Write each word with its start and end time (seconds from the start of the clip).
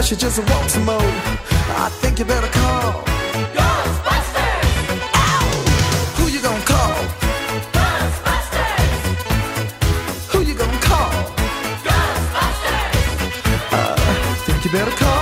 unless 0.00 0.10
you 0.10 0.16
just 0.16 0.38
want 0.50 0.70
some 0.70 0.86
more, 0.86 0.96
I 0.96 1.90
think 2.00 2.18
you 2.18 2.24
better 2.24 2.46
call. 2.46 3.04
Ow! 5.14 5.50
Who 6.16 6.28
you 6.28 6.40
gonna 6.40 6.64
call? 6.64 6.94
Who 10.32 10.40
you 10.40 10.54
gonna 10.54 10.78
call? 10.78 11.12
I 13.72 13.76
uh, 13.76 14.34
think 14.46 14.64
you 14.64 14.70
better 14.70 14.90
call. 14.92 15.19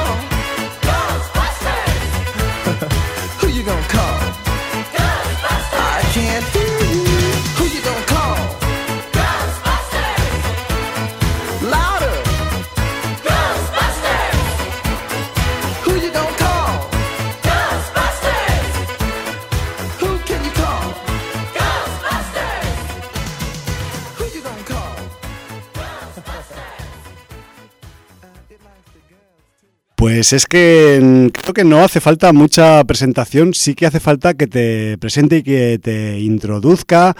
Pues 30.08 30.32
es 30.32 30.46
que 30.46 31.00
mm, 31.02 31.26
creo 31.38 31.52
que 31.52 31.64
no 31.64 31.84
hace 31.84 32.00
falta 32.00 32.32
mucha 32.32 32.82
presentación, 32.84 33.52
sí 33.52 33.74
que 33.74 33.84
hace 33.84 34.00
falta 34.00 34.32
que 34.32 34.46
te 34.46 34.96
presente 34.96 35.36
y 35.36 35.42
que 35.42 35.78
te 35.78 36.18
introduzca 36.20 37.14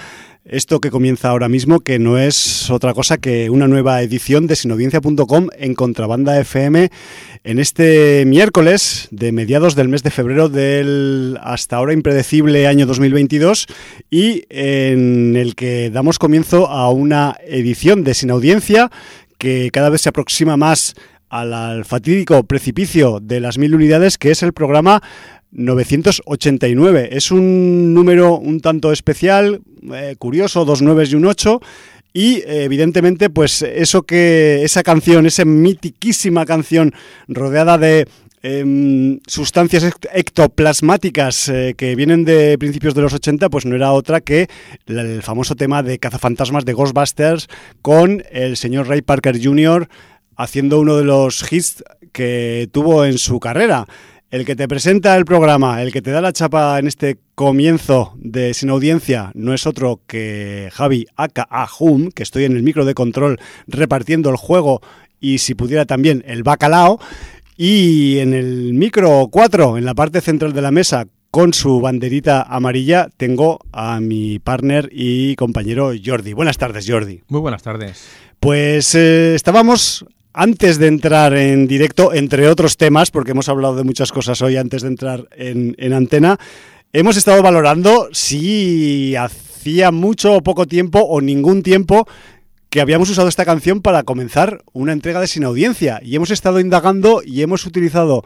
esto 0.47 0.81
que 0.81 0.91
comienza 0.91 1.29
ahora 1.29 1.51
mismo, 1.51 1.81
que 1.81 1.99
no 1.99 2.17
es 2.17 2.71
otra 2.71 2.95
cosa 2.95 3.19
que 3.19 3.51
una 3.51 3.69
nueva 3.69 4.01
edición 4.01 4.47
de 4.47 4.57
sinaudiencia.com 4.57 5.49
en 5.59 5.75
Contrabanda 5.75 6.41
FM 6.41 6.89
en 7.45 7.59
este 7.59 8.25
miércoles 8.25 9.09
de 9.11 9.33
mediados 9.33 9.75
del 9.75 9.89
mes 9.89 10.03
de 10.03 10.11
febrero 10.11 10.49
del 10.49 11.39
hasta 11.43 11.77
ahora 11.77 11.93
impredecible 11.93 12.67
año 12.67 12.87
2022 12.87 13.67
y 14.11 14.45
en 14.49 15.37
el 15.37 15.57
que 15.57 15.91
damos 15.91 16.19
comienzo 16.19 16.69
a 16.69 16.89
una 16.89 17.37
edición 17.47 18.03
de 18.03 18.15
Sin 18.15 18.31
Audiencia 18.31 18.91
que 19.37 19.71
cada 19.75 19.91
vez 19.91 20.01
se 20.01 20.09
aproxima 20.09 20.57
más 20.57 20.95
al, 21.29 21.53
al 21.55 21.85
fatídico 21.85 22.43
precipicio 22.45 23.19
de 23.21 23.41
las 23.41 23.59
mil 23.59 23.75
unidades, 23.75 24.19
que 24.19 24.31
es 24.31 24.43
el 24.43 24.53
programa 24.53 25.03
989. 25.53 27.09
Es 27.13 27.31
un 27.31 27.95
número 27.95 28.37
un 28.37 28.61
tanto 28.61 28.93
especial, 28.93 29.61
eh, 29.93 30.17
curioso, 30.19 30.65
dos 30.65 30.83
nueves 30.83 31.13
y 31.13 31.17
un 31.17 31.27
ocho. 31.27 31.61
Y 32.13 32.37
eh, 32.39 32.65
evidentemente, 32.65 33.31
pues 33.31 33.63
eso 33.63 34.03
que 34.03 34.63
esa 34.65 34.83
canción, 34.83 35.27
esa 35.27 35.45
mitiquísima 35.45 36.47
canción 36.47 36.93
rodeada 37.29 37.77
de 37.79 38.09
em, 38.43 39.21
sustancias 39.27 39.85
ect- 39.85 40.09
ectoplasmáticas 40.13 41.49
eh, 41.49 41.75
que 41.77 41.95
vienen 41.95 42.25
de 42.25 42.57
principios 42.59 42.95
de 42.95 43.03
los 43.03 43.13
80, 43.13 43.51
pues 43.51 43.67
no 43.67 43.77
era 43.77 43.93
otra 43.93 44.21
que 44.21 44.49
el 44.87 45.23
famoso 45.23 45.55
tema 45.55 45.83
de 45.83 45.99
cazafantasmas 45.99 46.65
de 46.65 46.73
Ghostbusters 46.73 47.49
con 47.83 48.23
el 48.31 48.57
señor 48.57 48.89
Ray 48.89 49.03
Parker 49.03 49.39
Jr. 49.43 49.89
haciendo 50.39 50.81
uno 50.81 50.97
de 50.97 51.05
los 51.05 51.53
hits 51.53 51.85
que 52.13 52.71
tuvo 52.73 53.05
en 53.05 53.19
su 53.19 53.39
carrera. 53.41 53.85
El 54.31 54.45
que 54.45 54.57
te 54.57 54.69
presenta 54.69 55.17
el 55.17 55.25
programa, 55.25 55.83
el 55.83 55.91
que 55.91 56.03
te 56.03 56.11
da 56.11 56.21
la 56.21 56.33
chapa 56.33 56.79
en 56.79 56.87
este 56.87 57.19
comienzo 57.35 58.15
de 58.17 58.55
Sin 58.55 58.71
Audiencia, 58.71 59.31
no 59.35 59.55
es 59.55 59.67
otro 59.67 60.01
que 60.07 60.69
Javi 60.73 61.07
aka 61.17 61.49
Hum, 61.79 62.11
que 62.11 62.23
estoy 62.23 62.45
en 62.45 62.53
el 62.53 62.63
micro 62.63 62.85
de 62.85 62.95
control 62.95 63.39
repartiendo 63.67 64.31
el 64.31 64.37
juego 64.37 64.81
y 65.19 65.39
si 65.39 65.55
pudiera 65.55 65.87
también 65.87 66.23
el 66.27 66.43
bacalao. 66.43 67.01
Y 67.57 68.19
en 68.19 68.35
el 68.35 68.75
micro 68.75 69.29
4, 69.33 69.79
en 69.79 69.85
la 69.85 69.95
parte 69.95 70.21
central 70.21 70.53
de 70.53 70.63
la 70.63 70.71
mesa, 70.71 71.07
con 71.31 71.53
su 71.53 71.81
banderita 71.81 72.43
amarilla, 72.43 73.09
tengo 73.17 73.59
a 73.73 73.99
mi 73.99 74.39
partner 74.39 74.89
y 74.93 75.35
compañero 75.37 75.91
Jordi. 76.05 76.35
Buenas 76.35 76.59
tardes, 76.59 76.87
Jordi. 76.89 77.23
Muy 77.29 77.41
buenas 77.41 77.63
tardes. 77.63 78.07
Pues 78.41 78.95
eh, 78.95 79.35
estábamos 79.35 80.07
antes 80.39 80.79
de 80.79 80.87
entrar 80.87 81.35
en 81.35 81.67
directo, 81.67 82.15
entre 82.15 82.47
otros 82.49 82.77
temas, 82.77 83.11
porque 83.11 83.33
hemos 83.33 83.49
hablado 83.49 83.75
de 83.75 83.83
muchas 83.83 84.13
cosas 84.13 84.41
hoy 84.41 84.57
antes 84.57 84.83
de 84.83 84.89
entrar 84.89 85.29
en, 85.33 85.75
en 85.79 85.93
antena, 85.93 86.39
hemos 86.93 87.17
estado 87.17 87.43
valorando 87.43 88.09
si 88.13 89.17
hacía 89.17 89.91
mucho 89.91 90.37
o 90.37 90.43
poco 90.45 90.67
tiempo 90.67 91.01
o 91.01 91.21
ningún 91.21 91.65
tiempo 91.65 92.07
que 92.71 92.81
habíamos 92.81 93.11
usado 93.11 93.27
esta 93.27 93.45
canción 93.45 93.83
para 93.83 94.05
comenzar 94.05 94.63
una 94.73 94.93
entrega 94.93 95.21
de 95.21 95.27
sin 95.27 95.43
audiencia. 95.43 96.01
Y 96.05 96.15
hemos 96.15 96.31
estado 96.31 96.61
indagando 96.61 97.21
y 97.25 97.43
hemos 97.43 97.67
utilizado 97.67 98.23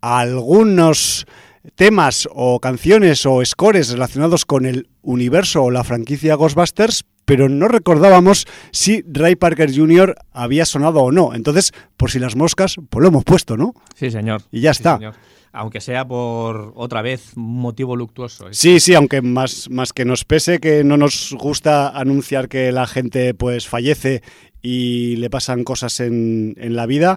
algunos 0.00 1.26
temas 1.74 2.28
o 2.32 2.60
canciones 2.60 3.26
o 3.26 3.44
scores 3.44 3.90
relacionados 3.90 4.44
con 4.44 4.66
el 4.66 4.88
universo 5.02 5.64
o 5.64 5.70
la 5.70 5.84
franquicia 5.84 6.34
Ghostbusters, 6.34 7.04
pero 7.24 7.48
no 7.48 7.68
recordábamos 7.68 8.46
si 8.70 9.02
Ray 9.10 9.34
Parker 9.36 9.74
Jr. 9.74 10.14
había 10.32 10.64
sonado 10.64 11.00
o 11.00 11.12
no. 11.12 11.34
Entonces, 11.34 11.72
por 11.96 12.10
si 12.10 12.18
las 12.18 12.36
moscas, 12.36 12.76
pues 12.88 13.02
lo 13.02 13.08
hemos 13.08 13.24
puesto, 13.24 13.56
¿no? 13.56 13.74
Sí, 13.94 14.10
señor. 14.10 14.42
Y 14.52 14.60
ya 14.60 14.72
Sí, 14.72 14.78
está. 14.78 14.96
señor. 14.96 15.14
Aunque 15.52 15.80
sea 15.80 16.06
por 16.06 16.72
otra 16.76 17.00
vez 17.00 17.32
un 17.34 17.60
motivo 17.60 17.96
luctuoso. 17.96 18.46
¿eh? 18.48 18.50
Sí, 18.52 18.78
sí, 18.78 18.94
aunque 18.94 19.22
más, 19.22 19.70
más 19.70 19.94
que 19.94 20.04
nos 20.04 20.24
pese 20.26 20.58
que 20.60 20.84
no 20.84 20.98
nos 20.98 21.34
gusta 21.38 21.88
anunciar 21.88 22.48
que 22.48 22.70
la 22.72 22.86
gente 22.86 23.32
pues 23.32 23.66
fallece 23.66 24.22
y 24.60 25.16
le 25.16 25.30
pasan 25.30 25.64
cosas 25.64 25.98
en, 26.00 26.54
en 26.58 26.76
la 26.76 26.84
vida, 26.84 27.16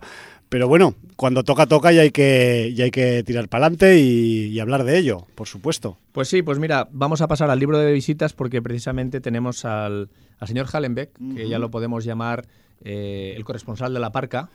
pero 0.50 0.68
bueno, 0.68 0.96
cuando 1.16 1.44
toca, 1.44 1.68
toca 1.68 1.94
y 1.94 2.00
hay 2.00 2.12
que, 2.12 2.74
y 2.75 2.81
hay 2.81 2.92
que 2.92 3.24
tirar 3.24 3.48
para 3.48 3.66
adelante 3.66 4.00
y, 4.00 4.48
y 4.48 4.60
hablar 4.60 4.84
de 4.84 4.98
ello, 4.98 5.28
por 5.36 5.48
supuesto. 5.48 5.98
Pues 6.12 6.28
sí, 6.28 6.42
pues 6.42 6.60
mira, 6.60 6.88
vamos 6.92 7.22
a 7.22 7.28
pasar 7.28 7.50
al 7.50 7.60
libro 7.60 7.78
de 7.78 7.92
visitas 7.94 8.34
porque 8.34 8.62
precisamente 8.62 9.22
tenemos 9.22 9.63
al, 9.66 10.10
al 10.40 10.48
señor 10.48 10.68
Hallenbeck, 10.72 11.12
que 11.36 11.48
ya 11.48 11.60
lo 11.60 11.69
podemos 11.69 12.04
llamar 12.04 12.46
eh, 12.84 13.34
el 13.36 13.44
corresponsal 13.44 13.94
de 13.94 14.00
la 14.00 14.12
parca. 14.12 14.50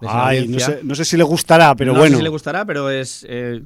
de 0.00 0.06
Ay, 0.08 0.46
no 0.48 0.60
sé, 0.60 0.80
no 0.82 0.94
sé 0.94 1.04
si 1.04 1.16
le 1.16 1.24
gustará, 1.24 1.74
pero 1.74 1.92
no 1.92 1.98
bueno. 1.98 2.12
sé 2.12 2.18
si 2.18 2.22
le 2.22 2.28
gustará, 2.28 2.64
pero 2.64 2.90
es 2.90 3.26
eh, 3.28 3.60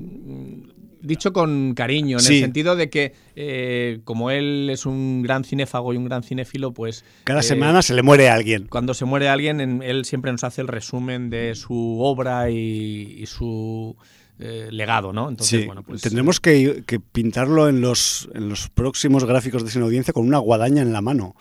dicho 1.05 1.33
con 1.33 1.75
cariño, 1.75 2.17
en 2.19 2.23
Sí. 2.25 2.35
el 2.37 2.41
sentido 2.43 2.75
de 2.77 2.91
que 2.91 3.13
eh, 3.37 4.01
como 4.05 4.31
él 4.31 4.69
es 4.71 4.87
un 4.87 5.23
gran 5.23 5.45
cinéfago 5.45 5.93
y 5.93 5.97
un 5.97 6.05
gran 6.07 6.23
cinéfilo, 6.23 6.73
pues 6.73 7.05
Cada 7.25 7.41
eh, 7.41 7.43
semana 7.45 7.83
se 7.83 7.95
le 7.95 8.03
muere 8.03 8.29
a 8.29 8.35
alguien. 8.35 8.67
cuando 8.69 8.95
se 8.95 9.05
muere 9.05 9.29
alguien, 9.29 9.61
en- 9.61 9.83
él 9.83 10.05
siempre 10.05 10.33
nos 10.33 10.43
hace 10.45 10.61
el 10.63 10.69
resumen 10.69 11.31
de 11.31 11.55
su 11.55 11.99
obra 12.01 12.51
y, 12.51 13.17
y 13.21 13.27
su 13.27 13.97
eh, 14.41 14.69
legado, 14.73 15.13
¿no? 15.13 15.29
Entonces, 15.29 15.61
Sí, 15.61 15.67
bueno, 15.67 15.83
pues 15.85 16.03
tendremos 16.03 16.41
que, 16.41 16.83
que 16.87 16.99
pintarlo 16.99 17.69
en 17.69 17.81
los, 17.81 18.29
en 18.35 18.49
los 18.49 18.69
próximos 18.69 19.25
gráficos 19.25 19.65
de 19.65 19.71
Sin 19.71 19.83
Audiencia 19.83 20.13
con 20.13 20.27
una 20.27 20.39
guadaña 20.39 20.83
en 20.83 20.93
la 20.93 21.01
mano. 21.01 21.37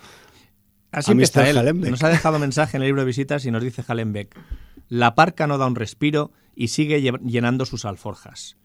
Así 0.92 1.10
a 1.10 1.14
empieza 1.14 1.50
él. 1.50 1.58
Hallenbeck. 1.58 1.90
Nos 1.90 2.04
ha 2.04 2.10
dejado 2.10 2.38
mensaje 2.38 2.78
en 2.78 2.84
el 2.84 2.90
libro 2.90 3.02
de 3.02 3.08
visitas 3.08 3.46
y 3.46 3.52
nos 3.52 3.64
dice 3.64 3.84
Hallenbeck. 3.88 4.38
La 4.90 5.16
parca 5.16 5.48
no 5.48 5.58
da 5.58 5.66
un 5.66 5.76
respiro 5.76 6.32
y 6.56 6.68
sigue 6.68 7.02
lle- 7.02 7.20
llenando 7.26 7.66
sus 7.66 7.84
alforjas. 7.86 8.58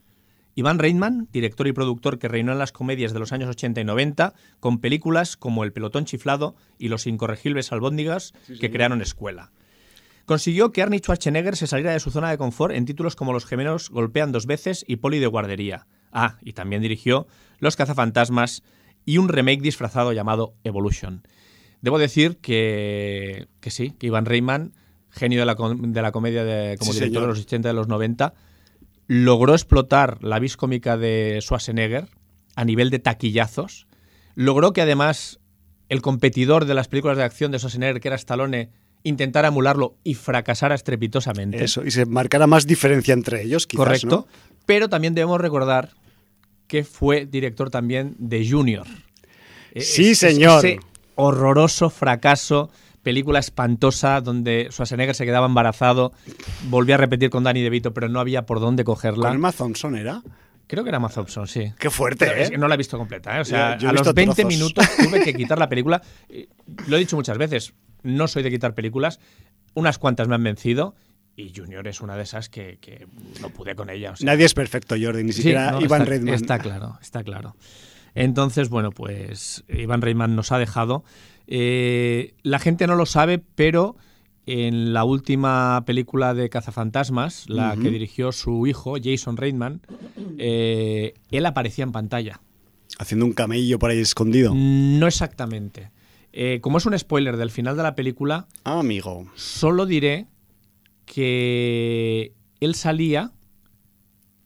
Iván 0.58 0.80
Reitman, 0.80 1.28
director 1.32 1.68
y 1.68 1.72
productor 1.72 2.18
que 2.18 2.26
reinó 2.26 2.50
en 2.50 2.58
las 2.58 2.72
comedias 2.72 3.12
de 3.12 3.20
los 3.20 3.30
años 3.32 3.48
80 3.48 3.80
y 3.80 3.84
90, 3.84 4.34
con 4.58 4.80
películas 4.80 5.36
como 5.36 5.62
El 5.62 5.72
pelotón 5.72 6.04
chiflado 6.04 6.56
y 6.78 6.88
Los 6.88 7.06
incorregibles 7.06 7.70
albóndigas 7.70 8.32
que 8.60 8.68
crearon 8.68 9.00
escuela. 9.00 9.52
Consiguió 10.24 10.72
que 10.72 10.82
Arnie 10.82 10.98
Schwarzenegger 10.98 11.54
se 11.56 11.68
saliera 11.68 11.92
de 11.92 12.00
su 12.00 12.10
zona 12.10 12.30
de 12.30 12.38
confort 12.38 12.74
en 12.74 12.86
títulos 12.86 13.14
como 13.14 13.32
Los 13.32 13.46
gemelos 13.46 13.88
golpean 13.88 14.32
dos 14.32 14.46
veces 14.46 14.84
y 14.88 14.96
Poli 14.96 15.20
de 15.20 15.28
guardería. 15.28 15.86
Ah, 16.12 16.38
y 16.42 16.54
también 16.54 16.82
dirigió 16.82 17.28
Los 17.60 17.76
cazafantasmas 17.76 18.64
y 19.04 19.18
un 19.18 19.28
remake 19.28 19.62
disfrazado 19.62 20.12
llamado 20.12 20.54
Evolution. 20.64 21.22
Debo 21.82 21.98
decir 22.00 22.38
que, 22.38 23.46
que 23.60 23.70
sí, 23.70 23.92
que 23.92 24.08
Iván 24.08 24.26
Reitman, 24.26 24.72
genio 25.08 25.38
de 25.38 25.46
la, 25.46 25.54
com- 25.54 25.92
de 25.92 26.02
la 26.02 26.10
comedia 26.10 26.42
de, 26.44 26.76
como 26.78 26.92
Sí, 26.92 26.98
director 26.98 27.20
señor. 27.22 27.34
de 27.34 27.38
los 27.38 27.46
80 27.46 27.68
y 27.68 27.70
de 27.70 27.74
los 27.74 27.86
90, 27.86 28.34
logró 29.08 29.54
explotar 29.54 30.22
la 30.22 30.38
vis 30.38 30.56
cómica 30.56 30.96
de 30.96 31.38
Schwarzenegger 31.40 32.06
a 32.54 32.64
nivel 32.64 32.90
de 32.90 33.00
taquillazos. 33.00 33.88
Logró 34.34 34.72
que 34.72 34.82
además 34.82 35.40
el 35.88 36.02
competidor 36.02 36.66
de 36.66 36.74
las 36.74 36.86
películas 36.86 37.16
de 37.16 37.24
acción 37.24 37.50
de 37.50 37.58
Schwarzenegger, 37.58 38.00
que 38.00 38.08
era 38.08 38.16
Stallone, 38.16 38.70
intentara 39.02 39.48
emularlo 39.48 39.96
y 40.04 40.14
fracasara 40.14 40.74
estrepitosamente. 40.74 41.64
Eso, 41.64 41.84
y 41.84 41.90
se 41.90 42.04
marcará 42.04 42.46
más 42.46 42.66
diferencia 42.66 43.14
entre 43.14 43.42
ellos, 43.42 43.66
quizás, 43.66 43.84
Correcto. 43.84 44.08
¿no? 44.08 44.26
Pero 44.66 44.88
también 44.88 45.14
debemos 45.14 45.40
recordar 45.40 45.90
que 46.66 46.84
fue 46.84 47.24
director 47.24 47.70
también 47.70 48.14
de 48.18 48.48
Junior. 48.48 48.86
Sí, 49.74 50.14
señor. 50.14 50.64
Ese 50.64 50.80
horroroso 51.14 51.90
fracaso, 51.90 52.70
película 53.02 53.38
espantosa 53.38 54.20
donde 54.20 54.68
Schwarzenegger 54.70 55.14
se 55.14 55.24
quedaba 55.24 55.46
embarazado, 55.46 56.12
volvió 56.68 56.94
a 56.94 56.98
repetir 56.98 57.30
con 57.30 57.44
Danny 57.44 57.62
DeVito, 57.62 57.94
pero 57.94 58.08
no 58.08 58.20
había 58.20 58.46
por 58.46 58.60
dónde 58.60 58.84
cogerla. 58.84 59.28
Con 59.30 59.52
Thompson 59.52 59.96
era. 59.96 60.22
Creo 60.66 60.84
que 60.84 60.90
era 60.90 60.98
Emma 60.98 61.08
Thompson, 61.08 61.46
sí. 61.48 61.72
Qué 61.78 61.88
fuerte, 61.88 62.26
es 62.42 62.48
¿eh? 62.48 62.50
que 62.52 62.58
no 62.58 62.68
la 62.68 62.74
he 62.74 62.76
visto 62.78 62.98
completa, 62.98 63.38
¿eh? 63.38 63.40
O 63.40 63.44
sea, 63.44 63.78
Yo- 63.78 63.82
yo 63.82 63.86
he 63.88 63.90
a 63.90 63.92
los 63.94 64.12
20 64.14 64.34
trozos. 64.42 64.52
minutos 64.58 64.86
tuve 65.02 65.22
que 65.22 65.32
quitar 65.32 65.58
la 65.58 65.68
película. 65.68 66.02
Lo 66.88 66.96
he 66.96 67.00
dicho 67.00 67.16
muchas 67.16 67.38
veces, 67.38 67.72
no 68.02 68.28
soy 68.28 68.42
de 68.42 68.50
quitar 68.50 68.74
películas. 68.74 69.18
Unas 69.72 69.96
cuantas 69.98 70.28
me 70.28 70.34
han 70.34 70.42
vencido 70.44 70.94
y 71.36 71.52
Junior 71.56 71.86
es 71.88 72.00
una 72.02 72.16
de 72.16 72.24
esas 72.24 72.48
que, 72.50 72.78
que 72.82 73.06
no 73.40 73.48
pude 73.48 73.74
con 73.76 73.88
ella. 73.88 74.10
o 74.10 74.16
sea, 74.16 74.26
Nadie 74.26 74.44
es 74.44 74.52
perfecto, 74.54 74.96
Jordi, 75.00 75.22
ni 75.24 75.32
Sí, 75.32 75.38
siquiera 75.38 75.70
no, 75.70 75.80
Iván 75.80 76.02
está, 76.02 76.10
Reitman. 76.10 76.34
Está 76.34 76.58
claro, 76.58 76.98
está 77.00 77.22
claro. 77.24 77.56
Entonces, 78.14 78.68
bueno, 78.68 78.90
pues 78.90 79.64
Iván 79.68 80.02
Reitman 80.02 80.34
nos 80.36 80.52
ha 80.52 80.58
dejado. 80.58 81.04
Eh, 81.50 82.34
la 82.42 82.58
gente 82.58 82.86
no 82.86 82.94
lo 82.94 83.06
sabe, 83.06 83.38
pero 83.38 83.96
en 84.46 84.92
la 84.92 85.04
última 85.04 85.82
película 85.86 86.34
de 86.34 86.48
Cazafantasmas, 86.50 87.48
la 87.48 87.74
que 87.76 87.90
dirigió 87.90 88.32
su 88.32 88.66
hijo, 88.66 88.96
Jason 89.02 89.36
Reitman, 89.36 89.80
eh, 90.38 91.14
él 91.30 91.46
aparecía 91.46 91.84
en 91.84 91.92
pantalla. 91.92 92.40
Haciendo 92.98 93.26
un 93.26 93.32
camello 93.32 93.78
por 93.78 93.90
ahí 93.90 93.98
escondido. 93.98 94.52
No 94.54 95.06
exactamente. 95.06 95.90
Eh, 96.32 96.60
como 96.60 96.78
es 96.78 96.86
un 96.86 96.98
spoiler 96.98 97.36
del 97.36 97.50
final 97.50 97.76
de 97.76 97.82
la 97.82 97.94
película, 97.94 98.46
Ah, 98.64 98.80
amigo. 98.80 99.26
solo 99.34 99.86
diré 99.86 100.26
que 101.06 102.32
él 102.60 102.74
salía, 102.74 103.32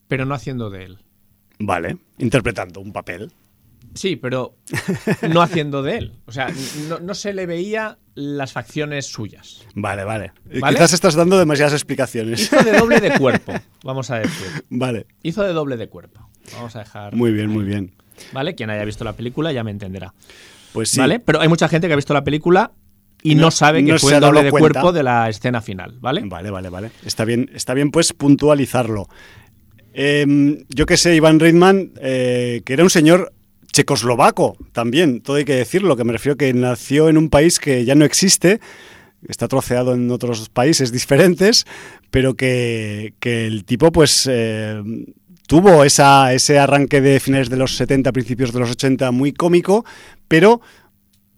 pero 0.08 0.24
no 0.24 0.34
haciendo 0.34 0.70
de 0.70 0.84
él. 0.84 0.98
Vale. 1.58 1.98
Interpretando 2.18 2.80
un 2.80 2.92
papel. 2.92 3.32
Sí, 3.94 4.16
pero 4.16 4.56
no 5.28 5.42
haciendo 5.42 5.82
de 5.82 5.98
él. 5.98 6.12
O 6.26 6.32
sea, 6.32 6.48
no, 6.88 6.98
no 7.00 7.14
se 7.14 7.32
le 7.32 7.46
veía 7.46 7.98
las 8.14 8.52
facciones 8.52 9.06
suyas. 9.06 9.62
Vale, 9.74 10.04
vale. 10.04 10.32
¿Vale? 10.60 10.76
Quizás 10.76 10.92
estás 10.92 11.14
dando 11.14 11.38
demasiadas 11.38 11.72
explicaciones. 11.74 12.40
Hizo 12.42 12.62
de 12.62 12.72
doble 12.78 13.00
de 13.00 13.18
cuerpo, 13.18 13.52
vamos 13.84 14.10
a 14.10 14.18
decir. 14.18 14.64
vale. 14.70 15.06
Hizo 15.22 15.42
de 15.42 15.52
doble 15.52 15.76
de 15.76 15.88
cuerpo. 15.88 16.28
Vamos 16.54 16.74
a 16.76 16.80
dejar. 16.80 17.14
Muy 17.14 17.32
bien, 17.32 17.48
muy 17.50 17.64
bien. 17.64 17.92
¿Vale? 18.32 18.54
Quien 18.54 18.70
haya 18.70 18.84
visto 18.84 19.04
la 19.04 19.12
película 19.14 19.52
ya 19.52 19.62
me 19.64 19.70
entenderá. 19.70 20.12
Pues 20.72 20.90
sí. 20.90 20.98
¿Vale? 20.98 21.20
Pero 21.20 21.40
hay 21.40 21.48
mucha 21.48 21.68
gente 21.68 21.86
que 21.86 21.92
ha 21.92 21.96
visto 21.96 22.14
la 22.14 22.24
película 22.24 22.72
y 23.22 23.34
no, 23.34 23.42
No- 23.42 23.50
sabe 23.50 23.84
que 23.84 23.92
no 23.92 23.98
fue 23.98 24.14
el 24.14 24.20
doble 24.20 24.42
de 24.42 24.50
cuenta. 24.50 24.80
cuerpo 24.80 24.92
de 24.92 25.02
la 25.02 25.28
escena 25.28 25.60
final, 25.60 25.96
¿vale? 26.00 26.22
Vale, 26.24 26.50
vale, 26.50 26.68
vale. 26.70 26.90
Está 27.04 27.24
bien, 27.24 27.50
está 27.54 27.74
bien 27.74 27.90
pues 27.90 28.12
puntualizarlo. 28.12 29.08
Em, 29.94 30.64
yo 30.68 30.86
que 30.86 30.96
sé, 30.96 31.14
Iván 31.14 31.38
Reitman, 31.38 31.92
eh, 32.00 32.62
que 32.64 32.72
era 32.72 32.82
un 32.82 32.90
señor 32.90 33.32
checoslovaco 33.72 34.56
también, 34.72 35.20
todo 35.20 35.36
hay 35.36 35.44
que 35.44 35.54
decirlo, 35.56 35.96
que 35.96 36.04
me 36.04 36.12
refiero 36.12 36.36
que 36.36 36.52
nació 36.52 37.08
en 37.08 37.16
un 37.16 37.28
país 37.28 37.58
que 37.58 37.84
ya 37.84 37.94
no 37.94 38.04
existe, 38.04 38.60
está 39.28 39.48
troceado 39.48 39.94
en 39.94 40.10
otros 40.10 40.48
países 40.48 40.92
diferentes, 40.92 41.64
pero 42.10 42.34
que, 42.34 43.14
el 43.20 43.64
tipo 43.64 43.90
pues 43.92 44.28
eh, 44.30 44.82
tuvo 45.46 45.84
ese 45.84 46.58
arranque 46.58 47.00
de 47.00 47.20
finales 47.20 47.48
de 47.48 47.56
los 47.56 47.76
70, 47.76 48.12
principios 48.12 48.52
de 48.52 48.60
los 48.60 48.70
80 48.70 49.10
muy 49.10 49.32
cómico, 49.32 49.84
pero 50.28 50.60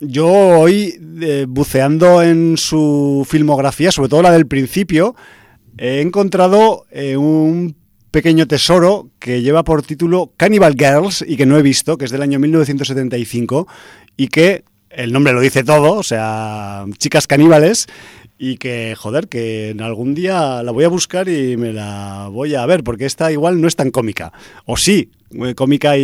yo 0.00 0.28
hoy, 0.28 0.98
eh, 1.20 1.46
buceando 1.48 2.22
en 2.22 2.56
su 2.56 3.26
filmografía, 3.28 3.92
sobre 3.92 4.08
todo 4.08 4.22
la 4.22 4.32
del 4.32 4.46
principio, 4.46 5.14
he 5.78 6.00
encontrado 6.00 6.86
eh, 6.90 7.16
un 7.16 7.76
pequeño 8.14 8.46
tesoro 8.46 9.08
que 9.18 9.42
lleva 9.42 9.64
por 9.64 9.82
título 9.82 10.30
Cannibal 10.36 10.76
Girls 10.78 11.24
y 11.26 11.36
que 11.36 11.46
no 11.46 11.58
he 11.58 11.62
visto, 11.62 11.98
que 11.98 12.04
es 12.04 12.12
del 12.12 12.22
año 12.22 12.38
1975 12.38 13.66
y 14.16 14.28
que 14.28 14.62
el 14.90 15.12
nombre 15.12 15.32
lo 15.32 15.40
dice 15.40 15.64
todo, 15.64 15.94
o 15.94 16.02
sea, 16.04 16.84
chicas 16.98 17.26
caníbales 17.26 17.88
y 18.38 18.56
que, 18.58 18.94
joder, 18.96 19.26
que 19.26 19.74
algún 19.80 20.14
día 20.14 20.62
la 20.62 20.70
voy 20.70 20.84
a 20.84 20.88
buscar 20.88 21.28
y 21.28 21.56
me 21.56 21.72
la 21.72 22.28
voy 22.30 22.54
a 22.54 22.64
ver, 22.66 22.84
porque 22.84 23.04
esta 23.04 23.32
igual 23.32 23.60
no 23.60 23.66
es 23.66 23.74
tan 23.74 23.90
cómica. 23.90 24.32
O 24.64 24.76
sí, 24.76 25.10
eh, 25.32 25.54
cómica 25.56 25.98
y, 25.98 26.02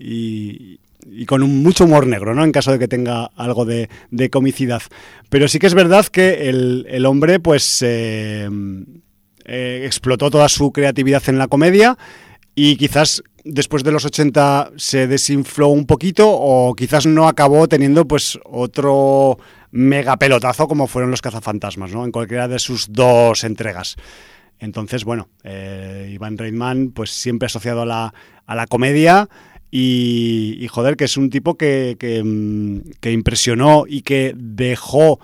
y- 0.00 0.80
y 1.10 1.24
con 1.26 1.42
un 1.44 1.62
mucho 1.62 1.84
humor 1.84 2.06
negro, 2.08 2.34
¿no? 2.34 2.42
En 2.44 2.50
caso 2.52 2.72
de 2.72 2.78
que 2.80 2.88
tenga 2.88 3.26
algo 3.36 3.64
de, 3.64 3.88
de 4.10 4.28
comicidad. 4.30 4.82
Pero 5.30 5.46
sí 5.48 5.58
que 5.60 5.66
es 5.68 5.74
verdad 5.74 6.04
que 6.06 6.48
el, 6.48 6.86
el 6.90 7.06
hombre, 7.06 7.38
pues, 7.40 7.78
eh, 7.86 8.48
eh, 9.48 9.82
explotó 9.84 10.30
toda 10.30 10.48
su 10.48 10.70
creatividad 10.72 11.22
en 11.28 11.38
la 11.38 11.48
comedia 11.48 11.96
y 12.54 12.76
quizás 12.76 13.22
después 13.44 13.82
de 13.82 13.92
los 13.92 14.04
80 14.04 14.72
se 14.76 15.06
desinfló 15.06 15.68
un 15.68 15.86
poquito 15.86 16.28
o 16.30 16.74
quizás 16.74 17.06
no 17.06 17.26
acabó 17.26 17.66
teniendo 17.66 18.06
pues 18.06 18.38
otro 18.44 19.38
mega 19.70 20.16
pelotazo 20.16 20.68
como 20.68 20.86
fueron 20.86 21.10
los 21.10 21.22
cazafantasmas, 21.22 21.92
¿no? 21.92 22.04
En 22.04 22.12
cualquiera 22.12 22.46
de 22.46 22.58
sus 22.58 22.92
dos 22.92 23.44
entregas. 23.44 23.96
Entonces, 24.58 25.04
bueno, 25.04 25.28
eh, 25.44 26.10
Iván 26.12 26.36
Reitman, 26.36 26.90
pues 26.90 27.10
siempre 27.10 27.46
asociado 27.46 27.82
a 27.82 27.86
la, 27.86 28.14
a 28.46 28.54
la 28.54 28.66
comedia 28.66 29.28
y, 29.70 30.56
y, 30.60 30.68
joder, 30.68 30.96
que 30.96 31.04
es 31.04 31.16
un 31.16 31.30
tipo 31.30 31.56
que, 31.56 31.96
que, 31.98 32.22
mm, 32.22 33.08
impresionó 33.08 33.84
y 33.86 34.02
que 34.02 34.34
dejó 34.36 35.20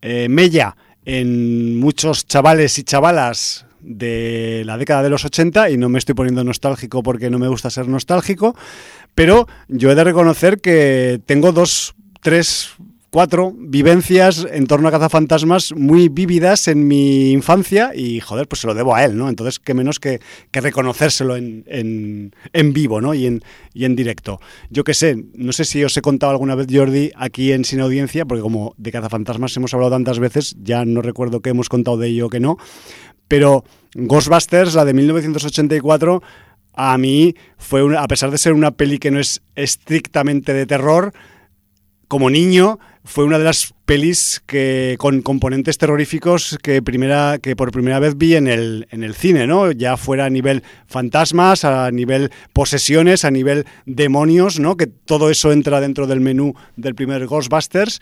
eh, 0.00 0.28
mella 0.28 0.76
en 1.04 1.78
muchos 1.78 2.26
chavales 2.26 2.78
y 2.78 2.84
chavalas 2.84 3.66
de 3.80 4.62
la 4.66 4.76
década 4.76 5.02
de 5.02 5.10
los 5.10 5.24
80 5.24 5.70
y 5.70 5.76
no 5.78 5.88
me 5.88 5.98
estoy 5.98 6.14
poniendo 6.14 6.44
nostálgico 6.44 7.02
porque 7.02 7.30
no 7.30 7.38
me 7.38 7.48
gusta 7.48 7.70
ser 7.70 7.88
nostálgico, 7.88 8.54
pero 9.14 9.48
yo 9.68 9.90
he 9.90 9.94
de 9.94 10.04
reconocer 10.04 10.60
que 10.60 11.20
tengo 11.26 11.52
dos, 11.52 11.94
tres 12.20 12.74
cuatro 13.10 13.52
vivencias 13.56 14.46
en 14.50 14.66
torno 14.66 14.88
a 14.88 14.90
cazafantasmas 14.92 15.72
muy 15.74 16.08
vívidas 16.08 16.68
en 16.68 16.86
mi 16.86 17.32
infancia 17.32 17.92
y, 17.94 18.20
joder, 18.20 18.46
pues 18.46 18.60
se 18.60 18.66
lo 18.66 18.74
debo 18.74 18.94
a 18.94 19.04
él, 19.04 19.16
¿no? 19.16 19.28
Entonces, 19.28 19.58
qué 19.58 19.74
menos 19.74 19.98
que, 19.98 20.20
que 20.50 20.60
reconocérselo 20.60 21.36
en, 21.36 21.64
en, 21.66 22.34
en, 22.52 22.72
vivo, 22.72 23.00
¿no? 23.00 23.12
Y 23.12 23.26
en, 23.26 23.42
directo. 23.96 24.40
Yo 24.70 24.84
qué 24.84 24.94
sé, 24.94 25.24
no 25.34 25.52
sé 25.52 25.64
si 25.64 25.82
os 25.82 25.96
he 25.96 26.02
contado 26.02 26.30
alguna 26.30 26.54
vez, 26.54 26.68
Jordi, 26.70 27.10
aquí 27.16 27.52
en 27.52 27.64
Sin 27.64 27.80
Audiencia, 27.80 28.24
porque 28.24 28.42
como 28.42 28.74
de 28.78 28.92
cazafantasmas 28.92 29.56
hemos 29.56 29.74
hablado 29.74 29.90
tantas 29.90 30.20
veces, 30.20 30.56
ya 30.62 30.84
no 30.84 31.02
recuerdo 31.02 31.40
que 31.40 31.50
hemos 31.50 31.68
contado 31.68 31.96
de 31.96 32.08
ello 32.08 32.26
o 32.26 32.30
que 32.30 32.38
no, 32.38 32.56
pero 33.26 33.64
Ghostbusters, 33.94 34.74
la 34.74 34.84
de 34.84 34.94
1984, 34.94 36.22
a 36.74 36.98
mí 36.98 37.34
fue, 37.58 37.96
a 37.98 38.06
pesar 38.06 38.30
de 38.30 38.38
ser 38.38 38.52
una 38.52 38.70
peli 38.70 38.98
que 38.98 39.10
no 39.10 39.18
es 39.18 39.42
estrictamente 39.56 40.54
de 40.54 40.66
terror, 40.66 41.12
como 42.10 42.28
niño 42.28 42.80
fue 43.04 43.24
una 43.24 43.38
de 43.38 43.44
las 43.44 43.72
pelis 43.84 44.42
que 44.44 44.96
con 44.98 45.22
componentes 45.22 45.78
terroríficos 45.78 46.58
que 46.60 46.82
primera 46.82 47.38
que 47.40 47.54
por 47.54 47.70
primera 47.70 48.00
vez 48.00 48.18
vi 48.18 48.34
en 48.34 48.48
el 48.48 48.88
en 48.90 49.04
el 49.04 49.14
cine, 49.14 49.46
¿no? 49.46 49.70
Ya 49.70 49.96
fuera 49.96 50.24
a 50.24 50.30
nivel 50.30 50.64
fantasmas, 50.88 51.64
a 51.64 51.88
nivel 51.92 52.32
posesiones, 52.52 53.24
a 53.24 53.30
nivel 53.30 53.64
demonios, 53.86 54.58
¿no? 54.58 54.76
Que 54.76 54.88
todo 54.88 55.30
eso 55.30 55.52
entra 55.52 55.80
dentro 55.80 56.08
del 56.08 56.20
menú 56.20 56.54
del 56.76 56.96
primer 56.96 57.28
Ghostbusters 57.28 58.00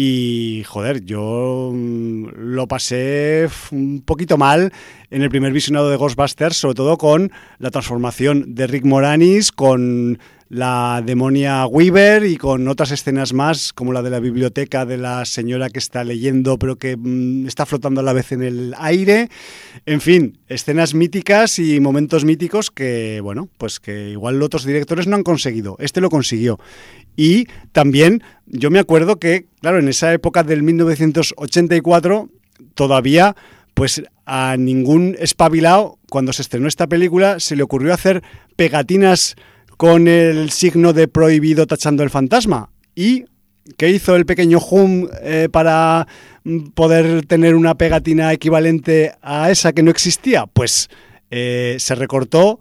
y 0.00 0.62
joder, 0.64 1.04
yo 1.04 1.72
mm, 1.74 2.28
lo 2.36 2.68
pasé 2.68 3.48
un 3.72 4.02
poquito 4.02 4.38
mal 4.38 4.72
en 5.10 5.22
el 5.22 5.30
primer 5.30 5.52
visionado 5.52 5.90
de 5.90 5.96
Ghostbusters, 5.96 6.56
sobre 6.56 6.76
todo 6.76 6.96
con 6.96 7.32
la 7.58 7.72
transformación 7.72 8.54
de 8.54 8.68
Rick 8.68 8.84
Moranis, 8.84 9.50
con 9.50 10.20
la 10.48 11.02
demonia 11.04 11.66
Weaver 11.66 12.24
y 12.24 12.36
con 12.36 12.68
otras 12.68 12.90
escenas 12.90 13.32
más, 13.32 13.72
como 13.72 13.92
la 13.92 14.02
de 14.02 14.10
la 14.10 14.20
biblioteca 14.20 14.86
de 14.86 14.96
la 14.96 15.24
señora 15.24 15.68
que 15.68 15.78
está 15.78 16.04
leyendo 16.04 16.58
pero 16.58 16.76
que 16.76 16.96
mmm, 16.96 17.46
está 17.46 17.66
flotando 17.66 18.00
a 18.00 18.04
la 18.04 18.12
vez 18.12 18.32
en 18.32 18.42
el 18.42 18.74
aire. 18.78 19.28
En 19.84 20.00
fin, 20.00 20.38
escenas 20.48 20.94
míticas 20.94 21.58
y 21.58 21.80
momentos 21.80 22.24
míticos 22.24 22.70
que, 22.70 23.20
bueno, 23.22 23.48
pues 23.58 23.80
que 23.80 24.10
igual 24.10 24.42
otros 24.42 24.64
directores 24.64 25.06
no 25.06 25.16
han 25.16 25.22
conseguido. 25.22 25.76
Este 25.78 26.00
lo 26.00 26.08
consiguió. 26.08 26.58
Y 27.16 27.46
también 27.72 28.22
yo 28.46 28.70
me 28.70 28.78
acuerdo 28.78 29.18
que, 29.18 29.46
claro, 29.60 29.78
en 29.78 29.88
esa 29.88 30.12
época 30.12 30.42
del 30.44 30.62
1984 30.62 32.28
todavía 32.74 33.36
pues 33.74 34.02
a 34.26 34.56
ningún 34.58 35.14
espabilado, 35.20 35.98
cuando 36.10 36.32
se 36.32 36.42
estrenó 36.42 36.66
esta 36.66 36.88
película, 36.88 37.38
se 37.38 37.54
le 37.54 37.62
ocurrió 37.62 37.94
hacer 37.94 38.24
pegatinas 38.56 39.36
con 39.78 40.08
el 40.08 40.50
signo 40.50 40.92
de 40.92 41.06
prohibido 41.06 41.66
tachando 41.66 42.02
el 42.02 42.10
fantasma. 42.10 42.70
¿Y 42.96 43.26
qué 43.76 43.88
hizo 43.88 44.16
el 44.16 44.26
pequeño 44.26 44.58
Hum 44.58 45.08
eh, 45.22 45.48
para 45.50 46.08
poder 46.74 47.24
tener 47.24 47.54
una 47.54 47.76
pegatina 47.76 48.32
equivalente 48.32 49.12
a 49.22 49.52
esa 49.52 49.72
que 49.72 49.84
no 49.84 49.92
existía? 49.92 50.46
Pues 50.46 50.90
eh, 51.30 51.76
se 51.78 51.94
recortó 51.94 52.58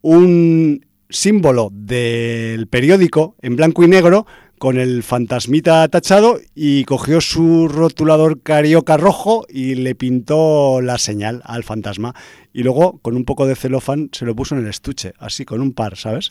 un 0.00 0.86
símbolo 1.10 1.68
del 1.72 2.68
periódico 2.68 3.36
en 3.42 3.56
blanco 3.56 3.84
y 3.84 3.88
negro 3.88 4.26
con 4.58 4.78
el 4.78 5.02
fantasmita 5.02 5.86
tachado 5.88 6.38
y 6.54 6.84
cogió 6.84 7.20
su 7.20 7.68
rotulador 7.68 8.40
carioca 8.42 8.96
rojo 8.96 9.46
y 9.48 9.74
le 9.74 9.94
pintó 9.94 10.80
la 10.80 10.98
señal 10.98 11.42
al 11.44 11.64
fantasma. 11.64 12.14
Y 12.52 12.62
luego, 12.62 12.98
con 13.02 13.16
un 13.16 13.24
poco 13.24 13.46
de 13.46 13.56
celofán, 13.56 14.10
se 14.12 14.24
lo 14.24 14.34
puso 14.34 14.54
en 14.54 14.62
el 14.62 14.68
estuche, 14.68 15.12
así, 15.18 15.44
con 15.44 15.60
un 15.60 15.72
par, 15.72 15.96
¿sabes? 15.96 16.30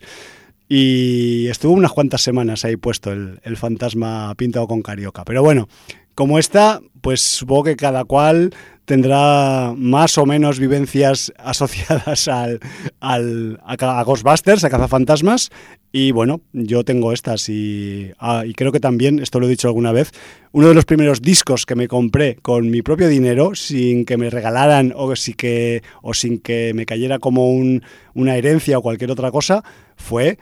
Y 0.68 1.46
estuvo 1.46 1.72
unas 1.72 1.92
cuantas 1.92 2.22
semanas 2.22 2.64
ahí 2.64 2.76
puesto 2.76 3.12
el, 3.12 3.38
el 3.44 3.56
fantasma 3.56 4.34
pintado 4.36 4.66
con 4.66 4.82
carioca. 4.82 5.24
Pero 5.24 5.42
bueno, 5.42 5.68
como 6.16 6.38
esta, 6.38 6.80
pues 7.02 7.20
supongo 7.20 7.64
que 7.64 7.76
cada 7.76 8.04
cual 8.04 8.52
tendrá 8.86 9.74
más 9.76 10.16
o 10.16 10.24
menos 10.24 10.58
vivencias 10.58 11.32
asociadas 11.38 12.26
al, 12.26 12.60
al, 13.00 13.60
a, 13.62 14.02
Ghostbusters, 14.02 14.64
a 14.64 14.70
Cazafantasmas. 14.70 15.50
Y 15.92 16.12
bueno, 16.12 16.40
yo 16.52 16.84
tengo 16.84 17.12
estas 17.12 17.48
y, 17.48 18.12
ah, 18.18 18.44
y, 18.46 18.54
creo 18.54 18.72
que 18.72 18.80
también, 18.80 19.18
esto 19.18 19.40
lo 19.40 19.46
he 19.46 19.50
dicho 19.50 19.68
alguna 19.68 19.92
vez, 19.92 20.10
uno 20.52 20.68
de 20.68 20.74
los 20.74 20.84
primeros 20.84 21.20
discos 21.20 21.66
que 21.66 21.74
me 21.74 21.88
compré 21.88 22.36
con 22.36 22.70
mi 22.70 22.82
propio 22.82 23.08
dinero, 23.08 23.54
sin 23.54 24.04
que 24.04 24.16
me 24.16 24.30
regalaran 24.30 24.92
o, 24.96 25.14
si 25.16 25.34
que, 25.34 25.82
o 26.02 26.14
sin 26.14 26.38
que 26.38 26.72
me 26.74 26.86
cayera 26.86 27.18
como 27.18 27.50
un, 27.50 27.82
una 28.14 28.36
herencia 28.36 28.78
o 28.78 28.82
cualquier 28.82 29.10
otra 29.10 29.30
cosa, 29.30 29.62
fue 29.96 30.38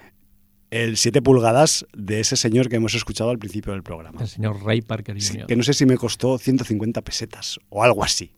el 0.74 0.96
7 0.96 1.22
pulgadas 1.22 1.86
de 1.96 2.18
ese 2.18 2.34
señor 2.36 2.68
que 2.68 2.76
hemos 2.76 2.94
escuchado 2.94 3.30
al 3.30 3.38
principio 3.38 3.72
del 3.72 3.84
programa. 3.84 4.20
El 4.20 4.26
señor 4.26 4.64
Ray 4.64 4.82
Parker 4.82 5.14
Jr. 5.14 5.22
Sí, 5.22 5.38
que 5.46 5.54
no 5.54 5.62
sé 5.62 5.72
si 5.72 5.86
me 5.86 5.96
costó 5.96 6.36
150 6.36 7.00
pesetas 7.02 7.60
o 7.68 7.84
algo 7.84 8.02
así. 8.02 8.32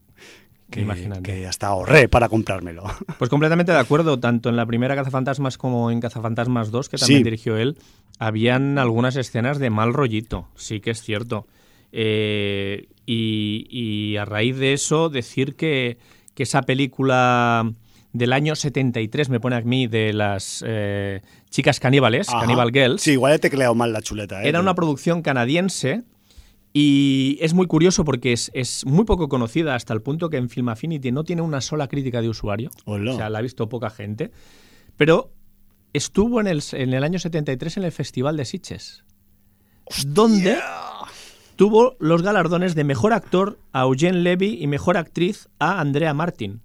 Que, 0.68 0.84
que, 1.22 1.46
hasta 1.46 1.68
ahorré 1.68 2.08
para 2.08 2.28
comprármelo. 2.28 2.84
Pues 3.18 3.30
completamente 3.30 3.72
de 3.72 3.78
acuerdo, 3.78 4.18
tanto 4.18 4.50
en 4.50 4.56
la 4.56 4.66
primera 4.66 4.94
Cazafantasmas 4.94 5.56
como 5.56 5.90
en 5.90 6.00
Cazafantasmas 6.00 6.70
2, 6.70 6.88
que 6.90 6.98
también 6.98 7.20
sí. 7.20 7.24
dirigió 7.24 7.56
él, 7.56 7.78
habían 8.18 8.76
algunas 8.76 9.16
escenas 9.16 9.58
de 9.58 9.70
mal 9.70 9.94
rollito, 9.94 10.48
sí 10.56 10.80
que 10.80 10.90
es 10.90 11.00
cierto. 11.00 11.46
Eh, 11.92 12.88
y, 13.06 13.66
y, 13.70 14.16
a 14.18 14.26
raíz 14.26 14.58
de 14.58 14.74
eso, 14.74 15.08
decir 15.08 15.54
que, 15.54 15.96
que 16.34 16.42
esa 16.42 16.62
película 16.62 17.72
del 18.12 18.32
año 18.32 18.54
73, 18.56 19.28
me 19.28 19.40
pone 19.40 19.56
a 19.56 19.60
mí, 19.60 19.86
de 19.86 20.12
las 20.12 20.64
eh, 20.66 21.22
chicas 21.50 21.80
caníbales, 21.80 22.28
Ajá. 22.28 22.40
Cannibal 22.40 22.70
Girls. 22.72 23.02
Sí, 23.02 23.12
igual 23.12 23.34
he 23.34 23.38
tecleado 23.38 23.74
mal 23.74 23.92
la 23.92 24.02
chuleta. 24.02 24.42
¿eh? 24.42 24.48
Era 24.48 24.60
una 24.60 24.74
producción 24.74 25.22
canadiense 25.22 26.04
y 26.72 27.38
es 27.40 27.54
muy 27.54 27.66
curioso 27.66 28.04
porque 28.04 28.32
es, 28.32 28.50
es, 28.54 28.84
muy 28.84 29.04
poco 29.04 29.28
conocida 29.28 29.74
hasta 29.74 29.94
el 29.94 30.02
punto 30.02 30.28
que 30.28 30.36
en 30.36 30.48
Film 30.48 30.68
Affinity 30.68 31.10
no 31.12 31.24
tiene 31.24 31.42
una 31.42 31.60
sola 31.60 31.88
crítica 31.88 32.20
de 32.20 32.28
usuario. 32.28 32.70
Hola. 32.84 33.12
O 33.12 33.16
sea, 33.16 33.30
la 33.30 33.38
ha 33.38 33.42
visto 33.42 33.68
poca 33.68 33.90
gente. 33.90 34.30
Pero 34.96 35.32
estuvo 35.92 36.40
en 36.40 36.46
el, 36.46 36.62
en 36.72 36.92
el 36.92 37.04
año 37.04 37.18
73 37.18 37.78
en 37.78 37.84
el 37.84 37.92
Festival 37.92 38.36
de 38.36 38.44
Sitges. 38.44 39.04
Hostia. 39.84 40.10
Donde 40.12 40.58
tuvo 41.56 41.96
los 41.98 42.22
galardones 42.22 42.74
de 42.74 42.84
mejor 42.84 43.12
actor 43.12 43.58
a 43.72 43.82
Eugene 43.82 44.18
Levy 44.18 44.58
y 44.60 44.66
mejor 44.66 44.96
actriz 44.96 45.48
a 45.58 45.80
Andrea 45.80 46.12
Martin. 46.12 46.60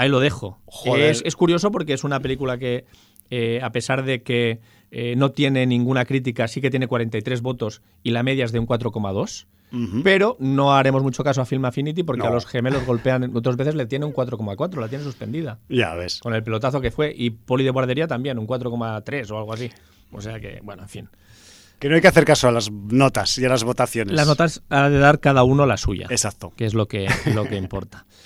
Ahí 0.00 0.08
lo 0.08 0.18
dejo. 0.18 0.58
Es, 0.96 1.20
es, 1.26 1.36
curioso 1.36 1.70
porque 1.70 1.92
es 1.92 2.04
una 2.04 2.20
película 2.20 2.56
que, 2.56 2.86
eh, 3.28 3.60
a 3.62 3.70
pesar 3.70 4.02
de 4.02 4.22
que 4.22 4.60
eh, 4.90 5.14
no 5.14 5.30
tiene 5.32 5.66
ninguna 5.66 6.06
crítica, 6.06 6.48
sí 6.48 6.62
que 6.62 6.70
tiene 6.70 6.86
43 6.86 7.42
votos 7.42 7.82
y 8.02 8.12
la 8.12 8.22
media 8.22 8.46
es 8.46 8.52
de 8.52 8.60
un 8.60 8.66
4,2. 8.66 9.46
Uh 9.72 9.76
-huh. 9.76 10.02
Pero 10.02 10.38
no 10.40 10.72
haremos 10.72 11.02
mucho 11.02 11.22
caso 11.22 11.42
a 11.42 11.44
Film 11.44 11.66
Affinity 11.66 12.02
porque 12.02 12.22
no. 12.22 12.28
a 12.28 12.32
los 12.32 12.46
gemelos 12.46 12.86
golpean 12.86 13.30
otras 13.36 13.58
veces 13.58 13.74
le 13.74 13.84
tiene 13.84 14.06
un 14.06 14.14
4,4, 14.14 14.80
la 14.80 14.88
tiene 14.88 15.04
suspendida. 15.04 15.58
Ya 15.68 15.94
ves. 15.94 16.20
Con 16.20 16.32
el 16.32 16.42
pelotazo 16.42 16.80
que 16.80 16.90
fue. 16.90 17.12
Y 17.14 17.28
Poli 17.28 17.62
de 17.62 17.70
Guardería 17.70 18.08
también, 18.08 18.38
un 18.38 18.46
4,3 18.46 19.30
o 19.30 19.36
algo 19.36 19.52
así. 19.52 19.70
O 20.12 20.22
sea 20.22 20.40
que, 20.40 20.60
bueno, 20.62 20.84
en 20.84 20.88
fin. 20.88 21.08
Que 21.78 21.90
no 21.90 21.94
hay 21.94 22.00
que 22.00 22.08
hacer 22.08 22.24
caso 22.24 22.48
a 22.48 22.52
las 22.52 22.70
notas 22.70 23.36
y 23.36 23.44
a 23.44 23.50
las 23.50 23.64
votaciones. 23.64 24.16
Las 24.16 24.26
notas 24.26 24.62
ha 24.70 24.88
de 24.88 24.98
dar 24.98 25.20
cada 25.20 25.42
uno 25.42 25.66
la 25.66 25.76
suya. 25.76 26.06
Exacto. 26.08 26.54
Que 26.56 26.64
es 26.64 26.72
lo 26.72 26.88
que, 26.88 27.06
lo 27.34 27.44
que 27.44 27.56
importa. 27.56 28.06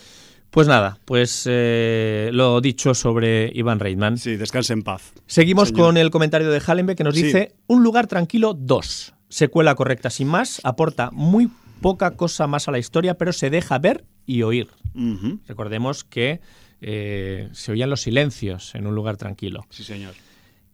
Pues 0.55 0.69
nada, 0.69 1.01
pues 1.05 1.49
eh, 1.51 2.31
lo 2.33 2.61
dicho 2.61 2.95
sobre 2.95 3.51
Ivan 3.57 3.81
Reitman. 3.81 4.19
Sí, 4.19 4.37
descanse 4.37 4.73
en 4.73 4.85
paz. 4.85 5.13
Seguimos 5.27 5.71
señor. 5.71 5.87
con 5.87 5.97
el 5.97 6.13
comentario 6.13 6.49
de 6.49 6.63
Hallenbeck 6.65 6.97
que 6.97 7.03
nos 7.03 7.17
dice. 7.17 7.57
Un 7.67 7.83
lugar 7.83 8.07
tranquilo 8.07 8.55
2. 8.55 9.15
Secuela 9.29 9.75
correcta 9.75 10.11
sin 10.11 10.29
más, 10.29 10.61
aporta 10.63 11.11
muy 11.11 11.51
poca 11.81 12.13
cosa 12.13 12.47
más 12.47 12.69
a 12.69 12.71
la 12.71 12.79
historia, 12.79 13.19
pero 13.19 13.33
se 13.33 13.51
deja 13.51 13.81
ver 13.81 14.05
y 14.27 14.43
oír. 14.43 14.69
Uh 14.95 15.01
-huh. 15.01 15.41
Recordemos 15.49 16.05
que 16.05 16.41
eh, 16.81 17.49
se 17.51 17.73
oían 17.73 17.91
los 17.91 18.03
silencios 18.03 18.77
en 18.77 18.87
un 18.87 18.95
lugar 18.95 19.17
tranquilo. 19.17 19.67
Sí, 19.71 19.83
señor. 19.83 20.15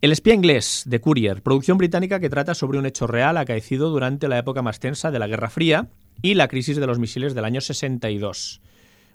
El 0.02 0.12
espía 0.12 0.34
inglés 0.34 0.82
de 0.84 1.00
Courier, 1.00 1.40
producción 1.40 1.78
británica 1.78 2.20
que 2.20 2.28
trata 2.28 2.54
sobre 2.54 2.78
un 2.78 2.84
hecho 2.84 3.06
real 3.06 3.38
acaecido 3.38 3.88
durante 3.88 4.28
la 4.28 4.36
época 4.36 4.60
más 4.60 4.78
tensa 4.78 5.10
de 5.10 5.18
la 5.18 5.26
Guerra 5.26 5.48
Fría 5.48 5.88
y 6.20 6.34
la 6.34 6.48
crisis 6.48 6.76
de 6.76 6.86
los 6.86 6.98
misiles 6.98 7.34
del 7.34 7.46
año 7.46 7.62
62. 7.62 8.60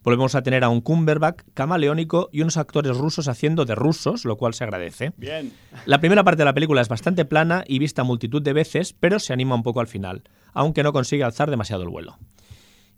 Volvemos 0.06 0.36
a 0.36 0.44
tener 0.44 0.64
a 0.64 0.70
un 0.70 0.82
Cumberbatch 0.82 1.42
camaleónico 1.56 2.30
y 2.32 2.42
unos 2.42 2.58
actores 2.58 2.96
rusos 2.96 3.28
haciendo 3.28 3.66
de 3.66 3.74
rusos, 3.74 4.24
lo 4.24 4.38
cual 4.38 4.54
se 4.54 4.64
agradece. 4.64 5.14
Bien. 5.18 5.52
La 5.88 6.00
primera 6.00 6.24
parte 6.24 6.42
de 6.42 6.46
la 6.46 6.54
película 6.54 6.82
es 6.82 6.90
bastante 6.90 7.26
plana 7.26 7.64
y 7.68 7.80
vista 7.80 8.04
multitud 8.04 8.44
de 8.44 8.54
veces, 8.54 8.94
pero 8.94 9.18
se 9.18 9.34
anima 9.34 9.56
un 9.56 9.64
poco 9.64 9.80
al 9.80 9.88
final, 9.88 10.22
aunque 10.54 10.84
no 10.84 10.94
consigue 10.94 11.24
alzar 11.24 11.50
demasiado 11.50 11.82
el 11.82 11.90
vuelo. 11.90 12.20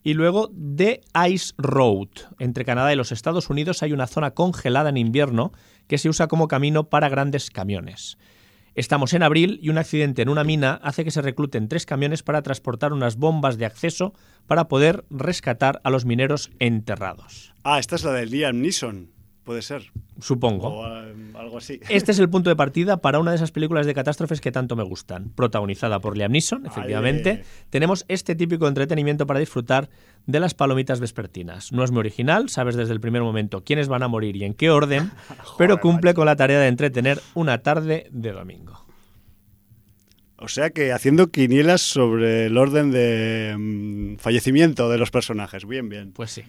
Y 0.03 0.15
luego 0.15 0.51
The 0.75 0.99
Ice 1.29 1.53
Road. 1.57 2.09
Entre 2.39 2.65
Canadá 2.65 2.91
y 2.91 2.97
los 2.97 3.13
Estados 3.13 3.49
Unidos 3.49 3.83
hay 3.83 3.93
una 3.93 4.07
zona 4.07 4.31
congelada 4.31 4.89
en 4.89 4.97
invierno 4.97 5.53
que 5.87 5.97
se 5.97 6.09
usa 6.09 6.27
como 6.27 6.49
camino 6.49 6.89
para 6.89 7.07
grandes 7.07 7.49
camiones. 7.51 8.17
Estamos 8.77 9.15
en 9.15 9.23
abril 9.23 9.59
y 9.63 9.69
un 9.69 9.79
accidente 9.79 10.21
en 10.21 10.29
una 10.29 10.43
mina 10.43 10.79
hace 10.83 11.03
que 11.03 11.09
se 11.09 11.23
recluten 11.23 11.67
tres 11.67 11.87
camiones 11.87 12.21
para 12.21 12.43
transportar 12.43 12.93
unas 12.93 13.15
bombas 13.15 13.57
de 13.57 13.65
acceso 13.65 14.13
para 14.45 14.67
poder 14.67 15.03
rescatar 15.09 15.81
a 15.83 15.89
los 15.89 16.05
mineros 16.05 16.51
enterrados. 16.59 17.55
Ah, 17.63 17.79
esta 17.79 17.95
es 17.95 18.03
la 18.03 18.11
de 18.11 18.27
Liam 18.27 18.61
Neeson, 18.61 19.09
puede 19.47 19.61
ser. 19.61 19.91
Supongo. 20.19 20.67
O 20.67 20.87
eh, 20.87 21.13
algo 21.35 21.57
así. 21.57 21.79
Este 21.89 22.11
es 22.11 22.19
el 22.19 22.29
punto 22.29 22.49
de 22.49 22.55
partida 22.57 22.97
para 22.97 23.17
una 23.17 23.31
de 23.31 23.37
esas 23.37 23.51
películas 23.51 23.85
de 23.85 23.93
catástrofes 23.93 24.41
que 24.41 24.51
tanto 24.51 24.75
me 24.75 24.83
gustan. 24.83 25.29
Protagonizada 25.29 25.99
por 26.01 26.17
Liam 26.17 26.33
Neeson, 26.33 26.65
efectivamente. 26.65 27.29
Ale. 27.29 27.45
Tenemos 27.69 28.03
este 28.09 28.35
típico 28.35 28.67
entretenimiento 28.67 29.25
para 29.25 29.39
disfrutar 29.39 29.89
de 30.25 30.41
las 30.41 30.53
palomitas 30.53 30.99
vespertinas. 30.99 31.71
No 31.71 31.85
es 31.85 31.91
muy 31.91 32.01
original, 32.01 32.49
sabes 32.49 32.75
desde 32.75 32.91
el 32.91 32.99
primer 32.99 33.21
momento 33.21 33.63
quiénes 33.63 33.87
van 33.87 34.03
a 34.03 34.09
morir 34.09 34.35
y 34.35 34.43
en 34.43 34.53
qué 34.53 34.69
orden, 34.69 35.11
pero 35.57 35.79
cumple 35.79 36.13
con 36.13 36.25
la 36.25 36.35
tarea 36.35 36.59
de 36.59 36.67
entretener 36.67 37.21
una 37.33 37.59
tarde 37.59 38.07
de 38.11 38.33
domingo. 38.33 38.86
O 40.39 40.47
sea 40.47 40.69
que 40.69 40.91
haciendo 40.91 41.31
quinielas 41.31 41.81
sobre 41.81 42.45
el 42.45 42.57
orden 42.57 42.91
de 42.91 43.55
mm, 43.57 44.17
fallecimiento 44.17 44.87
de 44.87 44.99
los 44.99 45.09
personajes. 45.09 45.65
Bien, 45.65 45.89
bien. 45.89 46.11
Pues 46.11 46.29
sí. 46.29 46.43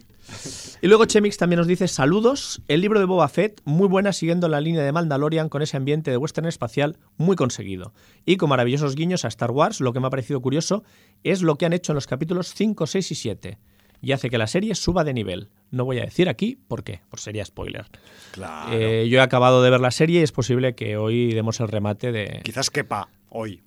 Y 0.79 0.87
luego 0.87 1.05
Chemix 1.05 1.37
también 1.37 1.57
nos 1.57 1.65
dice 1.65 1.87
saludos. 1.87 2.61
El 2.67 2.81
libro 2.81 2.99
de 2.99 3.05
Boba 3.05 3.27
Fett, 3.29 3.61
muy 3.65 3.87
buena 3.87 4.13
siguiendo 4.13 4.47
la 4.47 4.61
línea 4.61 4.83
de 4.83 4.91
Mandalorian 4.91 5.49
con 5.49 5.63
ese 5.63 5.75
ambiente 5.75 6.11
de 6.11 6.17
western 6.17 6.47
espacial 6.47 6.97
muy 7.17 7.35
conseguido. 7.35 7.93
Y 8.25 8.37
con 8.37 8.49
maravillosos 8.49 8.95
guiños 8.95 9.25
a 9.25 9.27
Star 9.27 9.49
Wars, 9.49 9.81
lo 9.81 9.91
que 9.91 9.99
me 9.99 10.05
ha 10.05 10.11
parecido 10.11 10.39
curioso 10.39 10.83
es 11.23 11.41
lo 11.41 11.55
que 11.55 11.65
han 11.65 11.73
hecho 11.73 11.93
en 11.93 11.95
los 11.95 12.05
capítulos 12.05 12.53
5, 12.53 12.85
6 12.85 13.11
y 13.11 13.15
7. 13.15 13.57
Y 14.01 14.11
hace 14.11 14.29
que 14.29 14.37
la 14.37 14.47
serie 14.47 14.75
suba 14.75 15.03
de 15.03 15.15
nivel. 15.15 15.49
No 15.71 15.83
voy 15.83 15.97
a 15.97 16.05
decir 16.05 16.29
aquí 16.29 16.59
por 16.67 16.83
qué, 16.83 17.01
por 17.09 17.19
sería 17.19 17.43
spoiler. 17.43 17.87
Claro. 18.33 18.71
Eh, 18.71 19.09
yo 19.09 19.17
he 19.17 19.21
acabado 19.21 19.63
de 19.63 19.71
ver 19.71 19.79
la 19.79 19.91
serie 19.91 20.19
y 20.19 20.23
es 20.23 20.31
posible 20.31 20.75
que 20.75 20.95
hoy 20.95 21.33
demos 21.33 21.59
el 21.59 21.67
remate 21.67 22.11
de... 22.11 22.41
Quizás 22.43 22.69
quepa 22.69 23.09
hoy. 23.29 23.63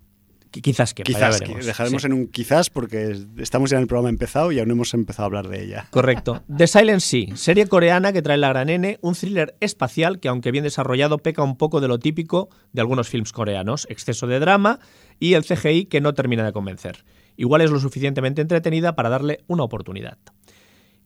Qui- 0.52 0.60
Quizás 0.60 0.92
que 0.94 1.02
Quizás, 1.02 1.40
dejaremos 1.40 2.02
Sí. 2.02 2.06
en 2.06 2.12
un 2.12 2.26
quizás 2.28 2.68
porque 2.70 3.16
estamos 3.38 3.70
ya 3.70 3.78
en 3.78 3.82
el 3.82 3.88
programa 3.88 4.10
empezado 4.10 4.52
y 4.52 4.58
aún 4.58 4.68
no 4.68 4.74
hemos 4.74 4.92
empezado 4.94 5.24
a 5.24 5.26
hablar 5.26 5.48
de 5.48 5.64
ella. 5.64 5.88
Correcto. 5.90 6.42
The 6.54 6.66
Silent 6.66 7.00
Sea, 7.00 7.36
serie 7.36 7.66
coreana 7.66 8.12
que 8.12 8.20
trae 8.22 8.36
la 8.36 8.50
gran 8.50 8.68
N, 8.68 8.98
un 9.00 9.14
thriller 9.14 9.56
espacial 9.60 10.20
que, 10.20 10.28
aunque 10.28 10.50
bien 10.50 10.64
desarrollado, 10.64 11.18
peca 11.18 11.42
un 11.42 11.56
poco 11.56 11.80
de 11.80 11.88
lo 11.88 11.98
típico 11.98 12.50
de 12.72 12.82
algunos 12.82 13.08
films 13.08 13.32
coreanos: 13.32 13.86
exceso 13.88 14.26
de 14.26 14.38
drama 14.40 14.78
y 15.18 15.34
el 15.34 15.44
CGI 15.44 15.86
que 15.86 16.00
no 16.02 16.12
termina 16.14 16.44
de 16.44 16.52
convencer. 16.52 17.04
Igual 17.36 17.62
es 17.62 17.70
lo 17.70 17.80
suficientemente 17.80 18.42
entretenida 18.42 18.94
para 18.94 19.08
darle 19.08 19.40
una 19.46 19.62
oportunidad. 19.64 20.18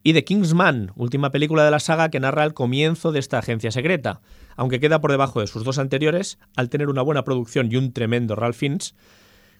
Y 0.03 0.13
The 0.13 0.23
Kingsman, 0.23 0.91
última 0.95 1.31
película 1.31 1.65
de 1.65 1.71
la 1.71 1.79
saga 1.79 2.09
que 2.09 2.19
narra 2.19 2.43
el 2.43 2.53
comienzo 2.53 3.11
de 3.11 3.19
esta 3.19 3.39
agencia 3.39 3.71
secreta. 3.71 4.21
Aunque 4.55 4.79
queda 4.79 5.01
por 5.01 5.11
debajo 5.11 5.41
de 5.41 5.47
sus 5.47 5.63
dos 5.63 5.79
anteriores, 5.79 6.37
al 6.55 6.69
tener 6.69 6.89
una 6.89 7.01
buena 7.01 7.23
producción 7.23 7.69
y 7.71 7.75
un 7.77 7.91
tremendo 7.93 8.35
Ralph 8.35 8.55
Fiennes, 8.55 8.93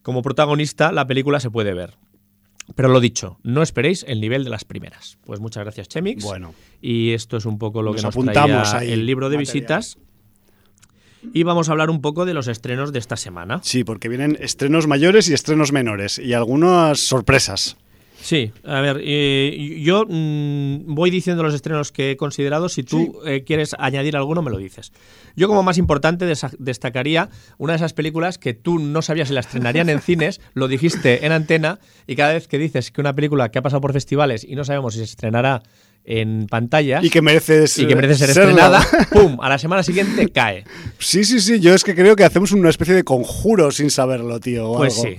como 0.01 0.21
protagonista, 0.21 0.91
la 0.91 1.07
película 1.07 1.39
se 1.39 1.49
puede 1.51 1.73
ver. 1.73 1.95
Pero 2.75 2.89
lo 2.89 2.99
dicho, 2.99 3.39
no 3.43 3.61
esperéis 3.63 4.03
el 4.07 4.19
nivel 4.19 4.43
de 4.43 4.49
las 4.49 4.65
primeras. 4.65 5.17
Pues 5.25 5.39
muchas 5.39 5.63
gracias, 5.63 5.87
Chemix. 5.87 6.23
Bueno. 6.23 6.53
Y 6.81 7.11
esto 7.13 7.37
es 7.37 7.45
un 7.45 7.57
poco 7.57 7.81
lo 7.81 7.91
Nos 7.91 8.01
que 8.01 8.05
nos 8.07 8.13
apuntamos 8.15 8.69
traía 8.69 8.77
ahí 8.79 8.91
el 8.91 9.05
libro 9.05 9.29
de 9.29 9.37
material. 9.37 9.53
visitas. 9.53 9.97
Y 11.33 11.43
vamos 11.43 11.69
a 11.69 11.71
hablar 11.71 11.89
un 11.89 12.01
poco 12.01 12.25
de 12.25 12.33
los 12.33 12.47
estrenos 12.47 12.93
de 12.93 12.99
esta 12.99 13.15
semana. 13.17 13.59
Sí, 13.63 13.83
porque 13.83 14.09
vienen 14.09 14.37
estrenos 14.39 14.87
mayores 14.87 15.29
y 15.29 15.33
estrenos 15.33 15.71
menores 15.71 16.19
y 16.19 16.33
algunas 16.33 16.99
sorpresas. 16.99 17.77
Sí, 18.21 18.51
a 18.65 18.81
ver, 18.81 18.99
eh, 19.03 19.79
yo 19.81 20.05
mm, 20.07 20.93
voy 20.93 21.09
diciendo 21.11 21.43
los 21.43 21.53
estrenos 21.53 21.91
que 21.91 22.11
he 22.11 22.17
considerado. 22.17 22.67
Si 22.67 22.83
tú 22.83 23.19
eh, 23.25 23.43
quieres 23.45 23.75
añadir 23.79 24.17
alguno, 24.17 24.41
me 24.41 24.51
lo 24.51 24.57
dices. 24.57 24.91
Yo, 25.35 25.47
como 25.47 25.63
más 25.63 25.77
importante, 25.77 26.25
destacaría 26.57 27.29
una 27.57 27.73
de 27.73 27.77
esas 27.77 27.93
películas 27.93 28.37
que 28.37 28.53
tú 28.53 28.79
no 28.79 29.01
sabías 29.01 29.27
si 29.27 29.33
la 29.33 29.41
estrenarían 29.41 29.89
en 29.89 30.01
cines, 30.01 30.41
lo 30.53 30.67
dijiste 30.67 31.25
en 31.25 31.31
antena, 31.31 31.79
y 32.07 32.15
cada 32.15 32.33
vez 32.33 32.47
que 32.47 32.57
dices 32.57 32.91
que 32.91 33.01
una 33.01 33.13
película 33.15 33.49
que 33.49 33.59
ha 33.59 33.61
pasado 33.61 33.81
por 33.81 33.93
festivales 33.93 34.43
y 34.43 34.55
no 34.55 34.65
sabemos 34.65 34.93
si 34.93 34.99
se 34.99 35.05
estrenará 35.05 35.61
en 36.09 36.47
pantalla 36.47 37.01
Y 37.03 37.09
que 37.09 37.21
mereces 37.21 37.77
y 37.77 37.85
que 37.85 37.93
merece 37.95 38.15
ser 38.15 38.29
estrenada, 38.29 38.81
¡pum! 39.11 39.37
A 39.41 39.49
la 39.49 39.57
semana 39.57 39.83
siguiente 39.83 40.29
cae. 40.29 40.63
Sí, 40.99 41.25
sí, 41.25 41.41
sí. 41.41 41.59
Yo 41.59 41.73
es 41.73 41.83
que 41.83 41.95
creo 41.95 42.15
que 42.15 42.23
hacemos 42.23 42.53
una 42.53 42.69
especie 42.69 42.95
de 42.95 43.03
conjuro 43.03 43.71
sin 43.71 43.91
saberlo, 43.91 44.39
tío. 44.39 44.71
o 44.71 44.77
Pues 44.77 44.97
algo. 44.97 45.09
sí. 45.09 45.15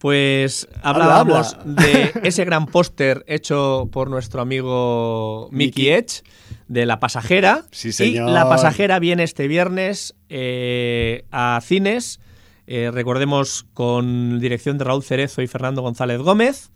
Pues 0.00 0.68
Habla, 0.82 1.04
hablábamos 1.04 1.54
habla. 1.54 1.82
de 1.82 2.12
ese 2.24 2.44
gran 2.44 2.66
póster 2.66 3.24
hecho 3.28 3.88
por 3.92 4.10
nuestro 4.10 4.40
amigo 4.40 5.48
Mickey 5.52 5.84
Mickey. 5.84 5.88
Edge 5.90 6.22
de 6.68 6.86
La 6.86 6.98
Pasajera. 7.00 7.64
Sí, 7.70 7.92
señor. 7.92 8.28
Y 8.28 8.32
La 8.32 8.48
Pasajera 8.48 8.98
viene 8.98 9.22
este 9.24 9.46
viernes 9.48 10.14
eh, 10.28 11.24
a 11.30 11.60
cines. 11.62 12.20
eh, 12.66 12.90
recordemos 12.92 13.66
con 13.74 14.40
dirección 14.40 14.78
de 14.78 14.84
Raúl 14.84 15.02
Cerezo 15.02 15.42
y 15.42 15.46
Fernando 15.46 15.82
González 15.82 16.18
Gómez. 16.18 16.70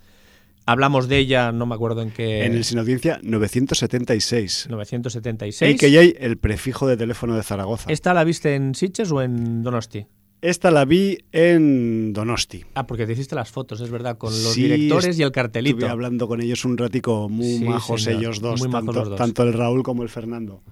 Hablamos 0.68 1.07
de 1.09 1.18
ella, 1.18 1.53
no 1.53 1.64
me 1.64 1.77
acuerdo 1.77 2.03
en 2.03 2.11
qué. 2.11 2.44
En 2.44 2.55
el 2.55 2.64
Sin 2.64 2.79
Audiencia 2.81 3.20
976. 3.22 4.66
976. 4.68 5.75
Y 5.75 5.77
que 5.79 5.90
ya 5.92 6.01
hay 6.01 6.14
el 6.18 6.38
prefijo 6.38 6.88
de 6.88 6.96
teléfono 6.96 7.37
de 7.37 7.42
Zaragoza. 7.44 7.90
¿Esta 7.90 8.12
la 8.14 8.25
viste 8.25 8.57
en 8.57 8.75
Sitges 8.75 9.12
o 9.12 9.22
en 9.22 9.62
Donosti? 9.62 10.07
Esta 10.42 10.70
la 10.70 10.85
vi 10.85 11.18
en 11.33 12.12
Donosti. 12.12 12.64
Ah, 12.75 12.87
porque 12.87 13.07
te 13.07 13.12
hiciste 13.14 13.35
las 13.35 13.51
fotos, 13.51 13.81
es 13.81 13.90
verdad, 13.90 14.18
con 14.18 14.31
los 14.31 14.53
Sí, 14.53 14.64
directores 14.64 15.18
y 15.18 15.22
el 15.22 15.33
cartelito. 15.33 15.77
Estuve 15.79 15.90
hablando 15.90 16.29
con 16.29 16.40
ellos 16.40 16.64
un 16.64 16.77
ratico, 16.77 17.29
muy 17.29 17.59
Sí, 17.59 17.64
majos 17.64 18.03
señor, 18.03 18.20
ellos 18.22 18.40
dos, 18.40 18.61
muy 18.61 18.68
majos 18.68 18.87
tanto, 18.87 19.01
los 19.01 19.09
dos. 19.11 19.18
tanto 19.18 19.42
el 19.42 19.53
Raúl 19.55 19.83
como 19.83 20.03
el 20.03 20.09
Fernando. 20.09 20.62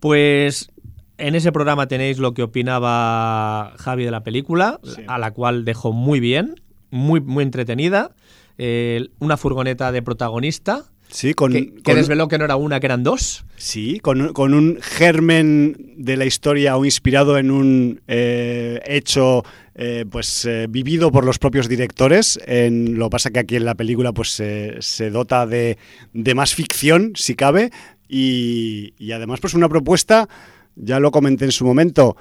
Pues 0.00 0.70
en 1.18 1.34
ese 1.34 1.52
programa 1.52 1.86
tenéis 1.86 2.18
lo 2.18 2.32
que 2.34 2.42
opinaba 2.42 3.74
Javi 3.78 4.04
de 4.04 4.10
la 4.10 4.24
película, 4.24 4.80
Sí. 4.82 5.02
a 5.06 5.18
la 5.18 5.32
cual 5.32 5.64
dejó 5.64 5.92
muy 5.92 6.18
bien, 6.18 6.60
muy, 6.90 7.20
muy 7.20 7.44
entretenida. 7.44 8.14
Eh, 8.58 9.08
una 9.18 9.36
furgoneta 9.36 9.92
de 9.92 10.02
protagonista 10.02 10.84
Sí, 11.08 11.34
con, 11.34 11.52
que, 11.52 11.74
que 11.74 11.94
desveló 11.94 12.28
que 12.28 12.38
no 12.38 12.44
era 12.44 12.56
una, 12.56 12.80
que 12.80 12.86
eran 12.86 13.02
dos. 13.02 13.44
Sí, 13.62 14.00
con, 14.00 14.20
un- 14.54 14.78
germen 14.80 15.94
de 15.96 16.16
la 16.16 16.24
historia 16.24 16.76
o 16.76 16.84
inspirado 16.84 17.38
en 17.38 17.50
un 17.50 18.00
eh, 18.08 18.80
hecho 18.86 19.44
eh, 19.74 20.04
pues 20.10 20.44
eh, 20.44 20.66
vivido 20.68 21.12
por 21.12 21.24
los 21.24 21.38
propios 21.38 21.68
directores. 21.68 22.40
En, 22.46 22.98
lo 22.98 23.08
pasa 23.08 23.30
que 23.30 23.38
aquí 23.38 23.56
en 23.56 23.64
la 23.64 23.76
película 23.76 24.12
pues 24.12 24.30
se 24.30 25.10
dota 25.10 25.46
de, 25.46 25.78
de 26.12 26.34
más 26.34 26.54
ficción, 26.54 27.12
si 27.14 27.34
cabe, 27.36 27.70
y, 28.08 28.94
y 28.98 29.12
además 29.12 29.38
pues 29.40 29.54
una 29.54 29.68
propuesta, 29.68 30.28
ya 30.74 30.98
lo 30.98 31.10
comenté 31.12 31.44
en 31.44 31.52
su 31.52 31.64
momento, 31.64 32.16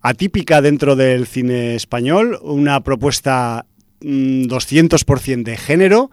atípica 0.00 0.62
dentro 0.62 0.94
del 0.94 1.26
cine 1.26 1.74
español, 1.74 2.38
una 2.42 2.82
propuesta 2.84 3.66
mm, 4.00 4.44
200% 4.44 5.42
de 5.42 5.56
género 5.56 6.10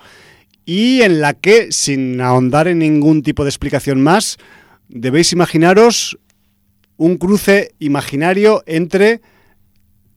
y 0.65 1.01
en 1.01 1.21
la 1.21 1.33
que, 1.33 1.71
sin 1.71 2.19
ahondar 2.19 2.67
en 2.67 2.79
ningún 2.79 3.21
tipo 3.21 3.43
de 3.43 3.49
explicación 3.49 4.01
más, 4.01 4.37
debéis 4.91 5.33
imaginaros 5.33 6.19
un 6.97 7.17
cruce 7.17 7.73
imaginario 7.79 8.63
entre 8.67 9.21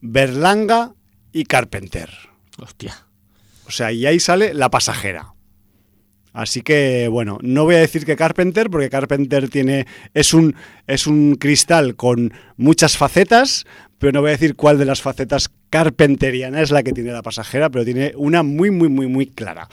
Berlanga 0.00 0.92
y 1.32 1.44
Carpenter. 1.44 2.10
Hostia. 2.58 3.06
O 3.66 3.70
sea, 3.70 3.90
y 3.92 4.04
ahí 4.06 4.20
sale 4.20 4.52
la 4.52 4.70
pasajera. 4.70 5.34
Así 6.34 6.62
que, 6.62 7.08
bueno, 7.08 7.38
no 7.42 7.64
voy 7.64 7.76
a 7.76 7.80
decir 7.80 8.04
que 8.04 8.16
Carpenter, 8.16 8.68
porque 8.68 8.90
Carpenter 8.90 9.48
tiene. 9.48 9.86
es 10.14 10.34
un, 10.34 10.56
es 10.86 11.06
un 11.06 11.36
cristal 11.36 11.94
con 11.94 12.32
muchas 12.56 12.96
facetas, 12.96 13.64
pero 13.98 14.12
no 14.12 14.20
voy 14.20 14.30
a 14.30 14.32
decir 14.32 14.56
cuál 14.56 14.76
de 14.76 14.84
las 14.84 15.00
facetas 15.00 15.50
carpenteriana 15.70 16.60
es 16.60 16.72
la 16.72 16.82
que 16.82 16.92
tiene 16.92 17.12
la 17.12 17.22
pasajera, 17.22 17.70
pero 17.70 17.84
tiene 17.84 18.12
una 18.16 18.42
muy, 18.42 18.70
muy, 18.72 18.88
muy, 18.88 19.06
muy 19.06 19.26
clara. 19.26 19.68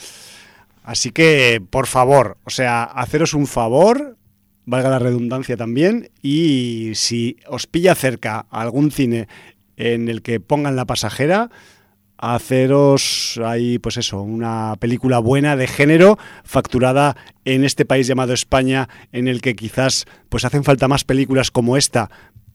Así 0.84 1.12
que, 1.12 1.62
por 1.70 1.88
favor, 1.88 2.38
o 2.44 2.52
sea, 2.52 2.84
haceros 2.84 3.34
un 3.34 3.48
favor, 3.48 4.18
valga 4.66 4.90
la 4.90 5.00
redundancia 5.00 5.58
también, 5.58 6.10
y 6.22 6.92
si 6.96 7.38
os 7.48 7.68
pilla 7.68 7.96
cerca 7.96 8.46
algún 8.50 8.92
cine 8.92 9.28
en 9.78 10.10
el 10.10 10.22
que 10.22 10.40
pongan 10.40 10.76
la 10.76 10.86
pasajera, 10.86 11.50
haceros 12.22 13.40
ahí, 13.44 13.80
pues 13.80 13.98
eso, 13.98 14.22
una 14.22 14.76
película 14.80 15.18
buena 15.20 15.56
de 15.56 15.68
género, 15.68 16.20
facturada 16.44 17.18
en 17.46 17.64
este 17.64 17.84
país 17.84 18.06
llamado 18.06 18.34
España, 18.34 18.88
en 19.12 19.28
el 19.28 19.42
que 19.42 19.56
quizás 19.56 20.06
pues 20.30 20.46
hacen 20.46 20.64
falta 20.64 20.88
más 20.88 21.04
películas 21.04 21.50
como 21.50 21.78
esta 21.78 22.10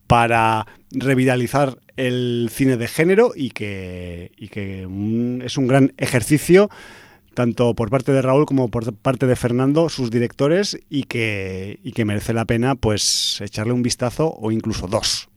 para 0.06 0.66
revitalizar 0.92 1.78
el 1.96 2.48
cine 2.52 2.76
de 2.76 2.86
género 2.86 3.32
y 3.34 3.50
que, 3.50 4.30
y 4.36 4.48
que 4.48 4.86
mm, 4.88 5.42
es 5.42 5.58
un 5.58 5.66
gran 5.66 5.92
ejercicio 5.96 6.70
tanto 7.36 7.74
por 7.74 7.90
parte 7.90 8.10
de 8.12 8.22
Raúl 8.22 8.46
como 8.46 8.68
por 8.70 8.92
parte 8.94 9.26
de 9.28 9.36
Fernando, 9.36 9.88
sus 9.90 10.10
directores, 10.10 10.76
y 10.90 11.04
que, 11.04 11.78
y 11.84 11.92
que 11.92 12.04
merece 12.04 12.32
la 12.32 12.46
pena 12.46 12.74
pues 12.74 13.40
echarle 13.42 13.74
un 13.74 13.82
vistazo 13.82 14.34
o 14.34 14.50
incluso 14.50 14.88
dos. 14.88 15.28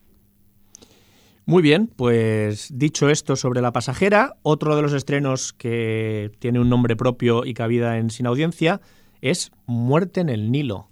Muy 1.46 1.62
bien, 1.62 1.88
pues 1.94 2.68
dicho 2.72 3.08
esto 3.10 3.36
sobre 3.36 3.60
la 3.60 3.72
pasajera, 3.72 4.36
otro 4.42 4.76
de 4.76 4.82
los 4.82 4.92
estrenos 4.92 5.52
que 5.52 6.30
tiene 6.38 6.58
un 6.60 6.68
nombre 6.68 6.96
propio 6.96 7.44
y 7.44 7.54
cabida 7.54 7.98
en 7.98 8.10
Sin 8.10 8.26
Audiencia 8.26 8.80
es 9.20 9.52
Muerte 9.66 10.20
en 10.20 10.28
el 10.28 10.50
Nilo. 10.50 10.88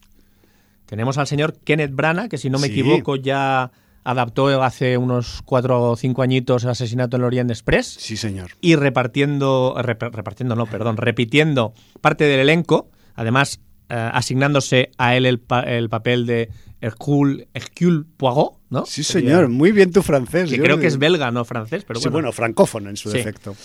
Tenemos 0.86 1.16
al 1.18 1.26
señor 1.26 1.54
Kenneth 1.64 1.92
Branagh, 1.94 2.28
que 2.28 2.38
si 2.38 2.50
no 2.50 2.58
me 2.58 2.66
Sí. 2.68 2.72
equivoco 2.72 3.16
ya 3.16 3.70
adaptó 4.10 4.62
hace 4.62 4.96
unos 4.96 5.42
cuatro 5.44 5.90
o 5.90 5.96
cinco 5.96 6.22
añitos 6.22 6.64
el 6.64 6.70
asesinato 6.70 7.16
en 7.16 7.22
el 7.22 7.26
Orient 7.26 7.50
Express 7.50 7.86
Sí, 7.98 8.16
señor. 8.16 8.52
y 8.60 8.74
repartiendo, 8.76 9.74
rep- 9.76 10.10
repartiendo 10.12 10.54
no, 10.56 10.66
perdón, 10.66 10.96
repitiendo 10.96 11.74
parte 12.00 12.24
del 12.24 12.40
elenco, 12.40 12.88
además 13.14 13.60
eh, 13.90 14.10
asignándose 14.12 14.90
a 14.98 15.16
él 15.16 15.26
el, 15.26 15.38
pa- 15.40 15.60
el 15.62 15.88
papel 15.88 16.26
de 16.26 16.48
Hercule, 16.80 17.48
Hercule 17.54 18.04
Poirot, 18.16 18.52
¿no? 18.70 18.86
Sí, 18.86 19.02
Sería- 19.02 19.30
señor. 19.30 19.48
Muy 19.48 19.72
bien 19.72 19.92
tu 19.92 20.02
francés. 20.02 20.48
Que 20.50 20.56
Yo- 20.58 20.62
creo 20.62 20.78
que 20.78 20.86
es 20.86 20.98
belga, 20.98 21.30
no 21.30 21.44
francés, 21.44 21.84
pero 21.86 21.98
sí, 21.98 22.04
bueno. 22.04 22.12
bueno, 22.28 22.32
francófono 22.32 22.88
en 22.90 22.96
su 22.96 23.10
Sí. 23.10 23.18
defecto. 23.18 23.56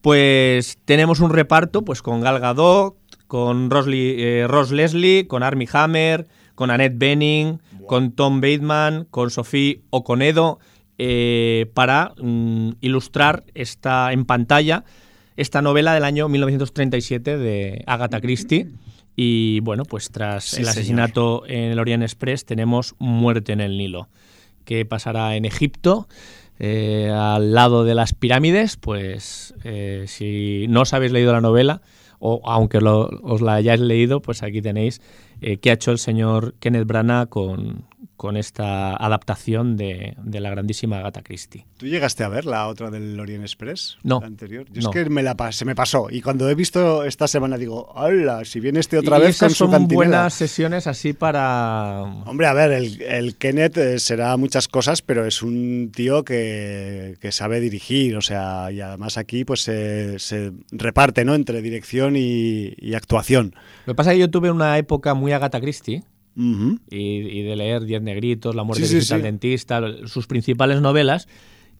Pues 0.00 0.78
tenemos 0.84 1.20
un 1.20 1.30
reparto 1.30 1.84
pues 1.84 2.02
con 2.02 2.20
Gal 2.20 2.38
Gadot, 2.40 2.96
con 3.26 3.70
Rosli- 3.70 4.14
eh, 4.18 4.46
Ross 4.48 4.70
Leslie, 4.70 5.26
con 5.26 5.42
Armie 5.42 5.68
Hammer, 5.72 6.26
con 6.54 6.70
Annette 6.70 6.96
Bening, 6.98 7.58
con 7.88 8.12
Tom 8.12 8.40
Bateman, 8.40 9.06
con 9.10 9.30
Sophie 9.30 9.80
Oconedo, 9.90 10.60
eh, 10.98 11.70
para 11.74 12.14
mm, 12.22 12.70
ilustrar 12.80 13.44
esta 13.54 14.12
en 14.12 14.24
pantalla 14.24 14.84
esta 15.36 15.62
novela 15.62 15.94
del 15.94 16.04
año 16.04 16.28
1937 16.28 17.36
de 17.38 17.82
Agatha 17.86 18.20
Christie. 18.20 18.68
Y 19.16 19.60
bueno, 19.60 19.84
pues 19.84 20.10
tras 20.10 20.44
Sí, 20.44 20.56
el 20.60 20.66
señor. 20.66 20.70
asesinato 20.70 21.42
en 21.46 21.72
el 21.72 21.78
Orient 21.80 22.02
Express 22.04 22.44
tenemos 22.44 22.94
Muerte 22.98 23.52
en 23.52 23.60
el 23.60 23.76
Nilo. 23.76 24.08
¿Qué 24.64 24.84
pasará 24.84 25.34
en 25.36 25.44
Egipto? 25.44 26.06
eh, 26.60 27.08
al 27.14 27.52
lado 27.54 27.84
de 27.84 27.94
las 27.94 28.14
pirámides, 28.14 28.76
pues 28.76 29.54
eh, 29.62 30.06
si 30.08 30.66
no 30.68 30.80
os 30.82 30.92
habéis 30.92 31.12
leído 31.12 31.32
la 31.32 31.40
novela, 31.40 31.82
o 32.18 32.40
aunque 32.44 32.80
lo- 32.80 33.08
os 33.22 33.40
la 33.40 33.54
hayáis 33.54 33.80
leído, 33.80 34.20
pues 34.20 34.42
aquí 34.42 34.60
tenéis 34.62 35.00
eh, 35.40 35.58
qué 35.58 35.70
ha 35.70 35.74
hecho 35.74 35.90
el 35.92 35.98
señor 35.98 36.54
Kenneth 36.60 36.86
Branagh 36.86 37.28
con, 37.28 37.84
con 38.18 38.36
esta 38.36 38.94
adaptación 38.96 39.76
de, 39.78 40.14
de 40.22 40.40
la 40.40 40.50
grandísima 40.50 40.98
Agatha 40.98 41.22
Christie. 41.22 41.64
¿Tú 41.78 41.86
llegaste 41.86 42.24
a 42.24 42.28
ver 42.28 42.44
la 42.44 42.66
otra 42.68 42.90
del 42.90 43.18
Orient 43.18 43.44
Express? 43.44 43.96
No. 44.02 44.20
La 44.20 44.26
anterior. 44.26 44.66
Yo 44.70 44.82
No. 44.82 44.90
es 44.90 44.92
que 44.94 45.08
me 45.08 45.22
la 45.22 45.34
se 45.52 45.64
me 45.64 45.74
pasó. 45.74 46.08
Y 46.10 46.20
cuando 46.20 46.50
he 46.50 46.54
visto 46.54 47.04
esta 47.04 47.26
semana 47.28 47.56
digo, 47.56 47.96
¡hala! 47.96 48.44
Si 48.44 48.60
viene 48.60 48.80
este 48.80 48.98
otra 48.98 49.18
Y 49.18 49.20
vez 49.22 49.30
esas 49.36 49.40
con 49.40 49.50
su 49.50 49.56
son 49.64 49.70
cantinela". 49.70 49.96
buenas 49.96 50.34
sesiones 50.34 50.86
así 50.86 51.12
para... 51.14 52.02
Hombre, 52.26 52.46
a 52.48 52.52
ver, 52.52 52.72
el, 52.72 53.00
el 53.02 53.36
Kenneth 53.36 53.78
eh, 53.78 53.98
será 54.00 54.36
muchas 54.36 54.68
cosas, 54.68 55.00
pero 55.00 55.24
es 55.24 55.42
un 55.42 55.90
tío 55.94 56.24
que, 56.24 57.16
que 57.20 57.30
sabe 57.32 57.60
dirigir, 57.60 58.16
o 58.16 58.20
sea, 58.20 58.70
y 58.72 58.80
además 58.80 59.16
aquí 59.16 59.44
pues 59.44 59.62
se, 59.62 60.18
se 60.18 60.52
reparte, 60.72 61.24
¿no? 61.24 61.34
Entre 61.36 61.62
dirección 61.62 62.16
y, 62.16 62.74
y 62.76 62.94
actuación. 62.94 63.54
Lo 63.86 63.92
que 63.92 63.96
pasa 63.96 64.10
es 64.10 64.16
que 64.16 64.20
yo 64.20 64.30
tuve 64.30 64.50
una 64.50 64.76
época 64.76 65.14
muy 65.14 65.30
Agatha 65.32 65.60
Christie, 65.60 66.02
Y, 66.38 66.96
y 66.96 67.42
de 67.42 67.56
leer 67.56 67.84
Diez 67.84 68.00
Negritos, 68.00 68.54
La 68.54 68.62
muerte 68.62 68.86
Sí, 68.86 68.94
de 68.94 69.00
sí, 69.02 69.16
dentista, 69.18 69.80
sus 70.06 70.26
principales 70.28 70.80
novelas. 70.80 71.26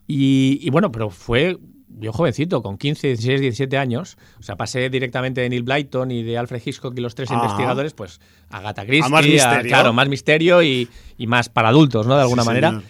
Y, 0.08 0.58
y 0.62 0.70
bueno, 0.70 0.90
pero 0.90 1.10
fue 1.10 1.58
yo 2.00 2.12
jovencito, 2.12 2.62
con 2.62 2.76
15, 2.76 3.08
16, 3.08 3.40
17 3.40 3.78
años. 3.78 4.18
O 4.38 4.42
sea, 4.42 4.56
pasé 4.56 4.90
directamente 4.90 5.40
de 5.40 5.48
Neil 5.48 5.62
Blyton 5.62 6.10
y 6.10 6.22
de 6.22 6.36
Alfred 6.38 6.60
Hitchcock 6.64 6.96
y 6.96 7.00
los 7.00 7.14
tres 7.14 7.30
Ah. 7.30 7.34
investigadores, 7.34 7.94
pues 7.94 8.20
a 8.50 8.58
Agatha 8.58 8.84
Christie. 8.84 9.06
A 9.06 9.08
más 9.08 9.24
misterio. 9.26 9.68
claro, 9.68 9.92
más 9.92 10.08
misterio 10.08 10.62
y, 10.62 10.88
y 11.16 11.26
más 11.26 11.48
para 11.48 11.68
adultos, 11.68 12.06
¿no? 12.06 12.14
De 12.16 12.22
alguna 12.22 12.44
manera. 12.44 12.82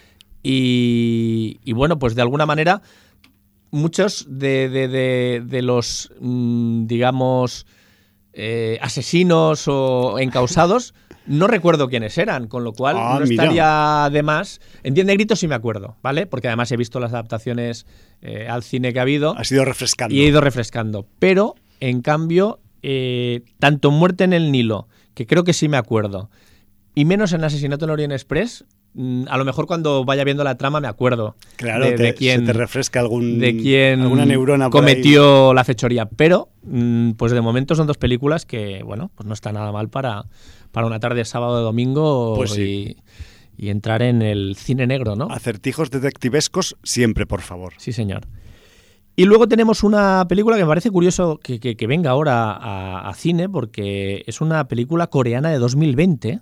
Y, 0.43 1.61
y 1.65 1.73
bueno, 1.73 1.99
pues 1.99 2.15
de 2.15 2.23
alguna 2.23 2.47
manera, 2.47 2.83
muchos 3.71 4.27
de, 4.29 4.69
de- 4.69 4.89
de- 4.89 5.43
de 5.45 5.63
los, 5.63 6.11
mm, 6.21 6.87
digamos, 6.87 7.67
eh, 8.33 8.79
asesinos 8.81 9.65
o 9.69 10.19
encausados, 10.19 10.95
no 11.29 11.47
recuerdo 11.47 11.89
quiénes 11.89 12.17
eran, 12.19 12.49
con 12.49 12.65
lo 12.65 12.73
cual 12.73 12.97
Ah, 12.99 13.19
no 13.21 13.27
mira. 13.27 13.45
estaría 13.45 14.09
de 14.11 14.23
más. 14.23 14.61
En 14.83 14.95
Diez 14.95 15.07
Negritos 15.07 15.39
sí 15.41 15.49
me 15.49 15.55
acuerdo, 15.55 15.97
¿vale? 16.03 16.27
Porque 16.27 16.49
además 16.49 16.73
he 16.73 16.77
visto 16.77 16.99
las 17.01 17.13
adaptaciones 17.13 17.87
eh, 18.23 18.49
al 18.49 18.63
cine 18.63 18.93
que 18.93 18.99
ha 18.99 19.03
habido 19.03 19.37
Ha 19.39 19.45
sido 19.45 19.65
refrescando. 19.65 20.15
y 20.15 20.23
he 20.23 20.27
ido 20.29 20.41
refrescando. 20.41 21.07
Pero, 21.19 21.55
en 21.81 22.01
cambio, 22.03 22.61
eh, 22.83 23.43
tanto 23.59 23.91
Muerte 23.91 24.25
en 24.25 24.33
el 24.33 24.51
Nilo, 24.51 24.89
que 25.15 25.27
creo 25.27 25.45
que 25.45 25.53
sí 25.53 25.69
me 25.69 25.77
acuerdo, 25.77 26.31
y 26.95 27.05
menos 27.05 27.33
en 27.33 27.45
Asesinato 27.45 27.85
en 27.85 27.91
Orient 27.93 28.13
Express, 28.13 28.65
a 29.29 29.37
lo 29.37 29.45
mejor 29.45 29.67
cuando 29.67 30.05
vaya 30.05 30.25
viendo 30.25 30.43
la 30.45 30.57
trama 30.57 30.81
me 30.81 30.89
acuerdo 30.89 31.37
Claro, 31.57 31.85
de, 31.87 31.93
te, 31.93 32.03
de 32.03 32.15
quién, 32.15 32.41
se 32.41 32.47
te 32.47 32.53
refresca 32.53 33.01
algún, 33.01 33.39
de 33.39 33.57
quién 33.57 34.01
alguna 34.01 34.27
neurona 34.27 34.65
ahí. 34.67 34.71
cometió 34.71 35.55
la 35.55 35.63
fechoría. 35.65 36.07
Pero, 36.07 36.49
mm, 36.65 37.13
pues 37.13 37.33
de 37.33 37.41
momento 37.41 37.75
son 37.75 37.87
dos 37.87 37.97
películas 37.99 38.45
que, 38.47 38.83
bueno, 38.85 39.11
pues 39.15 39.27
no 39.27 39.35
está 39.35 39.53
nada 39.53 39.71
mal 39.73 39.89
para, 39.89 40.25
para 40.73 40.87
una 40.87 40.99
tarde 41.01 41.19
de 41.19 41.25
sábado 41.25 41.53
o 41.55 41.61
domingo 41.63 42.35
Pues 42.37 42.51
sí. 42.53 42.97
y, 43.57 43.67
y 43.67 43.71
entrar 43.71 44.03
en 44.03 44.23
el 44.23 44.57
cine 44.57 44.87
negro, 44.87 45.15
¿no? 45.17 45.29
Acertijos 45.31 45.91
detectivescos 45.91 46.77
siempre, 46.83 47.27
por 47.27 47.43
favor. 47.43 47.75
Sí, 47.77 47.93
señor. 47.93 48.27
Y 49.17 49.25
luego 49.25 49.49
tenemos 49.49 49.83
una 49.83 50.27
película 50.29 50.57
que 50.57 50.63
me 50.63 50.69
parece 50.69 50.91
curioso 50.93 51.39
que, 51.43 51.59
que- 51.59 51.77
que 51.77 51.87
venga 51.89 52.11
ahora 52.11 52.53
a, 52.53 53.09
a 53.09 53.15
cine, 53.15 53.49
porque 53.49 54.23
es 54.29 54.41
una 54.41 54.69
película 54.69 55.09
coreana 55.09 55.51
de 55.51 55.59
2020, 55.59 56.39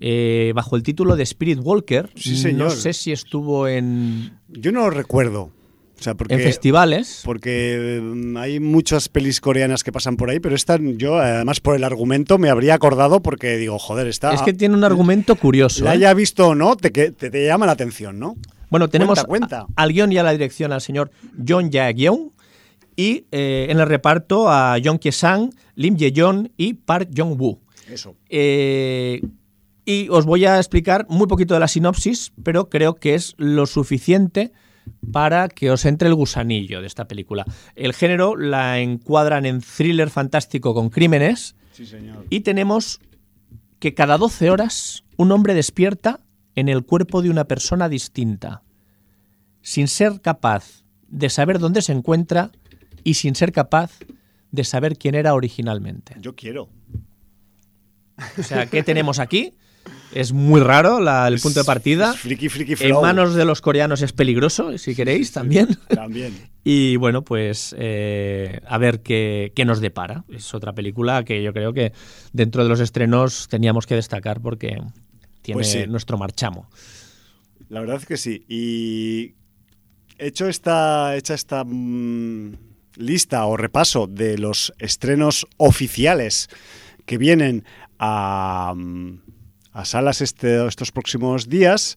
eh, 0.00 0.52
bajo 0.54 0.76
el 0.76 0.82
título 0.82 1.16
de 1.16 1.22
Spirit 1.22 1.58
Walker. 1.62 2.10
Sí, 2.14 2.36
señor. 2.36 2.68
No 2.68 2.70
sé 2.70 2.92
si 2.92 3.12
estuvo 3.12 3.68
en, 3.68 4.38
Yo 4.48 4.72
no 4.72 4.80
lo 4.80 4.90
recuerdo. 4.90 5.50
O 5.98 6.02
sea, 6.02 6.14
porque, 6.14 6.34
en 6.34 6.40
festivales. 6.40 7.22
porque 7.24 8.00
mm, 8.02 8.36
hay 8.36 8.60
muchas 8.60 9.08
pelis 9.08 9.40
coreanas 9.40 9.84
que 9.84 9.92
pasan 9.92 10.16
por 10.16 10.28
ahí, 10.28 10.40
pero 10.40 10.54
esta 10.54 10.76
yo, 10.78 11.18
además 11.18 11.60
por 11.60 11.76
el 11.76 11.84
argumento, 11.84 12.36
me 12.36 12.50
habría 12.50 12.74
acordado 12.74 13.22
porque 13.22 13.56
digo, 13.56 13.78
joder, 13.78 14.08
está... 14.08 14.34
Es 14.34 14.42
que 14.42 14.52
tiene 14.52 14.74
un 14.74 14.84
argumento 14.84 15.36
curioso. 15.36 15.84
La 15.84 15.92
¿eh? 15.92 15.94
haya 15.94 16.14
visto 16.14 16.48
o 16.48 16.54
no, 16.54 16.76
te, 16.76 16.90
te, 16.90 17.12
te 17.12 17.46
llama 17.46 17.66
la 17.66 17.72
atención, 17.72 18.18
¿no? 18.18 18.36
Bueno, 18.70 18.88
tenemos 18.88 19.22
Cuenta, 19.24 19.66
al 19.76 19.92
guion 19.92 20.10
y 20.10 20.18
a 20.18 20.24
la 20.24 20.32
dirección 20.32 20.72
al 20.72 20.80
señor 20.80 21.12
John 21.46 21.70
Jae-yeon 21.70 22.32
y 22.96 23.26
eh, 23.30 23.66
en 23.70 23.78
el 23.78 23.86
reparto 23.86 24.50
a 24.50 24.76
Jong 24.82 24.98
Kye-sang, 24.98 25.50
Lim 25.76 25.96
Ye-yeon 25.96 26.52
y 26.56 26.74
Park 26.74 27.10
Jong-woo. 27.16 27.60
Eso. 27.88 28.16
Eh, 28.28 29.20
y 29.84 30.08
os 30.08 30.24
voy 30.24 30.44
a 30.46 30.56
explicar 30.58 31.06
muy 31.08 31.26
poquito 31.26 31.54
de 31.54 31.60
la 31.60 31.68
sinopsis, 31.68 32.32
pero 32.42 32.68
creo 32.70 32.94
que 32.94 33.14
es 33.14 33.34
lo 33.36 33.66
suficiente 33.66 34.52
para 35.12 35.48
que 35.48 35.70
os 35.70 35.84
entre 35.84 36.08
el 36.08 36.14
gusanillo 36.14 36.80
de 36.80 36.86
esta 36.86 37.06
película. 37.06 37.44
El 37.74 37.92
género 37.94 38.36
la 38.36 38.80
encuadran 38.80 39.46
en 39.46 39.60
thriller 39.60 40.10
fantástico 40.10 40.74
con 40.74 40.90
crímenes 40.90 41.54
Sí, 41.72 41.86
señor. 41.86 42.26
y 42.30 42.40
tenemos 42.40 43.00
que 43.78 43.94
cada 43.94 44.16
12 44.18 44.50
horas 44.50 45.04
un 45.16 45.32
hombre 45.32 45.54
despierta 45.54 46.20
en 46.54 46.68
el 46.68 46.84
cuerpo 46.84 47.20
de 47.20 47.30
una 47.30 47.44
persona 47.44 47.88
distinta, 47.88 48.62
sin 49.60 49.88
ser 49.88 50.20
capaz 50.20 50.84
de 51.08 51.28
saber 51.28 51.58
dónde 51.58 51.82
se 51.82 51.92
encuentra 51.92 52.50
y 53.02 53.14
sin 53.14 53.34
ser 53.34 53.52
capaz 53.52 53.98
de 54.52 54.64
saber 54.64 54.96
quién 54.96 55.14
era 55.14 55.34
originalmente. 55.34 56.14
Yo 56.20 56.34
quiero. 56.34 56.68
O 58.38 58.42
sea, 58.42 58.66
¿qué 58.66 58.82
tenemos 58.82 59.18
aquí? 59.18 59.54
Es 60.14 60.32
muy 60.32 60.60
raro 60.60 61.00
la- 61.00 61.26
el 61.28 61.40
punto 61.40 61.60
de 61.60 61.64
partida. 61.64 62.12
Es 62.14 62.20
friki, 62.20 62.48
friki, 62.48 62.72
En 62.72 62.78
flow. 62.78 63.02
manos 63.02 63.34
de 63.34 63.44
los 63.44 63.60
coreanos 63.60 64.00
es 64.02 64.12
peligroso, 64.12 64.76
si 64.78 64.94
queréis, 64.94 65.32
también. 65.32 65.68
También. 65.88 66.34
Y 66.66 66.96
bueno, 66.96 67.22
pues 67.22 67.74
eh, 67.78 68.60
a 68.66 68.78
ver 68.78 69.02
qué, 69.02 69.52
qué 69.54 69.66
nos 69.66 69.80
depara. 69.82 70.24
Es 70.30 70.54
otra 70.54 70.72
película 70.72 71.22
que 71.22 71.42
yo 71.42 71.52
creo 71.52 71.74
que 71.74 71.92
dentro 72.32 72.62
de 72.62 72.70
los 72.70 72.80
estrenos 72.80 73.48
teníamos 73.50 73.86
que 73.86 73.94
destacar 73.96 74.40
porque 74.40 74.78
tiene 75.42 75.56
Pues 75.58 75.70
sí. 75.70 75.84
nuestro 75.86 76.16
marchamo. 76.16 76.70
La 77.68 77.80
verdad 77.80 77.96
es 77.96 78.06
que 78.06 78.16
sí. 78.16 78.46
Y 78.48 79.34
hecho 80.16 80.48
esta, 80.48 81.14
hecha 81.16 81.34
esta 81.34 81.64
mm, 81.64 82.56
lista 82.96 83.44
o 83.44 83.58
repaso 83.58 84.06
de 84.06 84.38
los 84.38 84.72
estrenos 84.78 85.46
oficiales 85.58 86.48
que 87.04 87.18
vienen 87.18 87.64
a, 88.04 89.84
salas 89.84 90.20
este- 90.20 90.66
estos 90.66 90.92
próximos 90.92 91.48
días, 91.48 91.96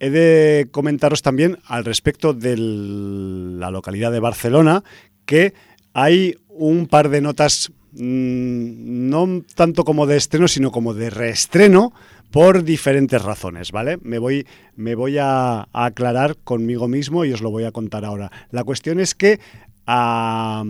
he 0.00 0.10
de 0.10 0.68
comentaros 0.70 1.22
también 1.22 1.58
al 1.66 1.84
respecto 1.84 2.32
de 2.32 2.56
la 2.56 3.70
localidad 3.70 4.12
de 4.12 4.20
Barcelona 4.20 4.84
que 5.26 5.54
hay 5.92 6.36
un 6.48 6.86
par 6.86 7.08
de 7.08 7.20
notas 7.20 7.70
mm, 7.92 9.08
no 9.08 9.42
tanto 9.54 9.84
como 9.84 10.06
de 10.06 10.16
estreno, 10.16 10.48
sino 10.48 10.70
como 10.70 10.94
de 10.94 11.10
reestreno 11.10 11.92
por 12.30 12.62
diferentes 12.62 13.22
razones, 13.22 13.72
¿vale? 13.72 13.98
Me 14.02 14.18
voy, 14.18 14.46
me 14.76 14.94
voy 14.94 15.16
a, 15.18 15.66
aclarar 15.72 16.36
conmigo 16.44 16.88
mismo 16.88 17.24
y 17.24 17.32
os 17.32 17.40
lo 17.40 17.50
voy 17.50 17.64
a 17.64 17.72
contar 17.72 18.04
ahora. 18.04 18.30
La 18.50 18.64
cuestión 18.64 19.00
es 19.00 19.14
que 19.14 19.40
a 19.86 20.62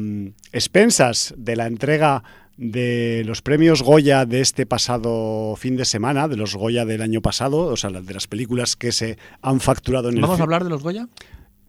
expensas 0.52 1.34
de 1.36 1.56
la 1.56 1.66
entrega 1.66 2.22
de 2.58 3.22
los 3.24 3.40
premios 3.40 3.82
Goya 3.82 4.26
de 4.26 4.40
este 4.40 4.66
pasado 4.66 5.54
fin 5.56 5.76
de 5.76 5.84
semana, 5.84 6.26
de 6.26 6.36
los 6.36 6.56
Goya 6.56 6.84
del 6.84 7.02
año 7.02 7.22
pasado, 7.22 7.58
o 7.60 7.76
sea, 7.76 7.90
de 7.90 8.12
las 8.12 8.26
películas 8.26 8.74
que 8.74 8.90
se 8.90 9.16
han 9.40 9.60
facturado 9.60 10.08
en 10.08 10.16
el 10.16 10.22
¿Vamos 10.22 10.40
a 10.40 10.42
hablar 10.42 10.64
de 10.64 10.70
los 10.70 10.82
Goya? 10.82 11.08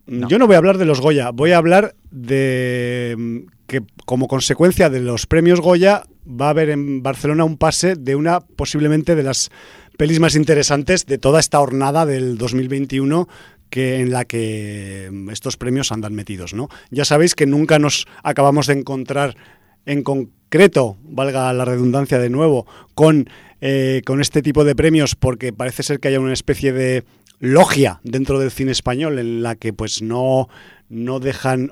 Mm, 0.07 0.25
Yo 0.25 0.39
no 0.39 0.47
voy 0.47 0.55
a 0.55 0.57
hablar 0.57 0.79
de 0.79 0.85
los 0.85 0.99
Goya, 0.99 1.29
voy 1.29 1.51
a 1.51 1.57
hablar 1.57 1.95
de 2.09 3.15
mm, 3.17 3.37
que 3.67 3.83
como 4.05 4.27
consecuencia 4.27 4.89
de 4.89 5.01
los 5.01 5.27
premios 5.27 5.61
Goya 5.61 6.03
va 6.27 6.47
a 6.47 6.49
haber 6.49 6.71
en 6.71 7.03
Barcelona 7.03 7.43
un 7.43 7.57
pase 7.57 7.95
de 7.95 8.15
una 8.15 8.39
posiblemente 8.41 9.15
de 9.15 9.23
las 9.23 9.51
pelis 9.95 10.19
más 10.19 10.35
interesantes 10.35 11.05
de 11.05 11.19
toda 11.19 11.39
esta 11.39 11.59
jornada 11.59 12.07
del 12.07 12.35
2021 12.39 13.27
que 13.69 13.99
en 13.99 14.11
la 14.11 14.25
que 14.25 15.09
mm, 15.11 15.29
estos 15.29 15.55
premios 15.55 15.91
andan 15.91 16.15
metidos, 16.15 16.55
¿no? 16.55 16.67
Ya 16.89 17.05
sabéis 17.05 17.35
que 17.35 17.45
nunca 17.45 17.77
nos 17.77 18.07
acabamos 18.23 18.65
de 18.65 18.73
encontrar 18.73 19.37
en 19.85 20.01
concreto, 20.49 20.97
valga 21.03 21.53
la 21.53 21.63
redundancia 21.63 22.17
de 22.17 22.31
nuevo, 22.31 22.65
con, 22.95 23.29
eh, 23.61 24.01
con 24.03 24.19
este 24.19 24.41
tipo 24.41 24.63
de 24.63 24.75
premios 24.75 25.13
porque 25.13 25.53
parece 25.53 25.83
ser 25.83 25.99
que 25.99 26.07
haya 26.07 26.19
una 26.19 26.33
especie 26.33 26.73
de 26.73 27.03
logia 27.39 28.01
dentro 28.03 28.39
del 28.39 28.49
cine 28.49 28.71
español 28.71 29.19
en 29.19 29.43
la 29.43 29.55
que 29.55 29.73
pues 29.73 30.01
no 30.01 30.49
no 30.89 31.19
dejan 31.19 31.69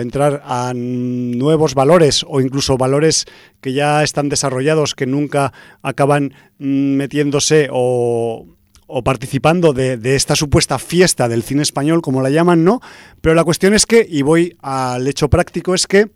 entrar 0.00 0.40
a 0.44 0.72
nuevos 0.76 1.74
valores 1.74 2.24
o 2.28 2.40
incluso 2.40 2.78
valores 2.78 3.24
que 3.60 3.72
ya 3.72 4.04
están 4.04 4.28
desarrollados 4.28 4.94
que 4.94 5.06
nunca 5.06 5.52
acaban 5.82 6.32
mm, 6.60 6.94
metiéndose 6.94 7.68
o, 7.72 8.46
o 8.86 9.02
participando 9.02 9.72
de, 9.72 9.98
esta 10.14 10.36
supuesta 10.36 10.78
fiesta 10.78 11.28
del 11.28 11.42
cine 11.42 11.62
español, 11.62 12.00
como 12.00 12.22
la 12.22 12.30
llaman, 12.30 12.62
¿no? 12.62 12.80
Pero 13.20 13.34
la 13.34 13.42
cuestión 13.42 13.74
es 13.74 13.86
que, 13.86 14.06
y 14.08 14.22
voy 14.22 14.56
al 14.62 15.08
hecho 15.08 15.28
práctico, 15.28 15.74
es 15.74 15.88
que 15.88 16.08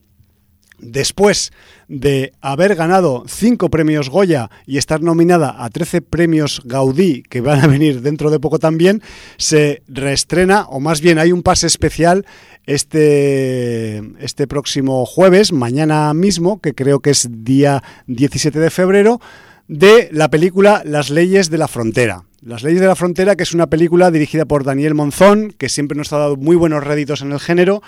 después 0.80 1.52
de 1.88 2.32
haber 2.40 2.76
ganado 2.76 3.24
cinco 3.26 3.70
premios 3.70 4.10
Goya 4.10 4.50
y 4.66 4.78
estar 4.78 5.02
nominada 5.02 5.56
a 5.58 5.70
13 5.70 6.02
premios 6.02 6.62
Gaudí, 6.64 7.22
que 7.22 7.40
van 7.40 7.60
a 7.60 7.66
venir 7.66 8.02
dentro 8.02 8.30
de 8.30 8.40
poco 8.40 8.58
también, 8.58 9.02
se 9.36 9.82
reestrena, 9.88 10.66
o 10.68 10.80
más 10.80 11.00
bien 11.00 11.18
hay 11.18 11.32
un 11.32 11.42
pase 11.42 11.66
especial 11.66 12.24
este, 12.66 13.98
este 14.20 14.46
próximo 14.46 15.04
jueves, 15.06 15.52
mañana 15.52 16.12
mismo, 16.14 16.60
que 16.60 16.74
creo 16.74 17.00
que 17.00 17.10
es 17.10 17.28
día 17.30 17.82
17 18.06 18.58
de 18.58 18.70
febrero, 18.70 19.20
de 19.70 20.08
la 20.10 20.28
película 20.28 20.82
Las 20.84 21.10
leyes 21.10 21.48
de 21.48 21.56
la 21.56 21.68
frontera. 21.68 22.24
Las 22.42 22.64
leyes 22.64 22.80
de 22.80 22.88
la 22.88 22.96
frontera, 22.96 23.36
que 23.36 23.44
es 23.44 23.54
una 23.54 23.68
película 23.68 24.10
dirigida 24.10 24.44
por 24.44 24.64
Daniel 24.64 24.96
Monzón, 24.96 25.54
que 25.56 25.68
siempre 25.68 25.96
nos 25.96 26.12
ha 26.12 26.18
dado 26.18 26.36
muy 26.36 26.56
buenos 26.56 26.82
réditos 26.82 27.22
en 27.22 27.30
el 27.30 27.38
género, 27.38 27.80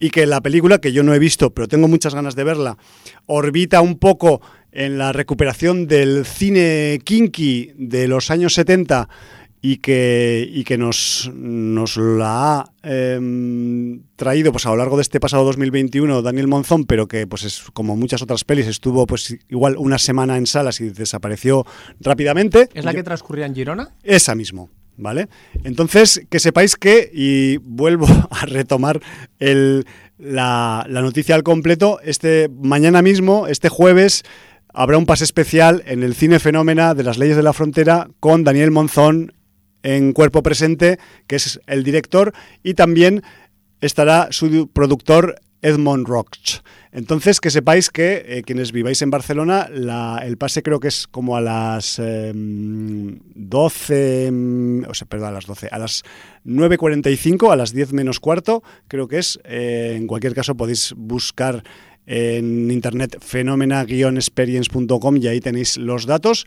y 0.00 0.08
que 0.08 0.24
la 0.24 0.40
película, 0.40 0.78
que 0.78 0.92
yo 0.92 1.02
no 1.02 1.12
he 1.12 1.18
visto, 1.18 1.50
pero 1.50 1.68
tengo 1.68 1.88
muchas 1.88 2.14
ganas 2.14 2.36
de 2.36 2.44
verla, 2.44 2.78
orbita 3.26 3.82
un 3.82 3.98
poco 3.98 4.40
en 4.72 4.96
la 4.96 5.12
recuperación 5.12 5.86
del 5.86 6.24
cine 6.24 7.00
kinky 7.04 7.72
de 7.76 8.08
los 8.08 8.30
años 8.30 8.54
70 8.54 9.06
y 9.60 9.78
que, 9.78 10.48
y 10.50 10.64
que 10.64 10.78
nos, 10.78 11.30
nos 11.34 11.96
la 11.96 12.60
ha 12.60 12.72
eh, 12.82 13.98
traído 14.16 14.52
pues 14.52 14.66
a 14.66 14.70
lo 14.70 14.76
largo 14.76 14.96
de 14.96 15.02
este 15.02 15.20
pasado 15.20 15.44
2021 15.44 16.22
Daniel 16.22 16.48
Monzón, 16.48 16.84
pero 16.84 17.08
que 17.08 17.26
pues 17.26 17.44
es 17.44 17.64
como 17.72 17.96
muchas 17.96 18.22
otras 18.22 18.44
pelis 18.44 18.66
estuvo 18.66 19.06
pues 19.06 19.36
igual 19.48 19.76
una 19.78 19.98
semana 19.98 20.36
en 20.36 20.46
salas 20.46 20.80
y 20.80 20.90
desapareció 20.90 21.66
rápidamente. 22.00 22.68
¿Es 22.74 22.84
la 22.84 22.94
que 22.94 23.02
transcurría 23.02 23.46
en 23.46 23.54
Girona? 23.54 23.94
Esa 24.02 24.34
mismo. 24.34 24.70
¿Vale? 24.98 25.28
Entonces, 25.64 26.22
que 26.30 26.40
sepáis 26.40 26.74
que, 26.74 27.10
y 27.12 27.58
vuelvo 27.58 28.06
a 28.30 28.46
retomar 28.46 29.02
el, 29.38 29.84
la, 30.16 30.86
la 30.88 31.02
noticia 31.02 31.34
al 31.34 31.42
completo, 31.42 32.00
este 32.02 32.48
mañana 32.48 33.02
mismo, 33.02 33.46
este 33.46 33.68
jueves, 33.68 34.24
habrá 34.72 34.96
un 34.96 35.04
pase 35.04 35.24
especial 35.24 35.82
en 35.86 36.02
el 36.02 36.14
Cine 36.14 36.38
Fenómena 36.38 36.94
de 36.94 37.02
las 37.02 37.18
Leyes 37.18 37.36
de 37.36 37.42
la 37.42 37.52
Frontera 37.52 38.08
con 38.20 38.42
Daniel 38.42 38.70
Monzón 38.70 39.32
en 39.86 40.12
cuerpo 40.12 40.42
presente, 40.42 40.98
que 41.28 41.36
es 41.36 41.60
el 41.68 41.84
director, 41.84 42.32
y 42.64 42.74
también 42.74 43.22
estará 43.80 44.26
su 44.32 44.68
productor 44.72 45.36
Edmond 45.62 46.08
Roch. 46.08 46.60
Entonces, 46.90 47.40
que 47.40 47.50
sepáis 47.50 47.90
que 47.90 48.24
eh, 48.26 48.42
quienes 48.42 48.72
viváis 48.72 49.00
en 49.02 49.10
Barcelona, 49.10 49.68
la, 49.70 50.22
el 50.24 50.38
pase 50.38 50.64
creo 50.64 50.80
que 50.80 50.88
es 50.88 51.06
como 51.06 51.36
a 51.36 51.40
las 51.40 52.00
eh, 52.02 52.32
12, 52.34 54.32
o 54.88 54.94
sea, 54.94 55.06
perdón, 55.06 55.28
a 55.28 55.32
las 55.32 55.46
12, 55.46 55.68
a 55.70 55.78
las 55.78 56.02
9.45, 56.44 57.52
a 57.52 57.56
las 57.56 57.72
10 57.72 57.92
menos 57.92 58.18
cuarto, 58.18 58.64
creo 58.88 59.06
que 59.06 59.18
es. 59.18 59.38
Eh, 59.44 59.94
en 59.96 60.08
cualquier 60.08 60.34
caso, 60.34 60.56
podéis 60.56 60.94
buscar 60.96 61.62
en 62.06 62.72
internet 62.72 63.18
fenomena-experience.com 63.20 65.16
y 65.16 65.28
ahí 65.28 65.40
tenéis 65.40 65.76
los 65.76 66.06
datos 66.06 66.44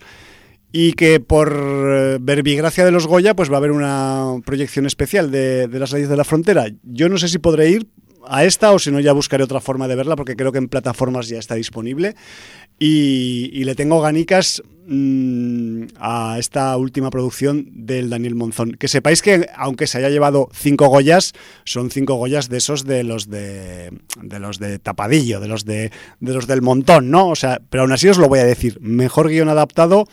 y 0.72 0.92
que 0.92 1.20
por 1.20 1.52
eh, 1.52 2.18
verbigracia 2.20 2.84
de 2.84 2.90
los 2.90 3.06
Goya 3.06 3.34
pues 3.34 3.50
va 3.50 3.54
a 3.54 3.58
haber 3.58 3.72
una 3.72 4.40
proyección 4.44 4.86
especial 4.86 5.30
de, 5.30 5.68
las 5.72 5.92
leyes 5.92 6.08
de 6.08 6.16
la 6.16 6.24
frontera. 6.24 6.66
Yo 6.82 7.08
no 7.08 7.18
sé 7.18 7.28
si 7.28 7.38
podré 7.38 7.70
ir 7.70 7.88
a 8.28 8.44
esta 8.44 8.72
o 8.72 8.78
si 8.78 8.90
no 8.90 9.00
ya 9.00 9.12
buscaré 9.12 9.42
otra 9.42 9.60
forma 9.60 9.88
de 9.88 9.96
verla 9.96 10.14
porque 10.14 10.36
creo 10.36 10.52
que 10.52 10.58
en 10.58 10.68
plataformas 10.68 11.28
ya 11.28 11.38
está 11.38 11.54
disponible 11.54 12.14
y, 12.78 13.50
y 13.52 13.64
le 13.64 13.74
tengo 13.74 14.00
ganicas 14.00 14.62
mmm, 14.86 15.84
a 15.98 16.36
esta 16.38 16.76
última 16.76 17.10
producción 17.10 17.66
del 17.72 18.08
Daniel 18.10 18.36
Monzón. 18.36 18.72
Que 18.72 18.86
sepáis 18.86 19.22
que 19.22 19.48
aunque 19.56 19.88
se 19.88 19.98
haya 19.98 20.10
llevado 20.10 20.50
cinco 20.52 20.86
Goyas, 20.86 21.32
son 21.64 21.90
cinco 21.90 22.14
Goyas 22.14 22.48
de 22.48 22.58
esos 22.58 22.84
de 22.84 23.02
los 23.02 23.28
de, 23.28 23.90
de 24.22 24.38
los 24.38 24.58
de 24.58 24.78
tapadillo, 24.78 25.40
de 25.40 25.48
los 25.48 25.64
de, 25.64 25.90
de 26.20 26.32
los 26.32 26.46
del 26.46 26.62
montón, 26.62 27.10
¿no? 27.10 27.28
O 27.28 27.36
sea, 27.36 27.60
pero 27.70 27.82
aún 27.82 27.92
así 27.92 28.08
os 28.08 28.18
lo 28.18 28.28
voy 28.28 28.38
a 28.38 28.44
decir, 28.44 28.78
mejor 28.80 29.28
guion 29.28 29.48
adaptado 29.48 30.06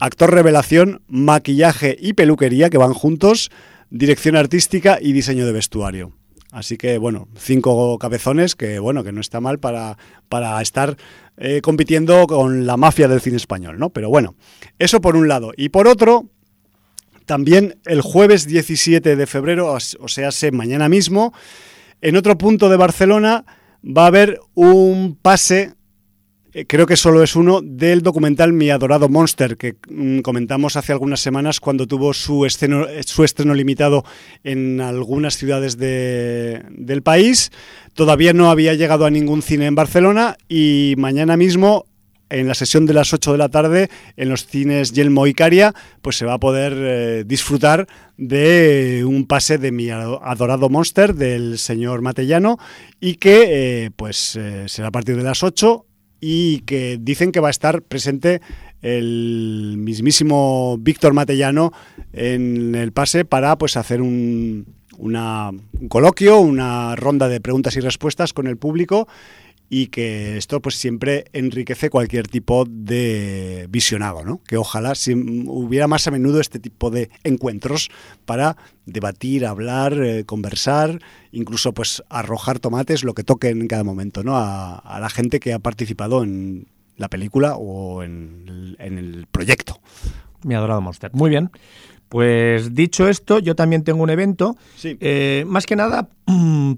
actor 0.00 0.32
revelación, 0.32 1.02
maquillaje 1.06 1.96
y 1.98 2.14
peluquería 2.14 2.70
que 2.70 2.78
van 2.78 2.94
juntos, 2.94 3.50
dirección 3.90 4.36
artística 4.36 4.98
y 5.00 5.12
diseño 5.12 5.46
de 5.46 5.52
vestuario. 5.52 6.12
Así 6.52 6.76
que 6.76 6.98
bueno, 6.98 7.28
cinco 7.36 7.96
cabezones 7.98 8.56
que 8.56 8.80
bueno, 8.80 9.04
que 9.04 9.12
no 9.12 9.20
está 9.20 9.40
mal 9.40 9.60
para, 9.60 9.96
para 10.28 10.60
estar 10.60 10.96
eh, 11.36 11.60
compitiendo 11.62 12.26
con 12.26 12.66
la 12.66 12.76
mafia 12.76 13.06
del 13.06 13.20
cine 13.20 13.36
español, 13.36 13.78
¿no? 13.78 13.90
Pero 13.90 14.08
bueno, 14.08 14.34
eso 14.78 15.00
por 15.00 15.16
un 15.16 15.28
lado. 15.28 15.52
Y 15.56 15.68
por 15.68 15.86
otro, 15.86 16.28
también 17.24 17.78
el 17.86 18.00
jueves 18.00 18.46
17 18.46 19.14
de 19.14 19.26
febrero, 19.26 19.72
o 19.72 20.08
sea, 20.08 20.30
mañana 20.52 20.88
mismo, 20.88 21.32
en 22.00 22.16
otro 22.16 22.36
punto 22.36 22.68
de 22.68 22.76
Barcelona 22.76 23.44
va 23.84 24.04
a 24.04 24.08
haber 24.08 24.40
un 24.54 25.16
pase 25.20 25.74
creo 26.66 26.86
que 26.86 26.96
solo 26.96 27.22
es 27.22 27.36
uno 27.36 27.60
del 27.62 28.02
documental 28.02 28.52
Mi 28.52 28.70
adorado 28.70 29.08
Monster, 29.08 29.56
que 29.56 29.76
mm, 29.88 30.20
comentamos 30.20 30.76
hace 30.76 30.92
algunas 30.92 31.20
semanas 31.20 31.60
cuando 31.60 31.86
tuvo 31.86 32.12
su 32.12 32.46
estreno, 32.46 32.86
su 33.06 33.24
estreno 33.24 33.54
limitado 33.54 34.04
en 34.44 34.80
algunas 34.80 35.36
ciudades 35.36 35.76
de, 35.78 36.62
del 36.70 37.02
país. 37.02 37.52
Todavía 37.94 38.32
no 38.32 38.50
había 38.50 38.74
llegado 38.74 39.06
a 39.06 39.10
ningún 39.10 39.42
cine 39.42 39.66
en 39.66 39.74
Barcelona 39.74 40.36
y 40.48 40.94
mañana 40.96 41.36
mismo 41.36 41.86
en 42.30 42.46
la 42.46 42.54
sesión 42.54 42.86
de 42.86 42.94
las 42.94 43.12
8 43.12 43.32
de 43.32 43.38
la 43.38 43.48
tarde 43.48 43.90
en 44.16 44.28
los 44.28 44.46
cines 44.46 44.92
Yelmo 44.92 45.26
y 45.26 45.34
Caria, 45.34 45.74
pues 46.00 46.16
se 46.16 46.24
va 46.24 46.34
a 46.34 46.38
poder 46.38 46.74
eh, 46.76 47.24
disfrutar 47.26 47.86
de 48.16 49.04
un 49.06 49.26
pase 49.26 49.58
de 49.58 49.72
mi 49.72 49.90
adorado 49.90 50.68
Monster 50.68 51.14
del 51.14 51.58
señor 51.58 52.02
Matellano 52.02 52.58
y 53.00 53.16
que 53.16 53.84
eh, 53.84 53.90
pues 53.94 54.36
eh, 54.36 54.68
será 54.68 54.88
a 54.88 54.92
partir 54.92 55.16
de 55.16 55.24
las 55.24 55.42
8 55.42 55.86
y 56.20 56.60
que 56.60 56.98
dicen 57.00 57.32
que 57.32 57.40
va 57.40 57.48
a 57.48 57.52
estar 57.52 57.82
presente 57.82 58.40
el 58.82 59.76
mismísimo 59.78 60.76
Víctor 60.78 61.12
Matellano 61.12 61.72
en 62.12 62.74
el 62.74 62.92
pase 62.92 63.24
para 63.24 63.56
pues 63.56 63.76
hacer 63.76 64.00
un, 64.00 64.66
una, 64.98 65.50
un 65.50 65.88
coloquio, 65.88 66.38
una 66.38 66.96
ronda 66.96 67.28
de 67.28 67.40
preguntas 67.40 67.76
y 67.76 67.80
respuestas 67.80 68.32
con 68.32 68.46
el 68.46 68.56
público 68.56 69.08
y 69.72 69.86
que 69.86 70.36
esto 70.36 70.60
pues 70.60 70.74
siempre 70.74 71.26
enriquece 71.32 71.90
cualquier 71.90 72.26
tipo 72.26 72.66
de 72.68 73.68
visionado, 73.70 74.24
¿no? 74.24 74.42
Que 74.42 74.56
ojalá 74.56 74.96
si 74.96 75.14
hubiera 75.14 75.86
más 75.86 76.08
a 76.08 76.10
menudo 76.10 76.40
este 76.40 76.58
tipo 76.58 76.90
de 76.90 77.08
encuentros 77.22 77.88
para 78.26 78.56
debatir, 78.84 79.46
hablar, 79.46 79.94
eh, 80.02 80.24
conversar, 80.24 80.98
incluso 81.30 81.72
pues 81.72 82.02
arrojar 82.10 82.58
tomates, 82.58 83.04
lo 83.04 83.14
que 83.14 83.22
toque 83.22 83.50
en 83.50 83.68
cada 83.68 83.84
momento, 83.84 84.24
¿no? 84.24 84.32
A, 84.36 84.98
la 85.00 85.08
gente 85.08 85.38
que 85.38 85.52
ha 85.52 85.60
participado 85.60 86.24
en 86.24 86.66
la 86.96 87.08
película 87.08 87.54
o 87.54 88.02
en 88.02 88.44
el, 88.48 88.76
en 88.80 88.98
el 88.98 89.26
proyecto. 89.30 89.80
Mi 90.42 90.56
adorado 90.56 90.80
Monster. 90.80 91.12
Muy 91.14 91.30
bien. 91.30 91.50
Pues 92.10 92.74
dicho 92.74 93.08
esto, 93.08 93.38
yo 93.38 93.54
también 93.54 93.84
tengo 93.84 94.02
un 94.02 94.10
evento, 94.10 94.56
Sí. 94.74 94.96
eh, 95.00 95.44
más 95.46 95.64
que 95.64 95.76
nada 95.76 96.08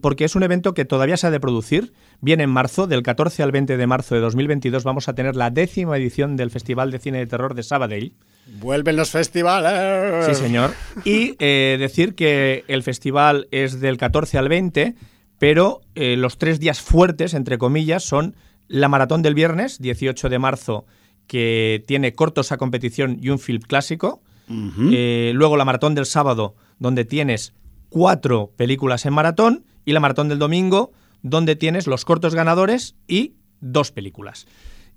porque 0.03 0.27
es 0.27 0.37
un 0.37 0.43
evento 0.43 0.75
que 0.75 0.85
todavía 0.85 1.17
se 1.17 1.27
ha 1.27 1.31
de 1.31 1.41
producir. 1.41 1.95
Viene 2.21 2.45
en 2.45 2.51
marzo, 2.51 2.87
del 2.87 3.03
14 3.03 3.43
al 3.43 3.51
20 3.51 3.79
de 3.79 3.87
marzo 3.87 4.15
de 4.15 4.21
2022 4.21 4.85
vamos 4.85 5.09
a 5.09 5.15
tener 5.15 5.35
la 5.35 5.49
décima 5.49 5.97
edición 5.97 6.37
del 6.37 6.51
Festival 6.51 6.91
de 6.91 6.99
Cine 6.99 7.19
de 7.19 7.27
Terror 7.27 7.55
de 7.55 7.63
Sabadell. 7.63 8.13
Vuelven 8.61 8.95
los 8.97 9.11
festivales. 9.11 10.27
Sí, 10.27 10.35
señor. 10.35 10.73
Y 11.07 11.35
eh, 11.39 11.79
decir 11.81 12.15
que 12.15 12.65
el 12.69 12.83
festival 12.83 13.49
es 13.53 13.81
del 13.81 13.97
14 13.97 14.37
al 14.37 14.51
20, 14.51 14.95
pero 15.39 15.81
eh, 15.95 16.17
los 16.19 16.37
tres 16.37 16.61
días 16.61 16.83
fuertes, 16.83 17.33
entre 17.33 17.57
comillas, 17.57 18.05
son 18.05 18.37
la 18.69 18.89
maratón 18.89 19.23
del 19.23 19.35
viernes, 19.35 19.81
18 19.81 20.29
de 20.29 20.39
marzo, 20.39 20.85
que 21.27 21.83
tiene 21.87 22.13
cortos 22.13 22.53
a 22.53 22.59
competición 22.59 23.17
y 23.19 23.31
un 23.31 23.39
film 23.39 23.63
clásico. 23.63 24.23
Uh 24.49 24.53
-huh. 24.55 24.91
Eh, 24.93 25.33
luego 25.35 25.57
la 25.57 25.65
maratón 25.65 25.95
del 25.95 26.07
sábado, 26.07 26.55
donde 26.79 27.05
tienes 27.05 27.55
cuatro 27.89 28.51
películas 28.57 29.05
en 29.07 29.13
maratón, 29.15 29.65
y 29.85 29.93
la 29.93 30.01
maratón 30.01 30.29
del 30.29 30.39
domingo, 30.39 30.93
donde 31.23 31.57
tienes 31.57 31.87
los 31.87 32.05
cortos 32.05 32.35
ganadores 32.35 32.95
y 33.09 33.35
dos 33.61 33.93
películas. 33.93 34.47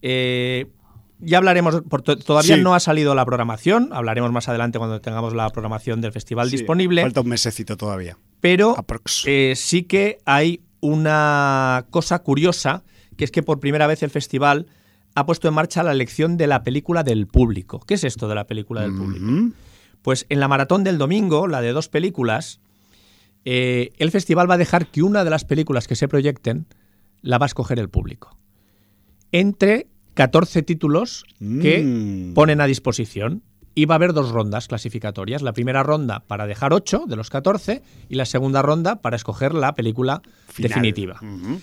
Eh, 0.01 0.67
ya 1.19 1.37
hablaremos, 1.37 1.81
todavía 2.25 2.55
Sí. 2.57 2.61
no 2.61 2.75
ha 2.75 2.79
salido 2.79 3.15
la 3.15 3.25
programación, 3.25 3.89
hablaremos 3.93 4.31
más 4.31 4.49
adelante 4.49 4.77
cuando 4.77 4.99
tengamos 5.01 5.33
la 5.33 5.49
programación 5.49 6.01
del 6.01 6.11
festival 6.11 6.49
Sí, 6.49 6.57
disponible, 6.57 7.01
Falta 7.03 7.21
un 7.21 7.29
mesecito 7.29 7.77
todavía. 7.77 8.17
pero 8.41 8.75
eh, 9.25 9.53
sí 9.55 9.83
que 9.83 10.17
hay 10.25 10.61
una 10.81 11.85
cosa 11.89 12.19
curiosa, 12.19 12.83
que 13.17 13.23
es 13.23 13.31
que 13.31 13.43
por 13.43 13.59
primera 13.59 13.87
vez 13.87 14.03
el 14.03 14.09
festival 14.09 14.67
ha 15.15 15.25
puesto 15.25 15.47
en 15.47 15.53
marcha 15.53 15.81
la 15.83 15.91
elección 15.93 16.37
de 16.37 16.47
la 16.47 16.63
película 16.63 17.03
del 17.03 17.25
público. 17.27 17.79
¿Qué 17.79 17.93
es 17.95 18.03
esto 18.03 18.27
de 18.27 18.35
la 18.35 18.45
película 18.47 18.81
del 18.81 18.93
público? 18.93 19.25
Ujú. 19.25 19.53
Pues 20.01 20.25
en 20.29 20.39
la 20.39 20.47
maratón 20.47 20.83
del 20.83 20.97
domingo, 20.97 21.47
la 21.47 21.61
de 21.61 21.71
dos 21.71 21.89
películas, 21.89 22.59
eh, 23.45 23.91
el 23.97 24.11
festival 24.11 24.49
va 24.49 24.55
a 24.55 24.57
dejar 24.59 24.87
que 24.87 25.01
una 25.03 25.23
de 25.23 25.29
las 25.29 25.45
películas 25.45 25.87
que 25.87 25.95
se 25.95 26.07
proyecten 26.07 26.67
la 27.21 27.37
va 27.37 27.45
a 27.45 27.47
escoger 27.47 27.79
el 27.79 27.89
público. 27.89 28.37
Entre 29.31 29.87
14 30.13 30.61
títulos 30.63 31.25
que 31.39 31.81
Mm. 31.83 32.33
ponen 32.33 32.61
a 32.61 32.65
disposición. 32.67 33.41
Y 33.77 33.83
va 33.85 33.95
a 33.95 33.97
haber 33.97 34.13
dos 34.13 34.29
rondas 34.31 34.69
clasificatorias. 34.69 35.41
La 35.41 35.51
primera 35.51 35.83
ronda 35.83 36.21
para 36.21 36.47
dejar 36.47 36.71
8 36.71 37.03
de 37.09 37.17
los 37.17 37.29
14 37.29 37.81
y 38.07 38.15
la 38.15 38.23
segunda 38.25 38.61
ronda 38.61 39.01
para 39.01 39.17
escoger 39.17 39.53
la 39.53 39.73
película 39.75 40.21
Final. 40.47 40.69
definitiva. 40.69 41.19
Ujú. 41.21 41.59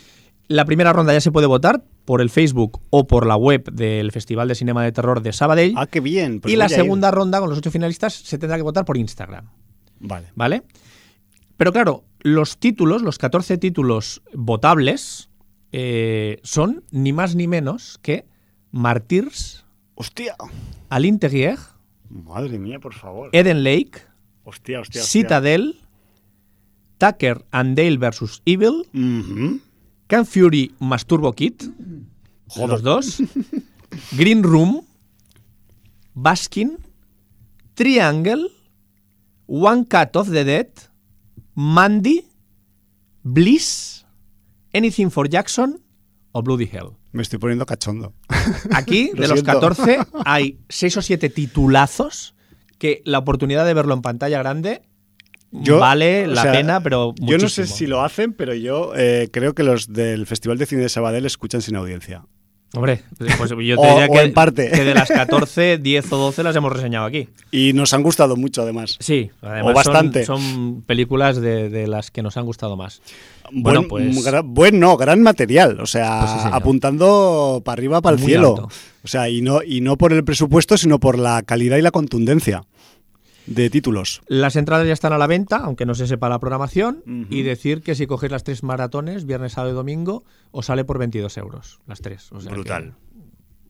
La 0.48 0.64
primera 0.64 0.92
ronda 0.92 1.12
ya 1.12 1.20
se 1.20 1.30
puede 1.32 1.46
votar 1.46 1.84
por 2.04 2.20
el 2.20 2.28
Facebook 2.30 2.80
o 2.90 3.06
por 3.06 3.26
la 3.26 3.36
web 3.36 3.70
del 3.72 4.10
Festival 4.12 4.48
de 4.48 4.54
Cinema 4.54 4.82
de 4.84 4.92
Terror 4.92 5.22
de 5.22 5.32
Sabadell. 5.32 5.74
Ah, 5.76 5.86
qué 5.86 6.00
bien. 6.00 6.40
pues 6.40 6.52
y 6.52 6.56
la 6.56 6.64
ir. 6.64 6.70
segunda 6.70 7.10
ronda 7.10 7.40
con 7.40 7.48
los 7.48 7.58
ocho 7.58 7.70
finalistas 7.70 8.12
se 8.14 8.38
tendrá 8.38 8.56
que 8.56 8.62
votar 8.62 8.84
por 8.84 8.96
Instagram. 8.96 9.48
Vale. 10.00 10.28
¿Vale? 10.34 10.62
Pero 11.56 11.72
claro, 11.72 12.04
los 12.20 12.58
títulos, 12.58 13.02
los 13.02 13.18
14 13.18 13.56
títulos 13.56 14.22
votables, 14.34 15.30
eh, 15.70 16.40
son 16.42 16.84
ni 16.90 17.12
más 17.12 17.34
ni 17.36 17.46
menos 17.46 17.98
que 18.02 18.26
Martyrs, 18.72 19.64
Hostia. 19.94 20.34
Al 20.88 21.04
Interieur, 21.04 21.58
Madre 22.10 22.58
mía, 22.58 22.78
por 22.80 22.94
favor. 22.94 23.30
Eden 23.32 23.62
Lake, 23.62 24.02
Hostia, 24.44 24.80
hostia, 24.80 25.00
hostia. 25.02 25.22
Citadel, 25.22 25.80
Tucker 26.98 27.44
and 27.52 27.76
Dale 27.76 27.96
vs. 27.98 28.42
Evil. 28.44 28.88
Can 30.12 30.26
Fury 30.26 30.74
Masturbo 30.78 31.32
Kit, 31.32 31.64
Joder. 32.48 32.68
los 32.68 32.82
dos, 32.82 33.22
Green 34.12 34.42
Room, 34.42 34.82
Baskin, 36.12 36.76
Triangle, 37.72 38.46
One 39.46 39.86
Cut 39.86 40.14
of 40.16 40.30
the 40.30 40.44
Dead, 40.44 40.68
Mandy, 41.54 42.26
Bliss, 43.22 44.04
Anything 44.74 45.08
for 45.08 45.30
Jackson 45.30 45.80
o 46.32 46.42
Bloody 46.42 46.68
Hell. 46.70 46.90
Me 47.12 47.22
estoy 47.22 47.38
poniendo 47.38 47.64
cachondo. 47.64 48.12
Aquí, 48.74 49.12
Lo 49.14 49.22
de 49.22 49.28
los 49.28 49.40
siento. 49.40 49.60
14, 49.60 49.98
hay 50.26 50.58
6 50.68 50.98
o 50.98 51.00
7 51.00 51.30
titulazos 51.30 52.34
que 52.76 53.00
la 53.06 53.18
oportunidad 53.18 53.64
de 53.64 53.72
verlo 53.72 53.94
en 53.94 54.02
pantalla 54.02 54.38
grande 54.40 54.82
vale 55.52 56.24
o 56.24 56.28
la 56.28 56.42
sea, 56.42 56.52
pena, 56.52 56.80
pero 56.82 57.14
Yo 57.20 57.38
no 57.38 57.48
sé 57.48 57.66
si 57.66 57.86
lo 57.86 58.02
hacen, 58.02 58.32
pero 58.32 58.54
yo 58.54 58.92
eh, 58.96 59.28
creo 59.32 59.54
que 59.54 59.62
los 59.62 59.92
del 59.92 60.26
Festival 60.26 60.58
de 60.58 60.66
Cine 60.66 60.82
de 60.82 60.88
Sabadell 60.88 61.26
escuchan 61.26 61.62
sin 61.62 61.76
audiencia. 61.76 62.24
Hombre, 62.74 63.02
pues 63.36 63.50
yo 63.50 63.56
te 63.76 63.86
O- 63.86 63.90
diría 63.90 64.06
o 64.08 64.12
que, 64.14 64.20
en 64.22 64.32
parte. 64.32 64.70
que 64.70 64.82
de 64.82 64.94
las 64.94 65.08
14, 65.10 65.76
10 65.76 66.10
o 66.12 66.16
12 66.16 66.42
las 66.42 66.56
hemos 66.56 66.72
reseñado 66.72 67.04
aquí. 67.04 67.28
Y 67.50 67.74
nos 67.74 67.92
han 67.92 68.02
gustado 68.02 68.34
mucho, 68.34 68.62
además. 68.62 68.96
Sí, 68.98 69.30
además 69.42 69.72
O 69.72 69.74
bastante. 69.74 70.24
Son, 70.24 70.40
son 70.40 70.82
películas 70.86 71.38
de, 71.38 71.68
de 71.68 71.86
las 71.86 72.10
que 72.10 72.22
nos 72.22 72.38
han 72.38 72.46
gustado 72.46 72.78
más. 72.78 73.02
Bueno, 73.52 73.80
Buen, 73.86 74.14
pues- 74.14 74.26
gra- 74.26 74.42
buen, 74.42 74.80
no, 74.80 74.96
gran 74.96 75.20
material. 75.20 75.80
O 75.80 75.86
sea, 75.86 76.20
Pues 76.20 76.30
sí, 76.44 76.48
apuntando 76.50 77.60
para 77.62 77.74
arriba, 77.74 78.00
para 78.00 78.16
el 78.16 78.22
Muy 78.22 78.30
cielo. 78.30 78.48
alto. 78.56 78.68
O 79.04 79.08
sea, 79.08 79.28
y 79.28 79.42
no, 79.42 79.62
y 79.62 79.82
no 79.82 79.98
por 79.98 80.14
el 80.14 80.24
presupuesto, 80.24 80.78
sino 80.78 80.98
por 80.98 81.18
la 81.18 81.42
calidad 81.42 81.76
y 81.76 81.82
la 81.82 81.90
contundencia 81.90 82.62
de 83.46 83.70
títulos. 83.70 84.22
Las 84.26 84.56
entradas 84.56 84.86
ya 84.86 84.92
están 84.92 85.12
a 85.12 85.18
la 85.18 85.26
venta, 85.26 85.56
aunque 85.56 85.86
no 85.86 85.94
se 85.94 86.06
sepa 86.06 86.28
la 86.28 86.38
programación. 86.38 87.02
Y 87.30 87.42
decir 87.42 87.82
que 87.82 87.94
si 87.94 88.06
cogéis 88.06 88.32
las 88.32 88.44
tres 88.44 88.62
maratones, 88.62 89.26
viernes, 89.26 89.52
sábado 89.52 89.72
y 89.72 89.76
domingo, 89.76 90.24
os 90.50 90.66
sale 90.66 90.84
por 90.84 90.98
22 90.98 91.36
euros. 91.38 91.80
Las 91.86 92.00
tres. 92.00 92.30
O 92.32 92.40
sea 92.40 92.52
Brutal. 92.52 92.94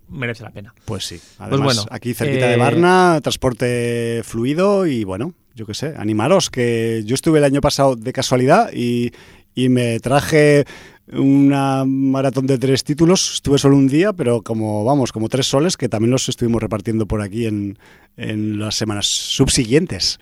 merece 0.08 0.42
la 0.42 0.50
pena. 0.50 0.74
Pues 0.84 1.04
sí. 1.06 1.20
Además, 1.38 1.64
bueno, 1.64 1.84
aquí 1.90 2.14
cerquita 2.14 2.48
eh, 2.48 2.50
de 2.50 2.56
Varna, 2.56 3.20
transporte 3.22 4.22
fluido 4.24 4.86
y 4.86 5.04
bueno, 5.04 5.34
yo 5.54 5.66
qué 5.66 5.74
sé, 5.74 5.94
animaros, 5.96 6.50
que 6.50 7.02
yo 7.06 7.14
estuve 7.14 7.38
el 7.38 7.44
año 7.44 7.60
pasado 7.60 7.96
de 7.96 8.12
casualidad 8.12 8.70
y, 8.72 9.12
y 9.54 9.68
me 9.68 10.00
traje 10.00 10.64
una 11.10 11.84
maratón 11.84 12.46
de 12.46 12.58
tres 12.58 12.84
títulos, 12.84 13.34
estuve 13.34 13.58
solo 13.58 13.76
un 13.76 13.88
día, 13.88 14.12
pero 14.12 14.42
como, 14.42 14.84
vamos, 14.84 15.12
como 15.12 15.28
tres 15.28 15.46
soles, 15.46 15.76
que 15.76 15.88
también 15.88 16.10
los 16.10 16.28
estuvimos 16.28 16.62
repartiendo 16.62 17.06
por 17.06 17.22
aquí 17.22 17.46
en, 17.46 17.78
en 18.16 18.58
las 18.58 18.76
semanas 18.76 19.06
subsiguientes. 19.06 20.18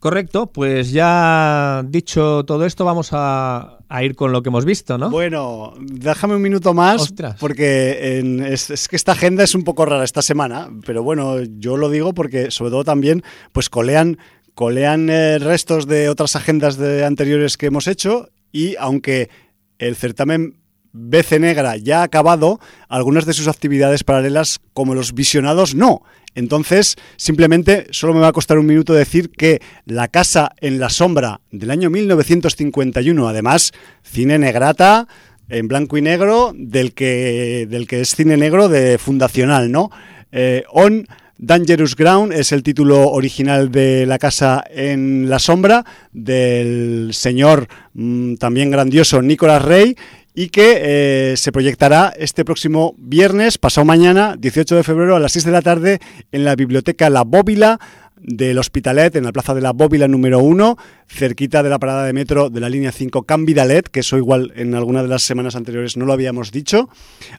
Correcto, 0.00 0.48
pues 0.52 0.90
ya 0.92 1.82
dicho 1.88 2.44
todo 2.44 2.66
esto, 2.66 2.84
vamos 2.84 3.08
a, 3.12 3.78
a 3.88 4.04
ir 4.04 4.14
con 4.14 4.32
lo 4.32 4.42
que 4.42 4.50
hemos 4.50 4.66
visto, 4.66 4.98
¿no? 4.98 5.08
Bueno, 5.08 5.72
déjame 5.80 6.36
un 6.36 6.42
minuto 6.42 6.74
más, 6.74 7.00
Ostras. 7.00 7.36
porque 7.40 8.18
en- 8.18 8.44
es, 8.44 8.68
es 8.68 8.86
que 8.86 8.96
esta 8.96 9.12
agenda 9.12 9.42
es 9.44 9.54
un 9.54 9.64
poco 9.64 9.86
rara 9.86 10.04
esta 10.04 10.20
semana, 10.20 10.68
pero 10.84 11.02
bueno, 11.02 11.36
yo 11.58 11.78
lo 11.78 11.88
digo 11.88 12.12
porque 12.12 12.50
sobre 12.50 12.70
todo 12.72 12.84
también 12.84 13.22
pues 13.52 13.70
colean, 13.70 14.18
colean 14.54 15.08
eh, 15.08 15.38
restos 15.38 15.86
de 15.86 16.10
otras 16.10 16.36
agendas 16.36 16.76
de 16.76 17.02
anteriores 17.06 17.56
que 17.56 17.66
hemos 17.66 17.86
hecho 17.86 18.28
y 18.52 18.76
aunque 18.76 19.30
el 19.86 19.96
certamen 19.96 20.56
BC 20.92 21.40
Negra 21.40 21.76
ya 21.76 22.00
ha 22.00 22.04
acabado, 22.04 22.60
algunas 22.88 23.26
de 23.26 23.32
sus 23.32 23.48
actividades 23.48 24.04
paralelas 24.04 24.60
como 24.72 24.94
los 24.94 25.12
visionados 25.12 25.74
no. 25.74 26.02
Entonces, 26.36 26.96
simplemente 27.16 27.86
solo 27.90 28.14
me 28.14 28.20
va 28.20 28.28
a 28.28 28.32
costar 28.32 28.58
un 28.58 28.66
minuto 28.66 28.92
decir 28.92 29.30
que 29.30 29.60
La 29.86 30.08
Casa 30.08 30.52
en 30.60 30.78
la 30.78 30.90
Sombra 30.90 31.40
del 31.50 31.70
año 31.70 31.90
1951, 31.90 33.28
además, 33.28 33.72
cine 34.02 34.38
negrata 34.38 35.08
en 35.48 35.68
blanco 35.68 35.96
y 35.96 36.02
negro 36.02 36.52
del 36.56 36.94
que, 36.94 37.66
del 37.68 37.86
que 37.86 38.00
es 38.00 38.14
cine 38.14 38.36
negro 38.36 38.68
de 38.68 38.98
fundacional, 38.98 39.70
¿no? 39.70 39.90
Eh, 40.32 40.64
On 40.70 41.06
Dangerous 41.46 41.94
Ground 41.94 42.32
es 42.32 42.52
el 42.52 42.62
título 42.62 43.10
original 43.10 43.70
de 43.70 44.06
La 44.06 44.18
Casa 44.18 44.64
en 44.70 45.28
la 45.28 45.38
Sombra 45.38 45.84
del 46.10 47.10
señor 47.12 47.68
mm, 47.92 48.36
también 48.36 48.70
grandioso 48.70 49.20
Nicolas 49.20 49.62
Rey 49.62 49.94
y 50.34 50.48
que 50.48 51.32
eh, 51.32 51.36
se 51.36 51.52
proyectará 51.52 52.14
este 52.18 52.46
próximo 52.46 52.94
viernes, 52.96 53.58
pasado 53.58 53.84
mañana, 53.84 54.36
18 54.38 54.76
de 54.76 54.82
febrero 54.82 55.16
a 55.16 55.20
las 55.20 55.32
6 55.32 55.44
de 55.44 55.52
la 55.52 55.62
tarde 55.62 56.00
en 56.32 56.44
la 56.44 56.56
biblioteca 56.56 57.10
La 57.10 57.22
Bóvila 57.22 57.78
del 58.24 58.58
Hospitalet, 58.58 59.14
en 59.16 59.24
la 59.24 59.32
plaza 59.32 59.54
de 59.54 59.60
la 59.60 59.72
Bóvila 59.72 60.08
número 60.08 60.40
1, 60.40 60.76
cerquita 61.06 61.62
de 61.62 61.68
la 61.68 61.78
parada 61.78 62.06
de 62.06 62.12
metro 62.12 62.48
de 62.48 62.60
la 62.60 62.68
línea 62.68 62.90
5 62.90 63.24
Cambidalet, 63.24 63.88
que 63.88 64.00
eso 64.00 64.16
igual 64.16 64.52
en 64.56 64.74
alguna 64.74 65.02
de 65.02 65.08
las 65.08 65.22
semanas 65.22 65.56
anteriores 65.56 65.96
no 65.96 66.06
lo 66.06 66.14
habíamos 66.14 66.50
dicho. 66.50 66.88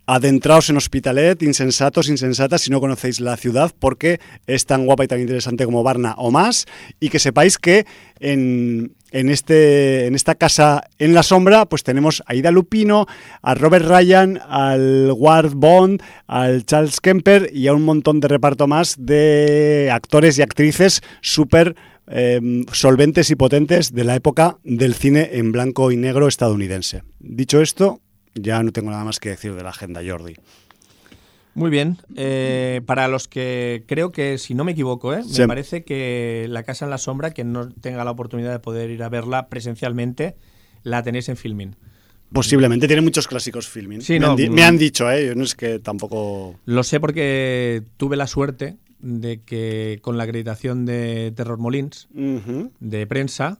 Adentraos 0.05 0.69
en 0.69 0.77
Hospitalet, 0.77 1.41
insensatos, 1.41 2.07
insensatas, 2.07 2.61
si 2.61 2.69
no 2.69 2.79
conocéis 2.79 3.19
la 3.19 3.35
ciudad, 3.35 3.71
porque 3.79 4.19
es 4.45 4.65
tan 4.65 4.85
guapa 4.85 5.03
y 5.03 5.07
tan 5.07 5.19
interesante 5.19 5.65
como 5.65 5.83
Varna 5.83 6.13
o 6.17 6.31
más, 6.31 6.65
y 6.99 7.09
que 7.09 7.19
sepáis 7.19 7.57
que 7.57 7.85
en, 8.19 8.95
en, 9.15 9.29
este, 9.29 10.07
en 10.07 10.15
esta 10.15 10.35
casa 10.35 10.83
en 10.99 11.13
la 11.13 11.23
sombra, 11.23 11.65
pues 11.65 11.83
tenemos 11.83 12.21
a 12.25 12.35
Ida 12.35 12.51
Lupino, 12.51 13.07
a 13.41 13.55
Robert 13.55 13.85
Ryan, 13.85 14.41
al 14.47 15.11
Ward 15.15 15.53
Bond, 15.55 16.03
al 16.27 16.65
Charles 16.65 16.99
Kemper 16.99 17.49
y 17.53 17.67
a 17.67 17.73
un 17.73 17.83
montón 17.83 18.19
de 18.19 18.27
reparto 18.27 18.67
más 18.67 18.95
de 18.99 19.89
actores 19.91 20.37
y 20.37 20.41
actrices 20.41 21.01
súper 21.21 21.75
eh, 22.07 22.65
solventes 22.73 23.31
y 23.31 23.35
potentes 23.35 23.93
de 23.93 24.03
la 24.03 24.15
época 24.15 24.57
del 24.65 24.93
cine 24.93 25.29
en 25.33 25.53
blanco 25.53 25.91
y 25.91 25.97
negro 25.97 26.27
estadounidense. 26.27 27.03
Dicho 27.19 27.61
esto, 27.61 28.01
ya 28.33 28.61
no 28.63 28.73
tengo 28.73 28.91
nada 28.91 29.05
más 29.05 29.21
que 29.21 29.29
decir 29.29 29.53
de 29.55 29.63
la 29.63 29.69
agenda, 29.69 30.01
Jordi. 30.05 30.35
Muy 31.55 31.69
bien. 31.69 31.97
Eh, 32.15 32.81
para 32.85 33.07
los 33.07 33.27
que 33.27 33.83
creo 33.87 34.11
que, 34.11 34.37
si 34.37 34.53
no 34.53 34.63
me 34.65 34.73
equivoco, 34.73 35.13
¿eh? 35.13 35.23
Sí. 35.23 35.41
me 35.41 35.47
parece 35.47 35.83
que 35.83 36.47
La 36.49 36.63
Casa 36.63 36.85
en 36.85 36.91
la 36.91 36.97
Sombra, 36.97 37.31
que 37.31 37.45
no 37.45 37.69
tenga 37.69 38.03
la 38.03 38.11
oportunidad 38.11 38.51
de 38.51 38.59
poder 38.59 38.89
ir 38.91 39.01
a 39.01 39.09
verla 39.09 39.47
presencialmente, 39.47 40.35
la 40.83 41.01
tenéis 41.01 41.29
en 41.29 41.37
filming. 41.37 41.75
Posiblemente 42.33 42.87
tiene 42.87 43.01
muchos 43.01 43.27
clásicos 43.27 43.69
filming. 43.69 44.01
Sí, 44.01 44.13
me, 44.13 44.19
no, 44.19 44.33
han 44.33 44.35
mm. 44.35 44.53
me 44.53 44.63
han 44.63 44.77
dicho, 44.77 45.09
¿eh? 45.09 45.27
Yo 45.27 45.35
no 45.35 45.45
es 45.45 45.55
que 45.55 45.79
tampoco. 45.79 46.59
Lo 46.65 46.83
sé 46.83 46.99
porque 46.99 47.83
tuve 47.97 48.17
la 48.17 48.27
suerte 48.27 48.75
de 48.99 49.41
que 49.41 49.99
con 50.01 50.17
la 50.17 50.23
acreditación 50.23 50.85
de 50.85 51.31
Terror 51.35 51.57
Molins, 51.57 52.09
de 52.11 53.07
prensa, 53.07 53.59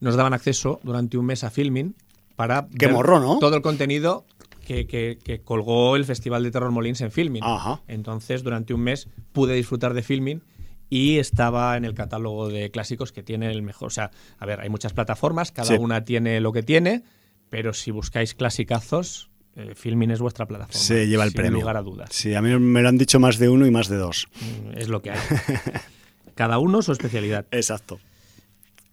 nos 0.00 0.16
daban 0.16 0.34
acceso 0.34 0.80
durante 0.82 1.16
un 1.16 1.26
mes 1.26 1.44
a 1.44 1.50
filming 1.50 1.94
para 2.36 2.66
Qué 2.78 2.86
ver 2.86 2.94
morro, 2.94 3.20
¿no? 3.20 3.38
todo 3.38 3.56
el 3.56 3.62
contenido 3.62 4.24
que, 4.70 4.86
que- 4.86 5.18
que 5.24 5.40
colgó 5.40 5.96
el 5.96 6.04
Festival 6.04 6.44
de 6.44 6.52
Terror 6.52 6.70
Molins 6.70 7.00
en 7.00 7.10
filming. 7.10 7.42
Ajá. 7.42 7.80
Entonces, 7.88 8.44
durante 8.44 8.72
un 8.72 8.82
mes 8.82 9.08
pude 9.32 9.54
disfrutar 9.54 9.94
de 9.94 10.02
filming 10.02 10.42
y 10.88 11.18
estaba 11.18 11.76
en 11.76 11.84
el 11.84 11.94
catálogo 11.94 12.48
de 12.48 12.70
clásicos 12.70 13.10
que 13.10 13.24
tiene 13.24 13.50
el 13.50 13.62
mejor. 13.62 13.88
O 13.88 13.90
sea, 13.90 14.12
a 14.38 14.46
ver, 14.46 14.60
hay 14.60 14.68
muchas 14.68 14.92
plataformas, 14.92 15.50
cada 15.50 15.66
Sí. 15.68 15.74
una 15.74 16.04
tiene 16.04 16.40
lo 16.40 16.52
que 16.52 16.62
tiene, 16.62 17.02
pero 17.48 17.72
si 17.72 17.90
buscáis 17.90 18.34
clasicazos, 18.34 19.28
eh, 19.56 19.72
Filmin 19.74 20.12
es 20.12 20.20
vuestra 20.20 20.46
plataforma. 20.46 20.78
Se 20.80 21.08
lleva 21.08 21.24
el 21.24 21.30
sin 21.30 21.36
premio. 21.38 21.58
lugar 21.62 21.76
a 21.76 21.82
dudas. 21.82 22.10
Sí, 22.12 22.34
a 22.36 22.40
mí 22.40 22.56
me 22.56 22.80
lo 22.82 22.88
han 22.88 22.96
dicho 22.98 23.18
más 23.18 23.38
de 23.38 23.48
uno 23.48 23.66
y 23.66 23.72
más 23.72 23.88
de 23.88 23.96
dos. 23.96 24.28
Mm, 24.40 24.78
Es 24.78 24.86
lo 24.88 25.02
que 25.02 25.10
hay. 25.10 25.18
Cada 26.36 26.58
uno 26.58 26.80
su 26.82 26.92
especialidad. 26.92 27.44
Exacto. 27.50 27.98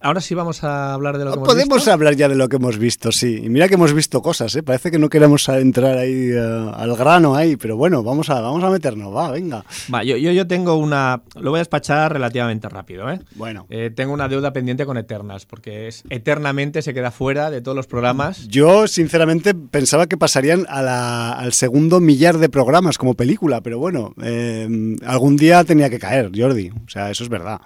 Ahora 0.00 0.20
sí 0.20 0.34
vamos 0.34 0.62
a 0.62 0.94
hablar 0.94 1.18
de 1.18 1.24
lo 1.24 1.32
que 1.32 1.36
hemos 1.38 1.48
Podemos 1.48 1.78
visto. 1.78 1.92
hablar 1.92 2.14
ya 2.14 2.28
de 2.28 2.36
lo 2.36 2.48
que 2.48 2.54
hemos 2.56 2.78
visto, 2.78 3.10
sí. 3.10 3.40
Y 3.42 3.48
mira 3.48 3.66
que 3.68 3.74
hemos 3.74 3.92
visto 3.92 4.22
cosas, 4.22 4.54
¿eh? 4.54 4.62
Parece 4.62 4.92
que 4.92 4.98
no 4.98 5.08
queremos 5.08 5.48
entrar 5.48 5.98
ahí 5.98 6.30
eh, 6.30 6.70
al 6.72 6.94
grano 6.96 7.34
ahí, 7.34 7.56
pero 7.56 7.76
bueno, 7.76 8.04
vamos 8.04 8.30
a, 8.30 8.40
vamos 8.40 8.62
a 8.62 8.70
meternos, 8.70 9.12
va, 9.14 9.32
venga. 9.32 9.64
Va, 9.92 10.04
yo, 10.04 10.16
yo, 10.16 10.30
yo 10.30 10.46
tengo 10.46 10.76
una. 10.76 11.22
Lo 11.40 11.50
voy 11.50 11.58
a 11.58 11.62
despachar 11.62 12.12
relativamente 12.12 12.68
rápido, 12.68 13.10
¿eh? 13.10 13.18
Bueno. 13.34 13.66
Eh, 13.70 13.90
tengo 13.94 14.12
una 14.12 14.28
deuda 14.28 14.52
pendiente 14.52 14.86
con 14.86 14.98
Eternals, 14.98 15.46
porque 15.46 15.88
es 15.88 16.04
eternamente 16.10 16.80
se 16.82 16.94
queda 16.94 17.10
fuera 17.10 17.50
de 17.50 17.60
todos 17.60 17.76
los 17.76 17.88
programas. 17.88 18.46
Yo, 18.46 18.86
sinceramente, 18.86 19.52
pensaba 19.54 20.06
que 20.06 20.16
pasarían 20.16 20.64
a 20.68 20.80
la- 20.80 21.32
al 21.32 21.52
segundo 21.52 21.98
millar 21.98 22.38
de 22.38 22.48
programas 22.48 22.98
como 22.98 23.14
película, 23.14 23.62
pero 23.62 23.78
bueno, 23.80 24.14
eh, 24.22 24.96
algún 25.04 25.36
día 25.36 25.64
tenía 25.64 25.90
que 25.90 25.98
caer, 25.98 26.30
Jordi. 26.36 26.70
O 26.70 26.88
sea, 26.88 27.10
eso 27.10 27.24
es 27.24 27.28
verdad. 27.30 27.60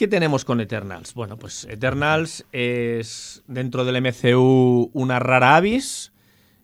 ¿Qué 0.00 0.08
tenemos 0.08 0.46
con 0.46 0.62
Eternals? 0.62 1.12
Bueno, 1.12 1.36
pues 1.36 1.66
Eternals 1.68 2.46
es 2.52 3.42
dentro 3.46 3.84
del 3.84 4.00
MCU 4.00 4.90
una 4.94 5.18
rara 5.18 5.56
avis. 5.56 6.14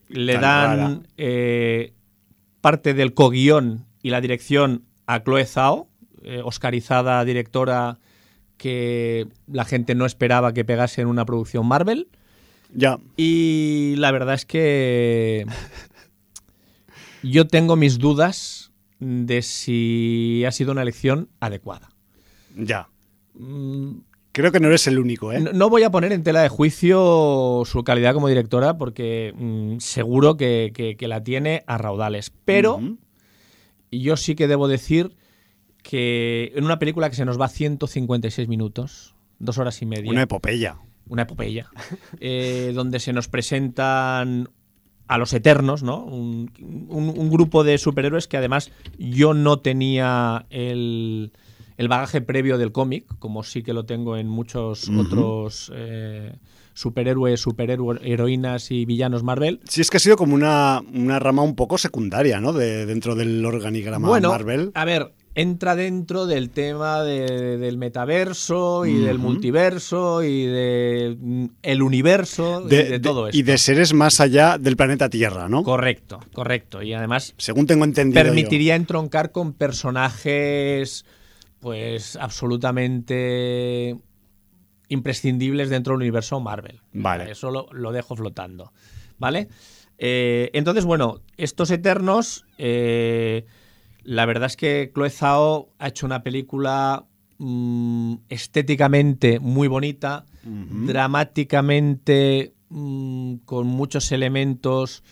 Le 0.09 0.39
Tan 0.39 0.43
dan 0.43 1.09
eh, 1.19 1.93
parte 2.63 2.95
del 2.95 3.13
co-guión 3.13 3.85
y 4.01 4.09
la 4.09 4.23
dirección 4.23 4.87
a 5.07 5.23
Chloe 5.23 5.45
Zhao, 5.45 5.91
eh, 6.23 6.41
oscarizada 6.43 7.23
directora 7.27 7.99
que 8.57 9.29
la 9.47 9.67
gente 9.67 9.95
no 9.95 10.07
esperaba 10.07 10.55
que 10.55 10.65
pegase 10.65 11.03
en 11.03 11.09
una 11.09 11.27
producción 11.27 11.67
Marvel. 11.67 12.09
Ya, 12.73 12.97
Y 13.19 13.97
la 13.99 14.13
verdad 14.13 14.37
es 14.37 14.47
que 14.47 15.45
yo 17.23 17.47
tengo 17.47 17.77
mis 17.77 17.99
dudas 17.99 18.73
de 18.99 19.43
si 19.43 20.43
ha 20.47 20.53
sido 20.53 20.73
una 20.73 20.81
elección 20.81 21.29
adecuada. 21.39 21.91
ya. 22.57 22.89
Creo 24.33 24.53
que 24.53 24.61
no 24.61 24.69
eres 24.69 24.87
el 24.87 24.99
único, 24.99 25.33
¿eh? 25.33 25.41
No, 25.41 25.53
no 25.53 25.71
voy 25.71 25.83
a 25.83 25.91
poner 25.91 26.13
en 26.13 26.23
tela 26.23 26.43
de 26.43 26.49
juicio 26.51 27.63
su 27.65 27.83
calidad 27.85 28.13
como 28.13 28.29
directora 28.29 28.77
porque 28.77 29.33
mm, 29.37 29.79
seguro 29.79 30.37
que, 30.37 30.73
que- 30.75 30.97
que 30.97 31.09
la 31.09 31.23
tiene 31.25 31.65
a 31.67 31.79
raudales. 31.79 32.33
Pero 32.45 32.81
yo 33.91 34.17
sí 34.17 34.35
que 34.35 34.47
debo 34.49 34.69
decir 34.69 35.17
que 35.83 36.53
en 36.55 36.65
una 36.65 36.79
película 36.79 37.09
que 37.09 37.17
se 37.17 37.25
nos 37.25 37.41
va 37.41 37.49
156 37.49 38.49
minutos, 38.49 39.15
dos 39.39 39.57
horas 39.59 39.81
y 39.83 39.87
media, 39.87 40.11
Una 40.11 40.23
epopeya. 40.23 40.77
una 41.09 41.23
epopeya, 41.23 41.71
eh, 42.21 42.73
donde 42.75 42.99
se 43.01 43.13
nos 43.13 43.29
presentan 43.29 44.49
a 45.07 45.19
los 45.19 45.33
Eternos, 45.33 45.83
¿no? 45.85 46.03
Un, 46.05 46.51
un- 46.89 47.15
un 47.17 47.31
grupo 47.31 47.63
de 47.65 47.79
superhéroes 47.79 48.27
que 48.27 48.37
además 48.37 48.73
yo 48.99 49.33
no 49.33 49.61
tenía 49.61 50.45
el, 50.51 51.33
el 51.77 51.89
bagaje 51.89 52.21
previo 52.21 52.59
del 52.59 52.73
cómic, 52.73 53.05
como 53.19 53.43
sí 53.43 53.63
que 53.63 53.73
lo 53.73 53.85
tengo 53.85 54.17
en 54.17 54.29
muchos 54.29 54.89
otros 54.89 55.71
eh, 55.75 56.33
superhéroes, 56.75 57.41
superhéroes, 57.41 58.01
heroínas 58.03 58.71
y 58.71 58.85
villanos 58.85 59.23
Marvel. 59.23 59.61
Sí, 59.69 59.81
es 59.81 59.91
que 59.91 59.97
ha 59.97 60.01
sido 60.01 60.17
como 60.17 60.35
una, 60.35 60.83
una 60.93 61.19
rama 61.19 61.43
un 61.43 61.55
poco 61.55 61.79
secundaria, 61.79 62.41
¿no? 62.41 62.53
De, 62.53 62.87
dentro 62.87 63.15
del 63.15 63.45
organigrama 63.45 64.09
bueno, 64.09 64.31
Marvel. 64.31 64.71
a 64.75 64.85
ver, 64.85 65.13
entra 65.35 65.75
dentro 65.77 66.25
del 66.27 66.49
tema 66.49 67.03
de- 67.03 67.59
del 67.59 67.77
metaverso 67.77 68.87
y 68.87 68.95
del 68.99 69.19
multiverso 69.19 70.23
y 70.23 70.47
del 70.47 71.51
el 71.63 71.83
universo 71.83 72.63
y 72.67 72.69
de, 72.75 73.01
todo 73.01 73.29
esto. 73.29 73.39
y 73.39 73.43
de 73.43 73.59
seres 73.59 73.93
más 73.93 74.21
allá 74.21 74.57
del 74.59 74.77
planeta 74.77 75.11
Tierra, 75.11 75.47
¿no? 75.49 75.63
Correcto, 75.63 76.21
correcto. 76.33 76.83
Y 76.83 76.95
además 76.95 77.35
Según 77.37 77.67
tengo 77.67 77.85
entendido. 77.85 78.23
yo. 78.23 78.27
permitiría 78.29 78.77
entroncar 78.77 79.31
con 79.31 79.53
personajes 79.53 81.05
pues 81.67 82.15
absolutamente 82.15 83.97
imprescindibles 84.87 85.69
dentro 85.69 85.95
del 85.95 86.03
universo 86.03 86.39
Marvel. 86.39 86.81
Vale. 86.93 87.33
Eso 87.33 87.51
lo, 87.51 87.67
lo 87.73 87.91
dejo 87.91 88.15
flotando. 88.15 88.73
¿Vale? 89.19 89.49
Eh, 89.99 90.49
entonces, 90.53 90.85
bueno, 90.85 91.23
estos 91.37 91.73
Eternos, 91.73 92.45
eh, 92.57 93.47
la 94.05 94.27
verdad 94.27 94.47
es 94.47 94.57
que 94.57 94.93
Chloe 94.95 95.11
Zhao 95.11 95.73
ha 95.81 95.89
hecho 95.89 96.07
una 96.07 96.23
película 96.23 97.05
mm, 97.39 98.15
estéticamente 98.29 99.41
muy 99.41 99.67
bonita, 99.67 100.25
dramáticamente 100.45 102.55
mm, 102.69 103.39
con 103.45 103.67
muchos 103.67 104.13
elementos 104.13 105.03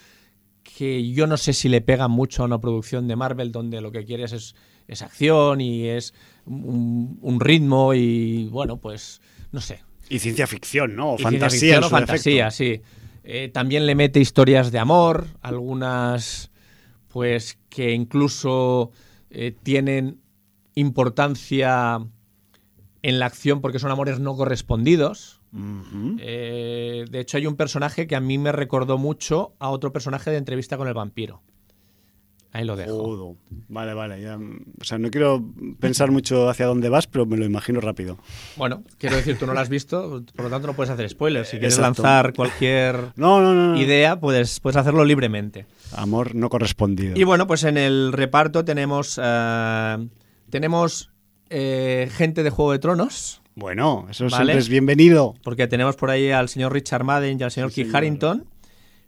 que 0.63 1.11
yo 1.11 1.27
no 1.27 1.37
sé 1.37 1.53
si 1.53 1.69
le 1.69 1.81
pegan 1.81 2.13
mucho 2.13 2.43
a 2.43 2.47
una 2.47 2.61
producción 2.61 3.09
de 3.09 3.17
Marvel 3.17 3.51
donde 3.51 3.81
lo 3.81 3.91
que 3.91 4.05
quieres 4.05 4.33
es, 4.33 4.55
es 4.87 5.03
acción 5.03 5.61
y 5.61 5.89
es 5.89 6.15
un, 6.47 7.19
un 7.21 7.41
ritmo 7.41 7.95
y 7.95 8.49
bueno, 8.49 8.77
pues 8.77 9.21
no 9.53 9.61
sé. 9.61 9.81
Y 10.09 10.19
ciencia 10.19 10.47
ficción, 10.47 10.97
¿no? 10.97 11.13
O 11.13 11.19
fantasía. 11.19 11.81
o 11.81 11.89
fantasía, 11.89 12.51
sí. 12.51 12.83
Eh, 13.25 13.49
también 13.49 13.87
le 13.87 13.95
mete 13.95 14.21
historias 14.21 14.71
de 14.71 14.79
amor, 14.79 15.27
algunas 15.41 16.51
pues 17.09 17.59
que 17.69 17.93
incluso 17.93 18.91
eh, 19.31 19.55
tienen 19.63 20.21
importancia 20.75 22.01
en 23.03 23.19
la 23.19 23.27
acción 23.27 23.61
porque 23.61 23.79
son 23.79 23.91
amores 23.91 24.19
no 24.19 24.37
correspondidos. 24.37 25.41
Eh, 26.19 27.05
de 27.09 27.21
hecho, 27.21 27.37
hay 27.37 27.47
un 27.47 27.55
personaje 27.55 28.09
que 28.09 28.17
a 28.17 28.21
mí 28.21 28.39
me 28.39 28.51
recordó 28.51 28.99
mucho 28.99 29.55
a 29.61 29.71
otro 29.71 29.93
personaje 29.93 30.33
de 30.33 30.39
entrevista 30.39 30.77
con 30.77 30.89
el 30.89 30.95
vampiro. 30.95 31.43
Ahí 32.55 32.65
lo 32.65 32.77
dejo. 32.77 32.97
Jodo. 32.97 33.37
Vale, 33.69 33.93
vale. 33.95 34.23
ya, 34.23 34.39
mm, 34.39 34.61
o 34.81 34.85
sea, 34.85 34.97
no 34.97 35.11
quiero 35.11 35.45
pensar 35.81 36.11
mucho 36.13 36.49
hacia 36.49 36.67
dónde 36.67 36.89
vas, 36.89 37.07
pero 37.09 37.27
me 37.27 37.37
lo 37.37 37.45
imagino 37.45 37.81
rápido. 37.81 38.17
Bueno, 38.57 38.85
quiero 38.97 39.17
decir, 39.17 39.37
tú 39.37 39.45
no 39.47 39.53
lo 39.55 39.61
has 39.61 39.69
visto, 39.69 40.23
por 40.37 40.45
lo 40.45 40.51
tanto 40.51 40.69
no 40.69 40.75
puedes 40.75 40.91
hacer 40.91 41.09
spoilers. 41.11 41.49
Si 41.49 41.59
quieres 41.59 41.77
Exacto. 41.77 42.03
lanzar 42.05 42.33
cualquier 42.33 42.97
No, 43.17 43.41
no, 43.43 43.53
no. 43.55 43.73
no. 43.73 43.77
idea, 43.81 44.19
puedes, 44.21 44.61
puedes 44.61 44.77
hacerlo 44.77 45.05
libremente. 45.05 45.67
Amor 45.97 46.35
no 46.37 46.49
correspondido. 46.49 47.15
Y 47.19 47.25
bueno, 47.25 47.47
pues 47.49 47.65
en 47.65 47.77
el 47.77 48.13
reparto 48.13 48.65
tenemos, 48.65 49.21
eh, 49.23 50.09
tenemos 50.49 51.11
eh, 51.51 52.09
gente 52.13 52.43
de 52.45 52.51
Juego 52.51 52.71
de 52.73 52.79
Tronos, 52.79 53.43
Bueno, 53.57 54.07
eso 54.11 54.25
Vale. 54.25 54.37
siempre 54.37 54.59
es 54.59 54.69
bienvenido. 54.69 55.35
porque 55.43 55.67
tenemos 55.67 55.97
por 55.97 56.11
ahí 56.11 56.31
al 56.31 56.49
señor 56.49 56.73
Richard 56.73 57.05
Madden 57.05 57.39
y 57.39 57.43
al 57.43 57.51
señor 57.51 57.71
Sí, 57.71 57.77
Kit 57.83 57.85
señor. 57.87 57.97
Harrington, 57.97 58.45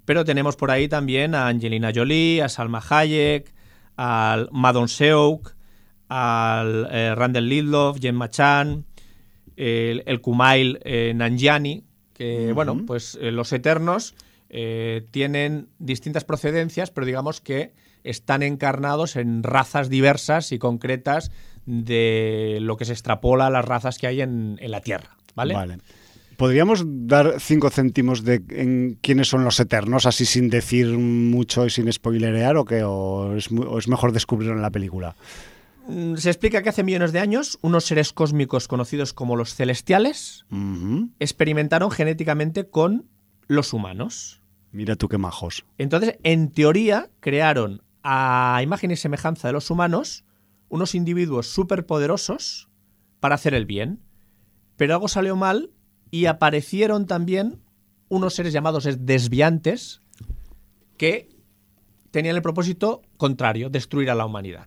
pero 0.07 0.25
tenemos 0.25 0.57
por 0.57 0.71
ahí 0.71 0.89
también 0.89 1.35
a 1.35 1.49
Angelina 1.49 1.93
Jolie, 1.95 2.41
a 2.43 2.49
Salma 2.49 2.83
Hayek, 2.89 3.53
al 3.97 4.49
Madon 4.53 4.89
Seouk, 4.89 5.55
al 6.09 6.89
eh, 6.91 7.15
Randall 7.15 7.49
Lidloff, 7.49 7.99
Gemma 8.01 8.31
Chan, 8.31 8.87
el, 9.57 10.03
el 10.07 10.21
Kumail 10.21 10.79
eh, 10.85 11.13
Nanjiani, 11.15 11.85
que 12.15 12.53
bueno, 12.53 12.85
pues 12.87 13.19
eh, 13.21 13.31
los 13.31 13.53
Eternos 13.53 14.15
eh, 14.49 15.07
tienen 15.11 15.69
distintas 15.79 16.25
procedencias, 16.25 16.91
pero 16.91 17.07
digamos 17.07 17.41
que 17.41 17.75
están 18.05 18.43
encarnados 18.43 19.17
en 19.17 19.43
razas 19.43 19.91
diversas 19.91 20.53
y 20.53 20.59
concretas 20.59 21.33
de 21.67 22.59
lo 22.61 22.77
que 22.77 22.85
se 22.85 22.93
extrapola 22.93 23.49
a 23.49 23.51
las 23.51 23.65
razas 23.65 23.99
que 23.99 24.07
hay 24.07 24.21
en, 24.21 24.57
en 24.61 24.71
la 24.71 24.81
Tierra, 24.81 25.17
¿vale? 25.35 25.55
¿Podríamos 26.37 26.85
dar 26.87 27.37
cinco 27.41 27.71
céntimos 27.71 28.23
de 28.23 28.43
en 28.51 28.99
quiénes 29.01 29.29
son 29.29 29.45
los 29.45 29.59
eternos, 29.59 30.05
así 30.07 30.27
sin 30.27 30.51
decir 30.51 30.87
mucho 30.89 31.65
y 31.67 31.71
sin 31.71 31.91
spoilerear, 31.93 32.57
o 32.59 32.65
qué? 32.65 32.83
¿O 32.85 33.35
es, 33.37 33.51
mu- 33.51 33.63
o 33.65 33.79
es 33.79 33.89
mejor 33.89 34.13
descubrirlo 34.13 34.55
en 34.55 34.63
la 34.63 34.71
película? 34.71 35.17
Mm, 35.89 36.17
Se 36.17 36.29
explica 36.29 36.63
que 36.63 36.69
hace 36.69 36.83
millones 36.83 37.13
de 37.13 37.21
años 37.21 37.59
unos 37.63 37.85
seres 37.85 38.13
cósmicos 38.13 38.69
conocidos 38.69 39.13
como 39.15 39.35
los 39.37 39.55
celestiales 39.55 40.45
experimentaron 41.21 41.91
genéticamente 41.91 42.69
con 42.69 43.07
los 43.49 43.73
humanos. 43.73 44.43
Mira 44.73 44.97
tú 44.97 45.09
qué 45.09 45.17
majos. 45.19 45.65
Entonces, 45.79 46.17
en 46.23 46.51
teoría, 46.51 47.09
crearon 47.21 47.83
a 48.03 48.61
imagen 48.63 48.91
y 48.91 48.97
semejanza 48.97 49.49
de 49.49 49.53
los 49.55 49.71
humanos 49.71 50.25
unos 50.69 50.95
individuos 50.95 51.47
superpoderosos 51.47 52.69
para 53.21 53.37
hacer 53.37 53.55
el 53.55 53.65
bien. 53.65 54.01
Pero 54.77 54.93
algo 54.95 55.09
salió 55.09 55.37
mal 55.37 55.71
y 56.17 56.27
aparecieron 56.27 57.07
también 57.07 57.59
unos 58.09 58.35
seres 58.35 58.53
llamados 58.53 58.89
desviantes 59.01 60.01
que 60.97 61.29
tenían 62.11 62.37
el 62.37 62.43
propósito 62.43 63.03
contrario, 63.19 63.69
destruir 63.69 64.11
a 64.11 64.15
la 64.15 64.25
humanidad. 64.25 64.67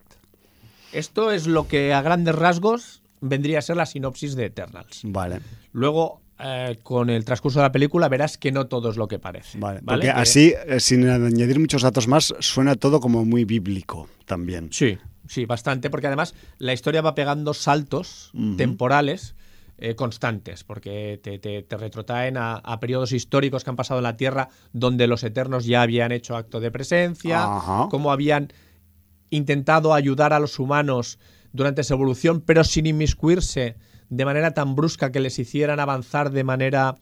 Esto 0.92 1.32
es 1.32 1.48
lo 1.48 1.68
que 1.68 1.94
a 1.94 2.02
grandes 2.04 2.36
rasgos 2.36 3.02
vendría 3.22 3.60
a 3.60 3.62
ser 3.64 3.78
la 3.78 3.86
sinopsis 3.88 4.36
de 4.36 4.46
Eternals. 4.46 5.02
Vale, 5.06 5.40
Luego, 5.72 6.22
eh, 6.40 6.78
con 6.84 7.10
el 7.10 7.26
transcurso 7.26 7.60
de 7.60 7.64
la 7.64 7.72
película, 7.72 8.08
verás 8.10 8.38
que 8.38 8.52
no 8.52 8.68
todo 8.68 8.92
es 8.92 8.98
lo 8.98 9.08
que 9.08 9.18
parece. 9.18 9.58
vale. 9.58 9.80
¿vale? 9.82 10.02
Porque 10.02 10.14
Que- 10.14 10.22
así, 10.22 10.54
eh, 10.68 10.80
sin 10.80 11.08
añadir 11.10 11.60
muchos 11.60 11.82
datos 11.82 12.08
más, 12.08 12.34
suena 12.40 12.76
todo 12.76 13.00
como 13.00 13.26
muy 13.26 13.44
bíblico 13.46 14.08
también. 14.26 14.70
Sí, 14.72 14.98
sí, 15.28 15.46
bastante, 15.46 15.90
porque 15.90 16.08
además 16.08 16.36
la 16.60 16.74
historia 16.74 17.02
va 17.02 17.16
pegando 17.16 17.54
saltos 17.56 18.32
temporales 18.58 19.36
eh, 19.82 19.96
constantes, 19.96 20.64
porque 20.64 21.20
te, 21.24 21.40
te- 21.40 21.64
te 21.64 21.78
retrotraen 21.78 22.38
a, 22.38 22.56
a 22.56 22.80
periodos 22.80 23.12
históricos 23.12 23.64
que 23.64 23.70
han 23.70 23.76
pasado 23.76 24.00
en 24.00 24.04
la 24.04 24.18
Tierra 24.18 24.50
donde 24.74 25.08
los 25.08 25.24
Eternos 25.24 25.66
ya 25.66 25.82
habían 25.82 26.12
hecho 26.12 26.36
acto 26.36 26.60
de 26.60 26.70
presencia, 26.72 27.44
Ajá. 27.58 27.88
cómo 27.90 28.12
habían 28.12 28.52
intentado 29.30 29.94
ayudar 29.94 30.34
a 30.34 30.40
los 30.40 30.60
humanos 30.60 31.20
durante 31.54 31.82
esa 31.82 31.94
evolución, 31.94 32.42
pero 32.42 32.64
sin 32.64 32.86
inmiscuirse 32.88 33.76
de 34.10 34.26
manera 34.26 34.54
tan 34.54 34.76
brusca 34.76 35.12
que 35.12 35.20
les 35.20 35.38
hicieran 35.40 35.80
avanzar 35.80 36.32
de 36.32 36.44
manera 36.44 36.96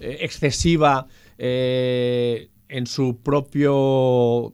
eh, 0.00 0.18
excesiva 0.20 1.06
eh, 1.38 2.48
en 2.68 2.86
su 2.86 3.16
propio 3.22 4.52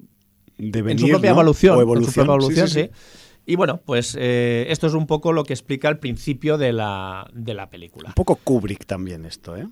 Devenir, 0.57 0.93
en 0.93 0.99
su 0.99 1.09
propia 1.09 1.31
¿no? 1.31 1.37
evolución, 1.37 1.77
O 1.77 1.81
en 1.81 1.87
su 1.87 1.91
evolución. 1.91 2.13
propia 2.27 2.35
evolución, 2.35 2.69
sí, 2.69 2.75
sí. 2.75 2.91
sí. 2.93 3.24
Y 3.47 3.57
bueno, 3.57 3.81
pues 3.85 4.17
eh, 4.19 4.67
esto 4.71 4.87
es 4.87 4.95
un 4.95 5.07
poco 5.07 5.33
lo 5.33 5.45
que 5.45 5.53
explica 5.53 5.89
el 5.89 5.99
principio 5.99 6.57
de 6.59 6.73
la, 6.73 7.29
de 7.35 7.55
la 7.55 7.69
película. 7.69 8.09
Un 8.09 8.15
poco 8.15 8.37
Kubrick 8.37 8.87
también 8.87 9.25
esto, 9.27 9.57
¿eh? 9.57 9.67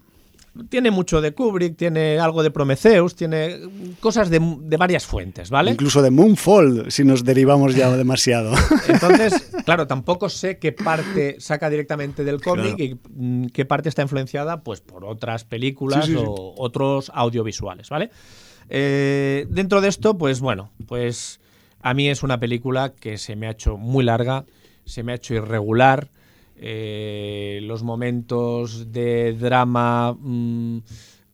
Tiene 0.69 0.91
mucho 0.91 1.23
de 1.23 1.33
Kubrick, 1.33 1.79
tiene 1.79 2.19
algo 2.19 2.43
de 2.43 2.51
Prometheus, 2.51 3.17
tiene 3.17 3.59
cosas 4.01 4.29
de, 4.29 4.39
de 4.61 4.77
varias 4.77 5.07
fuentes, 5.07 5.49
¿vale? 5.49 5.71
Incluso 5.71 6.03
de 6.03 6.11
Moonfall, 6.11 6.91
si 6.93 7.05
nos 7.05 7.25
derivamos 7.25 7.75
ya 7.75 7.91
demasiado. 7.97 8.53
Entonces, 8.89 9.51
claro, 9.65 9.87
tampoco 9.87 10.29
sé 10.29 10.59
qué 10.59 10.73
parte 10.73 11.37
saca 11.41 11.71
directamente 11.71 12.23
del 12.23 12.43
cómic 12.43 12.77
Claro. 12.77 12.85
y 12.85 12.99
mm, 13.15 13.47
qué 13.47 13.65
parte 13.65 13.89
está 13.89 14.03
influenciada 14.03 14.63
pues 14.63 14.83
por 14.83 15.07
otras 15.07 15.45
películas 15.45 16.05
Sí, 16.05 16.13
sí, 16.13 16.19
sí. 16.19 16.25
o 16.27 16.55
otros 16.59 17.11
audiovisuales, 17.15 17.89
¿vale? 17.89 18.11
Eh, 18.69 19.47
dentro 19.49 19.81
de 19.81 19.89
esto, 19.89 20.19
pues 20.19 20.41
bueno, 20.41 20.71
pues 20.87 21.41
a 21.83 21.95
mí 21.95 22.09
es 22.09 22.23
una 22.23 22.39
película 22.41 22.93
que 22.95 23.19
se 23.19 23.37
me 23.37 23.47
ha 23.47 23.51
hecho 23.51 23.77
muy 23.77 24.05
larga, 24.05 24.45
se 24.85 25.03
me 25.03 25.13
ha 25.13 25.17
hecho 25.17 25.35
irregular. 25.35 26.09
eh, 26.57 27.61
los 27.65 27.83
momentos 27.83 28.93
de 28.93 29.33
drama 29.33 30.15
mm, 30.19 30.79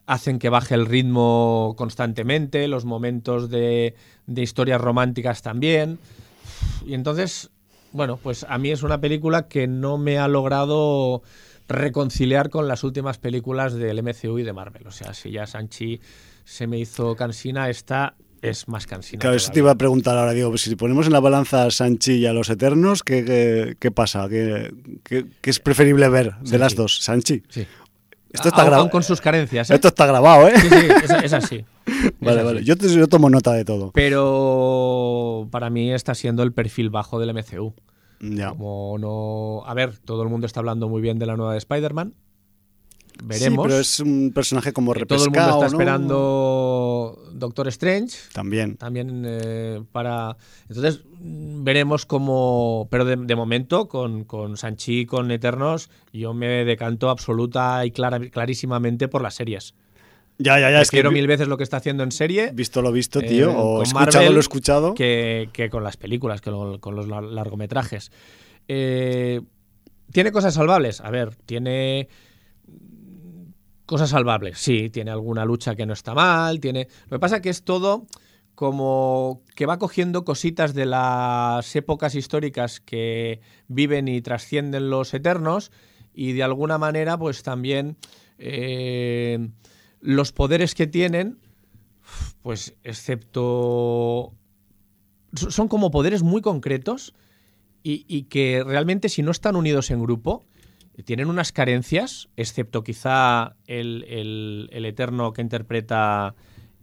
hacen 0.07 0.39
que 0.39 0.49
baje 0.49 0.75
el 0.75 0.87
ritmo 0.87 1.75
constantemente, 1.77 2.67
los 2.67 2.85
momentos 2.87 3.51
de, 3.51 3.95
de 4.27 4.43
historias 4.43 4.81
románticas 4.81 5.43
también. 5.43 5.99
Y 6.87 6.95
entonces, 6.95 7.51
bueno, 7.93 8.17
pues 8.23 8.47
a 8.49 8.57
mí 8.59 8.71
es 8.71 8.83
una 8.83 9.01
película 9.01 9.49
que 9.49 9.67
no 9.67 9.99
me 9.99 10.19
ha 10.19 10.29
logrado 10.29 11.23
reconciliar 11.69 12.49
con 12.49 12.67
las 12.67 12.83
últimas 12.85 13.19
películas 13.19 13.75
del 13.75 14.03
MCU 14.03 14.39
y 14.39 14.43
de 14.45 14.53
Marvel. 14.55 14.87
O 14.87 14.91
sea, 14.93 15.13
si 15.13 15.31
ya 15.31 15.47
Sanchi 15.47 16.01
se 16.45 16.67
me 16.67 16.79
hizo 16.79 17.15
cansina, 17.17 17.69
esta 17.69 18.15
es 18.43 18.69
más 18.69 18.87
cansina. 18.87 19.21
Claro, 19.21 19.37
eso 19.37 19.51
te 19.53 19.59
iba 19.61 19.71
a 19.71 19.75
preguntar 19.75 20.17
ahora, 20.17 20.33
digo, 20.33 20.57
si 20.59 20.75
ponemos 20.77 21.07
en 21.07 21.13
la 21.13 21.21
balanza 21.21 21.65
a 21.65 21.71
Sanchi 21.71 22.15
y 22.15 22.27
a 22.27 22.33
los 22.33 22.49
Eternos, 22.51 23.03
¿qué, 23.03 23.25
qué, 23.25 23.77
qué 23.79 23.91
pasa? 23.91 24.29
¿Qué, 24.29 24.73
qué- 25.05 25.27
qué 25.41 25.51
es 25.51 25.61
preferible 25.61 26.09
ver 26.09 26.33
de 26.35 26.47
Sanchi. 26.47 26.59
las 26.59 26.75
dos? 26.75 26.99
Sanchi. 27.03 27.43
Sí. 27.49 27.67
Esto 28.31 28.49
está 28.49 28.63
grabado. 28.65 28.91
con 28.91 29.03
sus 29.03 29.21
carencias, 29.23 29.71
¿eh? 29.71 29.75
Esto 29.75 29.89
está 29.89 30.05
grabado, 30.07 30.49
¿eh? 30.49 30.53
Sí, 30.61 30.69
sí, 30.69 30.77
es, 31.05 31.11
es 31.25 31.33
así. 31.33 31.65
Vale, 32.21 32.41
Es 32.41 32.45
vale. 32.45 32.59
así. 32.59 32.67
Yo, 32.67 32.77
te- 32.77 32.95
yo 32.95 33.07
tomo 33.09 33.31
nota 33.31 33.53
de 33.55 33.65
todo. 33.65 33.91
Pero 33.93 35.49
para 35.51 35.71
mí 35.71 35.93
está 35.93 36.15
siendo 36.15 36.43
el 36.43 36.53
perfil 36.53 36.91
bajo 36.91 37.19
del 37.19 37.33
MCU. 37.35 37.75
Ya. 38.21 38.51
Como 38.51 38.97
no. 38.99 39.63
A 39.69 39.75
ver, 39.75 39.97
todo 39.99 40.23
el 40.23 40.29
mundo 40.29 40.47
está 40.47 40.61
hablando 40.61 40.89
muy 40.89 41.01
bien 41.01 41.19
de 41.19 41.27
la 41.27 41.37
nueva 41.37 41.53
de 41.53 41.59
Spider-Man. 41.59 42.15
Veremos. 43.23 43.65
Sí, 43.65 43.69
pero 43.69 43.81
es 43.81 44.01
un 44.01 44.33
personaje 44.35 44.73
como 44.73 44.93
Eh, 44.93 45.05
Todo 45.07 45.19
el 45.19 45.25
repescado, 45.25 45.51
mundo 45.53 45.67
está 45.67 45.77
¿no? 45.77 45.81
esperando 45.83 47.19
Doctor 47.33 47.69
Strange. 47.69 48.17
También. 48.33 48.77
También 48.77 49.25
eh, 49.27 49.83
para. 49.93 50.37
Entonces, 50.69 51.01
veremos 51.21 52.07
cómo. 52.07 52.89
Pero 52.91 53.05
de, 53.05 53.17
de 53.17 53.37
momento, 53.37 53.89
con, 53.89 54.25
con 54.25 54.57
Sanchi, 54.57 55.07
con 55.07 55.31
Eternos, 55.31 55.91
yo 56.13 56.35
me 56.35 56.65
decanto 56.65 57.11
absoluta 57.11 57.85
y 57.85 57.91
clara, 57.91 58.21
clarísimamente 58.31 59.09
por 59.09 59.23
las 59.23 59.35
series. 59.35 59.75
Ya, 60.39 60.61
ya, 60.61 60.71
ya. 60.71 60.81
Es 60.81 60.91
que 60.91 60.99
Prefiero 60.99 61.11
vi- 61.11 61.15
mil 61.17 61.27
veces 61.27 61.49
lo 61.49 61.57
que 61.57 61.65
está 61.65 61.79
haciendo 61.79 62.05
en 62.05 62.13
serie 62.13 62.53
visto 62.55 62.81
lo 62.81 62.93
visto, 62.93 63.19
eh, 63.21 63.25
tío. 63.25 63.51
o 63.51 63.79
con 63.79 63.83
escuchado 63.83 64.13
Marvel 64.19 64.35
lo 64.35 64.41
escuchado. 64.41 64.95
que, 64.95 65.49
que 65.53 65.69
con 65.69 65.83
las 65.83 65.97
películas, 65.97 66.41
que 66.41 66.51
lo- 66.53 66.79
con 66.81 66.95
los 66.95 67.09
lar- 67.09 67.29
largometrajes. 67.29 68.13
Eh, 68.69 69.41
¿Tiene 70.13 70.31
cosas 70.33 70.55
salvables? 70.55 71.01
A 71.01 71.11
ver, 71.11 71.35
tiene 71.45 72.09
cosas 73.89 74.11
salvables, 74.11 74.59
sí, 74.59 74.91
tiene 74.91 75.11
alguna 75.11 75.47
lucha 75.47 75.75
que 75.75 75.87
no 75.87 75.95
está 75.95 76.13
mal, 76.13 76.61
tiene... 76.61 76.89
Lo 77.09 77.17
que 77.17 77.21
pasa 77.21 77.41
que 77.41 77.49
es 77.49 77.63
todo 77.63 78.07
como 78.55 79.41
que 79.55 79.65
va 79.65 79.79
cogiendo 79.79 80.25
cositas 80.27 80.75
de 80.75 80.85
las 80.85 81.75
épocas 81.75 82.15
históricas 82.15 82.81
que 82.81 83.41
viven 83.67 84.07
y 84.09 84.21
trascienden 84.21 84.91
los 84.91 85.15
eternos 85.15 85.71
y 86.13 86.33
de 86.33 86.43
alguna 86.43 86.77
manera 86.77 87.17
pues 87.17 87.43
también 87.43 87.97
eh, 88.39 89.49
los 90.01 90.33
poderes 90.33 90.75
que 90.75 90.87
tienen 90.87 91.39
pues 92.43 92.75
excepto 92.85 94.35
so- 95.35 95.51
son 95.51 95.69
como 95.69 95.91
poderes 95.91 96.23
muy 96.23 96.43
concretos 96.43 97.15
y 97.85 98.25
que 98.25 98.63
realmente 98.67 99.09
si 99.09 99.23
no 99.23 99.31
están 99.31 99.57
unidos 99.57 99.91
en 99.91 100.03
grupo 100.03 100.45
tienen 101.05 101.29
unas 101.29 101.53
carencias, 101.53 102.29
excepto 102.37 102.83
quizá 102.85 103.57
el, 103.67 104.05
el- 104.09 104.69
el 104.73 104.85
eterno 104.85 105.33
que 105.33 105.43
interpreta 105.43 106.35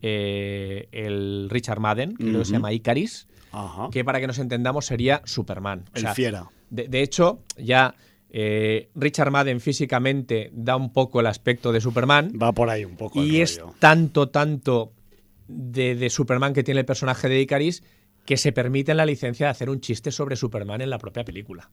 eh, 0.01 0.87
el 0.91 1.47
Richard 1.49 1.79
Madden, 1.79 2.15
que 2.15 2.23
creo 2.25 2.39
que 2.39 2.45
se 2.45 2.51
llama 2.53 2.71
Icaris, 2.73 3.27
Ajá. 3.51 3.89
que 3.91 4.03
para 4.03 4.19
que 4.19 4.27
nos 4.27 4.39
entendamos 4.39 4.85
sería 4.85 5.21
Superman. 5.25 5.85
O 5.95 5.97
El 5.99 6.07
fiera. 6.09 6.49
de, 6.69 6.87
de 6.87 7.01
hecho, 7.01 7.39
ya 7.57 7.95
eh, 8.29 8.89
Richard 8.95 9.31
Madden 9.31 9.59
físicamente 9.61 10.49
da 10.53 10.75
un 10.75 10.91
poco 10.93 11.19
el 11.21 11.27
aspecto 11.27 11.71
de 11.71 11.81
Superman. 11.81 12.31
Va 12.41 12.51
por 12.51 12.69
ahí 12.69 12.85
un 12.85 12.97
poco. 12.97 13.21
el 13.21 13.31
Y 13.31 13.41
es 13.41 13.61
tanto, 13.79 14.29
tanto 14.29 14.93
de, 15.47 15.95
de 15.95 16.09
Superman 16.09 16.53
que 16.53 16.63
tiene 16.63 16.81
el 16.81 16.85
personaje 16.85 17.27
de 17.29 17.39
Icaris 17.41 17.83
que 18.25 18.37
se 18.37 18.51
permite 18.51 18.93
la 18.93 19.05
licencia 19.05 19.45
de 19.47 19.51
hacer 19.51 19.69
un 19.69 19.79
chiste 19.81 20.11
sobre 20.11 20.35
Superman 20.35 20.81
en 20.81 20.89
la 20.89 20.97
propia 20.97 21.23
película. 21.23 21.69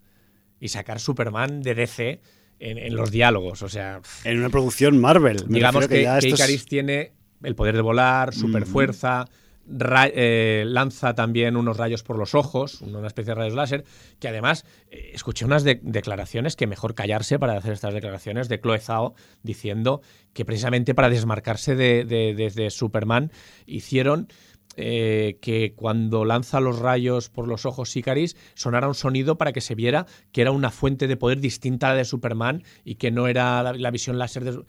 Y 0.62 0.68
sacar 0.68 1.00
Superman 1.00 1.60
de 1.62 1.74
DC 1.74 2.20
en, 2.60 2.78
en 2.78 2.94
los 2.94 3.10
diálogos. 3.10 3.62
O 3.62 3.68
sea, 3.68 4.00
En 4.24 4.38
una 4.38 4.48
producción 4.48 4.98
Marvel. 5.00 5.44
Me 5.48 5.56
digamos 5.56 5.88
que, 5.88 6.02
ya 6.04 6.18
que 6.20 6.28
es- 6.28 6.64
tiene 6.66 7.12
el 7.42 7.54
poder 7.56 7.74
de 7.74 7.82
volar, 7.82 8.32
superfuerza, 8.32 9.24
ra- 9.66 10.08
eh, 10.12 10.62
lanza 10.66 11.14
también 11.14 11.56
unos 11.56 11.76
rayos 11.76 12.04
por 12.04 12.16
los 12.16 12.34
ojos, 12.36 12.80
una 12.82 13.04
especie 13.08 13.30
de 13.32 13.40
rayos 13.40 13.54
láser, 13.54 13.84
que 14.20 14.28
además 14.28 14.64
eh, 14.92 15.10
escuché 15.14 15.44
unas 15.44 15.64
de- 15.64 15.80
declaraciones 15.82 16.54
que 16.54 16.68
mejor 16.68 16.94
callarse 16.94 17.38
para 17.40 17.56
hacer 17.56 17.72
estas 17.72 17.94
declaraciones 17.94 18.48
de 18.48 18.60
Chloe 18.60 18.78
Zhao 18.78 19.14
diciendo 19.42 20.00
que 20.32 20.44
precisamente 20.44 20.94
para 20.94 21.08
desmarcarse 21.10 21.74
de, 21.74 22.04
de- 22.04 22.34
de- 22.34 22.50
de 22.50 22.70
Superman 22.70 23.32
hicieron 23.66 24.28
eh, 24.76 25.38
que 25.40 25.74
cuando 25.74 26.24
lanza 26.24 26.60
los 26.60 26.78
rayos 26.78 27.28
por 27.28 27.48
los 27.48 27.66
ojos 27.66 27.94
Icaris 27.96 28.36
sonara 28.54 28.88
un 28.88 28.94
sonido 28.94 29.36
para 29.36 29.52
que 29.52 29.60
se 29.60 29.74
viera 29.74 30.06
que 30.32 30.40
era 30.42 30.50
una 30.50 30.70
fuente 30.70 31.06
de 31.06 31.16
poder 31.16 31.40
distinta 31.40 31.88
a 31.88 31.90
la 31.90 31.98
de 31.98 32.04
Superman 32.04 32.62
y 32.84 32.96
que 32.96 33.10
no 33.10 33.28
era 33.28 33.62
la, 33.62 33.72
la 33.72 33.90
visión 33.90 34.18
láser 34.18 34.44
de... 34.44 34.62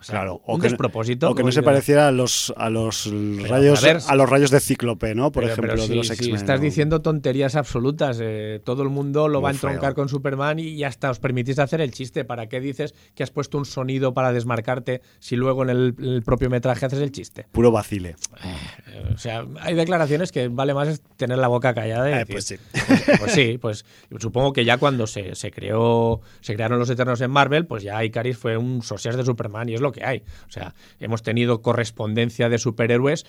O 0.00 0.02
sea, 0.02 0.14
Claro, 0.16 0.40
o 0.46 0.54
un 0.54 0.60
que, 0.62 0.68
despropósito. 0.68 1.30
o 1.30 1.34
que 1.34 1.42
no 1.42 1.52
se 1.52 1.62
pareciera 1.62 2.08
a 2.08 2.10
los, 2.10 2.52
a 2.56 2.70
los 2.70 3.06
rayos 3.48 3.84
a 3.84 3.86
ver, 3.86 3.98
a 4.08 4.14
los 4.14 4.28
rayos 4.30 4.50
de 4.50 4.58
Cíclope, 4.60 5.14
¿no? 5.14 5.30
Por 5.30 5.42
Pero- 5.42 5.52
ejemplo, 5.52 5.72
pero 5.74 5.82
de 5.82 5.88
si- 5.88 5.94
los 5.94 6.06
si 6.08 6.32
estás 6.32 6.58
¿no? 6.60 6.64
diciendo 6.64 7.02
tonterías 7.02 7.54
absolutas. 7.54 8.18
eh, 8.22 8.60
todo 8.64 8.82
el 8.82 8.88
mundo 8.88 9.28
lo 9.28 9.42
va 9.42 9.50
a 9.50 9.52
feo. 9.54 9.68
entroncar 9.70 9.94
con 9.94 10.08
Superman 10.08 10.58
y, 10.58 10.82
hasta 10.84 11.10
os 11.10 11.18
permitís 11.20 11.58
hacer 11.58 11.80
el 11.82 11.90
chiste. 11.92 12.24
¿Para 12.24 12.48
qué 12.48 12.60
dices 12.60 12.94
que 13.14 13.22
has 13.22 13.30
puesto 13.30 13.58
un 13.58 13.66
sonido 13.66 14.14
para 14.14 14.32
desmarcarte 14.32 15.02
si 15.18 15.36
luego 15.36 15.62
en 15.64 15.70
el, 15.70 15.94
el 15.98 16.22
propio 16.22 16.48
metraje 16.50 16.86
haces 16.86 17.00
el 17.00 17.12
chiste? 17.12 17.46
Puro 17.52 17.70
vacile. 17.70 18.16
Eh, 18.88 19.12
o 19.14 19.18
sea, 19.18 19.44
hay 19.60 19.74
declaraciones 19.74 20.32
que 20.32 20.48
vale 20.48 20.72
más 20.74 21.02
tener 21.16 21.38
la 21.38 21.48
boca 21.48 21.74
callada. 21.74 22.10
y 22.10 22.14
Eh, 22.22 22.26
pues 22.26 22.44
sí. 22.46 22.56
pues, 22.72 23.04
pues 23.20 23.32
sí, 23.32 23.58
pues 23.60 23.84
supongo 24.18 24.52
que 24.52 24.64
ya 24.64 24.78
cuando 24.78 25.06
se, 25.06 25.34
se 25.34 25.50
creó, 25.50 26.20
se 26.40 26.54
crearon 26.54 26.78
los 26.78 26.88
Eternos 26.90 27.20
en 27.20 27.30
Marvel, 27.30 27.66
pues 27.66 27.82
ya 27.82 28.02
Icaris 28.02 28.38
fue 28.38 28.56
un 28.56 28.82
socias 28.82 29.16
de 29.16 29.24
Superman 29.24 29.68
y 29.68 29.74
es 29.74 29.80
lo 29.80 29.89
que 29.92 30.04
hay. 30.04 30.22
O 30.48 30.50
sea, 30.50 30.74
hemos 30.98 31.22
tenido 31.22 31.62
correspondencia 31.62 32.48
de 32.48 32.58
superhéroes 32.58 33.26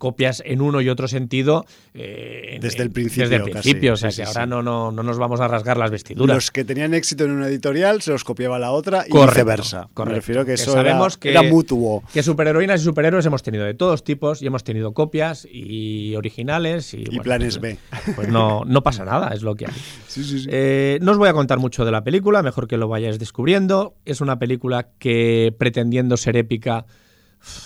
copias 0.00 0.42
en 0.44 0.60
uno 0.60 0.80
y 0.80 0.88
otro 0.88 1.06
sentido 1.06 1.64
eh, 1.94 2.58
Desde 2.60 2.82
el 2.82 2.90
principio, 2.90 3.28
desde 3.28 3.36
el 3.36 3.42
casi. 3.42 3.52
principio 3.52 3.92
o 3.92 3.96
sea 3.96 4.10
Sí, 4.10 4.22
que 4.22 4.26
sí, 4.26 4.28
ahora 4.28 4.44
sí. 4.44 4.50
no, 4.50 4.62
no, 4.62 4.90
no 4.90 5.02
nos 5.04 5.18
vamos 5.18 5.40
a 5.40 5.46
rasgar 5.46 5.76
las 5.76 5.92
vestiduras 5.92 6.34
Los 6.34 6.50
que 6.50 6.64
tenían 6.64 6.94
éxito 6.94 7.24
en 7.24 7.30
una 7.32 7.46
editorial 7.46 8.02
se 8.02 8.10
los 8.10 8.24
copiaba 8.24 8.58
la 8.58 8.72
otra 8.72 9.04
y 9.06 9.10
Correcto, 9.10 9.30
viceversa. 9.34 9.82
Me 9.82 9.94
correcto. 9.94 10.16
refiero 10.16 10.40
que 10.44 10.48
Que 10.48 10.54
eso 10.54 10.72
sabemos 10.72 11.14
era, 11.14 11.20
que- 11.20 11.30
era 11.30 11.42
mutuo. 11.44 12.02
que 12.12 12.22
superheroínas 12.22 12.80
y 12.80 12.84
superhéroes 12.84 13.26
hemos 13.26 13.42
tenido 13.42 13.64
de 13.64 13.74
todos 13.74 14.02
tipos 14.02 14.42
y 14.42 14.46
hemos 14.46 14.64
tenido 14.64 14.92
copias 14.94 15.46
y 15.50 16.16
originales 16.16 16.94
y, 16.94 17.02
Y 17.02 17.04
bueno, 17.06 17.22
planes 17.22 17.58
pues, 17.58 17.78
B. 18.06 18.12
pues 18.16 18.28
no, 18.28 18.64
no 18.64 18.82
pasa 18.82 19.04
nada, 19.04 19.28
es 19.34 19.42
lo 19.42 19.54
que 19.54 19.66
hay. 19.66 19.72
Sí, 20.08 20.24
sí, 20.24 20.40
sí. 20.40 20.48
Eh, 20.50 20.98
no 21.02 21.12
os 21.12 21.18
voy 21.18 21.28
a 21.28 21.32
contar 21.32 21.58
mucho 21.58 21.84
de 21.84 21.92
la 21.92 22.02
película, 22.02 22.42
mejor 22.42 22.66
que 22.66 22.76
lo 22.76 22.88
vayáis 22.88 23.18
descubriendo. 23.20 23.94
Es 24.04 24.20
una 24.20 24.38
película 24.40 24.88
que, 24.98 25.54
pretendiendo 25.56 26.16
ser 26.16 26.36
épica, 26.36 26.86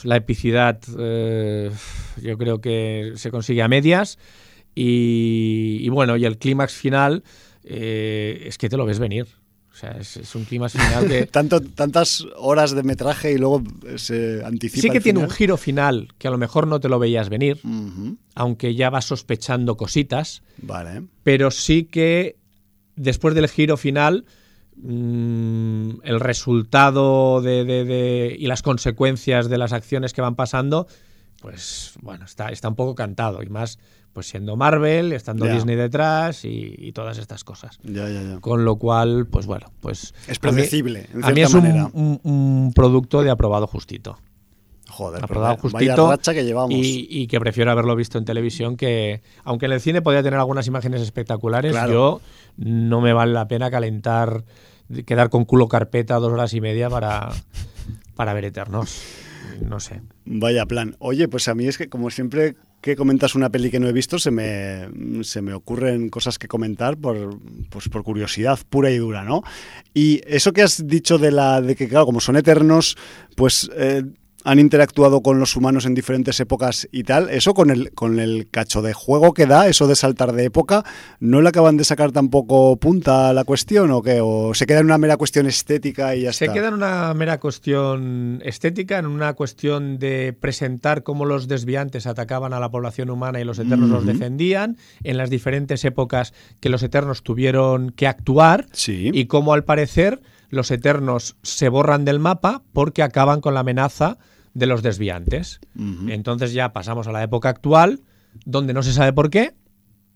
la 0.04 0.16
epicidad 0.16 0.80
eh, 0.98 1.70
yo 2.22 2.38
creo 2.38 2.60
que 2.60 3.12
se 3.16 3.30
consigue 3.30 3.62
a 3.62 3.68
medias. 3.68 4.18
Y, 4.74 5.78
y 5.80 5.88
bueno, 5.88 6.16
y 6.16 6.24
el 6.24 6.38
clímax 6.38 6.74
final 6.74 7.22
eh, 7.62 8.44
es 8.46 8.58
que 8.58 8.68
te 8.68 8.76
lo 8.76 8.86
ves 8.86 8.98
venir. 8.98 9.26
O 9.72 9.76
sea, 9.76 9.90
es, 9.98 10.16
es 10.16 10.34
un 10.36 10.44
clima 10.44 10.68
final 10.68 11.08
que... 11.08 11.26
Tanto, 11.32 11.60
tantas 11.60 12.24
horas 12.36 12.76
de 12.76 12.84
metraje 12.84 13.32
y 13.32 13.38
luego 13.38 13.60
se 13.96 14.40
anticipa. 14.44 14.82
Sí 14.82 14.90
que 14.90 15.00
tiene 15.00 15.18
un 15.18 15.30
giro 15.30 15.56
final 15.56 16.14
que 16.18 16.28
a 16.28 16.30
lo 16.30 16.38
mejor 16.38 16.68
no 16.68 16.78
te 16.78 16.88
lo 16.88 17.00
veías 17.00 17.28
venir, 17.28 17.58
aunque 18.36 18.76
ya 18.76 18.90
vas 18.90 19.06
sospechando 19.06 19.76
cositas, 19.76 20.44
Vale. 20.58 21.02
pero 21.24 21.50
sí 21.50 21.84
que 21.84 22.36
después 22.94 23.34
del 23.34 23.48
giro 23.48 23.76
final 23.76 24.26
mm, 24.76 26.00
el 26.04 26.20
resultado 26.20 27.40
de, 27.42 27.64
de- 27.64 27.84
de- 27.84 28.36
y 28.38 28.46
las 28.46 28.62
consecuencias 28.62 29.48
de 29.48 29.58
las 29.58 29.72
acciones 29.72 30.12
que 30.12 30.20
van 30.22 30.34
pasando, 30.36 30.86
pues 31.40 31.92
bueno, 32.02 32.24
está, 32.24 32.48
está 32.48 32.68
un 32.68 32.74
poco 32.76 32.94
cantado 32.94 33.42
y 33.42 33.46
más 33.46 33.78
pues 34.12 34.28
siendo 34.28 34.54
Marvel, 34.56 35.12
estando 35.12 35.44
Ya. 35.44 35.54
Disney 35.54 35.74
detrás 35.74 36.44
y, 36.44 36.72
y 36.78 36.92
todas 36.92 37.18
estas 37.18 37.42
cosas. 37.42 37.80
Ya, 37.82 38.08
ya, 38.08 38.22
ya. 38.22 38.38
Con 38.40 38.64
lo 38.64 38.76
cual, 38.76 39.26
pues 39.26 39.46
bueno, 39.46 39.72
pues 39.80 40.14
Es 40.28 40.38
a 40.38 40.46
mí- 40.46 40.52
predecible, 40.54 41.08
en 41.12 41.24
A 41.24 41.30
mí, 41.30 41.40
es 41.40 41.52
un, 41.52 41.62
manera. 41.62 41.90
un- 41.92 42.20
un 42.22 42.72
producto 42.72 43.22
de 43.24 43.30
aprobado 43.30 43.66
justito. 43.66 44.16
Joder, 44.88 45.20
pero 45.22 45.24
aprobado 45.24 45.54
vaya- 45.54 45.60
justito 45.62 46.02
vaya 46.04 46.16
racha 46.16 46.34
que 46.34 46.44
llevamos. 46.44 46.74
Y, 46.74 47.06
y 47.10 47.26
que 47.26 47.40
prefiero 47.40 47.70
haberlo 47.70 47.96
visto 47.96 48.18
en 48.18 48.24
televisión 48.24 48.76
que, 48.76 49.22
aunque 49.42 49.66
en 49.66 49.72
el 49.72 49.80
cine 49.80 50.02
podía 50.02 50.22
tener 50.22 50.38
algunas 50.38 50.66
imágenes 50.66 51.00
espectaculares, 51.02 51.72
Claro. 51.72 51.92
yo 51.92 52.20
no 52.56 53.00
me 53.00 53.12
vale 53.12 53.32
la 53.32 53.48
pena 53.48 53.70
calentar, 53.70 54.44
quedar 55.06 55.30
con 55.30 55.44
culo 55.46 55.68
carpeta 55.68 56.16
dos 56.16 56.32
horas 56.32 56.52
y 56.54 56.60
media 56.60 56.90
para, 56.90 57.30
para 58.14 58.34
ver 58.34 58.44
Eternos. 58.44 59.00
No 59.60 59.80
sé. 59.80 60.02
Vaya 60.24 60.66
plan. 60.66 60.96
Oye, 60.98 61.28
pues 61.28 61.48
a 61.48 61.54
mí 61.54 61.66
es 61.66 61.78
que 61.78 61.88
como 61.88 62.10
siempre 62.10 62.56
que 62.80 62.96
comentas 62.96 63.34
una 63.34 63.48
peli 63.50 63.70
que 63.70 63.80
no 63.80 63.88
he 63.88 63.92
visto, 63.92 64.18
se 64.18 64.30
me, 64.30 64.88
se 65.24 65.40
me 65.40 65.54
ocurren 65.54 66.10
cosas 66.10 66.38
que 66.38 66.48
comentar 66.48 66.98
por, 66.98 67.38
pues 67.70 67.88
por 67.88 68.02
curiosidad 68.02 68.58
pura 68.68 68.90
y 68.90 68.98
dura, 68.98 69.24
¿no? 69.24 69.42
Y 69.94 70.20
eso 70.26 70.52
que 70.52 70.62
has 70.62 70.86
dicho 70.86 71.16
de 71.18 71.30
la 71.30 71.62
de 71.62 71.76
que, 71.76 71.88
claro, 71.88 72.04
como 72.04 72.20
son 72.20 72.36
eternos, 72.36 72.96
pues 73.36 73.70
eh, 73.74 74.02
han 74.44 74.58
interactuado 74.58 75.22
con 75.22 75.40
los 75.40 75.56
humanos 75.56 75.86
en 75.86 75.94
diferentes 75.94 76.38
épocas 76.38 76.86
y 76.92 77.02
tal, 77.04 77.30
eso 77.30 77.54
con 77.54 77.70
el, 77.70 77.92
con 77.92 78.20
el 78.20 78.46
cacho 78.50 78.82
de 78.82 78.92
juego 78.92 79.32
que 79.32 79.46
da, 79.46 79.68
eso 79.68 79.88
de 79.88 79.96
saltar 79.96 80.32
de 80.34 80.44
época, 80.44 80.84
¿no 81.18 81.40
le 81.40 81.48
acaban 81.48 81.76
de 81.78 81.84
sacar 81.84 82.12
tampoco 82.12 82.76
punta 82.76 83.30
a 83.30 83.32
la 83.32 83.44
cuestión 83.44 83.90
o 83.90 84.02
qué? 84.02 84.20
¿O 84.22 84.52
se 84.54 84.66
queda 84.66 84.80
en 84.80 84.84
una 84.86 84.98
mera 84.98 85.16
cuestión 85.16 85.46
estética 85.46 86.14
y 86.14 86.22
ya 86.22 86.32
Se 86.34 86.44
está? 86.44 86.54
queda 86.54 86.68
en 86.68 86.74
una 86.74 87.12
mera 87.14 87.40
cuestión 87.40 88.42
estética, 88.44 88.98
en 88.98 89.06
una 89.06 89.32
cuestión 89.32 89.98
de 89.98 90.34
presentar 90.38 91.02
cómo 91.02 91.24
los 91.24 91.48
desviantes 91.48 92.06
atacaban 92.06 92.52
a 92.52 92.60
la 92.60 92.70
población 92.70 93.08
humana 93.10 93.40
y 93.40 93.44
los 93.44 93.58
eternos 93.58 93.88
los 93.88 94.04
defendían, 94.04 94.76
en 95.02 95.16
las 95.16 95.30
diferentes 95.30 95.84
épocas 95.86 96.34
que 96.60 96.68
los 96.68 96.82
eternos 96.82 97.22
tuvieron 97.22 97.90
que 97.90 98.06
actuar 98.06 98.66
Sí. 98.72 99.10
y 99.14 99.24
cómo 99.24 99.54
al 99.54 99.64
parecer 99.64 100.20
los 100.50 100.70
eternos 100.70 101.36
se 101.42 101.68
borran 101.70 102.04
del 102.04 102.20
mapa 102.20 102.62
porque 102.72 103.02
acaban 103.02 103.40
con 103.40 103.54
la 103.54 103.60
amenaza 103.60 104.18
de 104.54 104.66
los 104.66 104.82
desviantes. 104.82 105.60
Entonces 106.08 106.52
ya 106.52 106.72
pasamos 106.72 107.06
a 107.08 107.12
la 107.12 107.22
época 107.22 107.48
actual, 107.48 108.00
donde 108.44 108.72
no 108.72 108.82
se 108.82 108.92
sabe 108.92 109.12
por 109.12 109.30
qué. 109.30 109.54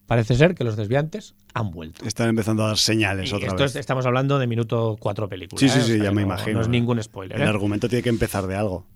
Parece 0.07 0.37
ser 0.37 0.55
que 0.55 0.65
los 0.65 0.75
desviantes 0.77 1.35
han 1.53 1.71
vuelto. 1.71 2.07
Están 2.07 2.31
empezando 2.31 2.65
a 2.65 2.69
dar 2.69 2.79
señales 2.79 3.31
Y 3.31 3.35
otra 3.35 3.49
esto 3.49 3.63
vez. 3.65 3.73
es- 3.73 3.77
estamos 3.77 4.07
hablando 4.07 4.39
de 4.39 4.47
minuto 4.47 4.97
cuatro 4.99 5.29
películas. 5.29 5.61
Sí, 5.61 5.69
sí, 5.69 5.79
¿eh? 5.81 5.83
sí, 5.83 5.93
O 5.93 5.95
sea, 5.97 6.05
ya 6.05 6.11
me 6.13 6.23
no- 6.23 6.29
imagino. 6.29 6.55
No 6.55 6.61
es 6.63 6.69
ningún 6.69 7.03
spoiler. 7.03 7.37
El 7.39 7.47
¿eh? 7.47 7.51
argumento 7.51 7.89
tiene 7.91 8.03
que 8.03 8.09
empezar 8.09 8.47
de 8.47 8.57
algo. 8.57 8.87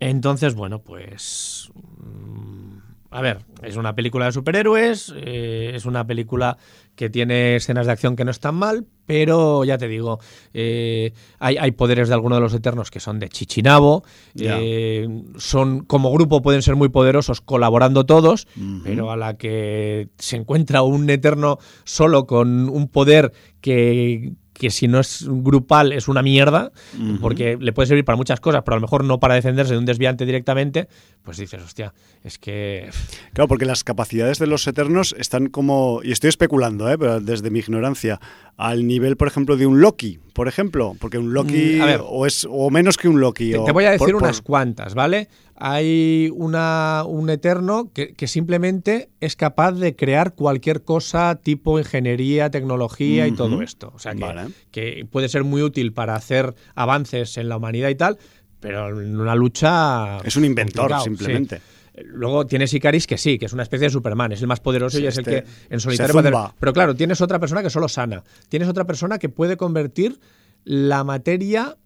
Entonces, 0.00 0.54
bueno, 0.54 0.78
pues. 0.80 1.70
mm, 1.74 2.78
A 3.10 3.20
ver, 3.20 3.40
es 3.62 3.76
una 3.76 3.94
película 3.94 4.24
de 4.24 4.32
superhéroes, 4.32 5.12
eh, 5.14 5.72
es 5.74 5.84
una 5.84 6.06
película 6.06 6.56
que 6.96 7.10
tiene 7.10 7.56
escenas 7.56 7.86
de 7.86 7.92
acción 7.92 8.16
que 8.16 8.24
no 8.24 8.30
están 8.30 8.54
mal, 8.54 8.86
pero 9.06 9.64
ya 9.64 9.78
te 9.78 9.88
digo, 9.88 10.20
eh, 10.52 11.12
hay, 11.38 11.56
hay 11.56 11.72
poderes 11.72 12.08
de 12.08 12.14
algunos 12.14 12.38
de 12.38 12.42
los 12.42 12.54
eternos 12.54 12.90
que 12.90 13.00
son 13.00 13.18
de 13.18 13.28
chichinabo, 13.28 14.04
eh, 14.38 15.08
son 15.36 15.84
como 15.84 16.12
grupo 16.12 16.42
pueden 16.42 16.62
ser 16.62 16.76
muy 16.76 16.88
poderosos 16.88 17.40
colaborando 17.40 18.04
todos, 18.04 18.46
pero 18.84 19.10
a 19.10 19.16
la 19.16 19.36
que 19.36 20.08
se 20.18 20.36
encuentra 20.36 20.82
un 20.82 21.08
eterno 21.10 21.58
solo 21.84 22.26
con 22.26 22.68
un 22.68 22.88
poder 22.88 23.32
que, 23.60 24.32
que 24.52 24.70
si 24.70 24.86
no 24.86 25.00
es 25.00 25.26
grupal 25.28 25.92
es 25.92 26.08
una 26.08 26.22
mierda, 26.22 26.72
porque 27.20 27.56
le 27.58 27.72
puede 27.72 27.86
servir 27.86 28.04
para 28.04 28.16
muchas 28.16 28.38
cosas, 28.40 28.62
pero 28.64 28.74
a 28.74 28.78
lo 28.78 28.82
mejor 28.82 29.02
no 29.04 29.18
para 29.18 29.34
defenderse 29.34 29.72
de 29.72 29.78
un 29.78 29.86
desviante 29.86 30.26
directamente, 30.26 30.88
pues 31.22 31.38
dices, 31.38 31.62
hostia, 31.62 31.94
es 32.22 32.38
que... 32.38 32.90
Claro, 33.32 33.48
porque 33.48 33.64
las 33.64 33.82
capacidades 33.82 34.38
de 34.38 34.46
los 34.46 34.66
eternos 34.66 35.14
están 35.18 35.46
como, 35.48 36.00
y 36.04 36.12
estoy 36.12 36.28
especulando, 36.28 36.90
¿eh? 36.90 36.98
pero 36.98 37.20
desde 37.20 37.50
mi 37.50 37.60
ignorancia, 37.60 38.20
al 38.56 38.86
nivel, 38.86 39.16
por 39.16 39.28
ejemplo, 39.28 39.56
de 39.56 39.66
un 39.66 39.80
Loki, 39.80 40.18
por 40.34 40.48
ejemplo, 40.48 40.94
porque 41.00 41.18
un 41.18 41.32
Loki 41.32 41.76
Mm, 41.78 41.82
a 41.82 41.86
ver. 41.86 42.00
o 42.04 42.26
es 42.26 42.46
o 42.50 42.70
menos 42.70 42.96
que 42.98 43.08
un 43.08 43.20
Loki. 43.20 43.52
Te, 43.52 43.58
o 43.58 43.64
te 43.64 43.72
voy 43.72 43.84
a 43.84 43.90
decir 43.92 44.06
por- 44.06 44.12
por- 44.12 44.22
unas 44.24 44.40
cuantas, 44.42 44.94
¿vale? 44.94 45.28
Hay 45.56 46.30
una, 46.34 47.04
un 47.06 47.30
eterno 47.30 47.90
que, 47.92 48.14
que 48.14 48.26
simplemente 48.26 49.10
es 49.20 49.36
capaz 49.36 49.72
de 49.72 49.94
crear 49.94 50.34
cualquier 50.34 50.82
cosa 50.82 51.36
tipo 51.36 51.78
ingeniería, 51.78 52.50
tecnología 52.50 53.26
y 53.26 53.32
todo 53.32 53.62
esto. 53.62 53.92
O 53.94 53.98
sea, 53.98 54.14
que, 54.14 54.20
Vale. 54.24 54.48
que 54.70 55.06
puede 55.10 55.28
ser 55.28 55.44
muy 55.44 55.62
útil 55.62 55.92
para 55.92 56.14
hacer 56.16 56.54
avances 56.74 57.36
en 57.36 57.48
la 57.48 57.56
humanidad 57.58 57.90
y 57.90 57.94
tal, 57.94 58.18
pero 58.60 59.00
en 59.00 59.20
una 59.20 59.34
lucha... 59.34 60.18
Es 60.24 60.36
un 60.36 60.44
inventor, 60.44 60.82
complicado, 60.90 61.04
simplemente. 61.04 61.56
sí. 61.58 61.62
Luego 62.06 62.46
tienes 62.46 62.72
Icaris 62.72 63.06
que 63.06 63.18
sí, 63.18 63.38
que 63.38 63.44
es 63.44 63.52
una 63.52 63.62
especie 63.64 63.86
de 63.88 63.90
Superman, 63.90 64.32
es 64.32 64.40
el 64.40 64.46
más 64.46 64.60
poderoso 64.60 64.96
Sí, 64.96 65.04
y 65.04 65.06
es 65.06 65.18
este 65.18 65.38
el 65.38 65.42
que 65.44 65.48
en 65.68 65.78
solitario 65.80 66.14
puede- 66.14 66.30
zumba. 66.30 66.54
Pero 66.58 66.72
claro, 66.72 66.94
tienes 66.96 67.20
otra 67.20 67.38
persona 67.38 67.62
que 67.62 67.68
solo 67.68 67.86
sana. 67.86 68.24
Tienes 68.48 68.66
otra 68.68 68.86
persona 68.86 69.18
que 69.18 69.28
puede 69.28 69.58
convertir 69.58 70.18
la 70.64 71.04
materia, 71.04 71.76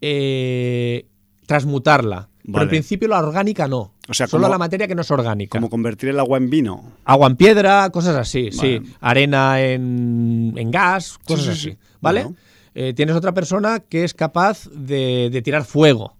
eh, 0.00 1.06
transmutarla. 1.46 2.28
Pero 2.44 2.52
Vale. 2.54 2.64
en 2.64 2.68
principio 2.70 3.08
la 3.08 3.18
orgánica 3.20 3.68
no. 3.68 3.92
O 4.08 4.14
sea, 4.14 4.26
solo 4.26 4.42
como- 4.42 4.52
la 4.54 4.58
materia 4.58 4.88
que 4.88 4.94
no 4.96 5.02
es 5.02 5.10
orgánica. 5.12 5.58
Como 5.58 5.70
convertir 5.70 6.08
el 6.08 6.18
agua 6.18 6.38
en 6.38 6.50
vino. 6.50 6.92
Agua 7.04 7.28
en 7.28 7.36
piedra, 7.36 7.88
cosas 7.90 8.16
así, 8.16 8.50
Vale. 8.56 8.80
sí. 8.80 8.92
Arena 9.00 9.60
en, 9.62 10.52
en 10.56 10.70
gas, 10.72 11.18
cosas 11.24 11.44
sí, 11.44 11.50
así. 11.50 11.70
sí. 11.70 11.78
¿Vale? 12.00 12.22
Bueno. 12.24 12.36
Eh, 12.74 12.94
tienes 12.94 13.14
otra 13.14 13.32
persona 13.32 13.80
que 13.80 14.02
es 14.02 14.14
capaz 14.14 14.66
de, 14.74 15.28
de 15.30 15.42
tirar 15.42 15.64
fuego. 15.64 16.16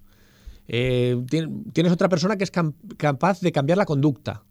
Eh, 0.69 1.17
tien- 1.29 1.65
tienes 1.73 1.93
otra 1.93 2.09
persona 2.09 2.37
que 2.37 2.45
es 2.45 2.53
capaz 2.97 3.41
de 3.41 3.51
cambiar 3.53 3.79
la 3.79 3.85
conducta. 3.87 4.43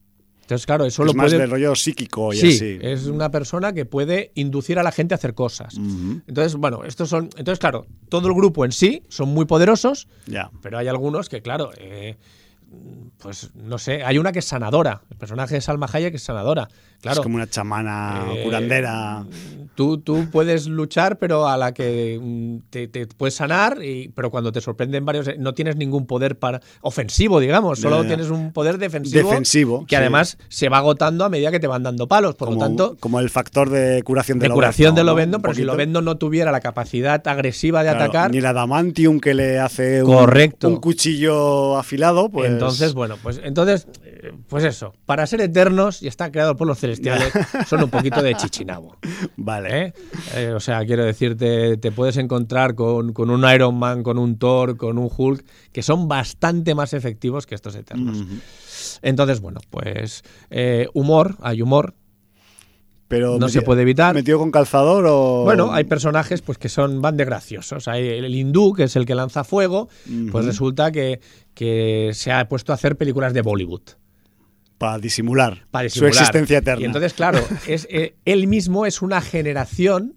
Entonces, 0.51 0.65
claro, 0.65 0.85
eso 0.85 1.03
es 1.03 1.07
lo 1.07 1.13
más 1.13 1.27
puede. 1.27 1.37
de 1.39 1.45
rollo 1.45 1.73
psíquico 1.75 2.33
y 2.33 2.37
sí, 2.37 2.47
así. 2.55 2.77
es 2.81 3.05
una 3.05 3.31
persona 3.31 3.71
que 3.71 3.85
puede 3.85 4.33
inducir 4.35 4.77
a 4.79 4.83
la 4.83 4.91
gente 4.91 5.13
a 5.13 5.15
hacer 5.15 5.33
cosas. 5.33 5.77
Entonces, 5.77 6.55
bueno, 6.57 6.83
estos 6.83 7.07
son. 7.07 7.29
Entonces, 7.37 7.57
claro, 7.59 7.85
todo 8.09 8.27
el 8.27 8.33
grupo 8.33 8.65
en 8.65 8.73
sí 8.73 9.01
son 9.07 9.29
muy 9.29 9.45
poderosos, 9.45 10.09
Ya. 10.27 10.51
pero 10.61 10.77
hay 10.77 10.89
algunos 10.89 11.29
que, 11.29 11.41
claro, 11.41 11.71
eh, 11.77 12.17
pues 13.17 13.51
no 13.55 13.77
sé, 13.77 14.03
hay 14.03 14.17
una 14.17 14.33
que 14.33 14.39
es 14.39 14.45
sanadora. 14.45 15.03
El 15.09 15.15
personaje 15.17 15.55
de 15.55 15.61
Salma 15.61 15.87
Hayek 15.91 16.15
es 16.15 16.23
sanadora. 16.23 16.67
Claro. 17.01 17.19
Es 17.19 17.23
como 17.23 17.35
una 17.35 17.49
chamana 17.49 18.25
Eh, 18.35 18.43
curandera. 18.43 19.25
Tú, 19.73 19.97
tú 19.99 20.27
puedes 20.31 20.67
luchar, 20.67 21.17
pero 21.17 21.47
a 21.47 21.55
la 21.57 21.73
que 21.73 22.19
mm, 22.21 22.69
te, 22.69 22.87
te 22.89 23.07
puedes 23.07 23.33
sanar, 23.35 23.81
y, 23.83 24.09
pero 24.09 24.29
cuando 24.29 24.51
te 24.51 24.59
sorprenden 24.61 25.05
varios, 25.05 25.27
eh, 25.29 25.35
no 25.39 25.53
tienes 25.53 25.77
ningún 25.77 26.05
poder 26.05 26.37
para 26.37 26.59
ofensivo, 26.81 27.39
digamos, 27.39 27.79
solo 27.79 28.03
tienes 28.05 28.29
un 28.29 28.51
poder 28.51 28.77
defensivo. 28.77 29.29
Defensivo, 29.29 29.79
Que 29.87 29.95
sí. 29.95 29.99
además 29.99 30.37
se 30.49 30.67
va 30.69 30.79
agotando 30.79 31.23
a 31.25 31.29
medida 31.29 31.51
que 31.51 31.59
te 31.59 31.67
van 31.67 31.83
dando 31.83 32.07
palos. 32.07 32.35
Por 32.35 32.49
como, 32.49 32.59
lo 32.59 32.65
tanto, 32.67 32.97
como 32.99 33.19
el 33.19 33.29
factor 33.29 33.69
de 33.69 34.03
curación 34.03 34.39
de, 34.39 34.49
de 34.49 34.53
curación 34.53 34.93
de 34.93 35.01
¿no? 35.03 35.11
Lovendo, 35.11 35.37
Un 35.37 35.41
pero 35.41 35.53
si 35.53 35.61
poquito. 35.61 35.71
Lovendo 35.73 36.01
no 36.01 36.17
tuviera 36.17 36.51
la 36.51 36.59
capacidad 36.59 37.25
agresiva 37.27 37.81
de 37.83 37.89
Claro, 37.91 38.03
atacar, 38.03 38.31
Ni 38.31 38.37
el 38.39 38.45
adamantium 38.45 39.19
que 39.19 39.33
le 39.33 39.57
hace 39.57 40.03
un, 40.03 40.13
Correcto. 40.13 40.67
un 40.67 40.75
cuchillo 40.77 41.77
afilado, 41.77 42.29
pues. 42.29 42.51
Entonces, 42.51 42.93
bueno, 42.93 43.15
pues 43.23 43.39
entonces, 43.43 43.87
eh, 44.03 44.33
pues 44.49 44.63
eso, 44.65 44.93
para 45.05 45.25
ser 45.25 45.41
eternos 45.41 46.03
y 46.03 46.07
estar 46.07 46.29
creados 46.31 46.55
por 46.57 46.67
los 46.67 46.77
celestiales, 46.77 46.90
son 47.67 47.83
un 47.83 47.89
poquito 47.89 48.21
de 48.21 48.35
chichinabo. 48.35 48.97
Vale. 49.37 49.85
¿eh? 49.85 49.93
Eh, 50.35 50.53
o 50.55 50.59
sea, 50.59 50.85
quiero 50.85 51.05
decirte, 51.05 51.77
te 51.77 51.91
puedes 51.91 52.17
encontrar 52.17 52.75
con, 52.75 53.13
con 53.13 53.29
un 53.29 53.49
Iron 53.51 53.77
Man, 53.77 54.03
con 54.03 54.17
un 54.17 54.37
Thor, 54.37 54.77
con 54.77 54.97
un 54.97 55.09
Hulk, 55.15 55.45
que 55.71 55.81
son 55.81 56.07
bastante 56.07 56.75
más 56.75 56.93
efectivos 56.93 57.45
que 57.45 57.55
estos 57.55 57.75
eternos. 57.75 58.25
Entonces, 59.01 59.41
bueno, 59.41 59.59
pues 59.69 60.23
eh, 60.49 60.87
humor, 60.93 61.37
hay 61.41 61.61
humor. 61.61 61.95
Pero 63.07 63.37
No 63.37 63.49
se 63.49 63.61
puede 63.61 63.81
evitar. 63.81 64.15
¿Metido 64.15 64.39
con 64.39 64.51
calzador 64.51 65.05
o.? 65.05 65.43
Bueno, 65.43 65.73
hay 65.73 65.83
personajes 65.83 66.41
pues 66.41 66.57
que 66.57 66.69
son 66.69 67.01
van 67.01 67.17
de 67.17 67.25
graciosos. 67.25 67.89
Hay 67.89 68.07
el 68.07 68.33
hindú, 68.33 68.71
que 68.71 68.83
es 68.83 68.95
el 68.95 69.05
que 69.05 69.15
lanza 69.15 69.43
fuego, 69.43 69.89
pues 70.31 70.45
resulta 70.45 70.93
que, 70.93 71.19
que 71.53 72.11
se 72.13 72.31
ha 72.31 72.47
puesto 72.47 72.71
a 72.71 72.75
hacer 72.75 72.95
películas 72.95 73.33
de 73.33 73.41
Bollywood. 73.41 73.81
Para 74.81 74.97
disimular, 74.97 75.67
para 75.69 75.83
disimular. 75.83 76.13
su 76.13 76.19
existencia 76.19 76.57
eterna. 76.57 76.81
Y 76.81 76.85
entonces, 76.85 77.13
claro, 77.13 77.39
es, 77.67 77.87
eh, 77.91 78.15
él 78.25 78.47
mismo 78.47 78.87
es 78.87 79.03
una 79.03 79.21
generación, 79.21 80.15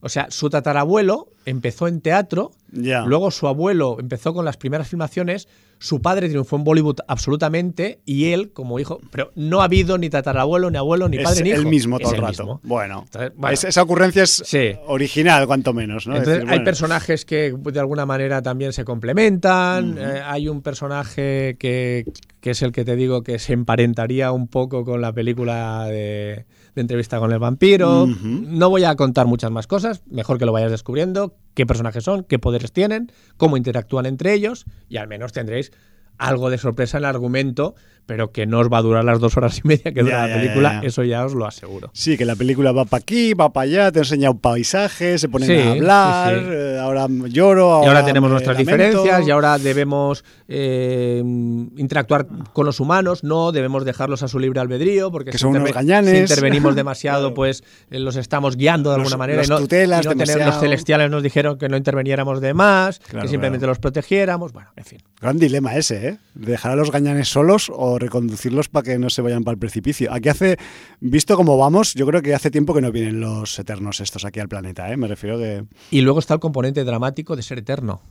O 0.00 0.08
sea, 0.08 0.28
su 0.30 0.50
tatarabuelo 0.50 1.31
empezó 1.46 1.88
en 1.88 2.00
teatro, 2.00 2.52
luego 2.72 3.30
su 3.30 3.46
abuelo 3.48 3.96
empezó 4.00 4.32
con 4.34 4.44
las 4.44 4.56
primeras 4.56 4.88
filmaciones, 4.88 5.48
su 5.78 6.00
padre 6.00 6.28
triunfó 6.28 6.54
en 6.54 6.62
Bollywood 6.62 6.98
absolutamente 7.08 7.98
y 8.04 8.26
él 8.26 8.52
como 8.52 8.78
hijo, 8.78 9.00
pero 9.10 9.32
no 9.34 9.62
ha 9.62 9.64
habido 9.64 9.98
ni 9.98 10.08
tatarabuelo, 10.10 10.70
ni 10.70 10.78
abuelo, 10.78 11.08
ni 11.08 11.16
es 11.16 11.24
padre, 11.24 11.42
ni 11.42 11.48
hijo. 11.50 11.58
el 11.58 11.66
mismo 11.66 11.96
Es 11.96 12.02
todo 12.04 12.12
el 12.12 12.18
el 12.20 12.22
rato. 12.22 12.42
mismo. 12.44 12.60
Bueno, 12.62 13.02
Entonces, 13.04 13.32
bueno. 13.34 13.52
es- 13.54 13.64
esa 13.64 13.82
ocurrencia 13.82 14.22
es 14.22 14.42
Sí. 14.46 14.76
original, 14.86 15.44
cuanto 15.48 15.72
menos. 15.72 16.06
¿no? 16.06 16.12
Es 16.14 16.18
Entonces, 16.20 16.34
decir, 16.34 16.50
hay 16.50 16.58
bueno, 16.58 16.64
personajes 16.64 17.24
que 17.24 17.52
de 17.52 17.80
alguna 17.80 18.06
manera 18.06 18.42
también 18.42 18.72
se 18.72 18.84
complementan. 18.84 19.96
eh, 19.98 20.22
hay 20.24 20.48
un 20.48 20.62
personaje 20.62 21.56
que, 21.58 22.04
que 22.40 22.50
es 22.50 22.62
el 22.62 22.70
que 22.70 22.84
te 22.84 22.94
digo 22.94 23.22
que 23.22 23.40
se 23.40 23.52
emparentaría 23.52 24.30
un 24.30 24.46
poco 24.46 24.84
con 24.84 25.00
la 25.00 25.12
película 25.12 25.86
de, 25.86 26.44
de 26.74 26.80
entrevista 26.80 27.18
con 27.18 27.32
el 27.32 27.38
vampiro. 27.38 28.06
No 28.06 28.70
voy 28.70 28.84
a 28.84 28.96
contar 28.96 29.26
muchas 29.26 29.50
más 29.50 29.66
cosas. 29.66 30.02
Mejor 30.06 30.38
que 30.38 30.46
lo 30.46 30.52
vayas 30.52 30.70
descubriendo. 30.70 31.36
Qué 31.54 31.66
personajes 31.66 32.04
son, 32.04 32.24
qué 32.24 32.38
poderes 32.38 32.72
tienen, 32.72 33.12
cómo 33.36 33.56
interactúan 33.56 34.06
entre 34.06 34.32
ellos. 34.32 34.64
Y 34.88 34.96
al 34.96 35.08
menos 35.08 35.32
tendréis 35.32 35.72
algo 36.18 36.50
de 36.50 36.58
sorpresa 36.58 36.98
en 36.98 37.04
el 37.04 37.10
argumento, 37.10 37.74
pero 38.06 38.32
que 38.32 38.46
no 38.46 38.58
os 38.58 38.68
va 38.72 38.78
a 38.78 38.82
durar 38.82 39.04
las 39.04 39.20
dos 39.20 39.36
horas 39.36 39.58
y 39.64 39.68
media 39.68 39.92
que 39.92 40.02
dura 40.02 40.26
Ya, 40.26 40.26
la 40.28 40.34
película. 40.40 40.72
ya, 40.74 40.80
ya. 40.82 40.88
Eso 40.88 41.04
ya 41.04 41.24
os 41.24 41.34
lo 41.34 41.46
aseguro. 41.46 41.90
Sí, 41.94 42.16
que 42.16 42.24
la 42.24 42.36
película 42.36 42.72
va 42.72 42.84
para 42.84 43.00
aquí, 43.00 43.34
va 43.34 43.52
para 43.52 43.64
allá, 43.64 43.92
te 43.92 44.00
enseña 44.00 44.30
un 44.30 44.38
paisaje, 44.38 45.18
se 45.18 45.28
ponen 45.28 45.48
Sí, 45.48 45.54
a 45.56 45.72
hablar, 45.72 46.34
sí, 46.34 46.40
sí. 46.44 46.50
eh, 46.52 46.78
ahora 46.80 47.06
lloro, 47.08 47.66
Y 47.66 47.70
ahora, 47.70 47.88
ahora 47.88 48.04
tenemos 48.04 48.30
nuestras 48.30 48.56
lamento. 48.56 48.70
diferencias 48.72 49.26
y 49.26 49.30
ahora 49.30 49.58
debemos 49.58 50.24
eh, 50.48 51.22
interactuar 51.24 52.26
con 52.52 52.66
los 52.66 52.80
humanos, 52.80 53.24
no 53.24 53.52
debemos 53.52 53.84
dejarlos 53.84 54.22
a 54.22 54.28
su 54.28 54.38
libre 54.38 54.60
albedrío 54.60 55.10
porque 55.10 55.30
Que 55.30 55.38
si, 55.38 55.42
son 55.42 55.50
unos 55.56 55.68
interve- 55.70 56.04
si 56.10 56.16
intervenimos 56.18 56.74
demasiado 56.74 57.34
pues 57.34 57.62
eh, 57.90 57.98
los 57.98 58.16
estamos 58.16 58.56
guiando 58.56 58.90
de 58.90 58.98
Los- 58.98 59.06
alguna 59.06 59.16
manera 59.18 59.38
los 59.38 59.46
y 59.48 59.50
no, 59.50 59.58
tutelas 59.60 60.04
y 60.04 60.08
no 60.08 60.14
tener- 60.16 60.46
los 60.46 60.58
celestiales 60.60 61.10
nos 61.10 61.22
dijeron 61.22 61.58
que 61.58 61.68
no 61.68 61.76
interveniéramos 61.76 62.40
de 62.40 62.54
más, 62.54 62.98
Claro, 63.00 63.22
que 63.22 63.28
simplemente 63.28 63.60
claro. 63.64 63.70
los 63.72 63.78
protegiéramos, 63.78 64.52
bueno, 64.52 64.70
en 64.76 64.84
fin. 64.84 64.98
Gran 65.20 65.38
dilema 65.38 65.76
ese, 65.76 66.08
¿eh? 66.08 66.18
Dejar 66.34 66.72
a 66.72 66.76
los 66.76 66.90
gañanes 66.90 67.28
solos 67.28 67.70
o 67.74 67.91
reconducirlos 67.98 68.68
para 68.68 68.84
que 68.84 68.98
no 68.98 69.10
se 69.10 69.22
vayan 69.22 69.44
para 69.44 69.54
el 69.54 69.58
precipicio. 69.58 70.12
Aquí 70.12 70.28
hace, 70.28 70.58
visto 71.00 71.36
cómo 71.36 71.56
vamos, 71.56 71.94
yo 71.94 72.06
creo 72.06 72.22
que 72.22 72.34
hace 72.34 72.50
tiempo 72.50 72.74
que 72.74 72.80
no 72.80 72.92
vienen 72.92 73.20
los 73.20 73.58
eternos 73.58 74.00
estos 74.00 74.24
aquí 74.24 74.40
al 74.40 74.48
planeta, 74.48 74.92
¿eh? 74.92 74.96
Me 74.96 75.08
refiero 75.08 75.38
que... 75.38 75.64
Y 75.90 76.00
luego 76.00 76.18
está 76.18 76.34
el 76.34 76.40
componente 76.40 76.84
dramático 76.84 77.36
de 77.36 77.42
ser 77.42 77.58
eterno. 77.58 78.02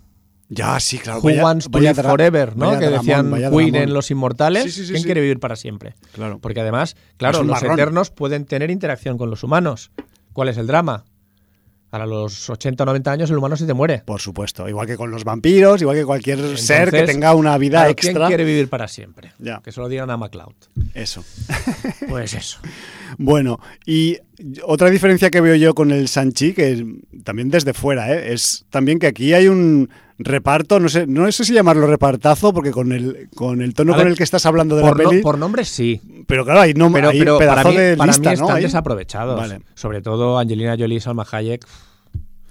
Ya, 0.54 0.78
sí, 0.82 0.98
claro. 0.98 1.22
Who 1.22 1.30
wants 1.42 1.70
to 1.72 1.80
live 1.80 1.94
forever, 1.96 2.58
¿no? 2.58 2.78
Que 2.78 2.90
decían 2.90 3.32
Queen 3.32 3.74
en 3.74 3.94
Los 3.94 4.12
Inmortales. 4.12 4.64
Sí, 4.64 4.72
sí, 4.72 4.86
sí, 4.86 4.92
¿Quién 4.92 5.04
quiere 5.04 5.22
vivir 5.22 5.40
para 5.40 5.56
siempre? 5.56 5.96
Claro. 6.12 6.40
Porque 6.40 6.60
además, 6.60 6.98
claro, 7.16 7.44
los 7.44 7.62
marrón. 7.62 7.80
eternos 7.80 8.12
pueden 8.12 8.44
tener 8.44 8.70
interacción 8.70 9.18
con 9.18 9.30
los 9.30 9.44
humanos. 9.44 9.92
¿Cuál 10.34 10.50
es 10.50 10.58
el 10.58 10.68
drama? 10.68 11.06
A 11.92 12.06
los 12.06 12.50
80 12.50 12.84
o 12.84 12.86
90 12.86 13.12
años 13.12 13.30
el 13.30 13.38
humano 13.38 13.58
se 13.58 13.66
te 13.66 13.74
muere. 13.74 14.02
Por 14.06 14.22
supuesto, 14.22 14.68
igual 14.68 14.88
que 14.88 14.96
con 14.96 15.12
los 15.12 15.24
vampiros, 15.24 15.82
igual 15.82 15.98
que 15.98 16.06
cualquier 16.06 16.58
ser 16.58 16.90
que 16.90 17.04
tenga 17.04 17.36
una 17.36 17.58
vida 17.58 17.80
claro, 17.80 17.92
extra. 17.92 18.14
¿Quién 18.14 18.28
quiere 18.28 18.46
vivir 18.46 18.70
para 18.70 18.88
siempre? 18.88 19.34
Ya. 19.40 19.62
Que 19.62 19.72
se 19.72 19.82
lo 19.82 19.90
digan 19.90 20.10
a 20.10 20.18
MacLeod. 20.18 20.56
Eso. 20.94 21.24
Pues 22.08 22.34
eso. 22.34 22.60
Bueno, 23.18 23.60
y 23.86 24.18
otra 24.64 24.90
diferencia 24.90 25.30
que 25.30 25.40
veo 25.40 25.56
yo 25.56 25.74
con 25.74 25.92
el 25.92 26.08
Sanchi, 26.08 26.54
que 26.54 26.86
también 27.24 27.50
desde 27.50 27.74
fuera, 27.74 28.14
¿eh? 28.14 28.34
es 28.34 28.66
también 28.70 29.00
que 29.00 29.08
aquí 29.08 29.34
hay 29.34 29.48
un 29.48 29.90
reparto, 30.24 30.80
no 30.80 30.90
sé, 30.90 31.06
no 31.08 31.32
sé 31.32 31.46
si 31.46 31.54
llamarlo 31.54 31.88
repartazo, 31.88 32.54
porque 32.54 32.72
con 32.72 32.92
el, 32.92 33.30
con 33.36 33.62
el 33.62 33.74
tono 33.74 33.96
con 33.96 34.08
el 34.08 34.16
que 34.18 34.24
estás 34.24 34.46
hablando 34.46 34.76
de 34.76 34.84
la 34.84 34.92
no- 34.92 34.96
peli, 34.98 35.22
por 35.22 35.38
nombres 35.38 35.68
sí, 35.70 36.02
pero 36.28 36.44
claro, 36.46 36.62
hay, 36.62 36.74
no, 36.74 36.92
pero, 36.92 37.10
hay 37.10 37.20
pero 37.20 37.38
para, 37.38 37.64
mí, 37.64 37.76
de 37.76 37.98
para 37.98 38.08
lista, 38.12 38.32
mí 38.32 38.38
¿no? 38.38 38.46
están 38.48 38.62
desaprovechados. 38.62 39.38
Vale. 39.40 39.62
Sobre 39.76 40.02
todo 40.02 40.40
Angelina 40.40 40.76
Jolie 40.78 40.98
y 40.98 41.00
Salma 41.00 41.26
Hayek 41.32 41.66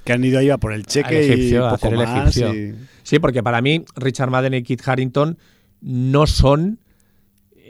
que 0.05 0.13
han 0.15 0.25
ido 0.25 0.39
ahí 0.39 0.49
a 0.51 0.57
por 0.59 0.73
el 0.73 0.87
cheque 0.87 1.21
egipcio, 1.27 1.61
y 1.61 1.65
a 1.65 1.71
hacer 1.73 1.93
el 1.95 2.01
egipcio. 2.01 2.55
y- 2.55 2.75
Sí, 3.03 3.19
porque 3.19 3.43
para 3.43 3.61
mí 3.61 3.85
Richard 3.97 4.31
Madden 4.31 4.55
y 4.55 4.63
Kit 4.63 4.81
Harrington 4.87 5.37
no 5.83 6.27
son 6.27 6.79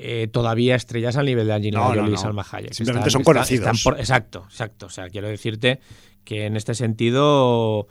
eh, 0.03 0.28
todavía 0.32 0.76
estrellas 0.76 1.16
al 1.16 1.26
nivel 1.26 1.46
de 1.46 1.53
Angelina 1.55 1.80
No, 1.80 1.88
no, 1.88 1.94
Jolie 2.01 2.09
y 2.11 2.14
no. 2.14 2.18
Salma 2.20 2.46
Hayek. 2.51 2.72
Simplemente 2.72 3.11
son 3.11 3.22
conocidos. 3.24 3.82
por- 3.82 3.98
exacto, 3.98 4.44
exacto. 4.48 4.86
O 4.86 4.90
sea, 4.90 5.09
quiero 5.11 5.28
decirte 5.28 5.80
que 6.24 6.46
en 6.46 6.57
este 6.57 6.74
sentido 6.74 7.86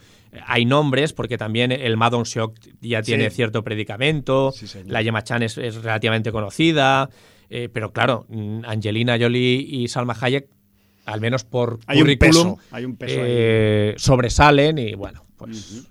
hay 0.46 0.66
nombres, 0.66 1.14
porque 1.14 1.38
también 1.38 1.72
el 1.72 1.98
Madon 1.98 2.24
Shock 2.24 2.56
ya 2.82 3.02
tiene 3.02 3.30
Sí. 3.30 3.36
cierto 3.38 3.64
predicamento, 3.64 4.52
Sí, 4.52 4.66
la 4.86 5.02
Gemma 5.04 5.24
Chan 5.24 5.44
es, 5.44 5.58
es 5.58 5.76
relativamente 5.76 6.32
conocida, 6.32 7.10
eh, 7.50 7.70
pero 7.72 7.92
claro, 7.92 8.26
mm, 8.30 8.62
Angelina 8.66 9.18
Jolie 9.20 9.56
y 9.68 9.88
Salma 9.88 10.16
Hayek, 10.20 10.48
al 11.06 11.20
menos 11.22 11.44
por 11.44 11.80
Hay 11.88 11.98
un 11.98 12.04
currículum, 12.04 12.56
peso, 12.58 12.60
hay 12.72 12.86
un 12.86 12.96
peso 12.96 13.22
ahí. 13.22 13.28
eh, 13.32 13.94
sobresalen 13.98 14.78
y 14.78 14.94
bueno, 14.94 15.26
pues, 15.38 15.88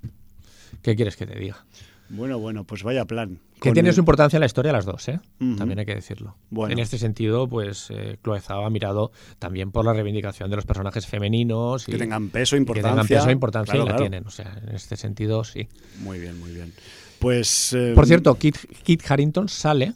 ¿qué 0.82 0.94
quieres 0.94 1.16
que 1.16 1.26
te 1.26 1.36
diga? 1.38 1.64
Bueno, 2.10 2.38
bueno, 2.38 2.64
pues 2.64 2.82
vaya 2.82 3.04
plan. 3.04 3.38
Que 3.60 3.68
Con 3.70 3.74
tiene 3.74 3.90
el- 3.90 3.94
su 3.94 4.00
importancia 4.00 4.36
en 4.36 4.40
la 4.40 4.46
historia 4.46 4.72
las 4.72 4.84
dos, 4.86 5.08
¿eh? 5.08 5.20
También 5.56 5.78
hay 5.80 5.84
que 5.86 5.94
decirlo. 5.94 6.36
Bueno. 6.48 6.72
En 6.72 6.78
este 6.78 6.96
sentido, 6.96 7.48
pues 7.48 7.88
eh, 7.90 8.18
ha 8.48 8.70
mirado 8.70 9.10
también 9.38 9.72
por 9.72 9.84
la 9.84 9.92
reivindicación 9.92 10.48
de 10.48 10.56
los 10.56 10.64
personajes 10.64 11.06
femeninos 11.06 11.86
y 11.88 11.92
que 11.92 11.98
tengan 11.98 12.28
peso, 12.30 12.56
y 12.56 12.58
que 12.58 12.60
importancia. 12.62 12.90
tengan 12.92 13.06
peso 13.06 13.28
e 13.28 13.32
importancia 13.32 13.72
Claro, 13.74 13.84
y 13.84 13.86
la 13.88 13.96
claro. 13.96 14.02
tienen. 14.10 14.26
O 14.26 14.30
sea, 14.30 14.58
en 14.66 14.74
este 14.74 14.96
sentido, 14.96 15.44
sí. 15.44 15.68
Muy 16.00 16.18
bien, 16.18 16.38
muy 16.38 16.52
bien. 16.52 16.72
Pues. 17.18 17.72
eh, 17.72 17.92
Por 17.94 18.06
cierto, 18.06 18.34
Kit, 18.36 18.56
Kit 18.84 19.02
Harrington 19.10 19.48
sale, 19.48 19.94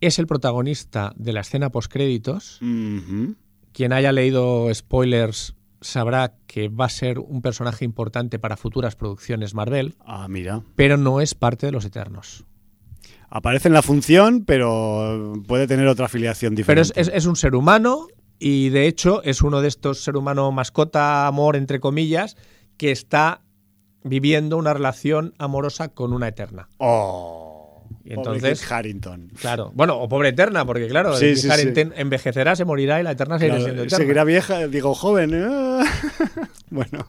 es 0.00 0.18
el 0.18 0.26
protagonista 0.26 1.12
de 1.16 1.32
la 1.32 1.40
escena 1.40 1.70
postcréditos. 1.70 2.60
ujú. 2.60 3.34
Quien 3.72 3.92
haya 3.94 4.12
leído 4.12 4.68
spoilers 4.74 5.54
sabrá 5.82 6.34
que 6.46 6.68
va 6.68 6.86
a 6.86 6.88
ser 6.88 7.18
un 7.18 7.42
personaje 7.42 7.84
importante 7.84 8.38
para 8.38 8.56
futuras 8.56 8.96
producciones 8.96 9.54
Marvel, 9.54 9.94
Ah, 10.06 10.26
mira. 10.28 10.62
pero 10.76 10.96
no 10.96 11.20
es 11.20 11.34
parte 11.34 11.66
de 11.66 11.72
los 11.72 11.84
Eternos. 11.84 12.44
Aparece 13.28 13.68
en 13.68 13.74
la 13.74 13.82
función, 13.82 14.44
pero 14.46 15.34
puede 15.46 15.66
tener 15.66 15.86
otra 15.88 16.06
afiliación 16.06 16.54
Pero 16.54 16.80
diferente. 16.82 17.00
es, 17.00 17.08
es- 17.08 17.14
es 17.14 17.26
un 17.26 17.36
ser 17.36 17.54
humano 17.54 18.06
y 18.38 18.68
de 18.70 18.86
hecho 18.86 19.22
es 19.22 19.42
uno 19.42 19.60
de 19.60 19.68
estos 19.68 20.02
ser 20.04 20.16
humano 20.16 20.50
mascota, 20.52 21.26
amor, 21.26 21.56
entre 21.56 21.80
comillas, 21.80 22.36
que 22.76 22.90
está 22.90 23.42
viviendo 24.04 24.56
una 24.56 24.74
relación 24.74 25.32
amorosa 25.38 25.88
con 25.88 26.12
una 26.12 26.28
eterna. 26.28 26.68
Oh. 26.78 27.51
Y 28.04 28.14
entonces, 28.14 28.70
Harrington. 28.70 29.30
claro, 29.40 29.70
bueno, 29.74 29.98
o 29.98 30.08
pobre 30.08 30.30
eterna, 30.30 30.64
porque 30.64 30.88
claro, 30.88 31.16
Sí, 31.16 31.26
el 31.26 31.36
sí, 31.36 31.42
Kit 31.42 31.50
sí. 31.52 31.60
Harrington 31.60 31.92
envejecerá, 31.96 32.56
se 32.56 32.64
morirá 32.64 33.00
y 33.00 33.02
la 33.04 33.12
eterna 33.12 33.38
seguirá 33.38 33.56
Claro, 33.56 33.64
siendo 33.64 33.82
eterna. 33.84 33.98
seguirá 33.98 34.24
vieja, 34.24 34.66
digo 34.68 34.94
joven. 34.94 35.30
¿eh? 35.34 35.84
bueno, 36.70 37.06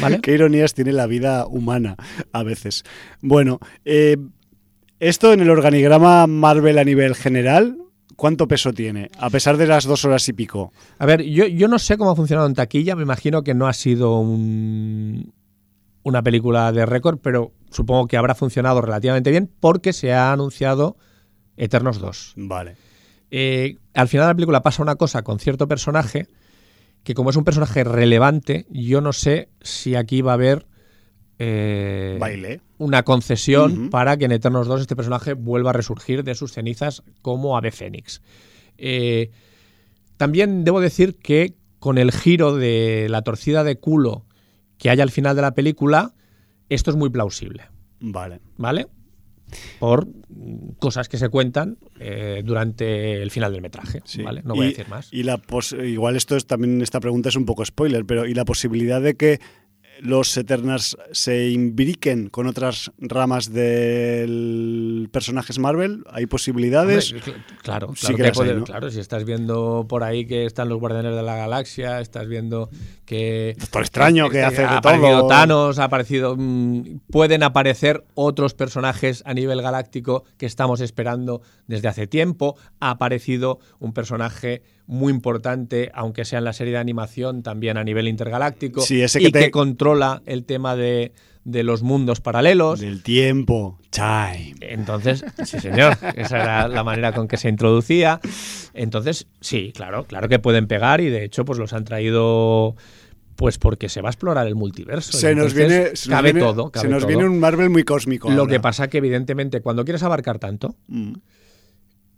¿Vale? 0.00 0.20
qué 0.20 0.32
ironías 0.32 0.74
tiene 0.74 0.92
la 0.92 1.06
vida 1.06 1.46
humana 1.46 1.96
a 2.32 2.42
veces. 2.42 2.84
Bueno, 3.20 3.58
eh, 3.84 4.16
esto 5.00 5.32
en 5.32 5.40
el 5.40 5.50
organigrama 5.50 6.26
Marvel 6.26 6.78
a 6.78 6.84
nivel 6.84 7.14
general, 7.14 7.76
¿cuánto 8.16 8.48
peso 8.48 8.72
tiene? 8.72 9.10
A 9.18 9.28
pesar 9.30 9.56
de 9.56 9.66
las 9.66 9.84
dos 9.84 10.04
horas 10.04 10.28
y 10.28 10.32
pico. 10.32 10.72
A 10.98 11.06
ver, 11.06 11.22
yo, 11.22 11.46
yo 11.46 11.68
no 11.68 11.78
sé 11.78 11.96
cómo 11.98 12.10
ha 12.12 12.16
funcionado 12.16 12.46
en 12.46 12.54
taquilla, 12.54 12.96
me 12.96 13.02
imagino 13.02 13.42
que 13.42 13.54
no 13.54 13.66
ha 13.66 13.72
sido 13.72 14.18
un- 14.20 15.32
una 16.04 16.22
película 16.22 16.70
de 16.72 16.86
récord, 16.86 17.18
pero 17.22 17.52
supongo 17.74 18.06
que 18.06 18.16
habrá 18.16 18.34
funcionado 18.34 18.80
relativamente 18.80 19.30
bien 19.30 19.50
porque 19.60 19.92
se 19.92 20.12
ha 20.12 20.32
anunciado 20.32 20.96
Eternos 21.56 21.98
2. 21.98 22.34
Vale. 22.36 22.76
Eh, 23.30 23.76
al 23.94 24.08
final 24.08 24.26
de 24.26 24.30
la 24.30 24.34
película 24.36 24.62
pasa 24.62 24.82
una 24.82 24.96
cosa 24.96 25.22
con 25.22 25.38
cierto 25.38 25.66
personaje 25.68 26.28
que 27.02 27.14
como 27.14 27.30
es 27.30 27.36
un 27.36 27.44
personaje 27.44 27.84
relevante, 27.84 28.66
yo 28.70 29.00
no 29.00 29.12
sé 29.12 29.50
si 29.60 29.94
aquí 29.94 30.22
va 30.22 30.32
a 30.32 30.34
haber 30.34 30.66
eh, 31.38 32.16
Baile. 32.18 32.60
una 32.78 33.02
concesión 33.02 33.90
para 33.90 34.16
que 34.16 34.24
en 34.24 34.32
Eternos 34.32 34.66
2 34.66 34.80
este 34.82 34.96
personaje 34.96 35.34
vuelva 35.34 35.70
a 35.70 35.72
resurgir 35.74 36.24
de 36.24 36.34
sus 36.34 36.52
cenizas 36.52 37.02
como 37.20 37.58
ave 37.58 37.72
fénix. 37.72 38.22
Eh, 38.78 39.30
también 40.16 40.64
debo 40.64 40.80
decir 40.80 41.16
que 41.16 41.56
con 41.78 41.98
el 41.98 42.10
giro 42.10 42.56
de 42.56 43.08
la 43.10 43.20
torcida 43.22 43.64
de 43.64 43.76
culo 43.76 44.24
que 44.78 44.90
hay 44.90 45.00
al 45.00 45.10
final 45.10 45.36
de 45.36 45.42
la 45.42 45.54
película, 45.54 46.14
esto 46.68 46.90
es 46.90 46.96
muy 46.96 47.10
plausible. 47.10 47.64
Vale. 48.00 48.40
¿vale? 48.56 48.86
Por 49.78 50.08
cosas 50.78 51.08
que 51.08 51.16
se 51.18 51.28
cuentan 51.28 51.78
eh, 52.00 52.42
durante 52.44 53.22
el 53.22 53.30
final 53.30 53.52
del 53.52 53.62
metraje, 53.62 54.00
Sí. 54.04 54.22
¿vale? 54.22 54.42
No 54.44 54.54
voy 54.54 54.66
a 54.66 54.68
decir 54.70 54.88
más. 54.88 55.12
Y 55.12 55.22
la 55.22 55.36
pos- 55.38 55.72
igual 55.72 56.16
esto 56.16 56.36
es 56.36 56.46
también 56.46 56.80
esta 56.82 56.98
pregunta 57.00 57.28
es 57.28 57.36
un 57.36 57.44
poco 57.44 57.64
spoiler, 57.64 58.04
pero 58.04 58.26
¿y 58.26 58.34
la 58.34 58.44
posibilidad 58.44 59.00
de 59.00 59.14
que 59.14 59.40
los 60.00 60.36
Eternals 60.36 60.96
se 61.12 61.50
imbriquen 61.50 62.28
con 62.28 62.46
otras 62.46 62.92
ramas 62.98 63.52
del 63.52 65.08
personajes 65.12 65.58
Marvel? 65.58 66.04
¿Hay 66.10 66.26
posibilidades? 66.26 67.12
Hombre, 67.12 67.34
claro, 67.62 67.92
sí 67.94 68.14
claro, 68.14 68.32
que 68.32 68.48
que 68.48 68.62
claro, 68.64 68.90
si 68.90 69.00
estás 69.00 69.24
viendo 69.24 69.86
por 69.88 70.02
ahí 70.02 70.26
que 70.26 70.46
están 70.46 70.68
los 70.68 70.78
Guardianes 70.78 71.14
de 71.14 71.22
la 71.22 71.36
Galaxia, 71.36 72.00
estás 72.00 72.26
viendo 72.26 72.70
que 73.04 73.56
Doctor 73.58 73.82
Extraño, 73.82 74.28
que 74.30 74.42
hace 74.42 74.62
de 74.62 74.64
ha 74.64 74.78
aparecido 74.78 75.18
todo. 75.20 75.28
Thanos, 75.28 75.78
ha 75.78 75.84
aparecido 75.84 76.36
mm, 76.36 77.00
pueden 77.10 77.42
aparecer 77.42 78.04
otros 78.14 78.54
personajes 78.54 79.22
a 79.26 79.34
nivel 79.34 79.62
galáctico 79.62 80.24
que 80.38 80.46
estamos 80.46 80.80
esperando 80.80 81.42
desde 81.66 81.88
hace 81.88 82.06
tiempo. 82.06 82.56
Ha 82.80 82.90
aparecido 82.90 83.58
un 83.78 83.92
personaje 83.92 84.62
muy 84.86 85.12
importante, 85.12 85.90
aunque 85.94 86.24
sea 86.24 86.38
en 86.40 86.44
la 86.44 86.52
serie 86.52 86.72
de 86.74 86.78
animación, 86.78 87.42
también 87.42 87.76
a 87.78 87.84
nivel 87.84 88.06
intergaláctico. 88.08 88.80
Sí, 88.82 89.00
ese 89.02 89.20
y 89.20 89.26
que 89.26 89.30
te- 89.32 89.40
que 89.46 89.50
controla 89.50 90.22
el 90.26 90.44
tema 90.44 90.76
de, 90.76 91.12
de 91.44 91.62
los 91.62 91.82
mundos 91.82 92.20
paralelos. 92.20 92.80
Del 92.80 93.02
tiempo. 93.02 93.78
Time. 93.90 94.54
Entonces, 94.60 95.24
sí, 95.44 95.58
señor, 95.60 95.96
esa 96.16 96.42
era 96.42 96.68
la 96.68 96.84
manera 96.84 97.12
con 97.12 97.28
que 97.28 97.36
se 97.38 97.48
introducía. 97.48 98.20
Entonces, 98.74 99.26
sí, 99.40 99.72
claro, 99.74 100.04
claro 100.04 100.28
que 100.28 100.38
pueden 100.38 100.66
pegar 100.66 101.00
y 101.00 101.08
de 101.08 101.24
hecho, 101.24 101.44
pues 101.44 101.58
los 101.58 101.72
han 101.72 101.84
traído. 101.84 102.76
Pues 103.36 103.58
porque 103.58 103.88
se 103.88 104.00
va 104.00 104.10
a 104.10 104.12
explorar 104.12 104.46
el 104.46 104.54
multiverso. 104.54 105.10
Se 105.18 105.34
nos 105.34 105.54
viene, 105.54 105.96
se 105.96 106.08
nos 106.08 106.16
cabe 106.18 106.32
viene- 106.32 106.46
todo. 106.46 106.70
cabe 106.70 106.86
se 106.86 106.92
nos 106.92 107.00
todo. 107.00 107.08
viene 107.08 107.24
un 107.26 107.40
Marvel 107.40 107.68
muy 107.68 107.82
cósmico. 107.82 108.30
Lo 108.30 108.42
ahora. 108.42 108.52
que 108.52 108.60
pasa 108.60 108.88
que, 108.88 108.98
evidentemente, 108.98 109.60
cuando 109.60 109.84
quieres 109.84 110.04
abarcar 110.04 110.38
tanto, 110.38 110.76
Mm, 110.86 111.14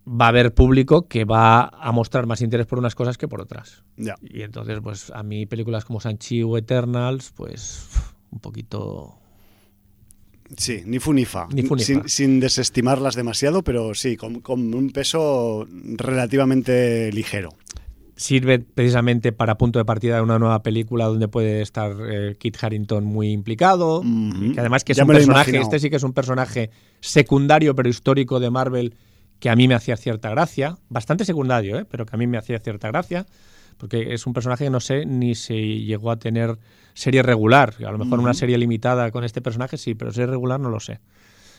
va 0.07 0.27
a 0.27 0.29
haber 0.29 0.55
público 0.55 1.09
que 1.09 1.25
va 1.25 1.65
a 1.67 1.93
mostrar 1.93 2.27
más 2.27 2.41
interés 2.41 2.67
por 2.67 2.79
unas 2.79 2.95
cosas 2.95 3.19
que 3.19 3.29
por 3.29 3.41
otras. 3.41 3.83
Y 4.23 4.43
entonces, 4.43 4.79
pues 4.83 5.11
a 5.11 5.23
mí 5.23 5.47
películas 5.47 5.85
como 5.85 6.01
Sanchi 6.01 6.43
o 6.43 6.57
Eternals, 6.57 7.33
pues 7.35 7.89
un 8.31 8.39
poquito... 8.39 9.19
Sí, 10.57 10.83
ni 10.87 11.01
fu 11.01 11.13
ni 11.13 11.25
fa. 11.25 11.49
Ni 11.53 11.63
fu 11.63 11.75
ni 11.75 11.83
sin, 11.83 12.39
desestimarlas 12.39 13.17
demasiado, 13.17 13.65
pero 13.65 13.95
sí, 13.95 14.17
con, 14.17 14.41
con 14.41 14.75
un 14.75 14.91
peso 14.91 15.67
relativamente 15.69 17.11
ligero. 17.11 17.49
Sirve 18.15 18.61
precisamente 18.61 19.33
para 19.33 19.59
punto 19.59 19.81
de 19.81 19.85
partida 19.85 20.17
de 20.17 20.23
una 20.23 20.39
nueva 20.39 20.63
película 20.63 21.07
donde 21.07 21.27
puede 21.27 21.63
estar 21.63 21.97
eh, 22.09 22.37
Kit 22.39 22.57
Harrington 22.63 23.05
muy 23.05 23.33
implicado. 23.33 24.03
Que 24.55 24.61
además 24.61 24.85
que 24.85 24.93
es 24.93 24.99
Ya 24.99 25.05
un 25.05 25.11
personaje, 25.11 25.59
este 25.59 25.81
sí 25.81 25.91
que 25.91 25.97
es 25.97 26.03
un 26.05 26.13
personaje 26.13 26.71
secundario 27.01 27.75
pero 27.75 27.89
histórico 27.89 28.39
de 28.39 28.51
Marvel 28.51 28.95
que 29.39 29.51
a 29.51 29.57
mí 29.57 29.69
me 29.69 29.75
hacía 29.75 29.97
cierta 29.97 30.31
gracia. 30.31 30.79
Bastante 30.89 31.25
secundario, 31.25 31.79
¿eh? 31.79 31.85
pero 31.89 32.07
que 32.07 32.17
a 32.17 32.19
mí 32.19 32.27
me 32.27 32.39
hacía 32.39 32.59
cierta 32.59 32.89
gracia. 32.89 33.27
Porque 33.77 34.15
es 34.15 34.27
un 34.27 34.33
personaje 34.33 34.65
que 34.65 34.71
no 34.71 34.81
sé 34.81 35.05
ni 35.05 35.35
si 35.35 35.85
llegó 35.85 36.11
a 36.11 36.17
tener 36.17 36.59
serie 36.95 37.23
regular. 37.23 37.75
A 37.87 37.93
lo 37.93 37.99
mejor 37.99 38.21
una 38.21 38.33
serie 38.33 38.57
limitada 38.57 39.11
con 39.11 39.23
este 39.23 39.43
personaje 39.43 39.77
sí, 39.77 39.95
pero 39.95 40.13
serie 40.13 40.29
regular 40.29 40.59
no 40.59 40.71
lo 40.71 40.81
sé. 40.81 41.01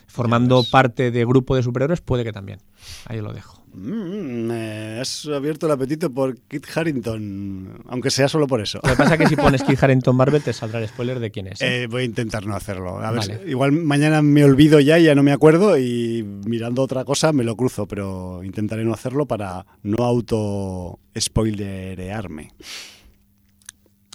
Formando 0.08 0.64
parte 0.64 1.10
de 1.12 1.24
grupo 1.24 1.54
de 1.54 1.62
superhéroes 1.62 2.00
puede 2.00 2.24
que 2.24 2.32
también. 2.32 2.58
Ahí 3.06 3.20
lo 3.20 3.32
dejo. 3.32 3.57
Mm, 3.74 4.46
me 4.46 5.00
has 5.00 5.26
abierto 5.26 5.66
el 5.66 5.72
apetito 5.72 6.10
por 6.12 6.36
Kit 6.42 6.66
Harrington, 6.74 7.82
aunque 7.88 8.10
sea 8.10 8.28
solo 8.28 8.46
por 8.46 8.60
eso. 8.60 8.80
Lo 8.82 8.90
que 8.90 8.96
pasa 8.96 9.14
es 9.14 9.20
que 9.20 9.26
si 9.28 9.36
pones 9.36 9.62
Kit 9.62 9.82
Harrington 9.82 10.14
Marvel 10.16 10.42
te 10.42 10.52
saldrá 10.52 10.80
el 10.80 10.88
spoiler 10.88 11.20
de 11.20 11.30
quién 11.30 11.48
es. 11.48 11.60
¿eh? 11.60 11.82
Eh, 11.82 11.86
voy 11.86 12.02
a 12.02 12.04
intentar 12.04 12.46
no 12.46 12.54
hacerlo. 12.56 12.98
A 12.98 13.10
Vale. 13.12 13.42
igual 13.46 13.72
mañana 13.72 14.22
me 14.22 14.44
olvido 14.44 14.80
ya 14.80 14.98
y 14.98 15.04
ya 15.04 15.14
no 15.14 15.22
me 15.22 15.32
acuerdo 15.32 15.78
y 15.78 16.22
mirando 16.46 16.82
otra 16.82 17.04
cosa 17.04 17.32
me 17.32 17.44
lo 17.44 17.56
cruzo, 17.56 17.86
pero 17.86 18.42
intentaré 18.44 18.84
no 18.84 18.92
hacerlo 18.94 19.26
para 19.26 19.66
no 19.82 20.04
auto 20.04 20.98
spoilerearme. 21.18 22.52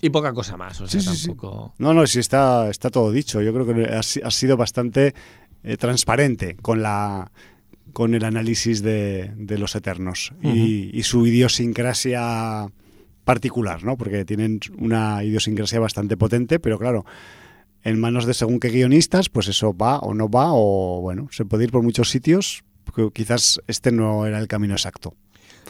Y 0.01 0.09
poca 0.09 0.33
cosa 0.33 0.57
más. 0.57 0.81
O 0.81 0.87
sea, 0.87 0.99
Sí, 0.99 1.07
sí, 1.09 1.15
sí. 1.15 1.27
tampoco. 1.27 1.73
No, 1.77 1.93
no, 1.93 2.05
sí 2.07 2.19
está, 2.19 2.69
está 2.69 2.89
todo 2.89 3.11
dicho. 3.11 3.41
Yo 3.41 3.53
creo 3.53 3.65
que 3.65 3.85
has, 3.93 4.19
has 4.21 4.35
sido 4.35 4.57
bastante 4.57 5.13
eh, 5.63 5.77
transparente 5.77 6.57
con 6.61 6.81
la 6.83 7.31
con 7.93 8.15
el 8.15 8.25
análisis 8.25 8.81
de, 8.81 9.31
de 9.37 9.57
los 9.57 9.75
Eternos 9.75 10.33
y, 10.41 10.89
y 10.91 11.03
su 11.03 11.25
idiosincrasia 11.25 12.67
particular, 13.23 13.83
¿no? 13.83 13.97
Porque 13.97 14.25
tienen 14.25 14.59
una 14.77 15.23
idiosincrasia 15.23 15.79
bastante 15.79 16.17
potente, 16.17 16.59
pero 16.59 16.77
claro, 16.77 17.05
en 17.83 17.99
manos 17.99 18.25
de 18.25 18.33
según 18.33 18.59
qué 18.59 18.69
guionistas, 18.69 19.29
pues 19.29 19.47
eso 19.47 19.75
va 19.75 19.99
o 19.99 20.13
no 20.13 20.29
va, 20.29 20.47
o 20.49 21.01
bueno, 21.01 21.27
se 21.31 21.45
puede 21.45 21.65
ir 21.65 21.71
por 21.71 21.83
muchos 21.83 22.09
sitios. 22.09 22.63
Quizás 23.13 23.61
este 23.67 23.91
no 23.91 24.25
era 24.25 24.39
el 24.39 24.47
camino 24.47 24.73
exacto. 24.73 25.15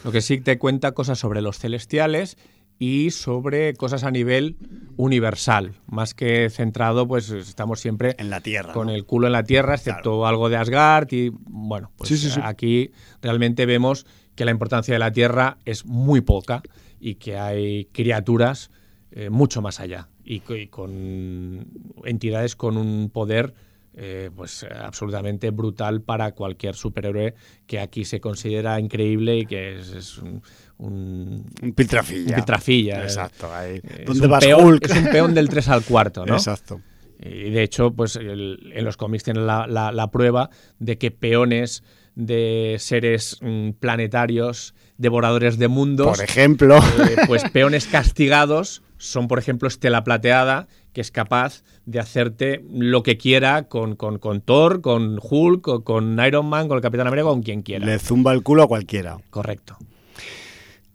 Lo 0.04 0.12
que 0.12 0.20
sí 0.20 0.40
te 0.40 0.58
cuenta 0.58 0.92
cosas 0.92 1.18
sobre 1.18 1.40
los 1.40 1.58
celestiales 1.58 2.36
y 2.78 3.10
sobre 3.10 3.74
cosas 3.74 4.04
a 4.04 4.10
nivel 4.10 4.56
universal, 4.96 5.72
más 5.86 6.14
que 6.14 6.50
centrado, 6.50 7.06
pues 7.06 7.30
estamos 7.30 7.80
siempre 7.80 8.14
En 8.18 8.30
la 8.30 8.40
Tierra. 8.40 8.72
con 8.72 8.88
¿no? 8.88 8.92
el 8.94 9.04
culo 9.04 9.26
en 9.26 9.32
la 9.32 9.44
tierra, 9.44 9.74
excepto 9.74 10.26
algo 10.26 10.48
de 10.48 10.56
Asgard 10.56 11.12
y 11.12 11.30
bueno, 11.30 11.90
pues 11.96 12.08
Sí, 12.08 12.16
sí, 12.16 12.30
sí. 12.30 12.40
aquí 12.42 12.90
realmente 13.22 13.66
vemos 13.66 14.06
que 14.34 14.44
la 14.44 14.50
importancia 14.50 14.94
de 14.94 14.98
la 14.98 15.12
tierra 15.12 15.58
es 15.64 15.84
muy 15.86 16.20
poca 16.20 16.62
y 17.00 17.16
que 17.16 17.36
hay 17.36 17.86
criaturas 17.86 18.70
eh, 19.10 19.30
mucho 19.30 19.62
más 19.62 19.80
allá 19.80 20.08
y 20.24 20.40
con 20.68 21.66
entidades 22.04 22.56
con 22.56 22.76
un 22.76 23.10
poder 23.10 23.54
eh, 23.96 24.30
pues 24.34 24.64
absolutamente 24.64 25.50
brutal 25.50 26.00
para 26.02 26.32
cualquier 26.32 26.74
superhéroe 26.74 27.34
que 27.66 27.78
aquí 27.78 28.04
se 28.04 28.20
considera 28.20 28.80
increíble 28.80 29.38
y 29.38 29.46
que 29.46 29.78
es, 29.78 29.90
es 29.90 30.18
un, 30.18 30.42
un- 30.78 31.46
Un 31.62 31.72
piltrafilla. 31.72 32.28
un 32.30 32.34
piltrafilla. 32.34 33.02
Exacto. 33.02 33.52
Ahí. 33.54 33.76
Eh, 33.76 33.82
es 34.00 34.04
¿Dónde 34.06 34.24
un 34.26 34.30
vas, 34.30 34.44
peón- 34.44 34.64
Hulk? 34.64 34.84
Es 34.90 34.96
un 34.96 35.04
peón 35.04 35.34
del 35.34 35.48
3 35.48 35.68
al 35.68 35.82
cuarto, 35.84 36.24
¿no? 36.26 36.34
Exacto. 36.34 36.80
Y 37.20 37.50
de 37.50 37.62
hecho, 37.62 37.92
pues 37.92 38.16
el- 38.16 38.72
en 38.74 38.84
los 38.84 38.96
cómics 38.96 39.24
tienen 39.24 39.46
la, 39.46 39.66
la- 39.66 39.92
la 39.92 40.10
prueba 40.10 40.50
de 40.78 40.98
que 40.98 41.10
peones 41.10 41.82
de 42.16 42.76
seres 42.78 43.38
mm, 43.40 43.70
planetarios, 43.80 44.74
devoradores 44.98 45.58
de 45.58 45.68
mundos, 45.68 46.16
Por 46.18 46.24
ejemplo. 46.24 46.78
eh, 46.78 47.16
pues 47.26 47.42
peones 47.52 47.86
castigados 47.86 48.82
son, 48.98 49.26
por 49.26 49.38
ejemplo, 49.38 49.68
Estela 49.68 50.04
Plateada, 50.04 50.68
que 50.92 51.00
es 51.00 51.10
capaz 51.10 51.62
de 51.86 51.98
hacerte 51.98 52.64
lo 52.70 53.02
que 53.02 53.16
quiera 53.16 53.64
con, 53.68 53.96
con- 53.96 54.18
con 54.18 54.40
Thor, 54.40 54.80
con 54.80 55.18
Hulk, 55.20 55.66
o 55.68 55.84
con 55.84 56.18
Iron 56.24 56.46
Man, 56.46 56.68
con 56.68 56.76
el 56.76 56.82
Capitán 56.82 57.06
América, 57.08 57.28
con 57.28 57.42
quien 57.42 57.62
quiera. 57.62 57.84
Le 57.86 57.98
zumba 57.98 58.32
el 58.32 58.42
culo 58.42 58.62
a 58.64 58.68
cualquiera. 58.68 59.18
Correcto. 59.30 59.76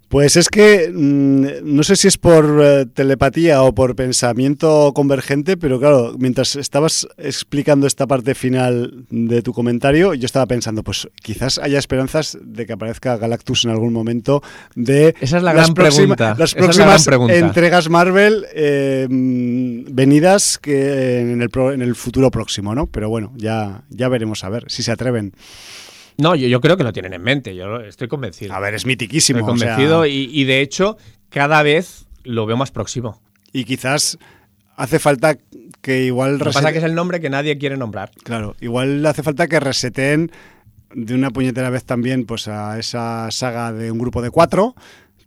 Pues 0.10 0.36
es 0.38 0.49
que 0.49 0.91
mm, 0.91 1.45
no 1.76 1.84
sé 1.84 1.95
si 1.95 2.07
es 2.07 2.18
por 2.18 2.60
eh, 2.64 2.86
telepatía 2.91 3.62
o 3.62 3.76
por 3.76 3.95
pensamiento 3.95 4.91
convergente, 4.95 5.55
pero 5.55 5.80
claro, 5.80 6.16
mientras 6.18 6.55
estabas 6.55 7.07
explicando 7.18 7.86
esta 7.86 8.07
parte 8.07 8.34
final 8.34 9.05
de 9.12 9.43
tu 9.43 9.53
comentario, 9.53 10.16
yo 10.16 10.26
estaba 10.26 10.47
pensando, 10.47 10.82
pues 10.84 11.07
quizás 11.22 11.60
haya 11.60 11.78
esperanzas 11.78 12.39
de 12.41 12.66
que 12.66 12.74
aparezca 12.74 13.18
Galactus 13.18 13.66
en 13.66 13.72
algún 13.72 13.93
momento 13.93 14.41
de 14.76 15.14
Esa 15.22 15.38
es 15.38 15.43
la 15.43 15.53
las 15.53 15.66
gran 15.68 15.74
próxima- 15.76 16.16
pregunta. 16.16 16.36
las 16.39 16.49
es 16.49 16.55
la 16.55 16.60
próximas 16.64 16.88
gran 16.88 17.05
pregunta. 17.05 17.36
entregas 17.38 17.89
Marvel 17.89 18.45
eh, 18.55 19.05
mm, 19.07 19.93
venidas 19.93 20.57
que 20.57 21.20
en 21.20 21.41
el, 21.43 21.51
pro- 21.51 21.72
en 21.72 21.84
el 21.84 21.93
futuro 21.95 22.32
próximo, 22.32 22.74
¿no? 22.74 22.88
Pero 22.88 23.10
bueno, 23.10 23.32
ya, 23.38 23.84
ya 23.89 24.10
veremos 24.10 24.43
a 24.43 24.49
ver 24.49 24.66
si 24.70 24.82
se 24.82 24.91
atreven. 24.91 25.34
No, 26.20 26.36
yo, 26.36 26.47
yo 26.47 26.61
creo 26.61 26.78
que 26.78 26.84
lo 26.84 26.93
tienen 26.93 27.13
en 27.13 27.24
mente, 27.24 27.55
yo 27.55 27.80
estoy 27.80 28.07
convencido. 28.07 28.53
A 28.53 28.59
ver, 28.59 28.76
es 28.76 28.86
mitiquísimo. 28.86 29.39
Estoy 29.39 29.53
o 29.53 29.57
sea, 29.57 29.70
convencido 29.70 30.05
y, 30.05 30.30
y 30.32 30.43
de 30.43 30.61
hecho 30.61 30.97
cada 31.30 31.63
vez 31.63 32.05
lo 32.24 32.45
veo 32.45 32.57
más 32.57 32.72
próximo. 32.72 33.22
y 33.53 33.63
quizás 33.63 34.17
hace 34.76 34.99
falta 34.99 35.38
que 35.82 36.03
igual 36.03 36.38
Lo 36.38 36.45
que 36.45 36.51
pasa 36.51 36.72
que 36.72 36.78
es 36.80 36.84
el 36.84 36.95
nombre 36.95 37.20
que 37.20 37.30
nadie 37.30 37.57
quiere 37.57 37.78
nombrar. 37.78 38.11
Claro, 38.24 38.55
igual 38.59 39.05
hace 39.05 39.24
falta 39.24 39.47
que 39.47 39.59
reseten 39.59 40.32
de 40.93 41.13
una 41.13 41.32
puñetera 41.32 41.70
vez 41.70 41.84
también 41.86 42.26
pues 42.26 42.47
a 42.47 42.80
esa 42.80 43.30
saga 43.32 43.72
de 43.72 43.91
un 43.91 43.99
grupo 43.99 44.22
de 44.22 44.30
cuatro 44.30 44.76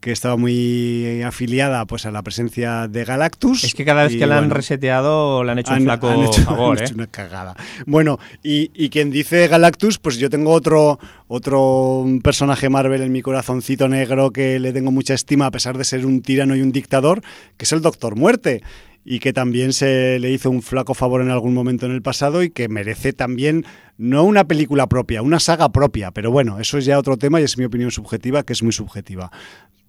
que 0.02 0.10
estaba 0.10 0.36
muy 0.36 1.22
afiliada 1.22 1.86
pues 1.86 2.06
a 2.06 2.10
la 2.10 2.22
presencia 2.22 2.88
de 2.88 3.04
Galactus. 3.04 3.62
Es 3.62 3.72
que 3.72 3.84
cada 3.84 4.02
vez 4.02 4.14
y, 4.14 4.18
que 4.18 4.26
la 4.26 4.38
han 4.38 4.44
bueno, 4.46 4.54
reseteado 4.56 5.44
le 5.44 5.52
han 5.52 5.60
hecho 5.60 5.72
un 5.72 5.84
flaco 5.84 6.08
han 6.08 6.20
hecho- 6.24 6.42
favor, 6.44 6.76
han 6.76 6.84
¿eh? 6.84 6.90
una 6.92 7.06
cagada. 7.06 7.54
Bueno, 7.86 8.18
y, 8.42 8.72
y 8.74 8.90
quien 8.90 9.12
dice 9.12 9.46
Galactus, 9.46 9.98
pues 10.00 10.18
yo 10.18 10.28
tengo 10.28 10.50
otro, 10.50 10.98
otro 11.28 12.04
personaje 12.24 12.68
Marvel 12.68 13.00
en 13.02 13.12
mi 13.12 13.22
corazoncito 13.22 13.88
negro 13.88 14.32
que 14.32 14.58
le 14.58 14.72
tengo 14.72 14.90
mucha 14.90 15.14
estima 15.14 15.46
a 15.46 15.50
pesar 15.52 15.78
de 15.78 15.84
ser 15.84 16.04
un 16.04 16.20
tirano 16.20 16.56
y 16.56 16.62
un 16.62 16.72
dictador, 16.72 17.22
que 17.56 17.64
es 17.64 17.72
el 17.72 17.80
Doctor 17.80 18.16
Muerte. 18.16 18.62
Y 19.04 19.18
que 19.18 19.32
también 19.32 19.72
se 19.72 20.20
le 20.20 20.30
hizo 20.30 20.48
un 20.48 20.62
flaco 20.62 20.94
favor 20.94 21.22
en 21.22 21.30
algún 21.30 21.54
momento 21.54 21.86
en 21.86 21.92
el 21.92 22.02
pasado 22.02 22.44
y 22.44 22.50
que 22.50 22.68
merece 22.68 23.12
también, 23.12 23.64
no 23.98 24.22
una 24.22 24.44
película 24.44 24.86
propia, 24.86 25.22
una 25.22 25.40
saga 25.40 25.72
propia. 25.72 26.12
Pero 26.12 26.30
bueno, 26.30 26.60
eso 26.60 26.78
es 26.78 26.84
ya 26.84 27.00
otro 27.00 27.16
tema 27.16 27.40
y 27.40 27.44
es 27.44 27.58
mi 27.58 27.64
opinión 27.64 27.90
subjetiva, 27.90 28.44
que 28.44 28.52
es 28.52 28.62
muy 28.62 28.70
subjetiva 28.70 29.32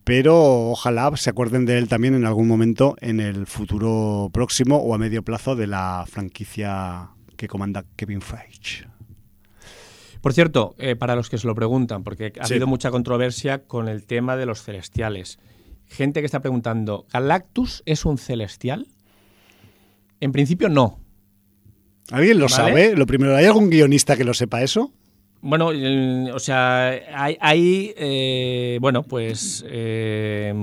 pero 0.04 0.70
ojalá 0.72 1.12
se 1.16 1.30
acuerden 1.30 1.66
de 1.66 1.78
él 1.78 1.88
también 1.88 2.14
en 2.16 2.26
algún 2.26 2.48
momento 2.48 2.96
en 3.00 3.20
el 3.20 3.46
futuro 3.48 4.30
próximo 4.34 4.78
o 4.78 4.94
a 4.94 4.98
medio 4.98 5.24
plazo 5.24 5.56
de 5.56 5.68
la 5.68 6.06
franquicia 6.08 7.10
que 7.38 7.48
comanda 7.48 7.86
Kevin 7.96 8.22
Feige. 8.22 8.88
Por 10.22 10.34
cierto, 10.34 10.76
eh, 10.78 10.96
para 10.96 11.16
los 11.16 11.30
que 11.30 11.38
se 11.38 11.48
lo 11.48 11.56
preguntan, 11.56 12.04
porque 12.04 12.32
ha 12.40 12.46
Sí. 12.46 12.54
habido 12.54 12.68
mucha 12.68 12.92
controversia 12.92 13.64
con 13.66 13.88
el 13.90 14.06
tema 14.06 14.38
de 14.38 14.46
los 14.46 14.64
celestiales. 14.64 15.40
Gente 15.88 16.22
que 16.22 16.26
está 16.26 16.40
preguntando, 16.40 17.06
¿Galactus 17.12 17.84
es 17.86 18.06
un 18.06 18.18
celestial? 18.18 18.88
En 20.22 20.32
principio 20.32 20.70
no. 20.70 21.00
¿Alguien 22.12 22.40
lo 22.40 22.46
Vale. 22.46 22.56
sabe? 22.56 22.96
Lo 22.96 23.06
primero, 23.06 23.36
¿hay 23.36 23.46
algún 23.46 23.70
guionista 23.70 24.16
que 24.16 24.24
lo 24.24 24.34
sepa 24.34 24.62
eso? 24.64 24.94
Bueno, 25.46 25.72
el- 25.72 26.32
o 26.34 26.40
sea, 26.40 26.88
hay, 27.14 27.38
hay, 27.42 27.94
eh, 27.98 28.78
bueno, 28.80 29.04
pues 29.04 29.64
eh, 29.68 30.54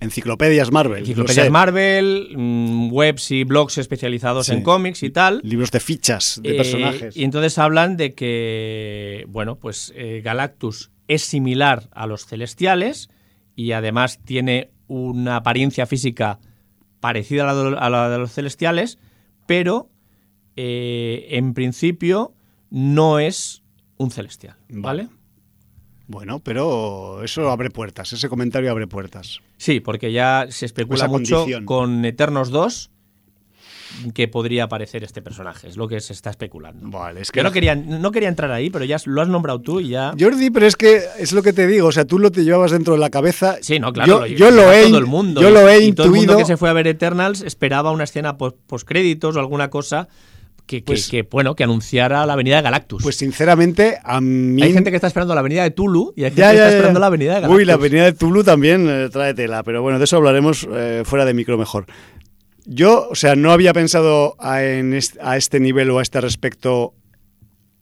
Enciclopedias 0.00 0.72
Marvel. 0.72 0.94
lo 0.94 0.98
enciclopedias. 0.98 1.50
Marvel, 1.50 2.28
mm, 2.36 2.92
webs 2.92 3.30
y 3.30 3.44
blogs 3.44 3.78
especializados 3.78 4.46
Sí. 4.46 4.52
en 4.52 4.62
cómics 4.62 5.02
y 5.04 5.10
tal. 5.10 5.40
Libros 5.44 5.70
de 5.70 5.78
fichas 5.80 6.40
de 6.42 6.50
Eh, 6.50 6.56
personajes. 6.56 7.16
Y 7.16 7.22
entonces 7.24 7.56
hablan 7.56 7.96
de 7.96 8.14
que, 8.14 9.24
bueno, 9.28 9.56
pues 9.56 9.92
eh, 9.96 10.20
Galactus 10.24 10.90
es 11.06 11.22
similar 11.22 11.88
a 11.92 12.06
los 12.08 12.26
celestiales 12.26 13.08
y 13.54 13.72
además 13.72 14.18
tiene 14.24 14.70
una 14.88 15.36
apariencia 15.36 15.86
física 15.86 16.40
parecida 17.00 17.48
a 17.48 17.54
la 17.54 17.70
de, 17.70 17.76
a 17.78 17.90
la 17.90 18.10
de 18.10 18.18
los 18.18 18.32
celestiales, 18.32 18.98
pero 19.46 19.88
eh, 20.56 21.26
en 21.30 21.54
principio 21.54 22.34
no 22.70 23.18
es 23.20 23.62
un 23.96 24.10
celestial, 24.10 24.56
¿vale? 24.68 25.08
Bueno, 26.06 26.40
pero 26.40 27.22
eso 27.24 27.50
abre 27.50 27.70
puertas, 27.70 28.12
ese 28.12 28.28
comentario 28.28 28.70
abre 28.70 28.86
puertas. 28.86 29.40
Sí, 29.56 29.80
porque 29.80 30.12
ya 30.12 30.46
se 30.50 30.66
especula 30.66 31.08
mucho 31.08 31.38
condición. 31.38 31.64
con 31.64 32.04
Eternos 32.04 32.50
2 32.50 32.90
que 34.12 34.28
podría 34.28 34.64
aparecer 34.64 35.04
este 35.04 35.22
personaje, 35.22 35.68
es 35.68 35.76
lo 35.76 35.88
que 35.88 36.00
se 36.00 36.12
está 36.12 36.30
especulando. 36.30 36.90
Vale, 36.90 37.20
es 37.20 37.30
que 37.30 37.38
Yo 37.38 37.44
no 37.44 37.52
quería, 37.52 37.74
no 37.74 38.10
quería 38.10 38.28
entrar 38.28 38.50
ahí, 38.50 38.70
pero 38.70 38.84
ya 38.84 38.96
lo 39.04 39.22
has 39.22 39.28
nombrado 39.28 39.60
tú 39.60 39.80
y 39.80 39.90
ya... 39.90 40.14
Jordi, 40.18 40.50
pero 40.50 40.66
es 40.66 40.76
que 40.76 41.02
es 41.18 41.32
lo 41.32 41.42
que 41.42 41.52
te 41.52 41.66
digo, 41.66 41.88
o 41.88 41.92
sea, 41.92 42.04
tú 42.04 42.18
lo 42.18 42.30
te 42.30 42.44
llevabas 42.44 42.72
dentro 42.72 42.94
de 42.94 43.00
la 43.00 43.10
cabeza. 43.10 43.56
Sí, 43.60 43.78
no, 43.78 43.92
claro. 43.92 44.26
Yo, 44.26 44.36
yo 44.36 44.50
lo 44.50 44.72
he, 44.72 44.88
todo 44.88 44.98
el 44.98 45.06
mundo. 45.06 45.40
yo 45.40 45.50
lo 45.50 45.68
he 45.68 45.84
y 45.84 45.92
todo 45.92 46.06
el 46.06 46.10
mundo 46.10 46.22
intuido. 46.22 46.38
que 46.38 46.44
se 46.44 46.56
fue 46.56 46.70
a 46.70 46.72
ver 46.72 46.86
Eternals 46.86 47.42
esperaba 47.42 47.92
una 47.92 48.04
escena 48.04 48.36
post 48.36 48.56
postcréditos 48.66 49.36
o 49.36 49.40
alguna 49.40 49.70
cosa 49.70 50.08
que, 50.66 50.82
Pues- 50.82 51.08
que, 51.08 51.22
bueno, 51.22 51.54
que 51.54 51.64
anunciara 51.64 52.24
la 52.26 52.36
venida 52.36 52.56
de 52.56 52.62
Galactus. 52.62 53.02
Pues 53.02 53.16
sinceramente, 53.16 53.98
a 54.02 54.20
mí. 54.20 54.62
hay 54.62 54.72
gente 54.72 54.90
que 54.90 54.96
está 54.96 55.06
esperando 55.08 55.34
la 55.34 55.42
venida 55.42 55.62
de 55.62 55.70
Tulu 55.70 56.14
y 56.16 56.24
hay 56.24 56.30
gente 56.30 56.40
Ya, 56.40 56.50
que 56.50 56.56
está 56.56 56.68
ya. 56.70 56.76
esperando 56.76 57.00
la 57.00 57.10
venida 57.10 57.34
de 57.34 57.40
Galactus. 57.42 57.58
Uy, 57.58 57.64
la 57.66 57.74
avenida 57.74 58.04
de 58.04 58.12
Tulu 58.12 58.44
también 58.44 58.86
eh, 58.88 59.08
trae 59.10 59.34
tela, 59.34 59.62
pero 59.62 59.82
bueno, 59.82 59.98
de 59.98 60.04
eso 60.04 60.16
hablaremos 60.16 60.66
eh, 60.72 61.02
fuera 61.04 61.24
de 61.26 61.34
micro 61.34 61.58
mejor. 61.58 61.86
Yo, 62.66 63.08
o 63.10 63.14
sea, 63.14 63.36
no 63.36 63.52
había 63.52 63.74
pensado 63.74 64.36
a, 64.38 64.64
en 64.64 64.94
est- 64.94 65.18
a 65.20 65.36
este 65.36 65.60
nivel 65.60 65.90
o 65.90 65.98
a 65.98 66.02
este 66.02 66.20
respecto 66.22 66.94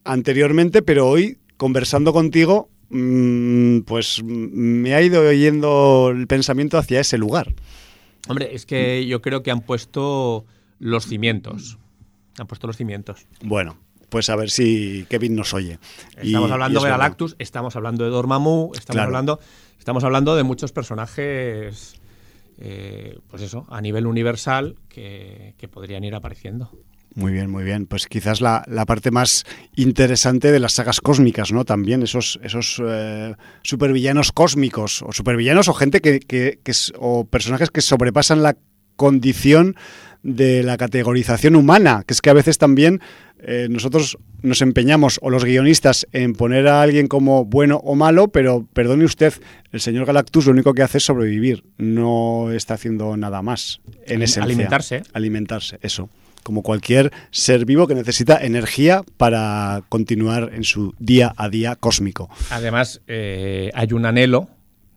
anteriormente, 0.03 0.81
pero 0.81 1.07
hoy, 1.07 1.37
conversando 1.57 2.11
contigo, 2.11 2.69
mm, 2.89 3.79
pues 3.81 4.21
me 4.23 4.93
ha 4.93 5.01
ido 5.01 5.31
yendo 5.31 6.09
el 6.13 6.27
pensamiento 6.27 6.77
hacia 6.77 6.99
ese 6.99 7.17
lugar. 7.17 7.53
Hombre, 8.27 8.53
es 8.53 8.65
que 8.65 9.05
yo 9.05 9.21
creo 9.21 9.41
que 9.43 9.51
han 9.51 9.61
puesto 9.61 10.45
los 10.79 11.05
cimientos. 11.07 11.77
Han 12.39 12.47
puesto 12.47 12.67
los 12.67 12.77
cimientos. 12.77 13.25
Bueno, 13.43 13.77
pues 14.09 14.29
a 14.29 14.35
ver 14.35 14.49
si 14.49 15.05
Kevin 15.09 15.35
nos 15.35 15.53
oye. 15.53 15.79
Estamos 16.17 16.49
y 16.49 16.53
hablando 16.53 16.79
es 16.79 16.83
de 16.83 16.89
verdad. 16.89 16.99
Galactus, 16.99 17.35
estamos 17.39 17.75
hablando 17.75 18.03
de 18.03 18.09
Dormammu, 18.09 18.71
estamos 18.73 18.85
Claro. 18.95 19.07
hablando 19.07 19.39
estamos 19.79 20.03
hablando 20.05 20.35
de 20.35 20.43
muchos 20.43 20.71
personajes 20.71 21.95
eh, 22.59 23.17
pues 23.29 23.41
eso, 23.41 23.65
a 23.69 23.81
nivel 23.81 24.05
universal 24.05 24.75
que, 24.87 25.55
que 25.57 25.67
podrían 25.67 26.03
ir 26.03 26.15
apareciendo. 26.15 26.71
Muy 27.15 27.31
bien, 27.33 27.49
muy 27.49 27.63
bien. 27.63 27.85
Pues 27.85 28.07
quizás 28.07 28.41
la, 28.41 28.63
la 28.67 28.85
parte 28.85 29.11
más 29.11 29.43
interesante 29.75 30.51
de 30.51 30.59
las 30.59 30.73
sagas 30.73 30.99
cósmicas, 31.01 31.51
¿no? 31.51 31.63
También 31.65 32.01
esos, 32.03 32.39
esos 32.41 32.81
eh, 32.83 33.35
supervillanos 33.63 34.31
cósmicos, 34.31 35.01
o 35.03 35.11
supervillanos 35.11 35.67
o 35.67 35.73
gente 35.73 35.99
que, 36.01 36.19
que- 36.19 36.59
que 36.63 36.71
o 36.97 37.25
personajes 37.25 37.69
que 37.69 37.81
sobrepasan 37.81 38.41
la 38.41 38.55
condición 38.95 39.75
de 40.23 40.63
la 40.63 40.77
categorización 40.77 41.55
humana, 41.55 42.03
que 42.07 42.13
es 42.13 42.21
que 42.21 42.29
a 42.29 42.33
veces 42.33 42.57
también 42.57 43.01
eh, 43.45 43.67
nosotros 43.69 44.17
nos 44.41 44.61
empeñamos, 44.61 45.19
o 45.21 45.29
los 45.29 45.43
guionistas, 45.43 46.07
en 46.13 46.33
poner 46.33 46.67
a 46.67 46.81
alguien 46.81 47.07
como 47.07 47.45
bueno 47.45 47.77
o 47.83 47.95
malo, 47.95 48.29
pero 48.29 48.65
perdone 48.73 49.03
usted, 49.03 49.33
el 49.71 49.81
señor 49.81 50.05
Galactus 50.05 50.45
lo 50.45 50.53
único 50.53 50.73
que 50.73 50.81
hace 50.81 50.97
es 50.97 51.03
sobrevivir, 51.03 51.63
no 51.77 52.51
está 52.51 52.75
haciendo 52.75 53.15
nada 53.17 53.41
más 53.41 53.81
en 54.05 54.21
esencia. 54.21 54.43
alimentarse. 54.43 55.03
Alimentarse, 55.11 55.77
eso. 55.81 56.09
Como 56.43 56.61
cualquier 56.61 57.11
ser 57.31 57.65
vivo 57.65 57.87
que 57.87 57.95
necesita 57.95 58.37
energía 58.37 59.03
para 59.17 59.83
continuar 59.87 60.51
en 60.53 60.63
su 60.63 60.93
día 60.99 61.33
a 61.37 61.47
día 61.49 61.77
cósmico. 61.77 62.29
Además, 62.49 63.01
eh, 63.07 63.71
hay 63.73 63.93
un 63.93 64.05
anhelo 64.05 64.49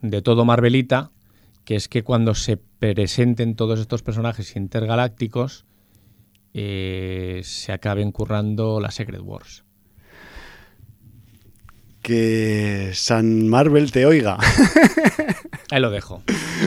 de 0.03 0.23
todo 0.23 0.45
Marvelita, 0.45 1.11
que 1.67 1.75
es 1.77 1.89
que 1.89 2.03
cuando 2.03 2.35
se 2.35 2.57
presenten 2.57 3.57
todos 3.57 3.81
estos 3.81 4.03
personajes 4.03 4.57
intergalácticos, 4.57 5.67
eh, 6.55 7.43
se 7.45 7.73
acaben 7.73 8.13
currando 8.13 8.81
la 8.81 8.91
Secret 8.91 9.21
Wars. 9.23 9.65
Que 12.03 12.91
San 12.95 13.49
Marvel 13.49 13.91
te 13.91 14.07
oiga. 14.07 14.39
Ahí 15.71 15.81
lo 15.81 15.91
dejo. 15.91 16.23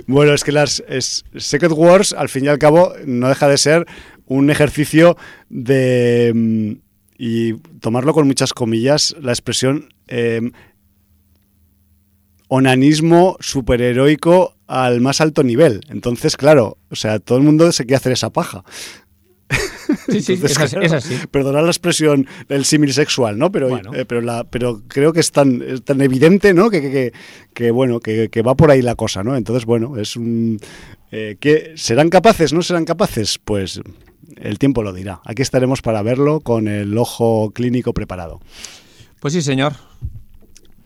Bueno, 0.06 0.34
es 0.34 0.44
que 0.44 0.52
las 0.52 0.84
es- 0.90 1.24
Secret 1.38 1.72
Wars, 1.72 2.12
al 2.14 2.28
fin 2.28 2.44
y 2.46 2.48
al 2.50 2.60
cabo, 2.60 2.94
no 3.06 3.30
deja 3.30 3.48
de 3.48 3.58
ser 3.58 3.86
un 4.26 4.50
ejercicio 4.50 5.16
de. 5.50 6.34
mm, 6.36 6.72
y 7.18 7.54
tomarlo 7.80 8.14
con 8.14 8.28
muchas 8.28 8.54
comillas, 8.54 9.16
la 9.22 9.32
expresión 9.32 9.94
eh, 10.08 10.40
onanismo 12.50 13.38
superheroico 13.40 14.56
al 14.68 15.00
más 15.00 15.22
alto 15.22 15.42
nivel. 15.44 15.82
Entonces, 15.90 16.36
claro, 16.36 16.78
o 16.92 16.96
sea, 16.96 17.20
todo 17.20 17.38
el 17.38 17.44
mundo 17.46 17.72
se 17.72 17.86
quiere 17.86 17.96
hacer 17.96 18.12
esa 18.12 18.30
paja. 18.32 18.64
Sí, 20.08 20.22
sí, 20.22 20.34
Entonces, 20.34 20.52
es 20.58 20.64
así. 20.64 20.70
claro, 20.76 20.86
es 20.86 20.94
así. 20.94 21.16
Perdonad 21.32 21.64
la 21.64 21.70
expresión 21.72 22.28
del 22.48 22.64
símil 22.64 22.94
sexual, 22.94 23.40
¿no? 23.40 23.52
Pero, 23.52 23.70
Bueno. 23.70 23.92
eh, 23.96 24.06
pero, 24.06 24.22
la, 24.22 24.44
pero 24.44 24.84
creo 24.88 25.14
que 25.14 25.20
es 25.20 25.32
tan, 25.32 25.64
es 25.64 25.84
tan 25.84 26.00
evidente, 26.02 26.54
¿no? 26.54 26.70
Que, 26.70 26.80
que, 26.80 26.92
que- 26.92 27.14
que, 27.56 27.72
bueno, 27.72 28.00
que, 28.00 28.30
que 28.30 28.44
va 28.44 28.54
por 28.56 28.70
ahí 28.70 28.84
la 28.84 28.94
cosa, 28.94 29.24
¿no? 29.24 29.36
Entonces, 29.36 29.66
bueno, 29.66 29.98
es 29.98 30.16
un... 30.16 30.60
eh, 31.12 31.38
¿qué- 31.40 31.74
¿Serán 31.76 32.10
capaces? 32.12 32.54
¿No 32.54 32.62
serán 32.62 32.86
capaces? 32.86 33.40
Pues 33.44 33.82
el 34.38 34.60
tiempo 34.60 34.84
lo 34.84 34.94
dirá. 34.94 35.22
Aquí 35.26 35.42
estaremos 35.42 35.82
para 35.82 36.04
verlo 36.04 36.40
con 36.42 36.68
el 36.68 36.96
ojo 36.96 37.50
clínico 37.52 37.92
preparado. 37.94 38.40
Pues 39.20 39.34
sí, 39.34 39.42
señor. 39.42 39.74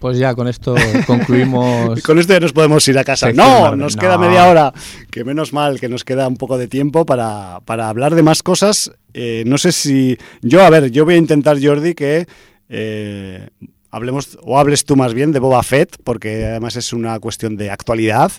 Pues 0.03 0.17
ya 0.17 0.35
con 0.35 0.49
esto 0.49 0.75
concluimos. 1.07 2.01
Con 2.03 2.19
esto 2.19 2.33
ya 2.33 2.41
nos 2.41 2.51
podemos 2.51 2.85
ir 2.89 2.97
a 2.99 3.05
casa. 3.05 3.27
Sección 3.27 3.47
No, 3.47 3.61
Marvel. 3.61 3.79
nos 3.79 3.95
No. 3.95 4.01
queda 4.01 4.17
media 4.17 4.49
hora. 4.49 4.73
Que 5.09 5.23
menos 5.23 5.53
mal 5.53 5.79
que 5.79 5.87
nos 5.87 6.03
queda 6.03 6.27
un 6.27 6.35
poco 6.35 6.57
de 6.57 6.67
tiempo 6.67 7.05
para, 7.05 7.61
para 7.63 7.87
hablar 7.87 8.13
de 8.13 8.21
más 8.21 8.43
cosas. 8.43 8.91
Eh, 9.13 9.43
no 9.47 9.57
sé 9.57 9.71
si. 9.71 10.17
Yo, 10.41 10.61
a 10.61 10.69
ver, 10.69 10.91
yo 10.91 11.05
voy 11.05 11.13
a 11.13 11.17
intentar, 11.19 11.57
Jordi, 11.63 11.93
que 11.93 12.27
eh, 12.67 13.47
hablemos, 13.91 14.37
o 14.41 14.59
hables 14.59 14.83
tú 14.83 14.97
más 14.97 15.13
bien 15.13 15.31
de 15.31 15.39
Boba 15.39 15.63
Fett, 15.63 15.95
porque 16.03 16.47
además 16.47 16.75
es 16.75 16.91
una 16.91 17.17
cuestión 17.21 17.55
de 17.55 17.71
actualidad. 17.71 18.29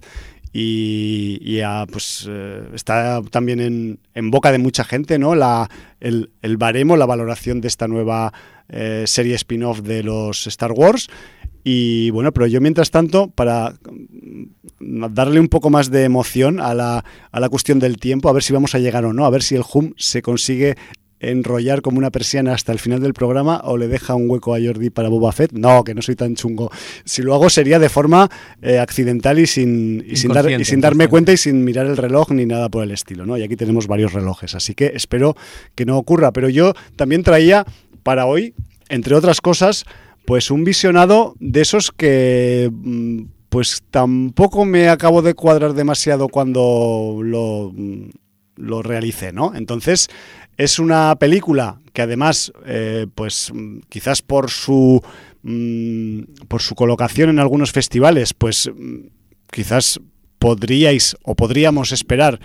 Y, 0.53 1.39
y, 1.41 1.63
ah, 1.63 1.87
pues 1.91 2.27
eh, 2.29 2.63
está 2.75 3.23
también 3.31 3.61
en, 3.61 3.99
en 4.15 4.31
boca 4.31 4.53
de 4.53 4.59
mucha 4.59 4.85
gente, 4.85 5.19
¿no? 5.19 5.35
La, 5.35 5.71
el, 5.99 6.29
el 6.43 6.59
baremo, 6.59 6.99
la 6.99 7.07
valoración 7.07 7.63
de 7.63 7.69
esta 7.69 7.89
nueva 7.89 8.35
eh, 8.69 9.05
serie 9.07 9.35
spin-off 9.35 9.81
de 9.81 10.03
los 10.03 10.47
Star 10.47 10.73
Wars. 10.73 11.09
Y 11.65 12.11
bueno, 12.11 12.31
pero 12.33 12.47
yo 12.47 12.61
mientras 12.61 12.91
tanto, 12.91 13.29
para 13.29 13.75
mm, 14.81 15.07
darle 15.15 15.41
un 15.41 15.49
poco 15.49 15.71
más 15.71 15.91
de 15.91 16.05
emoción 16.05 16.61
a 16.61 16.75
la, 16.75 17.05
a 17.33 17.41
la 17.41 17.49
cuestión 17.49 17.79
del 17.79 17.97
tiempo, 17.99 18.29
a 18.29 18.33
ver 18.33 18.43
si 18.43 18.53
vamos 18.53 18.75
a 18.75 18.79
llegar 18.79 19.05
o 19.07 19.13
no, 19.15 19.25
a 19.25 19.31
ver 19.31 19.43
si 19.43 19.55
el 19.55 19.63
HUM 19.69 19.95
se 19.97 20.21
consigue 20.23 20.77
enrollar 21.21 21.81
como 21.81 21.97
una 21.97 22.11
persiana 22.11 22.53
hasta 22.53 22.71
el 22.71 22.79
final 22.79 23.01
del 23.01 23.15
programa 23.15 23.63
o 23.65 23.79
le 23.79 23.89
deja 23.89 24.15
un 24.15 24.29
hueco 24.29 24.55
a 24.55 24.59
Jordi 24.63 24.91
para 24.91 25.09
Boba 25.09 25.33
Fett. 25.33 25.53
No, 25.53 25.83
que 25.83 25.95
no 25.95 26.03
soy 26.03 26.17
tan 26.17 26.35
chungo. 26.35 26.71
Si 27.07 27.23
lo 27.23 27.33
hago 27.35 27.49
sería 27.49 27.79
de 27.79 27.89
forma 27.89 28.31
eh, 28.61 28.79
accidental 28.79 29.39
y 29.39 29.47
sin, 29.47 30.05
y 30.07 30.17
sin, 30.17 30.33
dar- 30.33 30.45
y 30.61 30.65
sin 30.67 30.81
darme 30.83 31.09
cuenta 31.09 31.33
y 31.33 31.39
sin 31.39 31.65
mirar 31.65 31.87
el 31.87 31.97
reloj 31.97 32.31
ni 32.33 32.45
nada 32.45 32.69
por 32.69 32.85
el 32.85 32.91
estilo. 32.91 33.25
¿no? 33.25 33.39
Y 33.39 33.43
aquí 33.43 33.57
tenemos 33.57 33.87
varios 33.87 34.13
relojes, 34.13 34.55
así 34.55 34.75
que 34.75 34.93
espero 34.95 35.35
que 35.75 35.87
no 35.87 35.97
ocurra. 35.97 36.31
Pero 36.33 36.51
yo 36.51 36.75
también 36.97 37.23
traía 37.23 37.65
para 38.03 38.27
hoy, 38.27 38.53
entre 38.91 39.15
otras 39.15 39.41
cosas, 39.41 39.87
pues 40.25 40.51
un 40.51 40.65
visionado 40.65 41.35
de 41.41 41.61
esos 41.61 41.91
que 41.91 42.71
mm, 42.73 43.23
pues 43.49 43.83
tampoco 43.91 44.65
me 44.65 44.89
acabo 44.89 45.23
de 45.23 45.35
cuadrar 45.35 45.75
demasiado 45.75 46.29
cuando 46.29 47.21
lo, 47.23 47.73
mm, 47.75 48.11
lo 48.57 48.83
realicé, 48.83 49.33
¿no? 49.33 49.55
Entonces, 49.55 50.09
es 50.57 50.79
una 50.79 51.15
película 51.17 51.81
que 51.93 52.03
además, 52.03 52.53
eh, 52.67 53.07
pues 53.15 53.53
mm, 53.55 53.81
quizás 53.89 54.23
por 54.23 54.51
su 54.51 55.03
por 56.49 56.63
su 56.63 56.75
colocación 56.75 57.29
en 57.29 57.39
algunos 57.39 57.71
festivales, 57.71 58.33
pues 58.33 58.71
quizás 59.51 60.01
podríais 60.45 61.17
o 61.23 61.35
podríamos 61.35 61.91
esperar 61.91 62.39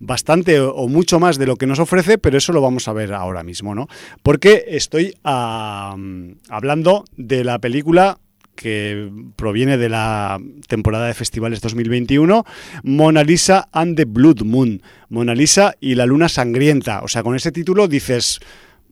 bastante 0.00 0.58
o, 0.58 0.88
mucho 0.88 1.20
más 1.20 1.36
de 1.36 1.44
lo 1.44 1.56
que 1.56 1.66
nos 1.66 1.80
ofrece, 1.80 2.16
pero 2.16 2.38
eso 2.38 2.54
lo 2.54 2.62
vamos 2.62 2.88
a 2.88 2.94
ver 2.94 3.12
ahora 3.12 3.42
mismo, 3.44 3.74
¿no? 3.74 3.88
Porque 4.22 4.64
estoy 4.68 5.14
hablando 5.22 7.04
de 7.18 7.44
la 7.44 7.58
película 7.58 8.18
que 8.54 9.10
proviene 9.36 9.76
de 9.76 9.90
la 9.90 10.40
temporada 10.66 11.08
de 11.08 11.12
festivales 11.12 11.60
2021, 11.60 12.46
Mona 12.84 13.22
Lisa 13.22 13.68
and 13.70 13.98
the 13.98 14.06
Blood 14.06 14.44
Moon, 14.44 14.80
Mona 15.10 15.34
Lisa 15.34 15.74
y 15.78 15.94
la 15.94 16.06
luna 16.06 16.30
sangrienta. 16.30 17.02
O 17.02 17.08
sea, 17.08 17.22
con 17.22 17.36
ese 17.36 17.52
título 17.52 17.86
dices, 17.86 18.40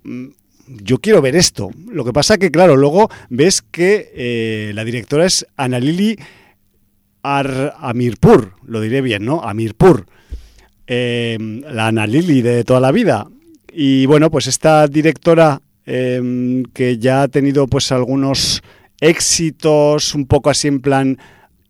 mm, 0.04 0.26
yo 0.66 0.98
quiero 0.98 1.22
ver 1.22 1.34
esto. 1.34 1.70
Lo 1.90 2.04
que 2.04 2.12
pasa 2.12 2.36
que, 2.36 2.50
claro, 2.50 2.76
luego 2.76 3.08
ves 3.30 3.62
que 3.62 4.12
eh, 4.14 4.72
la 4.74 4.84
directora 4.84 5.24
es 5.24 5.46
Annalili 5.56 6.18
Ar 7.22 7.74
Amirpur, 7.78 8.54
lo 8.64 8.80
diré 8.80 9.00
bien, 9.00 9.24
¿no? 9.24 9.42
Amirpur, 9.42 10.06
eh, 10.86 11.38
la 11.70 11.88
Annalili 11.88 12.42
de 12.42 12.64
toda 12.64 12.80
la 12.80 12.92
vida. 12.92 13.26
Y 13.72 14.06
bueno, 14.06 14.30
pues 14.30 14.46
esta 14.46 14.86
directora 14.88 15.60
eh, 15.86 16.62
que 16.72 16.98
ya 16.98 17.22
ha 17.22 17.28
tenido 17.28 17.66
pues 17.66 17.92
algunos 17.92 18.62
éxitos 19.00 20.14
un 20.14 20.26
poco 20.26 20.50
así 20.50 20.68
en 20.68 20.80
plan 20.80 21.18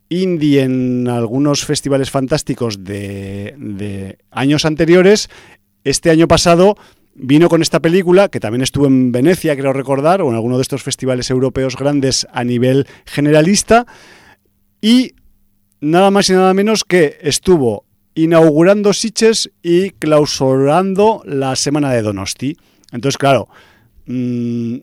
indie 0.09 0.63
en 0.63 1.07
algunos 1.07 1.63
festivales 1.63 2.11
fantásticos 2.11 2.83
de, 2.83 3.55
de 3.57 4.17
años 4.29 4.65
anteriores, 4.65 5.29
este 5.83 6.09
año 6.09 6.27
pasado 6.27 6.75
vino 7.15 7.49
con 7.49 7.61
esta 7.61 7.79
película, 7.79 8.29
que 8.29 8.39
también 8.39 8.61
estuvo 8.61 8.87
en 8.87 9.11
Venecia, 9.11 9.55
creo 9.55 9.73
recordar, 9.73 10.21
o 10.21 10.29
en 10.29 10.35
alguno 10.35 10.57
de 10.57 10.63
estos 10.63 10.83
festivales 10.83 11.29
europeos 11.29 11.75
grandes 11.77 12.27
a 12.31 12.43
nivel 12.43 12.87
generalista, 13.05 13.85
y 14.81 15.13
nada 15.81 16.11
más 16.11 16.29
y 16.29 16.33
nada 16.33 16.53
menos 16.53 16.83
que 16.83 17.17
estuvo 17.21 17.85
inaugurando 18.13 18.93
Sitges 18.93 19.51
y 19.61 19.91
clausurando 19.91 21.21
la 21.25 21.55
semana 21.55 21.91
de 21.91 22.01
Donosti. 22.01 22.57
Entonces, 22.91 23.17
claro, 23.17 23.47
mmm, 24.05 24.77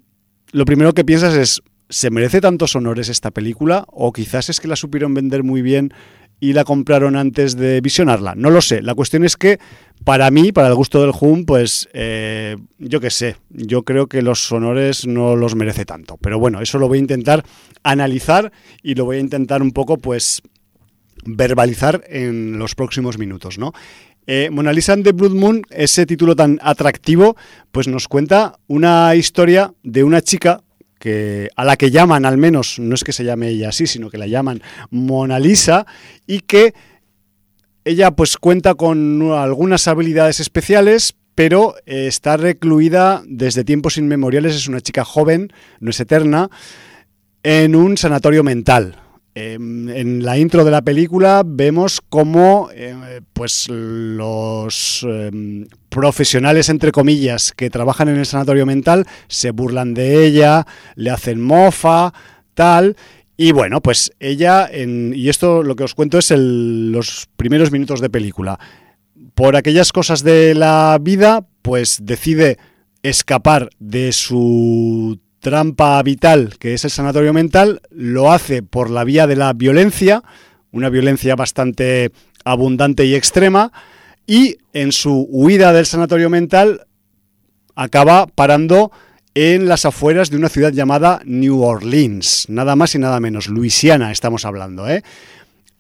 lo 0.53 0.64
primero 0.64 0.94
que 0.94 1.05
piensas 1.05 1.34
es, 1.34 1.62
¿se 1.88 2.11
merece 2.11 2.40
tantos 2.40 2.74
honores 2.74 3.09
esta 3.09 3.30
película? 3.30 3.84
O 3.88 4.12
quizás 4.12 4.49
es 4.49 4.61
que 4.61 4.68
la 4.68 4.76
supieron 4.76 5.14
vender 5.14 5.44
muy 5.44 5.62
bien 5.62 5.92
y 6.40 6.53
la 6.53 6.64
compraron 6.64 7.16
antes 7.16 7.57
de 7.57 7.80
visionarla. 7.80 8.34
No 8.34 8.51
lo 8.51 8.61
sé. 8.61 8.80
La 8.80 8.94
cuestión 8.94 9.24
es 9.24 9.36
que 9.36 9.59
para 10.05 10.30
mí, 10.30 10.53
para 10.53 10.68
el 10.68 10.74
gusto 10.74 11.01
del 11.01 11.12
Hum, 11.20 11.44
pues 11.44 11.88
eh, 11.92 12.57
yo 12.78 13.01
qué 13.01 13.11
sé, 13.11 13.36
yo 13.51 13.82
creo 13.82 14.07
que 14.07 14.22
los 14.22 14.51
honores 14.53 15.07
no 15.07 15.36
los 15.36 15.55
merece 15.55 15.84
tanto. 15.84 16.16
Pero 16.20 16.38
bueno, 16.38 16.61
eso 16.61 16.78
lo 16.78 16.88
voy 16.88 16.99
a 16.99 17.03
intentar 17.03 17.44
analizar 17.82 18.53
y 18.82 18.94
lo 18.94 19.05
voy 19.05 19.16
a 19.16 19.20
intentar 19.20 19.62
un 19.62 19.72
poco 19.72 19.99
pues 19.99 20.42
verbalizar 21.24 22.04
en 22.08 22.58
los 22.58 22.74
próximos 22.74 23.18
minutos, 23.18 23.58
¿no? 23.58 23.72
Eh, 24.26 24.50
Mona 24.50 24.74
Lisa 24.74 24.94
the 25.02 25.12
Blood 25.12 25.32
Moon, 25.32 25.62
ese 25.70 26.04
título 26.04 26.36
tan 26.36 26.58
atractivo, 26.62 27.34
pues 27.72 27.88
nos 27.88 28.08
cuenta 28.08 28.58
una 28.66 29.14
historia 29.14 29.72
de 29.82 30.04
una 30.04 30.20
chica 30.20 30.62
que 30.98 31.48
a 31.56 31.64
la 31.64 31.76
que 31.76 31.90
llaman 31.90 32.26
al 32.26 32.36
menos, 32.36 32.78
no 32.78 32.94
es 32.94 33.04
que 33.04 33.12
se 33.12 33.24
llame 33.24 33.48
ella 33.48 33.70
así, 33.70 33.86
sino 33.86 34.10
que 34.10 34.18
la 34.18 34.26
llaman 34.26 34.60
Mona 34.90 35.38
Lisa 35.38 35.86
y 36.26 36.40
que 36.40 36.74
ella 37.84 38.10
pues 38.10 38.36
cuenta 38.36 38.74
con 38.74 39.32
algunas 39.32 39.88
habilidades 39.88 40.40
especiales, 40.40 41.14
pero 41.34 41.76
eh, 41.86 42.06
está 42.06 42.36
recluida 42.36 43.22
desde 43.26 43.64
tiempos 43.64 43.96
inmemoriales, 43.96 44.54
es 44.54 44.68
una 44.68 44.82
chica 44.82 45.04
joven, 45.06 45.52
no 45.80 45.88
es 45.88 46.00
eterna, 46.00 46.50
en 47.42 47.74
un 47.74 47.96
sanatorio 47.96 48.44
mental. 48.44 48.96
Eh, 49.41 49.55
en 49.55 50.24
la 50.24 50.36
intro 50.36 50.64
de 50.64 50.72
la 50.72 50.82
película 50.82 51.45
vemos 51.47 52.01
cómo 52.09 52.70
eh, 52.74 53.20
pues 53.32 53.68
los 53.68 55.07
eh, 55.09 55.30
profesionales, 55.89 56.68
entre 56.68 56.91
comillas, 56.91 57.53
que 57.53 57.70
trabajan 57.70 58.09
en 58.09 58.16
el 58.16 58.26
sanatorio 58.26 58.66
mental 58.66 59.07
se 59.28 59.53
burlan 59.53 59.95
de 59.95 60.26
ella, 60.26 60.66
le 60.97 61.11
hacen 61.11 61.41
mofa, 61.41 62.12
tal. 62.55 62.97
Y 63.36 63.53
bueno, 63.53 63.80
pues 63.80 64.11
ella, 64.18 64.68
y 64.74 65.28
esto 65.28 65.62
lo 65.62 65.76
que 65.76 65.84
os 65.84 65.95
cuento 65.95 66.18
es 66.18 66.32
el, 66.32 66.91
los 66.91 67.28
primeros 67.36 67.70
minutos 67.70 68.01
de 68.01 68.11
película. 68.11 68.59
Por 69.36 69.55
aquellas 69.55 69.93
cosas 69.93 70.24
de 70.24 70.57
la 70.57 70.99
vida, 71.01 71.47
pues 71.62 72.01
decide 72.03 72.59
escapar 73.05 73.70
de 73.78 74.11
su 74.11 75.20
trampa 75.49 76.03
vital, 76.03 76.57
que 76.59 76.74
es 76.74 76.84
el 76.84 76.90
sanatorio 76.90 77.32
mental, 77.32 77.80
lo 77.90 78.30
hace 78.30 78.62
por 78.62 78.90
la 78.90 79.05
vía 79.05 79.26
de 79.26 79.34
la 79.34 79.55
violencia, 79.55 80.22
una 80.72 80.90
violencia 80.90 81.36
bastante 81.36 82.12
abundante 82.44 83.07
y 83.07 83.14
extrema, 83.14 83.72
y 84.26 84.59
en 84.74 84.92
su 84.92 85.26
huida 85.30 85.72
del 85.72 85.86
sanatorio 85.86 86.28
mental 86.28 86.86
acaba 87.74 88.26
parando 88.26 88.92
en 89.34 89.68
las 89.68 89.86
afueras 89.86 90.28
de 90.28 90.36
una 90.36 90.51
ciudad 90.51 90.72
llamada 90.72 91.22
New 91.24 91.62
Orleans, 91.62 92.44
nada 92.51 92.76
más 92.76 92.94
y 92.94 92.99
nada 92.99 93.18
menos, 93.18 93.49
Luisiana 93.49 94.12
estamos 94.12 94.44
hablando, 94.44 94.86
¿eh? 94.86 95.03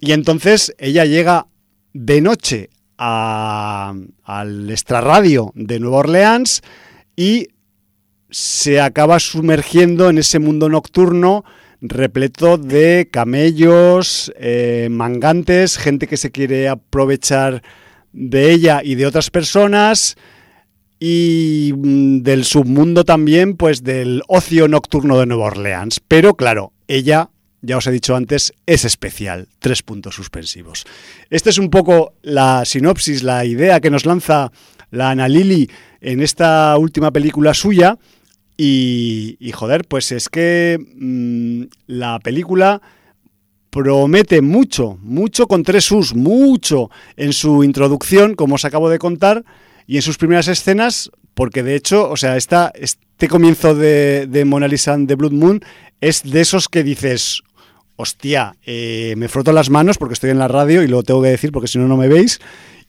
Y 0.00 0.12
entonces 0.12 0.74
ella 0.78 1.04
llega 1.04 1.46
de 1.92 2.22
noche 2.22 2.70
a, 2.96 3.94
al 4.24 4.70
extrarradio 4.70 5.52
de 5.54 5.78
Nueva 5.78 5.98
Orleans 5.98 6.62
y 7.16 7.48
se 8.30 8.80
acaba 8.80 9.18
sumergiendo 9.18 10.10
en 10.10 10.18
ese 10.18 10.38
mundo 10.38 10.68
nocturno 10.68 11.44
repleto 11.80 12.58
de 12.58 13.08
camellos, 13.10 14.32
eh, 14.36 14.88
mangantes, 14.90 15.78
gente 15.78 16.06
que 16.06 16.16
se 16.16 16.30
quiere 16.30 16.68
aprovechar 16.68 17.62
de 18.12 18.50
ella 18.52 18.80
y 18.82 18.96
de 18.96 19.06
otras 19.06 19.30
personas 19.30 20.16
y 20.98 21.72
mm, 21.76 22.22
del 22.22 22.44
submundo 22.44 23.04
también, 23.04 23.56
pues 23.56 23.84
del 23.84 24.22
ocio 24.26 24.68
nocturno 24.68 25.18
de 25.18 25.26
Nueva 25.26 25.46
Orleans. 25.46 26.00
Pero 26.06 26.34
claro, 26.34 26.72
ella, 26.88 27.30
ya 27.62 27.76
os 27.76 27.86
he 27.86 27.92
dicho 27.92 28.16
antes, 28.16 28.52
es 28.66 28.84
especial. 28.84 29.48
Tres 29.60 29.82
puntos 29.82 30.16
suspensivos. 30.16 30.84
Esta 31.30 31.50
es 31.50 31.58
un 31.58 31.70
poco 31.70 32.14
la 32.22 32.64
sinopsis, 32.64 33.22
la 33.22 33.44
idea 33.44 33.80
que 33.80 33.90
nos 33.90 34.06
lanza 34.06 34.50
la 34.90 35.10
Ana 35.10 35.28
Lili 35.28 35.70
en 36.00 36.22
esta 36.22 36.76
última 36.76 37.12
película 37.12 37.54
suya. 37.54 37.96
Y, 38.60 39.36
y 39.38 39.52
joder, 39.52 39.84
pues 39.86 40.10
es 40.12 40.28
que 40.28 40.78
mmm, 40.96 41.62
la 41.86 42.18
película 42.18 42.82
promete 43.70 44.42
mucho, 44.42 44.98
mucho 45.00 45.46
con 45.46 45.62
tres 45.62 45.90
U's, 45.92 46.14
mucho 46.14 46.90
en 47.16 47.32
su 47.32 47.62
introducción, 47.62 48.34
como 48.34 48.56
os 48.56 48.64
acabo 48.64 48.90
de 48.90 48.98
contar, 48.98 49.44
y 49.86 49.96
en 49.96 50.02
sus 50.02 50.18
primeras 50.18 50.48
escenas, 50.48 51.10
porque 51.34 51.62
de 51.62 51.76
hecho, 51.76 52.10
o 52.10 52.16
sea, 52.16 52.36
este 52.36 53.28
comienzo 53.28 53.76
de, 53.76 54.26
de 54.26 54.44
Mona 54.44 54.66
Lisa 54.66 54.96
de 54.98 55.14
Blood 55.14 55.32
Moon 55.32 55.60
es 56.00 56.22
de 56.24 56.40
esos 56.40 56.68
que 56.68 56.82
dices, 56.82 57.42
hostia, 57.94 58.56
eh, 58.66 59.14
me 59.16 59.28
froto 59.28 59.52
las 59.52 59.70
manos 59.70 59.98
porque 59.98 60.14
estoy 60.14 60.30
en 60.30 60.38
la 60.38 60.48
radio 60.48 60.82
y 60.82 60.88
lo 60.88 61.02
tengo 61.04 61.22
que 61.22 61.28
decir 61.28 61.52
porque 61.52 61.68
si 61.68 61.78
no, 61.78 61.86
no 61.86 61.96
me 61.96 62.08
veis, 62.08 62.40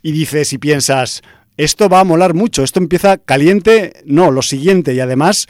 y 0.02 0.12
dices 0.14 0.52
y 0.54 0.58
piensas, 0.58 1.22
esto 1.60 1.89
va 1.89 1.99
a 1.99 2.05
molar 2.05 2.34
mucho, 2.34 2.64
esto 2.64 2.80
empieza 2.80 3.18
caliente, 3.18 3.91
no, 4.05 4.32
lo 4.32 4.41
siguiente, 4.41 4.93
y 4.93 5.01
además 5.01 5.47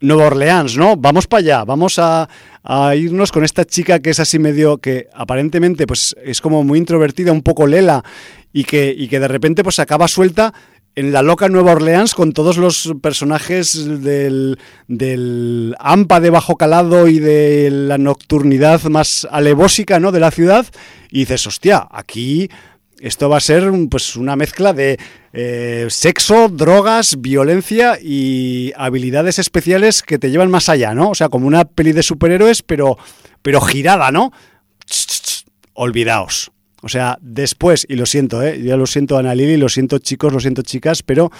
Nueva 0.00 0.28
Orleans, 0.28 0.78
¿no? 0.78 0.96
Vamos 0.96 1.26
para 1.26 1.40
allá, 1.40 1.64
vamos 1.64 1.98
a, 1.98 2.26
a, 2.64 2.96
irnos 2.96 3.30
con 3.30 3.44
esta 3.44 3.66
chica 3.66 4.00
que 4.00 4.08
es 4.08 4.18
así 4.18 4.38
medio, 4.38 4.78
que 4.78 5.08
aparentemente 5.12 5.86
pues 5.86 6.16
es 6.24 6.40
como 6.40 6.64
muy 6.64 6.78
introvertida, 6.78 7.32
un 7.32 7.42
poco 7.42 7.66
lela, 7.66 8.02
y 8.50 8.64
que, 8.64 8.94
y 8.96 9.08
que 9.08 9.20
de 9.20 9.28
repente 9.28 9.62
pues 9.62 9.78
acaba 9.78 10.08
suelta 10.08 10.54
en 10.94 11.12
la 11.12 11.20
loca 11.20 11.50
Nueva 11.50 11.72
Orleans 11.72 12.14
con 12.14 12.32
todos 12.32 12.56
los 12.56 12.94
personajes 13.02 14.02
del, 14.02 14.58
del 14.88 15.74
AMPA 15.78 16.20
de 16.20 16.30
bajo 16.30 16.56
calado 16.56 17.08
y 17.08 17.18
de 17.18 17.68
la 17.70 17.98
nocturnidad 17.98 18.82
más 18.84 19.28
alevósica, 19.30 20.00
¿no? 20.00 20.12
De 20.12 20.20
la 20.20 20.30
ciudad, 20.30 20.64
y 21.10 21.20
dices, 21.20 21.46
hostia, 21.46 21.86
aquí 21.90 22.48
esto 23.02 23.28
va 23.28 23.38
a 23.38 23.40
ser 23.40 23.70
pues 23.90 24.14
una 24.14 24.36
mezcla 24.36 24.72
de 24.72 24.96
eh, 25.32 25.86
sexo, 25.90 26.48
drogas, 26.48 27.20
violencia 27.20 27.98
y 28.00 28.72
habilidades 28.76 29.40
especiales 29.40 30.02
que 30.02 30.18
te 30.18 30.30
llevan 30.30 30.52
más 30.52 30.68
allá, 30.68 30.94
¿no? 30.94 31.10
O 31.10 31.14
sea, 31.16 31.28
como 31.28 31.48
una 31.48 31.64
peli 31.64 31.90
de 31.92 32.04
superhéroes, 32.04 32.62
pero, 32.62 32.96
pero 33.42 33.60
girada, 33.60 34.12
¿no? 34.12 34.32
Olvidaos. 35.74 36.52
O 36.80 36.88
sea, 36.88 37.18
después, 37.20 37.84
y 37.88 37.96
lo 37.96 38.06
siento, 38.06 38.40
¿eh? 38.40 38.62
ya 38.62 38.76
lo 38.76 38.86
siento 38.86 39.18
Ana 39.18 39.34
Lili, 39.34 39.56
lo 39.56 39.68
siento 39.68 39.98
chicos, 39.98 40.32
lo 40.32 40.38
siento 40.38 40.62
chicas, 40.62 41.02
pero 41.02 41.32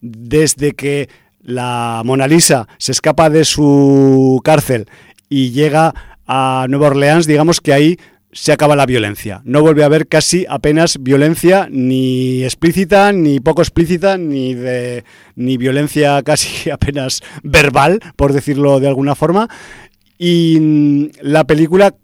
desde 0.00 0.72
que 0.72 1.08
la 1.40 2.02
Mona 2.04 2.26
Lisa 2.26 2.66
se 2.78 2.90
escapa 2.90 3.30
de 3.30 3.44
su 3.44 4.40
cárcel 4.42 4.86
y 5.28 5.52
llega 5.52 5.94
a 6.26 6.66
Nueva 6.68 6.88
Orleans, 6.88 7.26
digamos 7.26 7.60
que 7.60 7.72
ahí 7.72 7.98
se 8.34 8.52
acaba 8.52 8.76
la 8.76 8.84
violencia. 8.84 9.40
No 9.44 9.62
vuelve 9.62 9.84
a 9.84 9.86
haber 9.86 10.08
casi 10.08 10.44
apenas 10.48 10.98
violencia 11.00 11.68
ni 11.70 12.42
explícita, 12.42 13.12
ni 13.12 13.40
poco 13.40 13.62
explícita, 13.62 14.18
ni 14.18 14.54
de 14.54 15.04
ni 15.36 15.56
violencia 15.56 16.22
casi 16.24 16.68
apenas 16.70 17.22
verbal, 17.42 18.00
por 18.16 18.32
decirlo 18.32 18.80
de 18.80 18.88
alguna 18.88 19.14
forma. 19.14 19.48
Y 20.18 21.10
la 21.22 21.44
película 21.44 21.94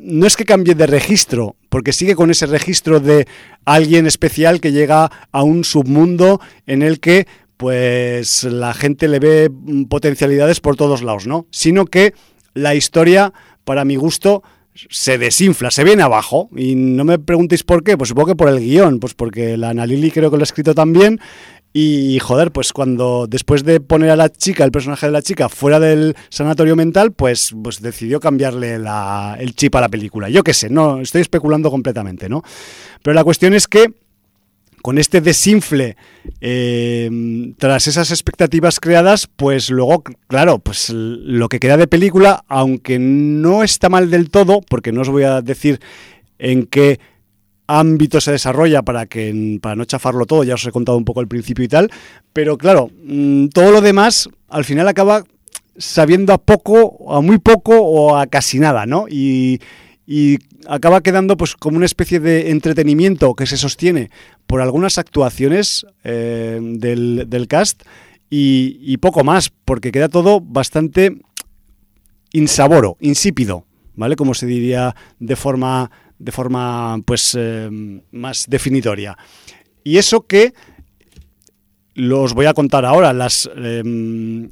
no 0.00 0.26
es 0.26 0.36
que 0.36 0.44
cambie 0.44 0.74
de 0.74 0.86
registro, 0.86 1.56
porque 1.68 1.92
sigue 1.92 2.16
con 2.16 2.30
ese 2.30 2.46
registro 2.46 2.98
de 2.98 3.26
alguien 3.64 4.06
especial 4.06 4.60
que 4.60 4.72
llega 4.72 5.10
a 5.30 5.42
un 5.42 5.64
submundo 5.64 6.40
en 6.66 6.82
el 6.82 6.98
que 6.98 7.26
pues 7.56 8.44
la 8.44 8.74
gente 8.74 9.08
le 9.08 9.18
ve 9.18 9.50
potencialidades 9.88 10.60
por 10.60 10.76
todos 10.76 11.02
lados, 11.02 11.26
¿no? 11.26 11.46
Sino 11.50 11.86
que 11.86 12.14
la 12.54 12.74
historia, 12.74 13.32
para 13.64 13.84
mi 13.84 13.96
gusto, 13.96 14.42
se 14.90 15.18
desinfla, 15.18 15.70
se 15.70 15.84
viene 15.84 16.02
abajo. 16.02 16.48
Y 16.56 16.74
no 16.74 17.04
me 17.04 17.18
preguntéis 17.18 17.62
por 17.62 17.82
qué, 17.82 17.96
pues 17.96 18.08
supongo 18.08 18.28
que 18.28 18.36
por 18.36 18.48
el 18.48 18.60
guion, 18.60 19.00
pues 19.00 19.14
porque 19.14 19.56
la 19.56 19.70
Ana 19.70 19.86
Lili 19.86 20.10
creo 20.10 20.30
que 20.30 20.36
lo 20.36 20.42
ha 20.42 20.44
escrito 20.44 20.74
también. 20.74 21.20
Y 21.72 22.18
joder, 22.20 22.50
pues 22.50 22.72
cuando 22.72 23.26
después 23.28 23.62
de 23.62 23.80
poner 23.80 24.10
a 24.10 24.16
la 24.16 24.30
chica, 24.30 24.64
el 24.64 24.72
personaje 24.72 25.06
de 25.06 25.12
la 25.12 25.22
chica, 25.22 25.48
fuera 25.48 25.78
del 25.78 26.16
sanatorio 26.30 26.76
mental, 26.76 27.12
pues, 27.12 27.54
pues 27.62 27.82
decidió 27.82 28.20
cambiarle 28.20 28.78
la, 28.78 29.36
el 29.38 29.54
chip 29.54 29.74
a 29.76 29.80
la 29.80 29.88
película. 29.88 30.28
Yo 30.30 30.42
qué 30.42 30.54
sé, 30.54 30.70
no, 30.70 31.00
estoy 31.00 31.20
especulando 31.20 31.70
completamente, 31.70 32.28
¿no? 32.28 32.42
Pero 33.02 33.14
la 33.14 33.22
cuestión 33.22 33.54
es 33.54 33.68
que 33.68 33.92
con 34.88 34.96
este 34.96 35.20
desinfle 35.20 35.98
eh, 36.40 37.10
tras 37.58 37.88
esas 37.88 38.10
expectativas 38.10 38.80
creadas, 38.80 39.26
pues 39.26 39.68
luego, 39.68 40.02
claro, 40.28 40.60
pues 40.60 40.88
lo 40.88 41.50
que 41.50 41.60
queda 41.60 41.76
de 41.76 41.86
película, 41.86 42.42
aunque 42.48 42.98
no 42.98 43.62
está 43.62 43.90
mal 43.90 44.10
del 44.10 44.30
todo, 44.30 44.62
porque 44.66 44.90
no 44.90 45.02
os 45.02 45.10
voy 45.10 45.24
a 45.24 45.42
decir 45.42 45.78
en 46.38 46.64
qué 46.64 47.00
ámbito 47.66 48.18
se 48.22 48.32
desarrolla 48.32 48.80
para 48.80 49.04
que 49.04 49.58
para 49.60 49.76
no 49.76 49.84
chafarlo 49.84 50.24
todo, 50.24 50.42
ya 50.42 50.54
os 50.54 50.66
he 50.66 50.72
contado 50.72 50.96
un 50.96 51.04
poco 51.04 51.20
el 51.20 51.28
principio 51.28 51.66
y 51.66 51.68
tal, 51.68 51.90
pero 52.32 52.56
claro, 52.56 52.90
mm, 53.04 53.48
todo 53.48 53.70
lo 53.72 53.82
demás 53.82 54.30
al 54.48 54.64
final 54.64 54.88
acaba 54.88 55.22
sabiendo 55.76 56.32
a 56.32 56.38
poco, 56.38 57.14
a 57.14 57.20
muy 57.20 57.36
poco 57.36 57.78
o 57.78 58.16
a 58.16 58.26
casi 58.26 58.58
nada, 58.58 58.86
¿no? 58.86 59.04
Y, 59.06 59.60
y 60.06 60.38
acaba 60.66 61.02
quedando 61.02 61.36
pues 61.36 61.54
como 61.54 61.76
una 61.76 61.84
especie 61.84 62.20
de 62.20 62.50
entretenimiento 62.50 63.34
que 63.34 63.44
se 63.44 63.58
sostiene 63.58 64.08
por 64.48 64.62
algunas 64.62 64.96
actuaciones 64.96 65.86
eh, 66.04 66.58
del, 66.60 67.46
cast 67.48 67.82
y, 68.30 68.96
poco 68.96 69.22
más, 69.22 69.52
porque 69.64 69.92
queda 69.92 70.08
todo 70.08 70.40
bastante 70.40 71.18
insaboro, 72.32 72.96
insípido, 72.98 73.66
¿vale? 73.94 74.16
Como 74.16 74.32
se 74.32 74.46
diría 74.46 74.96
de 75.20 75.36
forma 75.36 75.90
de 76.18 76.32
forma 76.32 76.98
pues 77.04 77.36
eh, 77.38 77.70
más 78.10 78.46
definitoria. 78.48 79.16
Y 79.84 79.98
eso 79.98 80.26
que 80.26 80.52
los 81.94 82.32
voy 82.32 82.46
a 82.46 82.54
contar 82.54 82.86
ahora, 82.86 83.12
las, 83.12 83.48
eh, 83.54 84.48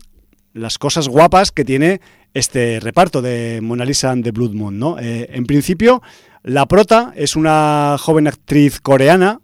las 0.53 0.79
cosas 0.79 1.09
guapas 1.09 1.53
que 1.53 1.65
tiene 1.65 2.01
este 2.35 2.81
reparto 2.81 3.23
de 3.23 3.61
Mona 3.63 3.87
Lisa 3.87 4.11
and 4.11 4.23
the 4.23 4.31
Blood 4.31 4.53
Moon. 4.53 4.79
¿no? 4.79 4.99
Eh, 4.99 5.31
en 5.33 5.47
principio, 5.47 6.03
la 6.43 6.67
prota 6.67 7.13
es 7.17 7.35
una 7.35 7.97
joven 7.99 8.29
actriz 8.29 8.79
coreana 8.81 9.41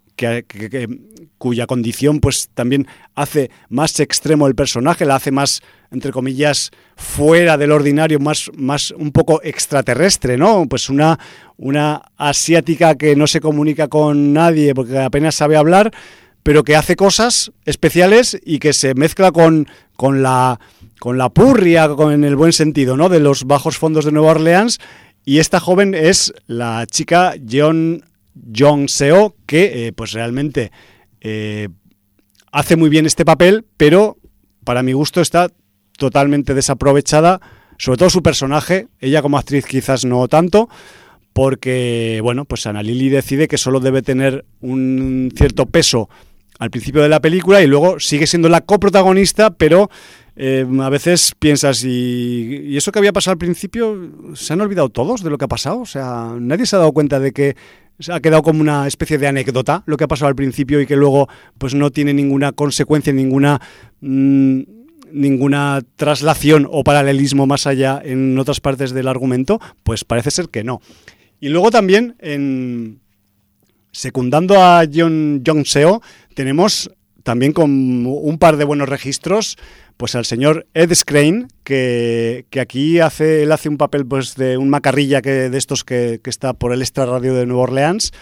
cuya 1.38 1.66
condición 1.66 2.20
pues 2.20 2.48
también 2.54 2.86
hace 3.14 3.50
más 3.68 3.98
extremo 4.00 4.46
el 4.46 4.54
personaje, 4.54 5.04
la 5.04 5.16
hace 5.16 5.30
más 5.30 5.62
entre 5.92 6.10
comillas, 6.10 6.70
fuera 6.96 7.56
del 7.56 7.70
ordinario, 7.70 8.18
más, 8.18 8.50
más 8.56 8.90
un 8.92 9.12
poco 9.12 9.40
extraterrestre, 9.42 10.38
¿no? 10.38 10.66
Pues 10.68 10.88
una, 10.88 11.18
una 11.58 12.02
asiática 12.16 12.96
que 12.96 13.14
no 13.14 13.26
se 13.26 13.40
comunica 13.40 13.88
con 13.88 14.32
nadie 14.32 14.74
porque 14.74 14.98
apenas 14.98 15.34
sabe 15.34 15.56
hablar, 15.56 15.92
pero 16.42 16.64
que 16.64 16.76
hace 16.76 16.96
cosas 16.96 17.52
especiales 17.66 18.38
y 18.44 18.58
que 18.58 18.72
se 18.72 18.94
mezcla 18.94 19.30
con, 19.30 19.68
con, 19.96 20.22
la, 20.22 20.58
con 20.98 21.18
la 21.18 21.28
purria, 21.28 21.84
en 21.84 22.24
el 22.24 22.36
buen 22.36 22.52
sentido, 22.52 22.96
¿no? 22.96 23.08
De 23.08 23.20
los 23.20 23.44
bajos 23.44 23.76
fondos 23.76 24.04
de 24.04 24.12
Nueva 24.12 24.32
Orleans. 24.32 24.78
Y 25.24 25.38
esta 25.38 25.60
joven 25.60 25.94
es 25.94 26.32
la 26.46 26.84
chica 26.90 27.34
Jeon 27.46 28.02
Jong 28.56 28.88
Seo, 28.88 29.34
que 29.46 29.86
eh, 29.86 29.92
pues 29.92 30.12
realmente 30.12 30.72
eh, 31.20 31.68
hace 32.50 32.76
muy 32.76 32.88
bien 32.88 33.06
este 33.06 33.24
papel, 33.24 33.64
pero 33.76 34.18
para 34.64 34.82
mi 34.82 34.92
gusto 34.92 35.20
está 35.20 35.50
totalmente 35.98 36.54
desaprovechada, 36.54 37.40
sobre 37.78 37.98
todo 37.98 38.10
su 38.10 38.22
personaje, 38.22 38.88
ella 39.00 39.22
como 39.22 39.38
actriz 39.38 39.66
quizás 39.66 40.04
no 40.04 40.26
tanto, 40.28 40.68
porque, 41.32 42.20
bueno, 42.22 42.44
pues 42.44 42.66
Ana 42.66 42.82
Lili 42.82 43.08
decide 43.08 43.48
que 43.48 43.58
solo 43.58 43.80
debe 43.80 44.02
tener 44.02 44.44
un 44.60 45.32
cierto 45.34 45.66
peso 45.66 46.08
al 46.58 46.70
principio 46.70 47.02
de 47.02 47.08
la 47.08 47.20
película 47.20 47.62
y 47.62 47.66
luego 47.66 47.98
sigue 47.98 48.26
siendo 48.26 48.48
la 48.48 48.60
coprotagonista, 48.60 49.50
pero 49.50 49.90
eh, 50.36 50.66
a 50.80 50.88
veces 50.90 51.34
piensas, 51.38 51.82
¿y, 51.84 52.60
¿y, 52.66 52.76
eso 52.76 52.92
que 52.92 52.98
había 52.98 53.12
pasado 53.12 53.32
al 53.32 53.38
principio? 53.38 54.10
¿Se 54.34 54.52
han 54.52 54.60
olvidado 54.60 54.88
todos 54.88 55.22
de 55.22 55.30
lo 55.30 55.38
que 55.38 55.46
ha 55.46 55.48
pasado? 55.48 55.80
O 55.80 55.86
sea, 55.86 56.34
nadie 56.38 56.66
se 56.66 56.76
ha 56.76 56.78
dado 56.78 56.92
cuenta 56.92 57.18
de 57.18 57.32
que 57.32 57.56
ha 58.08 58.20
quedado 58.20 58.42
como 58.42 58.60
una 58.60 58.86
especie 58.86 59.18
de 59.18 59.26
anécdota 59.26 59.82
lo 59.86 59.96
que 59.96 60.04
ha 60.04 60.08
pasado 60.08 60.28
al 60.28 60.34
principio 60.34 60.80
y 60.80 60.86
que 60.86 60.96
luego 60.96 61.28
pues 61.58 61.74
no 61.74 61.90
tiene 61.90 62.14
ninguna 62.14 62.52
consecuencia, 62.52 63.12
ninguna... 63.12 63.60
Mmm, 64.00 64.62
ninguna 65.12 65.82
traslación 65.96 66.66
o 66.70 66.82
paralelismo 66.84 67.46
más 67.46 67.66
allá 67.66 68.00
en 68.02 68.38
otras 68.38 68.60
partes 68.60 68.92
del 68.92 69.08
argumento, 69.08 69.60
pues 69.82 70.04
parece 70.04 70.30
ser 70.30 70.48
que 70.48 70.64
no. 70.64 70.80
Y 71.40 71.48
luego 71.48 71.70
también, 71.70 72.16
secundando 73.92 74.62
a 74.62 74.84
John, 74.92 75.42
John 75.46 75.64
Seo, 75.64 76.00
tenemos 76.34 76.90
también 77.22 77.52
con 77.52 78.06
un 78.06 78.38
par 78.38 78.56
de 78.56 78.64
buenos 78.64 78.88
registros, 78.88 79.56
pues 79.96 80.14
al 80.14 80.24
señor 80.24 80.66
Ed 80.74 80.92
Skrein, 80.94 81.48
que, 81.64 82.46
que, 82.50 82.60
aquí 82.60 83.00
hace, 83.00 83.42
él 83.42 83.52
hace 83.52 83.68
un 83.68 83.78
papel 83.78 84.06
pues 84.06 84.34
de 84.36 84.56
un 84.56 84.68
macarrilla 84.68 85.22
que, 85.22 85.50
de 85.50 85.58
estos 85.58 85.84
que, 85.84 86.20
que 86.22 86.30
está 86.30 86.52
por 86.52 86.72
el 86.72 86.82
Extra 86.82 87.06
Radio 87.06 87.34
de 87.34 87.46
Nueva 87.46 87.62
Orleans, 87.62 88.12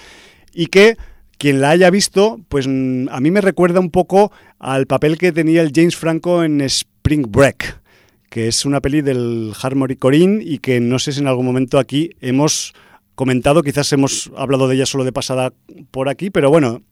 y 0.52 0.66
que 0.66 0.96
quien 1.40 1.62
la 1.62 1.70
haya 1.70 1.88
visto, 1.88 2.38
pues 2.48 2.68
mm, 2.68 3.08
a 3.10 3.18
mí 3.20 3.30
me 3.30 3.40
recuerda 3.40 3.80
un 3.80 3.90
poco 3.90 4.30
al 4.58 4.86
papel 4.86 5.16
que 5.16 5.32
tenía 5.32 5.62
el 5.62 5.72
James 5.74 5.96
Franco 5.96 6.44
en 6.44 6.60
Spring 6.60 7.26
Break, 7.30 7.80
que 8.28 8.46
es 8.46 8.66
una 8.66 8.80
peli 8.80 9.00
del 9.00 9.52
Harmony 9.60 9.96
Corinne 9.98 10.44
y 10.44 10.58
que 10.58 10.80
no 10.80 10.98
sé 10.98 11.12
si 11.12 11.20
en 11.20 11.26
algún 11.26 11.46
momento 11.46 11.78
aquí 11.78 12.10
hemos 12.20 12.74
comentado, 13.14 13.62
quizás 13.62 13.90
hemos 13.92 14.30
hablado 14.36 14.68
de 14.68 14.76
ella 14.76 14.86
solo 14.86 15.04
de 15.04 15.12
pasada 15.12 15.52
por 15.90 16.10
aquí, 16.10 16.28
pero 16.28 16.50
bueno, 16.50 16.82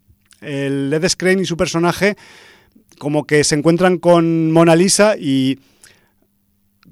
el 0.41 0.93
Ed 0.93 1.07
Skrein 1.09 1.41
y 1.41 1.45
su 1.45 1.57
personaje 1.57 2.17
como 2.99 3.25
que 3.25 3.45
se 3.45 3.55
encuentran 3.55 3.99
con 3.99 4.53
Mona 4.53 4.77
Lisa 4.77 5.17
y 5.19 5.59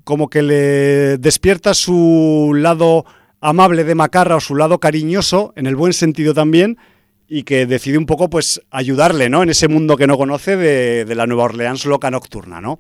como 0.05 0.31
que 0.31 0.43
le 0.43 1.19
despierta 1.19 1.75
su 1.75 2.53
lado 2.55 3.05
amable 3.41 3.85
de 3.85 3.95
macarra 3.95 4.37
o 4.37 4.41
su 4.41 4.55
lado 4.55 4.79
cariñoso, 4.79 5.53
en 5.57 5.67
el 5.67 5.77
buen 5.77 5.93
sentido 5.93 6.33
también, 6.33 6.79
y 7.29 7.43
que 7.43 7.67
decide 7.67 7.99
un 7.99 8.07
poco 8.07 8.31
pues 8.31 8.61
ayudarle 8.71 9.29
¿no? 9.29 9.43
en 9.43 9.51
ese 9.51 9.69
mundo 9.69 9.97
que 9.97 10.07
no 10.07 10.17
conoce 10.17 10.57
de, 10.57 11.05
de, 11.05 11.15
la 11.15 11.27
Nueva 11.27 11.45
Orleans 11.45 11.85
loca 11.85 12.11
nocturna. 12.11 12.61
¿no? 12.61 12.79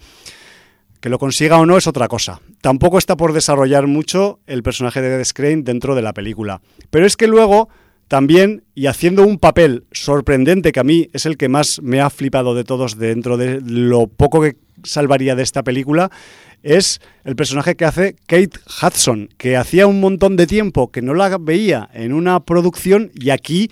Que 1.01 1.09
lo 1.09 1.19
consiga 1.19 1.59
o 1.59 1.66
no 1.66 1.77
es 1.77 1.86
otra 1.86 2.09
cosa. 2.09 2.40
Tampoco 2.61 2.98
está 2.98 3.16
por 3.16 3.32
desarrollar 3.32 3.86
mucho 3.86 4.40
el 4.47 4.62
personaje 4.62 5.01
de 5.01 5.16
Ed 5.16 5.24
Skrein 5.24 5.65
dentro 5.65 5.94
de 5.94 6.03
la 6.03 6.12
película. 6.12 6.61
Pero 6.90 7.07
es 7.07 7.16
que 7.16 7.27
luego 7.27 7.69
también, 8.09 8.65
y 8.74 8.87
haciendo 8.87 9.27
un 9.27 9.39
papel 9.39 9.85
sorprendente 9.93 10.73
que 10.73 10.81
a 10.81 10.85
mí 10.85 11.09
es 11.12 11.27
el 11.27 11.37
que 11.37 11.49
más 11.49 11.81
me 11.83 12.01
ha 12.01 12.11
flipado 12.11 12.55
de 12.55 12.65
todos 12.65 12.99
dentro 12.99 13.37
de 13.37 13.61
lo 13.61 14.07
poco 14.07 14.43
que 14.43 14.57
salvaría 14.85 15.35
de 15.35 15.43
esta 15.43 15.62
película, 15.62 16.11
es 16.62 17.01
el 17.24 17.37
personaje 17.37 17.77
que 17.77 17.85
hace 17.85 18.16
Kate 18.27 18.59
Hudson, 18.83 19.28
que 19.37 19.57
hacía 19.57 19.87
un 19.87 20.01
montón 20.01 20.37
de 20.37 20.47
tiempo 20.47 20.91
que 20.91 21.03
no 21.03 21.15
la 21.15 21.37
veía 21.39 21.89
en 21.93 22.12
una 22.12 22.41
producción 22.41 23.11
y 23.15 23.31
aquí 23.31 23.70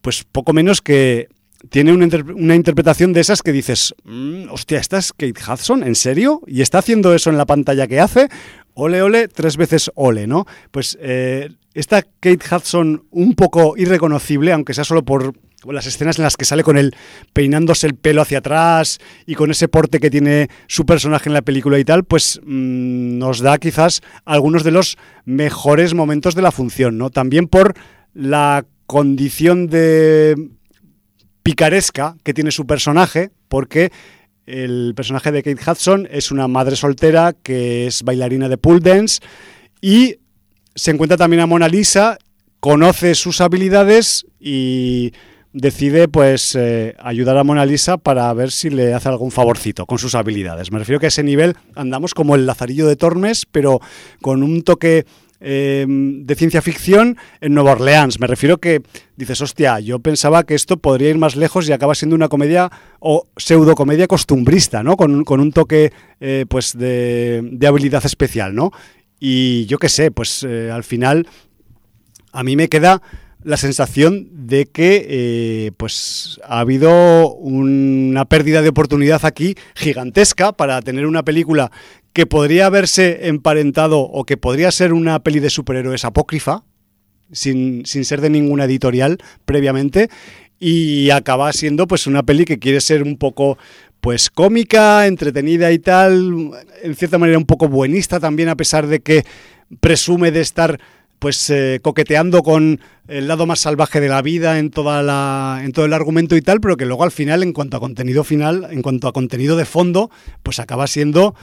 pues 0.00 0.24
poco 0.24 0.52
menos 0.52 0.82
que 0.82 1.28
tiene 1.70 1.92
una, 1.92 2.04
inter 2.04 2.24
una 2.32 2.56
interpretación 2.56 3.12
de 3.12 3.20
esas 3.20 3.42
que 3.42 3.52
dices, 3.52 3.94
mmm, 4.04 4.50
hostia, 4.50 4.80
¿esta 4.80 4.98
es 4.98 5.12
Kate 5.12 5.40
Hudson? 5.48 5.84
¿En 5.84 5.94
serio? 5.94 6.42
¿Y 6.46 6.60
está 6.60 6.78
haciendo 6.78 7.14
eso 7.14 7.30
en 7.30 7.38
la 7.38 7.46
pantalla 7.46 7.86
que 7.86 8.00
hace? 8.00 8.28
Ole, 8.74 9.02
ole, 9.02 9.28
tres 9.28 9.56
veces 9.56 9.90
ole, 9.94 10.26
¿no? 10.26 10.46
Pues 10.70 10.98
eh, 11.00 11.50
esta 11.74 12.02
Kate 12.02 12.40
Hudson 12.50 13.04
un 13.10 13.34
poco 13.34 13.74
irreconocible, 13.76 14.52
aunque 14.52 14.74
sea 14.74 14.84
solo 14.84 15.04
por 15.04 15.34
las 15.64 15.86
escenas 15.86 16.18
en 16.18 16.24
las 16.24 16.36
que 16.36 16.44
sale 16.44 16.64
con 16.64 16.76
él 16.76 16.94
peinándose 17.32 17.86
el 17.86 17.94
pelo 17.94 18.22
hacia 18.22 18.38
atrás 18.38 18.98
y 19.26 19.34
con 19.34 19.50
ese 19.50 19.68
porte 19.68 20.00
que 20.00 20.10
tiene 20.10 20.48
su 20.66 20.84
personaje 20.84 21.28
en 21.28 21.34
la 21.34 21.42
película 21.42 21.78
y 21.78 21.84
tal, 21.84 22.04
pues 22.04 22.40
mmm, 22.44 23.18
nos 23.18 23.40
da 23.40 23.58
quizás 23.58 24.02
algunos 24.24 24.64
de 24.64 24.72
los 24.72 24.96
mejores 25.24 25.94
momentos 25.94 26.34
de 26.34 26.42
la 26.42 26.50
función, 26.50 26.98
¿no? 26.98 27.10
También 27.10 27.46
por 27.46 27.74
la 28.12 28.64
condición 28.86 29.68
de 29.68 30.50
picaresca 31.42 32.16
que 32.22 32.34
tiene 32.34 32.50
su 32.50 32.66
personaje, 32.66 33.30
porque 33.48 33.92
el 34.46 34.92
personaje 34.96 35.30
de 35.30 35.42
Kate 35.42 35.70
Hudson 35.70 36.08
es 36.10 36.30
una 36.30 36.48
madre 36.48 36.76
soltera 36.76 37.32
que 37.32 37.86
es 37.86 38.02
bailarina 38.02 38.48
de 38.48 38.58
pool 38.58 38.80
dance 38.80 39.20
y 39.80 40.16
se 40.74 40.90
encuentra 40.90 41.16
también 41.16 41.40
a 41.40 41.46
Mona 41.46 41.68
Lisa, 41.68 42.18
conoce 42.60 43.14
sus 43.14 43.40
habilidades 43.40 44.26
y 44.38 45.12
decide 45.52 46.08
pues 46.08 46.54
eh, 46.54 46.94
ayudar 46.98 47.36
a 47.36 47.44
Mona 47.44 47.66
Lisa 47.66 47.98
para 47.98 48.32
ver 48.32 48.50
si 48.50 48.70
le 48.70 48.94
hace 48.94 49.08
algún 49.08 49.30
favorcito 49.30 49.86
con 49.86 49.98
sus 49.98 50.14
habilidades. 50.14 50.72
Me 50.72 50.78
refiero 50.78 50.98
que 50.98 51.06
a 51.06 51.08
ese 51.08 51.22
nivel 51.22 51.56
andamos 51.74 52.14
como 52.14 52.34
el 52.34 52.46
Lazarillo 52.46 52.86
de 52.86 52.96
Tormes, 52.96 53.46
pero 53.50 53.80
con 54.20 54.42
un 54.42 54.62
toque 54.62 55.04
eh, 55.44 55.84
de 55.88 56.34
ciencia 56.36 56.62
ficción 56.62 57.16
en 57.40 57.54
Nueva 57.54 57.72
Orleans. 57.72 58.20
Me 58.20 58.28
refiero 58.28 58.58
que 58.58 58.80
dices, 59.16 59.40
hostia, 59.40 59.80
yo 59.80 59.98
pensaba 59.98 60.44
que 60.44 60.54
esto 60.54 60.76
podría 60.76 61.10
ir 61.10 61.18
más 61.18 61.34
lejos 61.34 61.68
y 61.68 61.72
acaba 61.72 61.96
siendo 61.96 62.14
una 62.14 62.28
comedia 62.28 62.70
o 63.00 63.26
pseudo 63.36 63.74
comedia 63.74 64.06
costumbrista, 64.06 64.84
¿no? 64.84 64.96
Con, 64.96 65.24
con 65.24 65.40
un 65.40 65.50
toque 65.50 65.92
eh, 66.20 66.46
pues 66.48 66.78
de, 66.78 67.40
de, 67.42 67.66
habilidad 67.66 68.06
especial, 68.06 68.54
¿no? 68.54 68.70
Y 69.24 69.66
yo 69.66 69.78
qué 69.78 69.88
sé, 69.88 70.10
pues 70.10 70.42
eh, 70.42 70.72
al 70.72 70.82
final 70.82 71.28
a 72.32 72.42
mí 72.42 72.56
me 72.56 72.68
queda 72.68 73.00
la 73.44 73.56
sensación 73.56 74.28
de 74.48 74.66
que 74.66 75.06
eh, 75.08 75.70
pues 75.76 76.40
ha 76.44 76.58
habido 76.58 77.32
una 77.34 78.24
pérdida 78.24 78.62
de 78.62 78.70
oportunidad 78.70 79.24
aquí 79.24 79.54
gigantesca 79.76 80.50
para 80.50 80.82
tener 80.82 81.06
una 81.06 81.22
película 81.22 81.70
que 82.12 82.26
podría 82.26 82.66
haberse 82.66 83.28
emparentado 83.28 84.00
o 84.00 84.24
que 84.24 84.36
podría 84.36 84.72
ser 84.72 84.92
una 84.92 85.22
peli 85.22 85.38
de 85.38 85.50
superhéroes 85.50 86.04
apócrifa, 86.04 86.64
sin, 87.30 87.86
sin 87.86 88.04
ser 88.04 88.22
de 88.22 88.30
ninguna 88.30 88.64
editorial 88.64 89.18
previamente, 89.44 90.08
y 90.58 91.10
acaba 91.10 91.52
siendo 91.52 91.86
pues 91.86 92.08
una 92.08 92.24
peli 92.24 92.44
que 92.44 92.58
quiere 92.58 92.80
ser 92.80 93.04
un 93.04 93.16
poco 93.16 93.56
pues 94.02 94.30
cómica, 94.30 95.06
entretenida 95.06 95.70
y 95.70 95.78
tal, 95.78 96.50
en 96.82 96.94
cierta 96.96 97.18
manera 97.18 97.38
un 97.38 97.46
poco 97.46 97.68
buenista 97.68 98.18
también 98.18 98.48
a 98.48 98.56
pesar 98.56 98.88
de 98.88 98.98
que 98.98 99.24
presume 99.80 100.32
de 100.32 100.40
estar 100.40 100.80
pues 101.20 101.48
eh, 101.50 101.78
coqueteando 101.80 102.42
con 102.42 102.80
el 103.06 103.28
lado 103.28 103.46
más 103.46 103.60
salvaje 103.60 104.00
de 104.00 104.08
la 104.08 104.20
vida 104.20 104.58
en 104.58 104.70
toda 104.70 105.04
la 105.04 105.60
en 105.62 105.70
todo 105.70 105.84
el 105.84 105.92
argumento 105.92 106.34
y 106.36 106.42
tal, 106.42 106.60
pero 106.60 106.76
que 106.76 106.84
luego 106.84 107.04
al 107.04 107.12
final 107.12 107.44
en 107.44 107.52
cuanto 107.52 107.76
a 107.76 107.80
contenido 107.80 108.24
final, 108.24 108.66
en 108.72 108.82
cuanto 108.82 109.06
a 109.06 109.12
contenido 109.12 109.56
de 109.56 109.66
fondo, 109.66 110.10
pues 110.42 110.58
acaba 110.58 110.88
siendo 110.88 111.36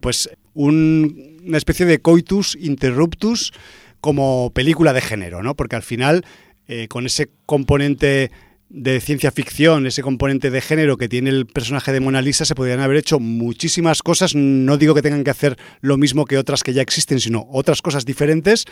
pues 0.00 0.30
un- 0.54 1.38
una 1.46 1.58
especie 1.58 1.84
de 1.84 1.98
coitus 2.00 2.56
interruptus 2.58 3.52
como 4.00 4.50
película 4.54 4.94
de 4.94 5.02
género, 5.02 5.42
¿no? 5.42 5.54
Porque 5.54 5.76
al 5.76 5.82
final 5.82 6.24
eh, 6.66 6.88
con 6.88 7.04
ese 7.04 7.28
componente 7.44 8.30
de 8.70 9.00
ciencia 9.00 9.32
ficción, 9.32 9.84
ese 9.86 10.00
componente 10.00 10.50
de 10.50 10.60
género 10.60 10.96
que 10.96 11.08
tiene 11.08 11.30
el 11.30 11.46
personaje 11.46 11.92
de 11.92 11.98
Mona 11.98 12.22
Lisa, 12.22 12.44
se 12.44 12.54
podrían 12.54 12.80
haber 12.80 12.96
hecho 12.96 13.18
muchísimas 13.18 14.02
cosas. 14.02 14.36
No 14.36 14.78
digo 14.78 14.94
que 14.94 15.02
tengan 15.02 15.24
que 15.24 15.30
hacer 15.30 15.58
lo 15.80 15.98
mismo 15.98 16.24
que 16.24 16.38
otras 16.38 16.62
que 16.62 16.72
ya 16.72 16.80
existen, 16.80 17.18
sino 17.18 17.46
otras 17.50 17.82
cosas 17.82 18.04
diferentes, 18.04 18.64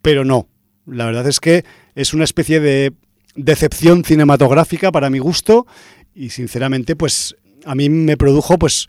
pero 0.00 0.24
no. 0.24 0.48
La 0.86 1.04
verdad 1.04 1.28
es 1.28 1.38
que 1.38 1.64
es 1.94 2.14
una 2.14 2.24
especie 2.24 2.60
de 2.60 2.94
decepción 3.34 4.04
cinematográfica 4.04 4.90
para 4.90 5.10
mi 5.10 5.18
gusto 5.18 5.66
y 6.14 6.30
sinceramente 6.30 6.96
pues 6.96 7.36
a 7.66 7.74
mí 7.74 7.90
me 7.90 8.16
produjo 8.16 8.58
pues 8.58 8.86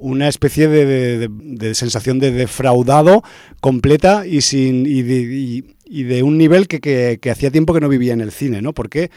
una 0.00 0.28
especie 0.28 0.66
de, 0.68 0.86
de- 0.86 1.28
sensación 1.74 2.18
de 2.18 2.30
defraudado 2.32 3.22
completa 3.60 4.26
y 4.26 4.40
sin 4.40 4.86
y 4.86 5.02
de, 5.02 6.22
un 6.22 6.38
nivel 6.38 6.66
que, 6.68 6.80
que- 6.80 7.18
que 7.20 7.30
hacía 7.30 7.50
tiempo 7.50 7.74
que 7.74 7.80
no 7.80 7.88
vivía 7.88 8.12
en 8.12 8.20
el 8.20 8.32
cine, 8.32 8.62
¿no? 8.62 8.72
Porque 8.72 9.10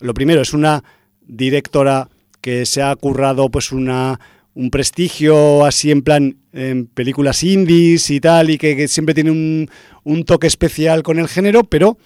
lo 0.00 0.12
primero 0.14 0.42
es 0.42 0.52
una 0.52 0.84
directora 1.26 2.08
que 2.40 2.66
se 2.66 2.82
ha 2.82 2.94
currado 2.96 3.50
pues 3.50 3.72
una 3.72 4.20
un 4.54 4.70
prestigio 4.70 5.66
así 5.66 5.90
en 5.90 6.00
plan 6.00 6.36
en 6.54 6.86
películas 6.86 7.42
indies 7.42 8.08
y 8.10 8.20
tal 8.20 8.48
y 8.48 8.56
que, 8.56 8.74
que 8.74 8.88
siempre 8.88 9.14
tiene 9.14 9.30
un, 9.30 9.68
un 10.02 10.24
toque 10.24 10.46
especial 10.46 11.02
con 11.02 11.18
el 11.18 11.28
género, 11.28 11.64
pero 11.64 11.98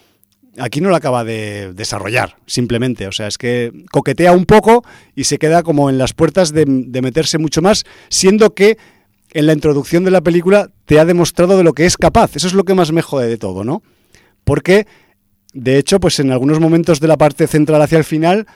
aquí 0.59 0.81
no 0.81 0.89
lo 0.89 0.97
acaba 0.97 1.25
de 1.25 1.73
desarrollar, 1.73 2.37
simplemente. 2.47 3.07
O 3.07 3.13
sea, 3.13 3.27
es 3.27 3.39
que 3.39 3.73
coquetea 3.91 4.33
un 4.33 4.47
poco 4.47 4.85
y 5.15 5.25
se 5.25 5.39
queda 5.39 5.63
como 5.63 5.91
en 5.91 5.99
las 5.99 6.13
puertas 6.13 6.53
de, 6.53 6.67
meterse 6.67 7.39
mucho 7.39 7.63
más, 7.63 7.85
siendo 8.09 8.55
que 8.55 8.79
en 9.33 9.47
la 9.47 9.53
introducción 9.53 10.05
de 10.05 10.11
la 10.11 10.23
película 10.23 10.71
te 10.87 10.99
ha 10.99 11.05
demostrado 11.05 11.57
de 11.57 11.65
lo 11.65 11.73
que 11.73 11.87
es 11.87 11.97
capaz. 11.97 12.37
Eso 12.37 12.47
es 12.47 12.55
lo 12.55 12.65
que 12.65 12.75
más 12.75 12.93
me 12.93 13.03
jode 13.03 13.29
de 13.29 13.39
todo, 13.39 13.65
¿no? 13.65 13.83
Porque, 14.45 14.87
de 15.53 15.79
hecho, 15.79 16.01
pues 16.01 16.19
en 16.19 16.33
algunos 16.33 16.61
momentos 16.61 17.01
de 17.01 17.09
la 17.09 17.17
parte 17.17 17.47
central 17.47 17.83
hacia 17.83 17.99
el 17.99 18.05
final, 18.05 18.47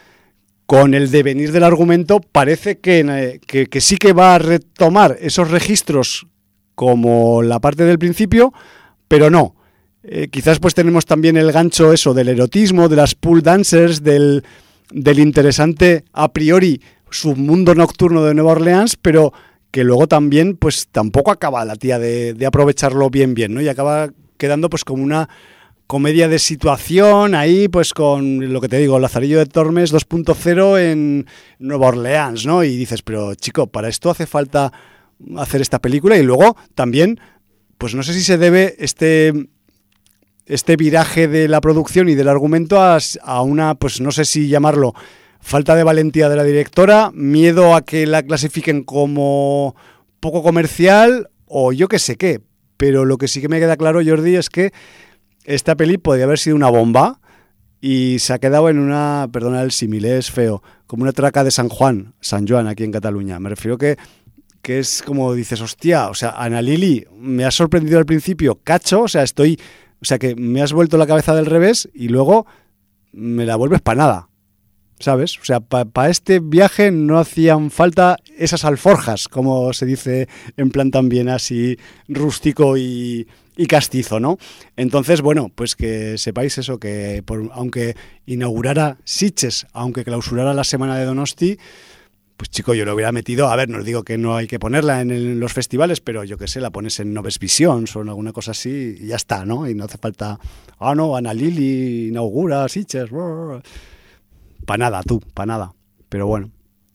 con 0.67 0.95
el 0.95 1.11
devenir 1.11 1.53
del 1.53 1.65
argumento, 1.65 2.21
parece 2.21 2.79
que, 2.79 3.01
eh, 3.01 3.67
que 3.69 3.81
sí 3.81 3.99
que 3.99 4.13
va 4.13 4.35
a 4.35 4.39
retomar 4.39 5.17
esos 5.21 5.51
registros 5.51 6.27
como 6.75 7.43
la 7.43 7.61
parte 7.61 7.85
del 7.85 7.99
principio, 7.99 8.53
pero 9.07 9.31
no. 9.31 9.55
Eh, 10.07 10.29
quizás 10.31 10.59
pues 10.59 10.75
tenemos 10.75 11.07
también 11.07 11.39
el 11.39 11.51
gancho 11.51 11.93
eso 11.93 12.13
del 12.13 12.29
erotismo, 12.29 12.89
de 12.91 12.97
las 12.97 13.15
pool 13.15 13.43
dancers, 13.43 14.03
del, 14.03 14.45
del 14.91 15.19
interesante 15.19 16.05
a 16.13 16.31
priori 16.31 16.81
submundo 17.11 17.75
nocturno 17.75 18.23
de 18.25 18.35
Nueva 18.35 18.53
Orleans, 18.53 18.97
pero 19.01 19.33
que 19.71 19.83
luego 19.83 20.07
también 20.07 20.57
pues 20.57 20.89
tampoco 20.89 21.31
acaba 21.31 21.65
la 21.65 21.77
tía 21.77 21.99
de, 21.99 22.35
de 22.35 22.47
aprovecharlo 22.47 23.09
bien 23.09 23.33
bien, 23.33 23.55
¿no? 23.55 23.63
Y 23.63 23.69
acaba 23.69 24.11
quedando 24.37 24.69
pues 24.69 24.85
como 24.85 25.03
una 25.03 25.29
comedia 25.87 26.29
de 26.29 26.39
situación 26.39 27.35
ahí 27.35 27.69
pues 27.69 27.95
con 27.95 28.53
lo 28.53 28.61
que 28.61 28.69
te 28.69 28.79
digo, 28.79 28.99
Lazarillo 28.99 29.39
de 29.39 29.47
Tormes 29.47 29.93
2.0 29.93 30.81
en 30.81 31.27
Nueva 31.59 31.89
Orleans, 31.89 32.45
¿no? 32.45 32.63
Y 32.63 32.77
dices, 32.77 33.01
pero 33.01 33.35
chico, 33.37 33.69
para 33.69 33.89
esto 33.89 34.11
hace 34.11 34.27
falta 34.27 34.71
hacer 35.39 35.63
esta 35.63 35.79
película 35.81 36.19
y 36.19 36.23
luego 36.23 36.57
también 36.75 37.19
pues 37.79 37.95
no 37.95 38.03
sé 38.03 38.13
si 38.13 38.21
se 38.21 38.37
debe 38.37 38.77
este 38.79 39.49
este 40.47 40.77
viraje 40.77 41.29
de 41.29 41.49
la 41.49 41.61
producción 41.61 42.09
y 42.09 42.15
del 42.15 42.29
argumento 42.29 42.81
a, 42.81 42.99
a 43.23 43.43
una, 43.43 43.75
pues 43.75 44.01
no 44.01 44.11
sé 44.11 44.25
si 44.25 44.49
llamarlo 44.49 44.95
falta 45.41 45.77
de 45.77 45.85
valentía 45.85 46.31
de 46.31 46.37
la 46.37 46.45
directora, 46.45 47.11
miedo 47.13 47.75
a 47.75 47.83
que 47.83 48.07
la 48.07 48.23
clasifiquen 48.23 48.83
como 48.83 49.77
poco 50.19 50.43
comercial 50.43 51.29
o 51.45 51.73
yo 51.73 51.87
qué 51.87 51.99
sé 51.99 52.17
qué. 52.17 52.41
Pero 52.79 53.05
lo 53.05 53.19
que 53.19 53.29
sí 53.29 53.43
que 53.43 53.49
me 53.49 53.61
queda 53.61 53.77
claro, 53.77 54.01
Jordi, 54.05 54.37
es 54.37 54.49
que 54.49 54.73
esta 55.45 55.77
peli 55.77 55.99
podría 55.99 56.25
haber 56.25 56.39
sido 56.39 56.57
una 56.57 56.71
bomba 56.71 57.21
y 57.81 58.19
se 58.21 58.33
ha 58.33 58.39
quedado 58.39 58.71
en 58.71 58.79
una, 58.79 59.29
perdona 59.31 59.61
el 59.61 59.71
símil, 59.71 60.07
es 60.07 60.31
feo, 60.31 60.63
como 60.87 61.03
una 61.03 61.13
traca 61.13 61.45
de 61.45 61.51
San 61.51 61.69
Juan, 61.69 62.15
San 62.21 62.47
Juan 62.49 62.67
aquí 62.67 62.83
en 62.83 62.93
Cataluña. 62.93 63.39
Me 63.39 63.51
refiero 63.51 63.77
que 63.77 63.99
que 64.65 64.79
es 64.79 65.03
como 65.03 65.35
dices, 65.35 65.61
hostia, 65.61 66.09
o 66.09 66.15
sea, 66.15 66.31
Ana 66.31 66.63
Lili 66.63 67.07
me 67.15 67.45
ha 67.45 67.51
sorprendido 67.51 67.99
al 67.99 68.07
principio, 68.07 68.59
cacho, 68.65 69.03
o 69.03 69.09
sea, 69.09 69.23
estoy, 69.23 69.61
o 70.01 70.05
sea, 70.05 70.19
que 70.19 70.35
me 70.35 70.63
has 70.63 70.73
vuelto 70.73 70.97
la 70.97 71.07
cabeza 71.07 71.35
del 71.35 71.47
revés 71.47 71.89
y 71.95 72.09
luego 72.09 72.47
me 73.13 73.47
la 73.47 73.57
vuelves 73.57 73.81
para 73.81 73.99
nada, 73.99 74.29
¿sabes? 74.99 75.39
O 75.39 75.45
sea, 75.45 75.61
para 75.61 76.11
este 76.11 76.41
viaje 76.41 76.91
no 76.91 77.19
hacían 77.19 77.71
falta 77.71 78.17
esas 78.37 78.65
alforjas, 78.65 79.29
como 79.29 79.73
se 79.73 79.87
dice 79.87 80.29
en 80.57 80.71
plan 80.71 80.91
también 80.91 81.29
así 81.29 81.79
rústico 82.09 82.77
y, 82.77 83.27
y 83.57 83.67
castizo, 83.67 84.21
¿no? 84.21 84.39
Entonces, 84.77 85.21
bueno, 85.21 85.51
pues 85.55 85.77
que 85.77 86.19
sepáis 86.19 86.59
eso, 86.59 86.79
que 86.79 87.23
por, 87.25 87.51
aunque 87.53 87.97
inaugurara 88.27 88.99
Sitges, 89.05 89.67
aunque 89.73 90.05
clausurara 90.05 90.55
la 90.55 90.65
semana 90.65 90.97
de 90.97 91.05
Donosti, 91.05 91.59
pues 92.37 92.51
chico, 92.51 92.75
yo 92.75 92.85
lo 92.85 92.95
hubiera 92.95 93.13
metido, 93.13 93.49
a 93.49 93.57
ver, 93.57 93.69
no 93.69 93.83
digo 93.83 94.03
que 94.03 94.19
no 94.19 94.37
hay 94.37 94.47
que 94.47 94.59
ponerla 94.59 95.01
en, 95.01 95.39
los 95.39 95.53
festivales, 95.53 96.01
pero 96.01 96.25
yo 96.25 96.37
qué 96.37 96.49
sé, 96.49 96.61
la 96.61 96.71
pones 96.71 96.99
en 97.01 97.15
Noves 97.15 97.39
Visions 97.39 97.95
o 97.97 98.03
en 98.03 98.09
alguna 98.09 98.33
cosa 98.33 98.51
así 98.51 98.97
y 99.01 99.07
ya 99.07 99.17
está, 99.17 99.45
¿no? 99.45 99.69
Y 99.69 99.75
no 99.75 99.85
hace 99.85 99.99
falta, 99.99 100.39
ah, 100.79 100.95
no, 100.95 101.17
Ana 101.17 101.33
Lili 101.33 102.09
inaugura 102.09 102.69
Sitges, 102.69 103.11
para 104.67 104.79
nada, 104.79 105.03
tú, 105.03 105.21
para 105.35 105.47
nada. 105.47 105.75
Pero 106.09 106.27
bueno, 106.27 106.51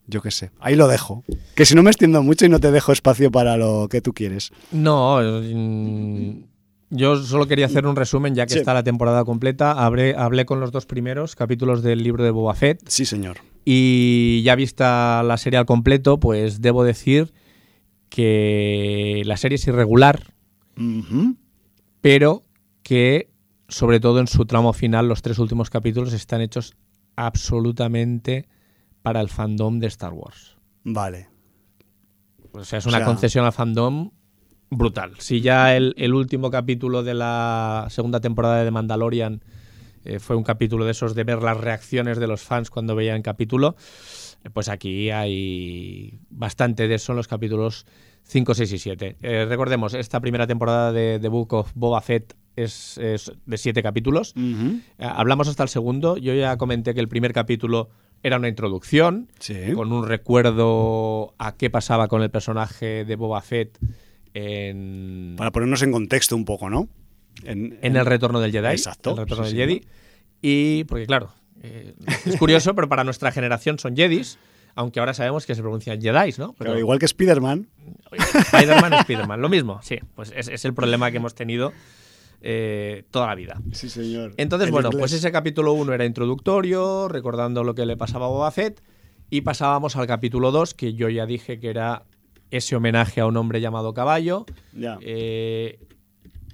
yo 0.08 0.22
qué 0.22 0.32
sé, 0.32 0.52
ahí 0.60 0.76
lo 0.76 0.88
dejo. 0.88 1.24
Que 1.56 1.66
si 1.66 1.76
no 1.76 1.84
me 1.84 1.90
extiendo 1.90 2.22
mucho 2.24 2.46
y 2.46 2.50
no 2.50 2.60
te 2.60 2.72
dejo 2.72 2.92
espacio 2.92 3.32
para 3.32 3.58
lo 3.58 3.88
que 3.90 4.02
tú 4.02 4.14
quieres. 4.14 4.52
No, 4.72 5.20
mm, 5.22 6.44
yo 6.90 7.16
solo 7.18 7.48
quería 7.48 7.66
hacer 7.68 7.86
un 7.86 7.96
resumen, 7.96 8.34
ya 8.36 8.46
que 8.46 8.54
Sí. 8.54 8.60
está 8.60 8.74
la 8.74 8.84
temporada 8.84 9.24
completa. 9.26 9.72
Hablé, 9.74 10.16
hablé 10.18 10.46
con 10.46 10.60
los 10.60 10.72
dos 10.72 10.86
primeros 10.86 11.36
capítulos 11.36 11.84
del 11.84 12.02
libro 12.04 12.24
de 12.24 12.32
Boba 12.32 12.56
Fett 12.56 12.82
Sí, 12.88 13.06
señor. 13.06 13.38
y 13.66 14.42
ya 14.44 14.56
vista 14.56 15.22
la 15.24 15.38
serie 15.38 15.60
al 15.60 15.66
completo, 15.66 16.20
pues 16.20 16.62
debo 16.62 16.84
decir 16.84 17.34
que 18.10 19.22
la 19.26 19.38
serie 19.38 19.56
es 19.58 19.68
irregular, 19.68 20.34
pero 22.02 22.44
que 22.84 23.30
sobre 23.68 24.00
todo 24.00 24.20
en 24.20 24.28
su 24.28 24.46
tramo 24.46 24.74
final 24.74 25.08
los 25.08 25.22
tres 25.22 25.38
últimos 25.40 25.70
capítulos 25.70 26.14
están 26.14 26.42
hechos 26.42 26.76
absolutamente 27.16 28.48
para 29.04 29.22
el 29.22 29.30
fandom 29.30 29.80
de 29.80 29.88
Star 29.88 30.14
Wars. 30.14 30.58
Vale. 30.84 31.28
O 32.52 32.64
sea, 32.64 32.80
es 32.80 32.86
O 32.86 32.90
una 32.90 32.98
sea- 33.00 33.06
concesión 33.06 33.46
al 33.46 33.54
fandom 33.54 34.10
brutal. 34.70 35.14
Si 35.20 35.42
ya 35.42 35.76
el, 35.76 35.94
el 35.98 36.14
último 36.14 36.52
capítulo 36.52 37.04
de 37.04 37.14
la 37.14 37.88
segunda 37.90 38.20
temporada 38.20 38.64
de 38.64 38.72
Mandalorian 38.72 39.42
eh, 40.06 40.20
fue 40.20 40.36
un 40.36 40.44
capítulo 40.44 40.86
de 40.86 40.92
esos 40.92 41.16
de 41.16 41.24
ver 41.24 41.42
las 41.42 41.58
reacciones 41.58 42.20
de 42.20 42.28
los 42.28 42.42
fans 42.42 42.70
cuando 42.70 42.96
veían 42.96 43.22
capítulo, 43.22 43.76
eh, 44.44 44.50
pues 44.52 44.70
aquí 44.70 45.10
hay 45.10 46.20
bastante 46.30 46.88
de 46.88 46.96
eso 46.96 47.12
en 47.12 47.18
los 47.18 47.28
capítulos 47.28 47.86
5, 48.24 48.54
6 48.54 48.72
y 48.74 48.78
7. 48.80 49.18
Eh, 49.22 49.46
recordemos, 49.50 49.94
esta 49.94 50.20
primera 50.20 50.46
temporada 50.48 50.92
de 50.92 51.20
The 51.20 51.28
Book 51.30 51.54
of 51.54 51.72
Boba 51.74 52.00
Fett 52.02 52.36
es, 52.56 52.98
es 53.00 53.32
de 53.46 53.58
7 53.58 53.82
capítulos. 53.82 54.34
Eh, 54.38 54.82
hablamos 55.00 55.48
hasta 55.48 55.64
el 55.64 55.70
segundo. 55.70 56.16
Yo 56.18 56.34
ya 56.36 56.56
comenté 56.58 56.94
que 56.94 57.00
el 57.00 57.08
primer 57.08 57.34
capítulo 57.34 57.90
era 58.22 58.38
una 58.38 58.50
introducción 58.50 59.30
Sí. 59.40 59.72
con 59.74 59.92
un 59.94 60.06
recuerdo 60.08 61.34
a 61.40 61.56
qué 61.56 61.70
pasaba 61.70 62.08
con 62.08 62.22
el 62.22 62.30
personaje 62.30 63.06
de 63.06 63.16
Boba 63.16 63.42
Fett 63.42 63.80
en, 64.34 65.36
Para 65.38 65.52
ponernos 65.52 65.82
en 65.82 65.92
contexto 65.92 66.36
un 66.36 66.46
poco, 66.46 66.70
¿no? 66.70 66.88
En, 67.44 67.78
en 67.82 67.96
el 67.96 68.06
retorno 68.06 68.40
del 68.40 68.52
Jedi. 68.52 68.68
Exacto, 68.68 69.12
El 69.12 69.18
retorno 69.18 69.46
sí, 69.46 69.56
del 69.56 69.68
Jedi. 69.68 69.82
Y 70.42 70.84
porque 70.86 71.06
claro, 71.06 71.32
eh, 71.62 71.94
es 72.26 72.38
curioso, 72.38 72.76
pero 72.76 72.88
para 72.90 73.04
nuestra 73.04 73.32
generación 73.32 73.80
son 73.80 73.96
Jedis, 73.96 74.38
aunque 74.76 75.00
ahora 75.00 75.14
sabemos 75.14 75.46
que 75.46 75.56
se 75.56 75.62
pronuncian 75.62 76.02
Jedis, 76.02 76.40
¿no? 76.40 76.54
Pero 76.58 76.78
igual 76.78 77.00
que 77.00 77.06
Spider-Man, 77.06 77.68
Spider-Man, 78.12 78.94
Spider-Man, 78.94 79.42
lo 79.42 79.50
mismo, 79.50 79.80
sí. 79.82 80.00
Pues 80.16 80.32
es, 80.36 80.48
es 80.48 80.64
el 80.66 80.74
problema 80.74 81.12
que 81.12 81.18
hemos 81.18 81.36
tenido 81.36 81.74
eh, 82.42 83.04
toda 83.12 83.28
la 83.28 83.36
vida. 83.36 83.62
Sí, 83.74 83.90
señor. 83.90 84.34
Entonces, 84.38 84.68
En 84.68 84.74
bueno, 84.74 84.90
inglés. 84.90 85.02
pues 85.02 85.14
ese 85.14 85.32
capítulo 85.32 85.74
1 85.74 85.94
era 85.94 86.06
introductorio, 86.06 87.08
recordando 87.10 87.64
lo 87.64 87.76
que 87.76 87.86
le 87.86 87.98
pasaba 87.98 88.28
a 88.28 88.30
Boba 88.30 88.52
Fett, 88.52 88.82
y 89.30 89.42
pasábamos 89.42 89.96
al 89.96 90.08
capítulo 90.08 90.52
2, 90.52 90.74
que 90.74 90.94
yo 90.94 91.10
ya 91.10 91.26
dije 91.26 91.60
que 91.60 91.70
era 91.70 92.04
ese 92.52 92.76
homenaje 92.76 93.22
a 93.22 93.26
un 93.26 93.38
hombre 93.38 93.62
llamado 93.62 93.94
Caballo. 93.94 94.46
Ya. 94.74 94.98
Eh, 95.02 95.80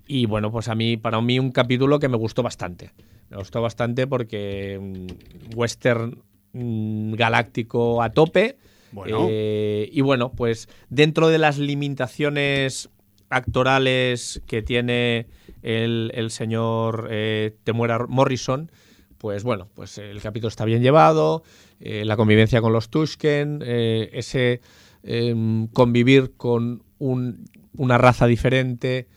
Y 0.08 0.28
bueno, 0.28 0.52
pues 0.52 0.68
a 0.68 0.76
mí, 0.76 0.98
para 0.98 1.20
mí, 1.22 1.40
un 1.40 1.52
capítulo 1.52 1.98
que 2.00 2.08
me 2.10 2.18
gustó 2.18 2.44
bastante. 2.44 2.92
Me 3.32 3.38
gustó 3.38 3.62
bastante 3.62 4.06
porque 4.06 4.80
mm, 4.80 5.58
western 5.58 6.22
mm, 6.54 7.14
galáctico 7.14 8.04
a 8.04 8.12
tope. 8.12 8.58
Bueno. 8.92 9.28
Eh, 9.30 9.90
y 9.92 10.02
bueno, 10.02 10.32
pues 10.32 10.70
dentro 10.90 11.28
de 11.30 11.40
las 11.40 11.58
limitaciones 11.58 12.90
actorales 13.30 14.42
que 14.46 14.62
tiene 14.62 15.26
el, 15.64 16.12
el 16.14 16.30
señor 16.30 17.08
eh, 17.10 17.56
Temuera 17.64 18.06
Morrison, 18.08 18.72
pues 19.18 19.44
bueno, 19.44 19.68
pues 19.74 19.98
el 19.98 20.22
capítulo 20.22 20.50
está 20.50 20.66
bien 20.66 20.84
llevado, 20.84 21.42
eh, 21.80 22.06
la 22.06 22.16
convivencia 22.16 22.62
con 22.62 22.72
los 22.72 22.90
Tushken, 22.90 23.64
ese 23.66 24.62
em, 25.08 25.68
convivir 25.68 26.34
con 26.36 26.84
un- 26.98 27.46
una 27.78 27.98
raza 27.98 28.26
diferente, 28.26 29.08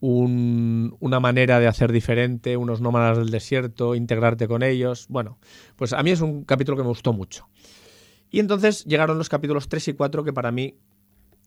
un- 0.00 0.96
una 1.00 1.18
manera 1.20 1.58
de 1.58 1.66
hacer 1.66 1.90
diferente, 1.90 2.56
unos 2.56 2.80
nómadas 2.80 3.18
del 3.18 3.30
desierto, 3.30 3.94
integrarte 3.94 4.46
con 4.46 4.62
ellos. 4.62 5.06
Bueno, 5.08 5.38
pues 5.76 5.92
a 5.92 6.02
mí 6.02 6.10
es 6.10 6.20
un 6.20 6.44
capítulo 6.44 6.76
que 6.76 6.82
me 6.84 6.88
gustó 6.90 7.12
mucho. 7.12 7.48
Y 8.30 8.40
entonces 8.40 8.84
llegaron 8.84 9.18
los 9.18 9.28
capítulos 9.28 9.68
3 9.68 9.88
y 9.88 9.94
4 9.94 10.22
que 10.22 10.32
para 10.32 10.52
mí 10.52 10.74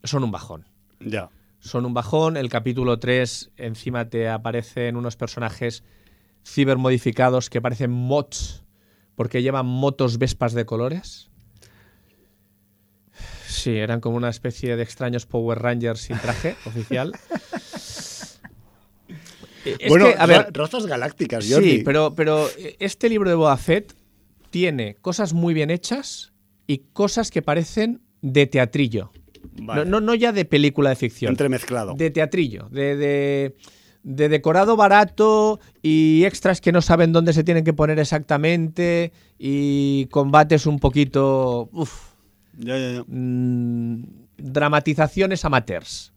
son 0.03 0.23
un 0.23 0.31
bajón. 0.31 0.65
Ya. 0.99 1.29
Son 1.59 1.85
un 1.85 1.93
bajón. 1.93 2.37
El 2.37 2.49
capítulo 2.49 2.97
3 2.99 3.51
encima 3.55 4.09
te 4.09 4.27
aparecen 4.27 4.95
unos 4.97 5.15
personajes 5.15 5.83
cibermodificados 6.43 7.49
que 7.49 7.61
parecen 7.61 7.91
mods 7.91 8.63
porque 9.15 9.43
llevan 9.43 9.65
motos 9.67 10.17
vespas 10.17 10.53
de 10.53 10.65
colores. 10.65 11.29
Sí, 13.51 13.71
eran 13.77 13.99
como 14.01 14.15
una 14.17 14.29
especie 14.29 14.75
de 14.75 14.83
extraños 14.83 15.25
Power 15.25 15.59
Rangers 15.59 16.01
sin 16.01 16.17
traje 16.17 16.55
oficial. 16.65 17.11
Eh, 19.65 19.75
Es 19.79 19.89
bueno, 19.89 20.07
que, 20.07 20.15
a 20.17 20.25
ver, 20.25 20.37
ra- 20.37 20.47
razas 20.51 20.85
galácticas, 20.87 21.45
Jordi. 21.49 21.77
Sí, 21.77 21.81
pero, 21.83 22.15
pero 22.15 22.47
este 22.79 23.09
libro 23.09 23.29
de 23.29 23.35
Boba 23.35 23.57
Fett 23.57 23.93
tiene 24.49 24.95
cosas 24.95 25.33
muy 25.33 25.53
bien 25.53 25.69
hechas 25.69 26.33
y 26.67 26.79
cosas 26.93 27.29
que 27.31 27.41
parecen 27.41 28.01
de 28.21 28.47
teatrillo. 28.47 29.11
Vale. 29.61 29.85
No, 29.85 29.99
no, 29.99 30.07
no 30.07 30.15
ya 30.15 30.31
de 30.31 30.45
película 30.45 30.89
de 30.89 30.95
ficción. 30.95 31.31
Entremezclado. 31.31 31.93
De 31.93 32.09
teatrillo, 32.09 32.67
de, 32.71 32.95
de, 32.95 33.55
de 34.03 34.29
decorado 34.29 34.75
barato 34.75 35.59
y 35.81 36.23
extras 36.25 36.61
que 36.61 36.71
no 36.71 36.81
saben 36.81 37.11
dónde 37.11 37.33
se 37.33 37.43
tienen 37.43 37.63
que 37.63 37.73
poner 37.73 37.99
exactamente 37.99 39.11
y 39.37 40.05
combates 40.07 40.65
un 40.65 40.79
poquito... 40.79 41.69
uf, 41.71 42.10
Ya, 42.57 42.77
ya, 42.77 42.91
ya. 42.93 43.03
mm, 43.07 44.03
dramatizaciones 44.37 45.45
amateurs. 45.45 46.13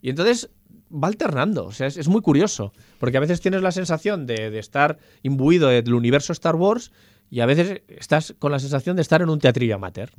Y 0.00 0.10
entonces 0.10 0.50
va 0.92 1.08
alternando, 1.08 1.66
o 1.66 1.72
sea, 1.72 1.86
es, 1.86 1.96
es 1.96 2.08
muy 2.08 2.20
curioso, 2.20 2.72
porque 2.98 3.16
a 3.16 3.20
veces 3.20 3.40
tienes 3.40 3.62
la 3.62 3.72
sensación 3.72 4.26
de, 4.26 4.50
de 4.50 4.58
estar 4.58 4.98
imbuido 5.22 5.68
del 5.68 5.94
universo 5.94 6.32
Star 6.32 6.56
Wars 6.56 6.92
y 7.32 7.40
a 7.40 7.46
veces 7.46 7.80
estás 7.88 8.34
con 8.38 8.52
la 8.52 8.58
sensación 8.58 8.94
de 8.94 9.00
estar 9.00 9.22
en 9.22 9.30
un 9.30 9.38
teatrillo 9.38 9.76
amateur. 9.76 10.10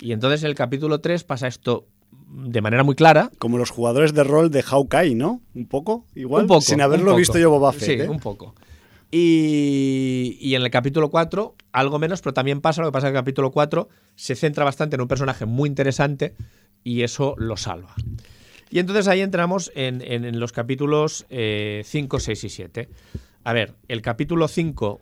Y 0.00 0.12
entonces 0.12 0.42
en 0.42 0.48
el 0.48 0.54
capítulo 0.54 1.00
3 1.00 1.22
pasa 1.24 1.46
esto 1.46 1.86
de 2.10 2.62
manera 2.62 2.84
muy 2.84 2.94
clara. 2.94 3.30
Como 3.38 3.58
los 3.58 3.68
jugadores 3.68 4.14
de 4.14 4.24
rol 4.24 4.50
de 4.50 4.62
Hawkeye, 4.62 5.14
¿no? 5.14 5.42
Un 5.54 5.66
poco, 5.66 6.06
igual. 6.14 6.44
un 6.44 6.48
poco. 6.48 6.60
Sin 6.62 6.80
haberlo 6.80 7.04
un 7.04 7.10
poco. 7.10 7.18
visto 7.18 7.38
yo 7.38 7.50
Boba 7.50 7.72
Fett. 7.72 7.82
Sí, 7.82 7.92
¿eh? 7.92 8.08
un 8.08 8.18
poco. 8.18 8.54
Y, 9.10 10.36
y 10.40 10.54
en 10.54 10.62
el 10.62 10.70
capítulo 10.70 11.10
4, 11.10 11.54
algo 11.72 11.98
menos, 11.98 12.20
pero 12.20 12.34
también 12.34 12.60
pasa, 12.60 12.82
lo 12.82 12.88
que 12.88 12.92
pasa 12.92 13.06
que 13.06 13.16
el 13.16 13.20
capítulo 13.22 13.50
4 13.50 13.88
se 14.16 14.34
centra 14.34 14.64
bastante 14.64 14.96
en 14.96 15.02
un 15.02 15.08
personaje 15.08 15.46
muy 15.46 15.68
interesante 15.68 16.34
y 16.84 17.02
eso 17.02 17.34
lo 17.38 17.56
salva. 17.56 17.94
Y 18.70 18.80
entonces 18.80 19.08
ahí 19.08 19.20
entramos 19.22 19.72
en, 19.74 20.02
en- 20.02 20.24
en 20.24 20.40
los 20.40 20.52
capítulos 20.52 21.26
5, 21.30 22.20
6 22.20 22.44
y 22.44 22.48
7. 22.50 22.88
A 23.44 23.52
ver, 23.54 23.74
el 23.88 24.02
capítulo 24.02 24.46
5, 24.46 25.00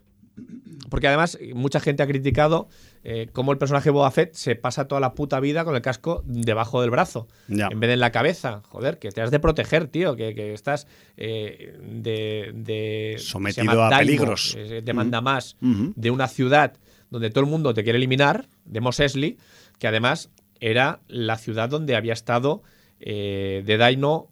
porque 0.91 1.09
además 1.09 1.39
mucha 1.55 1.81
gente 1.81 2.03
ha 2.03 2.07
criticado 2.07 2.69
eh, 3.05 3.29
cómo 3.33 3.53
el 3.53 3.59
personaje 3.59 3.91
Boba 3.91 4.11
Fett 4.11 4.35
se 4.35 4.55
pasa 4.57 4.87
toda 4.87 5.01
la 5.01 5.15
puta 5.15 5.41
vida 5.41 5.65
con 5.65 5.75
el 5.75 5.83
casco 5.83 6.23
debajo 6.27 6.81
del 6.83 6.91
brazo, 6.91 7.27
Ya. 7.49 7.69
en 7.71 7.81
vez 7.81 7.89
de 7.89 7.95
en 7.95 8.01
la 8.01 8.13
cabeza. 8.13 8.61
Joder, 8.69 8.99
que 8.99 9.11
te 9.11 9.21
has 9.23 9.31
de 9.31 9.41
proteger, 9.41 9.87
tío, 9.89 10.15
que, 10.17 10.35
que 10.35 10.53
estás 10.53 10.87
eh, 11.17 11.79
de, 11.83 12.53
de- 12.55 13.17
Sometido 13.19 13.83
a 13.83 13.89
daimo, 13.91 13.99
peligros. 13.99 14.55
eh, 14.59 14.83
demanda 14.85 15.21
más 15.21 15.57
de 15.61 16.11
una 16.11 16.29
ciudad 16.29 16.75
donde 17.11 17.31
todo 17.31 17.45
el 17.45 17.51
mundo 17.51 17.73
te 17.73 17.83
quiere 17.85 17.99
eliminar, 17.99 18.49
de 18.65 18.81
Mos 18.81 18.99
Eisley, 19.01 19.39
que 19.79 19.87
además 19.89 20.31
era 20.61 21.01
la 21.09 21.39
ciudad 21.39 21.69
donde 21.69 21.97
había 21.97 22.13
estado 22.13 22.63
eh, 23.01 23.63
de 23.65 23.77
Daino 23.77 24.31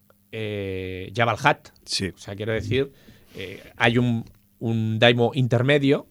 Jabal 1.15 1.37
Hat. 1.43 1.69
Sí. 1.85 2.09
O 2.15 2.19
sea, 2.19 2.35
quiero 2.35 2.53
decir, 2.53 2.93
eh, 3.37 3.63
hay 3.77 3.99
un, 3.99 4.25
un 4.65 4.99
Daimo 4.99 5.33
intermedio, 5.35 6.07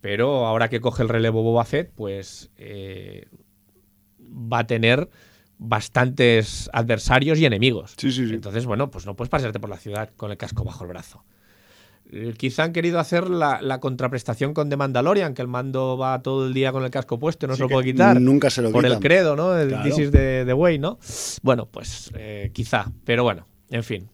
pero 0.00 0.46
ahora 0.46 0.68
que 0.68 0.80
coge 0.80 1.02
el 1.04 1.08
relevo 1.08 1.42
Boba 1.42 1.64
Fett, 1.64 1.92
pues 1.94 2.50
eh, 2.56 3.28
va 4.20 4.60
a 4.60 4.66
tener 4.66 5.08
bastantes 5.58 6.68
adversarios 6.72 7.38
y 7.38 7.46
enemigos. 7.46 7.94
Sí, 7.96 8.10
sí, 8.10 8.26
sí. 8.26 8.34
Entonces, 8.34 8.66
bueno, 8.66 8.90
pues 8.90 9.06
no 9.06 9.14
puedes 9.14 9.30
pasearte 9.30 9.60
por 9.60 9.70
la 9.70 9.76
ciudad 9.76 10.10
con 10.16 10.32
el 10.32 10.36
casco 10.36 10.64
bajo 10.64 10.82
el 10.82 10.88
brazo. 10.88 11.24
Eh, 12.10 12.34
Quizá 12.36 12.64
han 12.64 12.72
querido 12.72 12.98
hacer 12.98 13.30
la, 13.30 13.62
la 13.62 13.78
contraprestación 13.78 14.52
con 14.52 14.68
The 14.68 14.76
Mandalorian, 14.76 15.34
que 15.34 15.42
el 15.42 15.48
mando 15.48 15.96
va 15.96 16.20
todo 16.22 16.46
el 16.48 16.54
día 16.54 16.72
con 16.72 16.82
el 16.82 16.90
casco 16.90 17.20
puesto 17.20 17.46
y 17.46 17.50
no 17.50 17.54
se 17.54 17.62
lo 17.62 17.68
puede 17.68 17.92
quitar. 17.92 18.20
nunca 18.20 18.50
se 18.50 18.62
lo 18.62 18.72
Por 18.72 18.84
el 18.84 18.98
credo, 18.98 19.36
¿no? 19.36 19.56
El 19.56 19.68
Claro. 19.68 19.84
This 19.84 19.98
is 19.98 20.10
the, 20.10 20.42
the 20.44 20.54
way, 20.54 20.80
¿no? 20.80 20.98
Bueno, 21.42 21.66
pues 21.66 22.10
eh, 22.16 22.50
quizá, 22.52 22.90
pero 23.04 23.22
bueno, 23.22 23.46
en 23.70 23.84
fin. 23.84 24.08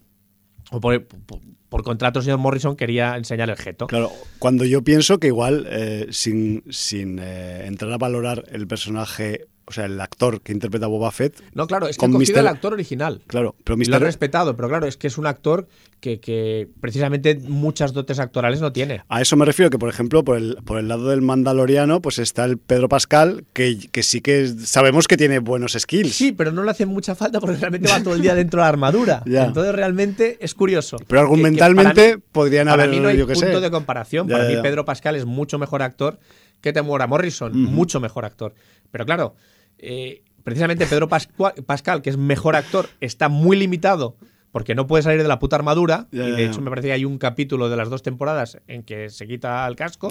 O 0.70 0.78
por, 0.81 1.02
por- 1.06 1.40
por 1.69 1.82
contrato, 1.82 2.20
el 2.20 2.24
señor 2.24 2.39
Morrison 2.39 2.77
quería 2.77 3.16
enseñar 3.16 3.51
el 3.51 3.57
jeto. 3.57 3.86
Claro, 3.86 4.11
cuando 4.39 4.65
yo 4.65 4.82
pienso 4.82 5.19
que 5.19 5.28
igual, 5.28 5.66
eh, 5.70 6.07
sin, 6.11 6.65
sin 6.70 7.19
eh, 7.19 7.66
entrar 7.66 7.93
a 7.93 7.99
valorar 7.99 8.45
el 8.51 8.66
personaje, 8.66 9.47
o 9.69 9.73
sea, 9.73 9.85
el 9.85 10.01
actor 10.01 10.40
que 10.40 10.53
interpreta 10.53 10.86
a 10.86 10.89
Boba 10.89 11.11
Fett, 11.12 11.40
No, 11.55 11.66
claro, 11.66 11.86
es 11.89 11.97
que 11.97 12.01
Con 12.01 12.11
ha 12.11 12.15
cogido 12.15 12.35
Mr. 12.35 12.40
al 12.40 12.47
actor 12.49 12.73
original. 12.73 13.23
claro, 13.27 13.55
pero 13.65 13.81
Y 13.81 13.85
lo 13.85 13.97
ha 13.97 13.99
Mr. 13.99 14.05
respetado, 14.05 14.57
pero 14.57 14.69
claro, 14.69 14.86
es 14.86 14.97
que 14.97 15.07
es 15.07 15.19
un 15.19 15.27
actor 15.27 15.69
que, 16.01 16.20
que 16.20 16.69
precisamente 16.81 17.35
muchas 17.43 17.93
dotes 17.93 18.19
actorales 18.20 18.61
no 18.61 18.73
tiene. 18.73 19.03
A 19.09 19.20
eso 19.20 19.36
me 19.36 19.45
refiero, 19.45 19.69
que 19.69 19.78
por 19.78 19.89
ejemplo, 19.89 20.23
por 20.24 20.36
el, 20.36 20.57
por 20.65 20.78
el 20.78 20.86
lado 20.89 21.09
del 21.09 21.23
mandaloriano, 21.23 22.01
pues 22.01 22.19
está 22.20 22.45
el 22.45 22.57
Pedro 22.59 22.89
Pascal, 22.89 23.45
que, 23.53 23.89
que 23.90 24.03
sí 24.05 24.20
que 24.20 24.47
sabemos 24.47 25.09
que 25.09 25.16
tiene 25.16 25.40
buenos 25.40 25.73
skills. 25.78 26.15
Sí, 26.15 26.31
pero 26.32 26.53
no 26.53 26.62
le 26.62 26.70
hace 26.70 26.86
mucha 26.86 27.15
falta 27.16 27.40
porque 27.40 27.57
realmente 27.57 27.89
va 27.90 28.01
todo 28.03 28.15
el 28.15 28.23
día 28.23 28.35
dentro 28.35 28.61
de 28.61 28.65
la 28.65 28.69
armadura. 28.69 29.23
Ya. 29.27 29.45
Entonces 29.45 29.74
realmente 29.74 30.39
es 30.40 30.55
curioso. 30.55 30.97
Pero 30.99 31.07
Que- 31.09 31.15
que 31.15 31.19
argumentalmente 31.20 32.03
para 32.03 32.16
mí- 32.16 32.23
podrían 32.32 32.66
para 32.69 32.82
haber, 32.85 32.95
mí 32.95 33.01
no 33.01 33.09
hay 33.09 33.16
yo 33.19 33.27
punto 33.27 33.40
sé. 33.40 33.61
de 33.61 33.70
comparación. 33.70 34.28
Ya, 34.28 34.36
para 34.36 34.51
ya, 34.51 34.57
mí. 34.57 34.62
Pedro 34.62 34.85
Pascal 34.85 35.16
es 35.16 35.24
mucho 35.27 35.59
mejor 35.59 35.82
actor 35.82 36.19
que 36.61 36.73
Temuera 36.73 37.07
Morrison, 37.07 37.57
mucho 37.61 37.99
mejor 38.01 38.24
actor. 38.24 38.55
Pero 38.90 39.05
claro, 39.05 39.35
eh, 39.78 40.22
precisamente 40.44 40.86
Pedro 40.86 41.09
Pascal, 41.09 42.02
que 42.02 42.10
es 42.10 42.16
mejor 42.16 42.56
actor, 42.56 42.88
está 43.00 43.28
muy 43.28 43.56
limitado 43.56 44.16
porque 44.50 44.74
no 44.74 44.86
puede 44.86 45.02
salir 45.02 45.22
de 45.22 45.28
la 45.28 45.38
puta 45.38 45.56
armadura. 45.56 46.09
Y 46.10 46.18
de 46.18 46.44
hecho 46.44 46.60
me 46.60 46.70
parece 46.70 46.88
que 46.88 46.94
hay 46.94 47.05
un 47.05 47.18
capítulo 47.18 47.68
de 47.68 47.76
las 47.76 47.90
dos 47.90 48.02
temporadas 48.02 48.59
en 48.66 48.82
que 48.82 49.10
se 49.10 49.26
quita 49.26 49.66
el 49.66 49.76
casco. 49.76 50.10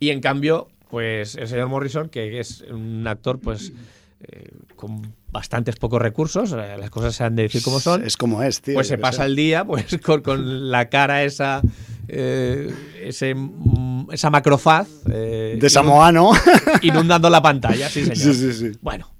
Y 0.00 0.10
en 0.10 0.20
cambio, 0.20 0.68
pues 0.90 1.34
el 1.34 1.48
señor 1.48 1.68
Morrison, 1.68 2.08
que 2.08 2.38
es 2.38 2.62
un 2.70 3.06
actor, 3.06 3.40
pues 3.40 3.72
eh, 4.20 4.50
con 4.76 5.14
bastantes 5.30 5.76
pocos 5.76 6.00
recursos, 6.00 6.52
eh, 6.52 6.76
las 6.78 6.90
cosas 6.90 7.14
se 7.14 7.24
han 7.24 7.36
de 7.36 7.42
decir 7.44 7.62
como 7.62 7.80
son, 7.80 8.04
Es 8.04 8.16
como 8.16 8.42
es, 8.42 8.60
tío. 8.62 8.74
pues 8.74 8.88
se 8.88 8.98
pasa 8.98 9.24
el 9.26 9.36
día 9.36 9.64
pues 9.64 9.98
con, 10.04 10.22
con 10.22 10.70
la 10.70 10.88
cara 10.88 11.24
esa, 11.24 11.60
eh, 12.08 12.74
ese, 13.02 13.34
mm, 13.34 14.08
esa 14.12 14.30
macrofaz 14.30 14.88
eh, 15.10 15.56
De 15.60 15.70
Samoano. 15.70 16.32
inund- 16.32 16.78
inundando 16.82 17.30
la 17.30 17.40
pantalla, 17.42 17.88
sí 17.88 18.02
señor. 18.04 18.16
sí, 18.16 18.34
sí, 18.34 18.52
sí. 18.52 18.78
Bueno, 18.80 19.14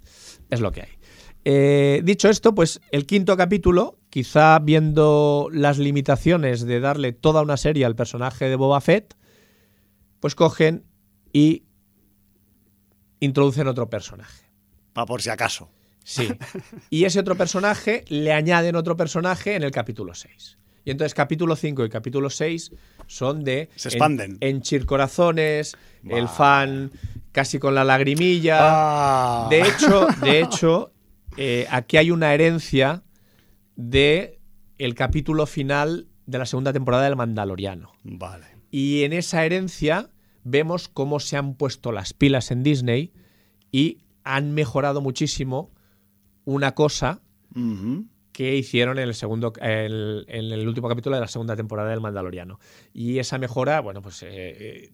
es 0.51 0.61
lo 0.61 0.73
que 0.73 0.83
hay. 0.83 0.89
Eh, 1.45 2.01
dicho 2.05 2.29
esto, 2.29 2.55
pues 2.55 2.81
el 2.91 3.07
quinto 3.07 3.37
capítulo, 3.37 3.99
quizá 4.11 4.59
viendo 4.59 5.49
las 5.53 5.79
limitaciones 5.79 6.63
de 6.67 6.81
darle 6.81 7.13
toda 7.13 7.43
una 7.43 7.57
serie 7.57 7.85
al 7.85 7.95
personaje 7.97 8.47
de 8.49 8.57
Boba 8.57 8.81
Fett, 8.81 9.15
pues 10.21 10.35
cogen 10.35 10.85
y 11.33 11.65
introducen 13.21 13.67
otro 13.69 13.89
personaje. 13.89 14.45
Pa' 14.93 15.07
por 15.07 15.23
si 15.23 15.31
acaso. 15.31 15.71
Sí. 16.05 16.29
Y 16.91 17.05
ese 17.05 17.21
otro 17.21 17.37
personaje 17.37 18.05
le 18.09 18.33
añaden 18.33 18.77
otro 18.77 18.97
personaje 18.97 19.55
en 19.55 19.63
el 19.63 19.71
capítulo 19.71 20.15
6. 20.15 20.59
Y 20.85 20.91
entonces 20.91 21.15
capítulo 21.15 21.57
5 21.57 21.85
y 21.85 21.89
capítulo 21.89 22.31
6 22.31 22.73
son 23.07 23.45
de... 23.45 23.69
Se 23.77 23.89
expanden. 23.89 24.39
En, 24.41 24.57
enchir 24.57 24.87
corazones, 24.87 25.77
el 26.09 26.29
fan 26.29 26.91
casi 27.33 27.59
con 27.59 27.75
la 27.75 27.85
lagrimilla. 27.85 28.59
Ah. 28.61 29.47
De 29.51 29.61
hecho, 29.61 30.07
de 30.23 30.41
hecho 30.41 30.93
eh, 31.37 31.67
aquí 31.71 31.97
hay 31.97 32.11
una 32.11 32.33
herencia 32.35 33.03
de 33.77 34.41
el 34.79 34.95
capítulo 34.95 35.47
final 35.47 36.09
de 36.27 36.39
la 36.39 36.47
segunda 36.47 36.73
temporada 36.73 37.05
del 37.05 37.17
Mandaloriano. 37.17 37.93
Vale. 38.03 38.47
Y 38.71 39.05
en 39.05 39.13
esa 39.13 39.45
herencia 39.45 40.11
vemos 40.45 40.89
cómo 40.89 41.21
se 41.21 41.37
han 41.37 41.55
puesto 41.55 41.93
las 41.93 42.13
pilas 42.13 42.51
en 42.51 42.63
Disney 42.63 43.13
y 43.73 43.99
han 44.25 44.53
mejorado 44.53 45.01
muchísimo 45.01 45.71
una 46.45 46.75
cosa 46.75 47.21
Ujú. 47.55 48.07
Que 48.39 48.55
hicieron 48.55 48.99
en 49.01 49.09
el 49.09 49.15
segundo 49.15 49.53
en 49.61 50.25
el 50.53 50.69
último 50.69 50.89
capítulo 50.89 51.17
de 51.17 51.23
la 51.23 51.27
segunda 51.27 51.57
temporada 51.57 51.91
del 51.91 52.01
Mandaloriano. 52.01 52.61
Y 52.93 53.19
esa 53.19 53.37
mejora, 53.37 53.81
bueno, 53.81 54.01
pues 54.01 54.23
eh, 54.23 54.29
eh, 54.31 54.91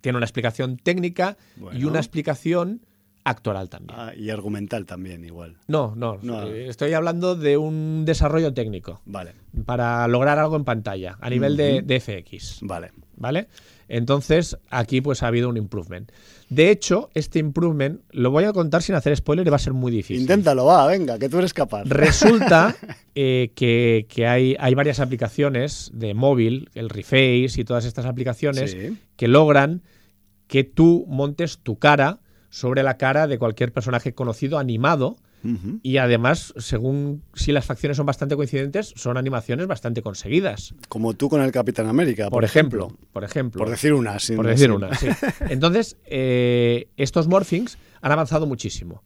tiene 0.00 0.16
una 0.18 0.24
explicación 0.26 0.76
técnica 0.76 1.36
y 1.72 1.84
una 1.84 2.00
explicación 2.00 2.80
actoral 3.22 3.68
también. 3.68 3.96
Ah, 3.96 4.12
y 4.12 4.30
argumental 4.30 4.86
también, 4.86 5.24
igual. 5.24 5.56
No, 5.68 5.94
no, 5.94 6.18
No. 6.20 6.48
eh, 6.48 6.66
estoy 6.66 6.94
hablando 6.94 7.36
de 7.36 7.58
un 7.58 8.04
desarrollo 8.04 8.52
técnico 8.52 9.02
Vale, 9.04 9.34
para 9.64 10.08
lograr 10.08 10.40
algo 10.40 10.56
en 10.56 10.64
pantalla 10.64 11.16
a 11.20 11.30
nivel 11.30 11.56
de, 11.56 11.82
de 11.82 12.00
FX. 12.00 12.58
vale. 12.62 12.90
¿Vale? 13.14 13.46
Entonces, 13.88 14.56
aquí 14.70 15.00
pues 15.00 15.22
ha 15.22 15.28
habido 15.28 15.48
un 15.48 15.56
improvement. 15.56 16.10
De 16.50 16.70
hecho, 16.70 17.10
este 17.14 17.38
improvement 17.38 18.00
lo 18.10 18.30
voy 18.30 18.44
a 18.44 18.52
contar 18.52 18.82
sin 18.82 18.94
hacer 18.94 19.16
spoiler 19.16 19.46
y 19.46 19.50
va 19.50 19.56
a 19.56 19.60
ser 19.60 19.72
muy 19.72 19.90
difícil. 19.90 20.20
Inténtalo, 20.22 20.64
va, 20.66 20.86
venga, 20.86 21.18
que 21.18 21.28
tú 21.28 21.38
eres 21.38 21.52
capaz. 21.54 21.84
Resulta 21.86 22.76
eh, 23.14 23.52
que, 23.54 24.06
que 24.08 24.26
hay, 24.26 24.56
hay 24.58 24.74
varias 24.74 25.00
aplicaciones 25.00 25.90
de 25.94 26.14
móvil, 26.14 26.70
el 26.74 26.88
Reface 26.88 27.60
y 27.60 27.64
todas 27.64 27.84
estas 27.84 28.06
aplicaciones, 28.06 28.70
Sí. 28.72 28.96
que 29.16 29.28
logran 29.28 29.82
que 30.46 30.64
tú 30.64 31.04
montes 31.08 31.58
tu 31.58 31.78
cara 31.78 32.20
sobre 32.50 32.82
la 32.82 32.96
cara 32.96 33.26
de 33.26 33.38
cualquier 33.38 33.72
personaje 33.72 34.14
conocido 34.14 34.58
animado 34.58 35.16
Y 35.82 35.96
además, 35.98 36.52
según 36.56 37.22
si 37.34 37.52
las 37.52 37.64
facciones 37.64 37.96
son 37.96 38.06
bastante 38.06 38.34
coincidentes, 38.36 38.92
son 38.96 39.16
animaciones 39.16 39.66
bastante 39.66 40.02
conseguidas. 40.02 40.74
Como 40.88 41.14
tú 41.14 41.28
con 41.28 41.40
el 41.42 41.52
Capitán 41.52 41.86
América, 41.86 42.28
Por 42.28 42.44
ejemplo, 42.44 42.88
por 43.12 43.24
ejemplo. 43.24 43.58
Por 43.60 43.70
decir 43.70 43.92
una, 43.92 44.18
sin- 44.18 44.36
Por 44.36 44.46
decir 44.46 44.72
una, 44.72 44.94
sí. 44.94 45.06
Entonces, 45.48 45.96
eh, 46.06 46.88
estos 46.96 47.28
morphings 47.28 47.78
han 48.00 48.12
avanzado 48.12 48.46
muchísimo. 48.46 49.02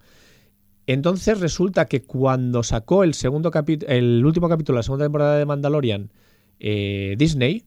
Entonces 0.86 1.38
resulta 1.38 1.86
que 1.86 2.02
cuando 2.02 2.62
sacó 2.62 3.04
el 3.04 3.14
segundo 3.14 3.52
el 3.86 4.24
último 4.24 4.48
capítulo 4.48 4.76
de 4.76 4.78
la 4.80 4.82
segunda 4.82 5.04
temporada 5.04 5.38
de 5.38 5.46
Mandalorian, 5.46 6.10
eh, 6.58 7.14
Disney, 7.18 7.64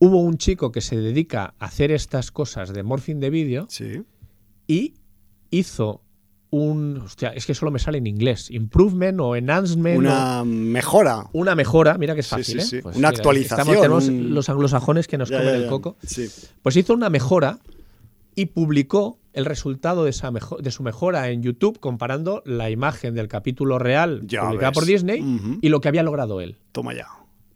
hubo 0.00 0.20
un 0.22 0.36
chico 0.36 0.72
que 0.72 0.80
se 0.80 0.96
dedica 0.96 1.54
a 1.58 1.66
hacer 1.66 1.92
estas 1.92 2.32
cosas 2.32 2.72
de 2.72 2.82
morphing 2.82 3.20
de 3.20 3.30
vídeo 3.30 3.66
Sí. 3.68 4.02
y 4.66 4.94
hizo 5.50 6.02
un. 6.50 6.98
Hostia, 7.04 7.30
es 7.30 7.44
que 7.46 7.54
solo 7.54 7.70
me 7.70 7.78
sale 7.78 7.98
en 7.98 8.06
inglés. 8.06 8.50
Improvement 8.50 9.20
o 9.20 9.36
enhancement. 9.36 9.96
o- 9.96 10.00
Una 10.00 10.44
mejora. 10.44 11.26
una 11.32 11.54
mejora, 11.54 11.98
mira 11.98 12.14
que 12.14 12.20
es 12.20 12.26
Sí, 12.26 12.34
fácil, 12.36 12.60
sí, 12.62 12.76
¿eh? 12.76 12.82
Pues 12.82 12.96
Una 12.96 13.08
mira, 13.08 13.18
actualización, 13.18 13.60
estamos- 13.76 13.82
tenemos 13.82 14.08
un- 14.08 14.34
los 14.34 14.48
anglosajones 14.48 15.06
que 15.08 15.18
nos 15.18 15.28
Ya, 15.28 15.38
comen 15.38 15.52
ya, 15.54 15.58
el 15.60 15.66
coco. 15.68 15.96
Pues 16.62 16.76
hizo 16.76 16.94
una 16.94 17.10
mejora 17.10 17.58
y 18.34 18.46
publicó 18.46 19.18
el 19.32 19.44
resultado 19.44 20.04
de, 20.04 20.10
esa 20.10 20.30
mejo- 20.30 20.56
de 20.56 20.70
su 20.70 20.82
mejora 20.82 21.28
en 21.30 21.42
YouTube 21.42 21.78
comparando 21.80 22.42
la 22.46 22.70
imagen 22.70 23.14
del 23.14 23.28
capítulo 23.28 23.78
real 23.78 24.22
Ya 24.26 24.42
publicada 24.46 24.72
por 24.72 24.84
Disney 24.84 25.58
y 25.60 25.68
lo 25.68 25.80
que 25.80 25.88
había 25.88 26.02
logrado 26.02 26.40
él. 26.40 26.56
Toma 26.72 26.94
ya. 26.94 27.06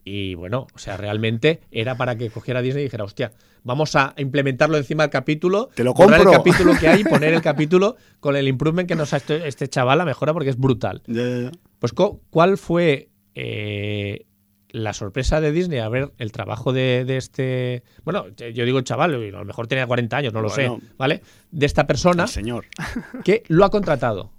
Y 0.04 0.34
bueno, 0.34 0.66
o 0.74 0.78
sea, 0.78 0.96
realmente 0.96 1.60
era 1.70 1.96
para 1.96 2.16
que 2.16 2.28
cogiera 2.30 2.60
Disney 2.60 2.82
y 2.82 2.84
dijera, 2.86 3.04
hostia, 3.04 3.32
vamos 3.62 3.94
a 3.94 4.14
implementarlo 4.16 4.76
encima 4.76 5.04
del 5.04 5.10
capítulo, 5.10 5.68
Te 5.74 5.84
lo 5.84 5.94
borrar 5.94 6.22
compro. 6.22 6.32
el 6.32 6.38
capítulo 6.38 6.72
que 6.78 6.88
hay 6.88 7.00
y 7.02 7.04
poner 7.08 7.32
el 7.34 7.40
capítulo 7.42 7.96
con 8.18 8.34
el 8.34 8.48
improvement 8.48 8.88
que 8.88 8.96
nos 8.96 9.12
ha 9.12 9.18
hecho 9.18 9.34
este 9.34 9.68
chaval, 9.68 9.98
la 9.98 10.04
mejora, 10.04 10.32
porque 10.32 10.50
es 10.50 10.58
brutal. 10.58 11.02
Ya, 11.06 11.22
ya, 11.22 11.38
ya. 11.42 11.50
Pues, 11.78 11.92
¿cuál 11.92 12.58
fue 12.58 13.10
eh, 13.36 14.26
la 14.70 14.92
sorpresa 14.92 15.40
de 15.40 15.52
Disney 15.52 15.78
a 15.78 15.88
ver 15.88 16.12
el 16.18 16.32
trabajo 16.32 16.72
de, 16.72 17.04
de 17.04 17.16
este. 17.18 17.82
Bueno, 18.04 18.26
yo 18.54 18.64
digo 18.64 18.80
chaval, 18.80 19.14
a 19.14 19.18
lo 19.18 19.44
mejor 19.44 19.66
tenía 19.68 19.86
40 19.86 20.16
años, 20.16 20.32
no 20.32 20.40
lo 20.40 20.48
Bueno. 20.48 20.78
sé, 20.80 20.86
¿vale? 20.98 21.22
De 21.52 21.66
esta 21.66 21.86
persona 21.86 22.24
El 22.24 22.28
señor. 22.28 22.66
que 23.24 23.44
lo 23.48 23.64
ha 23.64 23.70
contratado 23.70 24.31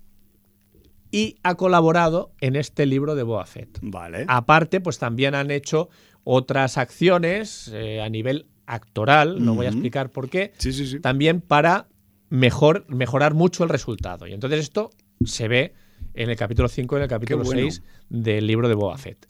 y 1.13 1.37
ha 1.43 1.53
colaborado 1.53 2.33
en 2.41 2.55
este 2.55 2.87
libro 2.87 3.13
de 3.13 3.21
Boa 3.21 3.45
Fett. 3.45 3.77
Vale. 3.83 4.25
Aparte, 4.27 4.81
pues 4.81 4.97
también 4.97 5.35
han 5.35 5.51
hecho 5.51 5.89
otras 6.23 6.79
acciones 6.79 7.69
eh, 7.71 8.01
a 8.01 8.09
nivel 8.09 8.47
actoral, 8.65 9.45
no 9.45 9.53
voy 9.53 9.67
a 9.67 9.69
explicar 9.69 10.09
por 10.09 10.27
qué, 10.27 10.53
Sí, 10.57 10.73
sí, 10.73 10.87
sí. 10.87 10.99
también 10.99 11.39
para 11.39 11.87
mejor, 12.29 12.85
mejorar 12.87 13.35
mucho 13.35 13.63
el 13.63 13.69
resultado. 13.69 14.25
Y 14.25 14.33
entonces 14.33 14.61
esto 14.61 14.89
se 15.23 15.47
ve 15.47 15.75
en 16.15 16.31
el 16.31 16.35
capítulo 16.35 16.67
5 16.67 16.95
y 16.95 16.97
en 16.97 17.03
el 17.03 17.09
capítulo 17.09 17.43
bueno. 17.43 17.61
6 17.61 17.83
del 18.09 18.47
libro 18.47 18.67
de 18.67 18.73
Boba 18.73 18.97
Fett. 18.97 19.27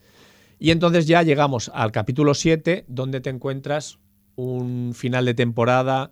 Y 0.60 0.72
entonces 0.72 1.06
ya 1.06 1.22
llegamos 1.22 1.70
al 1.74 1.92
capítulo 1.92 2.34
7, 2.34 2.86
donde 2.88 3.20
te 3.20 3.30
encuentras 3.30 4.00
un 4.36 4.94
final 4.96 5.26
de 5.26 5.34
temporada 5.34 6.12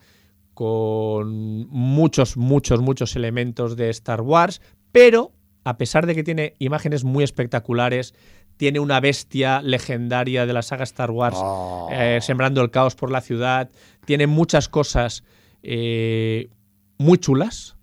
con 0.53 1.69
muchos, 1.69 2.35
muchos, 2.35 2.81
muchos 2.81 3.15
elementos 3.15 3.77
de 3.77 3.89
Star 3.89 4.19
Wars, 4.19 4.61
pero 4.91 5.31
a 5.63 5.77
pesar 5.77 6.05
de 6.05 6.15
que 6.15 6.23
tiene 6.23 6.55
imágenes 6.59 7.03
muy 7.03 7.23
espectaculares, 7.23 8.13
tiene 8.57 8.79
una 8.79 8.99
bestia 8.99 9.61
legendaria 9.61 10.45
de 10.45 10.53
la 10.53 10.61
saga 10.61 10.83
Star 10.83 11.11
Wars 11.11 11.38
Oh. 11.39 11.89
eh, 11.91 12.19
sembrando 12.21 12.61
el 12.61 12.69
caos 12.71 12.95
por 12.95 13.11
la 13.11 13.21
ciudad, 13.21 13.69
tiene 14.05 14.27
muchas 14.27 14.69
cosas 14.69 15.23
eh, 15.63 16.49
muy 16.97 17.17
chulas. 17.17 17.75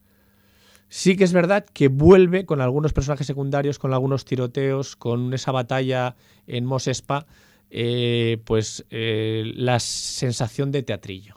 Sí 0.89 1.17
que 1.17 1.25
es 1.25 1.33
verdad 1.33 1.67
que 1.73 1.89
vuelve 1.89 2.47
con 2.47 2.61
algunos 2.61 2.93
personajes 2.93 3.27
secundarios, 3.27 3.79
con 3.79 3.93
algunos 3.93 4.25
tiroteos, 4.25 4.97
con 4.97 5.35
esa 5.35 5.53
batalla 5.53 6.17
en 6.47 6.65
Mos 6.65 6.87
Espa, 6.89 7.27
eh, 7.71 8.41
pues 8.45 8.87
la 8.91 9.81
sensación 9.81 10.73
de 10.73 10.83
teatrillo. 10.83 11.35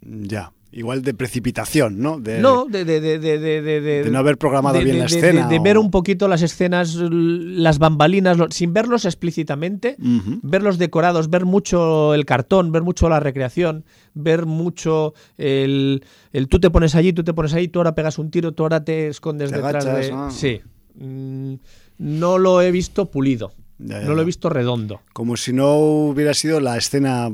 Ya. 0.00 0.52
Igual 0.76 1.02
de 1.02 1.14
precipitación, 1.14 2.00
¿no? 2.00 2.18
De, 2.18 2.40
No, 2.40 2.64
de, 2.66 4.08
no 4.10 4.18
haber 4.18 4.36
programado 4.38 4.80
bien 4.80 4.98
la 4.98 5.04
escena. 5.04 5.46
de 5.46 5.58
o- 5.60 5.62
ver 5.62 5.78
un 5.78 5.92
poquito 5.92 6.26
las 6.26 6.42
escenas, 6.42 6.96
las 6.96 7.78
bambalinas, 7.78 8.36
sin 8.50 8.72
verlos 8.72 9.04
explícitamente, 9.04 9.94
Ujú. 10.00 10.40
ver 10.42 10.64
los 10.64 10.76
decorados, 10.78 11.30
ver 11.30 11.44
mucho 11.44 12.12
el 12.12 12.24
cartón, 12.26 12.72
ver 12.72 12.82
mucho 12.82 13.08
la 13.08 13.20
recreación, 13.20 13.84
ver 14.14 14.46
mucho 14.46 15.14
el, 15.38 16.02
el 16.32 16.48
tú 16.48 16.58
te 16.58 16.70
pones 16.70 16.96
allí, 16.96 17.12
tú 17.12 17.22
te 17.22 17.34
pones 17.34 17.54
ahí, 17.54 17.68
tú 17.68 17.78
ahora 17.78 17.94
pegas 17.94 18.18
un 18.18 18.32
tiro, 18.32 18.50
tú 18.50 18.64
ahora 18.64 18.84
te 18.84 19.06
escondes 19.06 19.50
Te 19.50 19.56
detrás 19.58 19.86
agachas, 19.86 20.06
de... 20.08 20.12
ah. 20.12 20.28
Sí. 20.32 20.60
Mm, 20.96 21.54
no 21.98 22.38
lo 22.38 22.60
he 22.62 22.72
visto 22.72 23.12
pulido, 23.12 23.52
Ya, 23.78 24.00
ya, 24.00 24.06
no 24.08 24.14
lo 24.14 24.22
he 24.22 24.24
visto 24.24 24.48
redondo. 24.50 25.02
Como 25.12 25.36
si 25.36 25.52
no 25.52 25.76
hubiera 25.76 26.34
sido 26.34 26.58
la 26.58 26.76
escena 26.76 27.28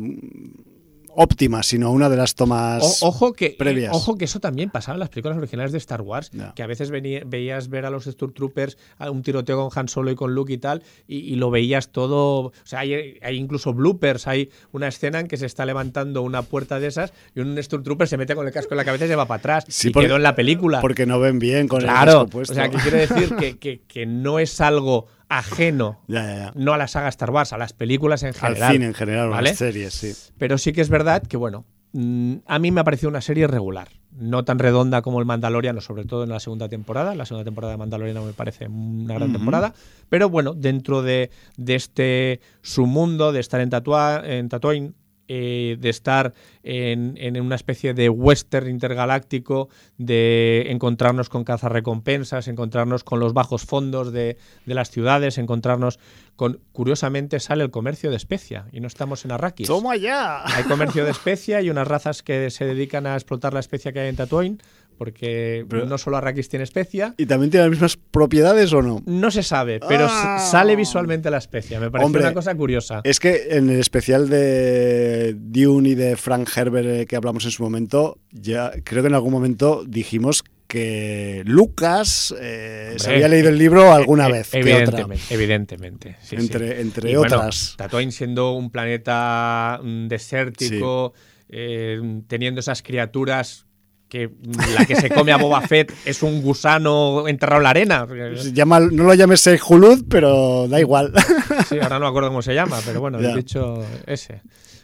óptima, 1.15 1.63
sino 1.63 1.91
una 1.91 2.09
de 2.09 2.17
las 2.17 2.35
tomas 2.35 3.03
O- 3.03 3.09
ojo, 3.09 3.33
que, 3.33 3.55
previas. 3.59 3.95
ojo 3.95 4.17
que 4.17 4.25
eso 4.27 4.41
también 4.41 4.71
pasaba 4.71 4.95
en 4.95 5.01
las 5.01 5.09
películas 5.09 5.39
originales 5.39 5.73
de 5.73 5.79
Star 5.79 6.03
Wars, 6.03 6.31
que 6.55 6.63
a 6.63 6.67
veces 6.67 6.91
venía- 6.91 7.23
veías 7.27 7.69
ver 7.69 7.85
a 7.87 7.91
los 7.91 8.05
Stormtroopers 8.05 8.77
a 8.99 9.11
un 9.11 9.23
tiroteo 9.23 9.69
con 9.69 9.79
Han 9.79 9.89
Solo 9.89 10.11
y 10.11 10.15
con 10.15 10.35
Luke 10.35 10.53
y 10.53 10.59
tal, 10.59 10.83
y, 11.07 11.19
y 11.19 11.35
lo 11.37 11.51
veías 11.51 11.89
todo. 11.91 12.47
O 12.47 12.53
sea, 12.65 12.81
hay, 12.81 13.19
hay 13.23 13.37
incluso 13.37 13.73
bloopers, 13.75 14.27
hay 14.27 14.51
una 14.73 14.89
escena 14.89 15.21
en 15.21 15.29
que 15.29 15.37
se 15.37 15.47
está 15.47 15.67
levantando 15.67 16.23
una 16.23 16.43
puerta 16.43 16.79
de 16.81 16.87
esas 16.87 17.13
y 17.35 17.41
un 17.41 17.61
Stormtrooper 17.63 18.09
se 18.09 18.17
mete 18.17 18.35
con 18.35 18.47
el 18.47 18.53
casco 18.53 18.75
en 18.75 18.79
la 18.79 18.85
cabeza 18.85 19.05
y 19.05 19.09
se 19.09 19.17
va 19.17 19.27
para 19.27 19.39
atrás. 19.39 19.65
Sí, 19.69 19.89
y 19.89 19.91
porque- 19.91 20.07
quedó 20.07 20.17
en 20.17 20.23
la 20.23 20.35
película. 20.35 20.81
Porque 20.81 21.07
no 21.07 21.19
ven 21.21 21.39
bien 21.39 21.69
con 21.69 21.81
el 21.81 21.87
claro, 21.89 22.25
casco 22.27 22.39
o 22.39 22.45
sea, 22.45 22.69
que 22.69 22.77
quiero 22.79 22.97
decir 22.99 23.35
que, 23.37 23.59
que- 23.59 23.81
que 23.87 24.07
no 24.07 24.39
es 24.39 24.61
algo 24.61 25.07
ajeno. 25.31 26.01
Ya, 26.09 26.23
ya, 26.27 26.35
ya. 26.37 26.53
No 26.55 26.75
a 26.75 26.77
la 26.79 26.87
saga 26.89 27.09
Star 27.09 27.31
Wars, 27.31 27.55
a 27.55 27.59
las 27.59 27.73
películas 27.73 28.23
en 28.23 28.29
Al 28.29 28.35
general. 28.35 28.73
cine 28.73 28.87
en 28.87 28.95
general, 28.95 29.33
a 29.33 29.41
las 29.41 29.57
series, 29.57 29.95
sí. 29.95 30.13
Pero 30.37 30.59
sí 30.59 30.73
que 30.75 30.83
es 30.83 30.91
verdad 30.91 31.23
que, 31.23 31.37
bueno, 31.39 31.65
mm, 31.93 32.35
a 32.47 32.59
mí 32.59 32.71
me 32.71 32.81
ha 32.83 32.85
parecido 32.85 33.09
una 33.09 33.23
serie 33.23 33.47
regular. 33.47 33.89
No 34.13 34.45
tan 34.45 34.59
redonda 34.59 35.03
como 35.03 35.21
el 35.21 35.25
Mandaloriano, 35.25 35.81
sobre 35.81 36.05
todo 36.05 36.25
en 36.25 36.31
la 36.31 36.41
segunda 36.41 36.69
temporada. 36.69 37.15
La 37.15 37.25
segunda 37.27 37.45
temporada 37.45 37.73
de 37.75 37.79
Mandaloriano 37.79 38.25
me 38.25 38.33
parece 38.33 38.67
una 38.67 39.15
gran 39.15 39.33
temporada. 39.33 39.73
Pero 40.09 40.29
bueno, 40.29 40.53
dentro 40.53 41.03
de, 41.03 41.31
de 41.57 41.75
este 41.77 42.41
submundo, 42.61 43.31
de 43.33 43.39
estar 43.39 43.61
en, 43.61 43.71
Tatua- 43.71 44.23
en 44.27 44.49
Tatooine, 44.49 44.95
eh, 45.33 45.77
de 45.79 45.91
estar 45.91 46.35
en, 46.65 47.15
en 47.17 47.41
una 47.41 47.55
especie 47.55 47.95
de 47.95 48.09
western 48.09 48.69
intergaláctico, 48.69 49.69
de 49.97 50.65
encontrarnos 50.71 51.29
con 51.29 51.45
cazarrecompensas, 51.45 52.49
encontrarnos 52.49 53.05
con 53.05 53.21
los 53.21 53.33
bajos 53.33 53.65
fondos 53.65 54.13
de, 54.13 54.39
de 54.67 54.75
las 54.75 54.91
ciudades, 54.91 55.39
encontrarnos 55.39 56.01
con... 56.35 56.59
Curiosamente 56.73 57.39
sale 57.39 57.63
el 57.63 57.71
comercio 57.71 58.11
de 58.11 58.17
especia 58.17 58.67
y 58.73 58.81
no 58.81 58.89
estamos 58.89 59.25
en 59.25 59.31
Arrakis. 59.31 59.69
¡Toma 59.69 59.95
ya! 59.95 60.43
Hay 60.45 60.65
comercio 60.65 61.05
de 61.05 61.11
especia 61.13 61.63
y 61.63 61.71
unas 61.71 61.87
razas 61.87 62.25
que 62.25 62.51
se 62.51 62.65
dedican 62.65 63.07
a 63.07 63.15
explotar 63.15 63.55
la 63.55 63.61
especia 63.61 63.93
que 63.93 64.01
hay 64.01 64.09
en 64.09 64.17
Tatooine, 64.17 64.59
porque 65.01 65.65
Pero- 65.67 65.87
no 65.87 65.97
solo 65.97 66.19
Arrakis 66.19 66.51
tiene 66.51 66.63
especia. 66.65 67.15
¿Y 67.17 67.25
también 67.25 67.51
tiene 67.51 67.65
las 67.65 67.71
mismas 67.71 67.97
propiedades 67.97 68.71
o 68.75 68.83
no? 68.83 69.03
No 69.07 69.31
se 69.31 69.43
sabe, 69.43 69.81
pero 69.89 70.07
Ah. 70.11 70.39
sale 70.39 70.77
visualmente 70.77 71.31
la 71.31 71.39
especia. 71.39 71.81
Me 71.81 71.91
parece 71.91 72.05
Hombre, 72.05 72.21
una 72.21 72.35
cosa 72.35 72.55
curiosa. 72.55 73.01
Es 73.03 73.19
que 73.19 73.47
en 73.53 73.71
el 73.71 73.81
especial 73.81 74.29
de 74.29 75.35
Dune 75.39 75.89
y 75.89 75.95
de 75.95 76.17
Frank 76.17 76.51
Herbert 76.55 76.87
eh, 76.87 77.07
que 77.07 77.17
hablamos 77.17 77.47
en 77.47 77.51
su 77.51 77.63
momento, 77.63 78.19
ya 78.31 78.73
creo 78.85 79.03
que 79.03 79.09
en 79.09 79.15
algún 79.15 79.33
momento 79.33 79.85
dijimos 79.89 80.45
que 80.69 81.43
Lucas 81.47 82.35
eh, 82.39 82.93
se 82.99 83.11
había 83.11 83.29
leído 83.29 83.49
el 83.49 83.57
libro 83.57 83.95
alguna 83.95 84.29
Eh, 84.29 84.33
vez 84.33 84.49
otra. 84.49 84.61
Evidentemente, 84.61 85.25
evidentemente. 85.35 86.17
sí. 86.21 86.37
Entre, 86.37 86.83
entre 86.83 87.11
Y 87.11 87.17
bueno, 87.17 87.37
otras. 87.39 87.73
Tatooine 87.79 88.13
siendo 88.13 88.53
un 88.53 88.71
planeta 88.71 89.81
mm, 89.83 90.09
desértico, 90.09 91.15
eh, 91.49 91.99
teniendo 92.29 92.61
esas 92.61 92.83
criaturas 92.83 93.65
que 94.11 94.29
la 94.77 94.85
que 94.85 94.97
se 94.97 95.09
come 95.09 95.33
a 95.33 95.39
Boba 95.39 95.61
Fett 95.69 95.91
es 96.05 96.23
un 96.23 96.43
gusano 96.43 97.27
enterrado 97.29 97.61
en 97.61 97.63
la 97.65 97.71
arena. 97.71 98.07
Llama- 98.53 98.81
no 98.81 99.05
lo 99.05 99.15
llames 99.15 99.49
Hulud, 99.67 100.05
pero 100.09 100.69
da 100.69 100.79
igual. 100.81 101.13
Sí, 101.69 101.79
ahora 101.81 101.99
no 101.99 102.07
me 102.07 102.09
acuerdo 102.09 102.29
cómo 102.31 102.43
se 102.43 102.53
llama, 102.55 102.79
pero 102.85 103.01
bueno, 103.01 103.19
el 103.19 103.35
dicho 103.37 103.87
ese. 104.07 104.43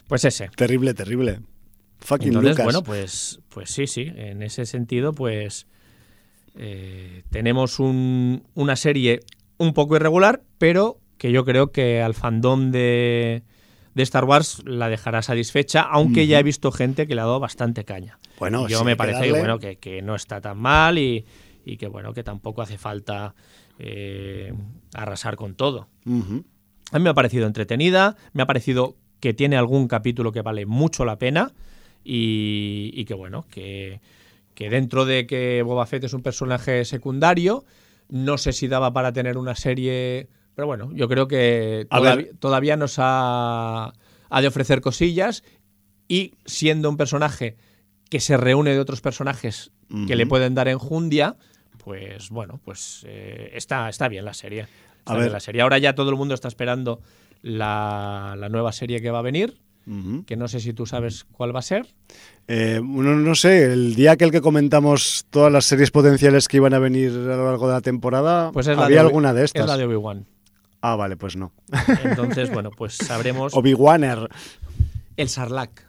Pues 0.08 0.24
ese. 0.24 0.48
terrible, 0.56 0.94
terrible. 0.94 1.40
Fucking 1.98 2.28
Entonces, 2.28 2.50
Lucas. 2.52 2.64
bueno, 2.64 2.82
pues, 2.84 3.40
pues 3.48 3.70
sí, 3.70 3.86
sí. 3.88 4.12
En 4.14 4.42
ese 4.42 4.64
sentido, 4.66 5.12
pues 5.12 5.66
eh, 6.56 7.22
tenemos 7.30 7.80
un- 7.80 8.44
una 8.54 8.76
serie 8.76 9.20
un 9.58 9.72
poco 9.74 9.96
irregular, 9.96 10.42
pero 10.58 10.98
que 11.18 11.32
yo 11.32 11.44
creo 11.44 11.72
que 11.72 12.00
al 12.02 12.14
fandom 12.14 12.70
de, 12.70 13.42
de 13.96 14.02
Star 14.02 14.24
Wars 14.24 14.62
la 14.66 14.90
dejará 14.90 15.22
satisfecha, 15.22 15.80
aunque 15.80 16.26
ya 16.26 16.38
he 16.38 16.42
visto 16.42 16.70
gente 16.70 17.06
que 17.06 17.14
le 17.14 17.22
ha 17.22 17.24
dado 17.24 17.40
bastante 17.40 17.86
caña. 17.86 18.18
Bueno, 18.38 18.68
yo 18.68 18.80
sí, 18.80 18.84
me 18.84 18.94
parece 18.94 19.20
que, 19.20 19.26
darle. 19.28 19.38
bueno, 19.38 19.58
que, 19.58 19.76
que 19.76 20.02
no 20.02 20.14
está 20.14 20.42
tan 20.42 20.58
mal 20.58 20.98
y, 20.98 21.24
y 21.64 21.78
que 21.78 21.88
bueno, 21.88 22.12
que 22.12 22.22
tampoco 22.22 22.60
hace 22.60 22.76
falta 22.76 23.34
eh, 23.78 24.52
arrasar 24.92 25.36
con 25.36 25.54
todo. 25.54 25.88
A 26.04 26.98
mí 26.98 27.04
me 27.04 27.08
ha 27.08 27.14
parecido 27.14 27.46
entretenida, 27.46 28.16
me 28.34 28.42
ha 28.42 28.46
parecido 28.46 28.96
que 29.18 29.32
tiene 29.32 29.56
algún 29.56 29.88
capítulo 29.88 30.30
que 30.30 30.42
vale 30.42 30.66
mucho 30.66 31.06
la 31.06 31.16
pena 31.16 31.54
y, 32.04 32.90
y 32.92 33.06
que 33.06 33.14
bueno, 33.14 33.46
que, 33.50 34.02
que 34.54 34.68
dentro 34.68 35.06
de 35.06 35.26
que 35.26 35.62
Boba 35.62 35.86
Fett 35.86 36.04
es 36.04 36.12
un 36.12 36.20
personaje 36.20 36.84
secundario, 36.84 37.64
no 38.10 38.36
sé 38.36 38.52
si 38.52 38.68
daba 38.68 38.92
para 38.92 39.14
tener 39.14 39.38
una 39.38 39.54
serie, 39.54 40.28
pero 40.56 40.66
bueno, 40.66 40.90
yo 40.92 41.06
creo 41.08 41.28
que 41.28 41.86
A 41.90 41.98
todav- 42.00 42.16
ver. 42.16 42.30
todavía 42.40 42.76
nos 42.76 42.96
ha, 42.98 43.92
ha 44.30 44.40
de 44.40 44.48
ofrecer 44.48 44.80
cosillas 44.80 45.44
y 46.08 46.32
siendo 46.46 46.90
un 46.90 46.96
personaje 46.96 47.56
que 48.10 48.18
se 48.18 48.36
reúne 48.36 48.72
de 48.72 48.80
otros 48.80 49.00
personajes 49.00 49.70
que 50.08 50.16
le 50.16 50.26
pueden 50.26 50.54
dar 50.56 50.66
enjundia, 50.66 51.36
pues 51.84 52.30
bueno, 52.30 52.58
pues 52.64 53.04
eh, 53.06 53.50
está, 53.54 53.88
está 53.88 54.08
bien 54.08 54.24
la 54.24 54.34
serie. 54.34 54.66
Está 54.98 55.12
bien 55.12 55.24
ver. 55.26 55.32
la 55.32 55.38
serie. 55.40 55.62
Ahora 55.62 55.78
ya 55.78 55.94
todo 55.94 56.10
el 56.10 56.16
mundo 56.16 56.34
está 56.34 56.48
esperando 56.48 57.00
la, 57.42 58.34
la 58.36 58.48
nueva 58.48 58.72
serie 58.72 59.00
que 59.00 59.10
va 59.10 59.20
a 59.20 59.22
venir, 59.22 59.58
que 60.26 60.34
no 60.36 60.48
sé 60.48 60.58
si 60.58 60.72
tú 60.72 60.84
sabes 60.86 61.22
cuál 61.30 61.54
va 61.54 61.60
a 61.60 61.62
ser. 61.62 61.86
Eh, 62.48 62.80
bueno, 62.82 63.14
no 63.14 63.36
sé, 63.36 63.72
el 63.72 63.94
día 63.94 64.12
aquel 64.12 64.32
que 64.32 64.40
comentamos 64.40 65.26
todas 65.30 65.52
las 65.52 65.64
series 65.64 65.92
potenciales 65.92 66.48
que 66.48 66.56
iban 66.56 66.74
a 66.74 66.80
venir 66.80 67.10
a 67.10 67.36
lo 67.36 67.44
largo 67.50 67.68
de 67.68 67.74
la 67.74 67.80
temporada, 67.80 68.50
Pues 68.52 68.66
es 68.66 68.76
la 68.76 68.86
¿había 68.86 68.96
de 69.02 69.06
alguna 69.06 69.32
de 69.32 69.44
estas? 69.44 69.62
Es 69.62 69.68
la 69.68 69.76
de 69.76 69.84
Obi-Wan. 69.84 70.26
Ah, 70.88 70.94
vale, 70.94 71.16
pues 71.16 71.34
no. 71.36 71.52
Entonces, 72.04 72.52
bueno, 72.52 72.70
pues 72.70 72.94
sabremos 72.96 73.54
Obi-Waner. 73.56 74.28
el 75.16 75.28
Sarlacc. 75.28 75.82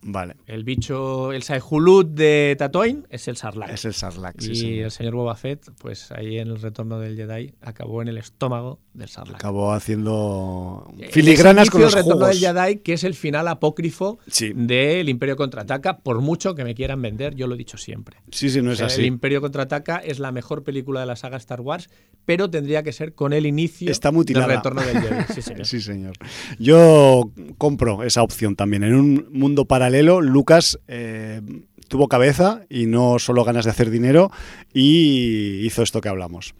Vale, 0.00 0.36
El 0.46 0.62
bicho, 0.64 1.32
el 1.32 1.42
Saihulud 1.42 2.06
de 2.06 2.54
Tatooine 2.58 3.04
es 3.10 3.26
el 3.26 3.36
Sarlacc. 3.36 3.70
es 3.72 3.84
el 3.84 3.94
Sarlacc, 3.94 4.40
sí, 4.40 4.52
y 4.52 4.54
señor. 4.56 4.84
el 4.84 4.90
señor 4.92 5.14
Boba 5.16 5.34
Fett, 5.34 5.70
pues 5.78 6.12
ahí 6.12 6.38
en 6.38 6.48
el 6.48 6.60
retorno 6.62 7.00
del 7.00 7.16
Jedi, 7.16 7.52
acabó 7.62 8.00
en 8.02 8.08
el 8.08 8.16
estómago 8.18 8.78
del 8.94 9.08
Sarlacc. 9.08 9.36
Acabó 9.36 9.72
haciendo 9.72 10.88
Eh, 10.98 11.08
filigranas 11.10 11.62
ese 11.64 11.70
con 11.72 11.80
los 11.82 11.94
del 11.94 12.04
retorno 12.04 12.26
jugos. 12.26 12.40
del 12.40 12.54
Jedi, 12.56 12.76
que 12.78 12.92
es 12.92 13.04
el 13.04 13.14
final 13.14 13.48
apócrifo 13.48 14.18
Sí. 14.28 14.52
del 14.54 15.08
Imperio 15.08 15.36
Contraataca, 15.36 15.98
por 15.98 16.20
mucho 16.20 16.54
que 16.54 16.64
me 16.64 16.74
quieran 16.74 17.02
vender, 17.02 17.34
yo 17.34 17.46
lo 17.48 17.54
he 17.54 17.58
dicho 17.58 17.76
siempre. 17.76 18.18
Sí, 18.30 18.50
sí, 18.50 18.62
no 18.62 18.70
O 18.70 18.72
es 18.72 18.78
sea, 18.78 18.86
así. 18.86 19.00
El 19.00 19.06
Imperio 19.06 19.40
Contraataca 19.40 19.96
es 19.98 20.20
la 20.20 20.30
mejor 20.32 20.62
película 20.62 21.00
de 21.00 21.06
la 21.06 21.16
saga 21.16 21.36
Star 21.38 21.60
Wars, 21.60 21.90
pero 22.24 22.48
tendría 22.48 22.82
que 22.82 22.92
ser 22.92 23.14
con 23.14 23.32
el 23.32 23.46
inicio 23.46 23.90
Está 23.90 24.12
mutilada. 24.12 24.46
del 24.46 24.56
retorno 24.58 24.82
del 24.82 25.00
Jedi. 25.00 25.24
Sí, 25.34 25.42
señor. 25.42 25.66
Sí, 25.66 25.80
señor. 25.80 26.12
Yo 26.58 27.30
compro 27.58 28.02
esa 28.04 28.22
opción 28.22 28.54
también. 28.56 28.84
En 28.84 28.94
un 28.94 29.28
mundo 29.32 29.64
paralelo, 29.88 30.20
Lucas 30.20 30.78
eh, 30.86 31.40
tuvo 31.88 32.08
cabeza 32.08 32.60
y 32.68 32.84
no 32.84 33.18
solo 33.18 33.42
ganas 33.44 33.64
de 33.64 33.70
hacer 33.70 33.88
dinero 33.88 34.30
y 34.74 35.64
hizo 35.64 35.82
esto 35.82 36.02
que 36.02 36.10
hablamos. 36.10 36.54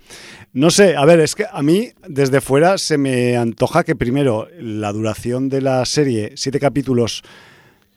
No 0.55 0.71
sé, 0.71 0.97
a 0.97 1.05
ver, 1.05 1.21
es 1.21 1.35
que 1.35 1.45
a 1.51 1.63
mí 1.63 1.91
desde 2.09 2.41
fuera 2.41 2.79
se 2.79 2.97
me 2.97 3.37
antoja 3.37 3.85
que 3.85 3.95
primero 3.95 4.49
la 4.59 4.93
duración 4.95 5.51
de 5.51 5.61
la 5.61 5.85
serie, 5.85 6.33
siete 6.37 6.59
capítulos, 6.59 7.23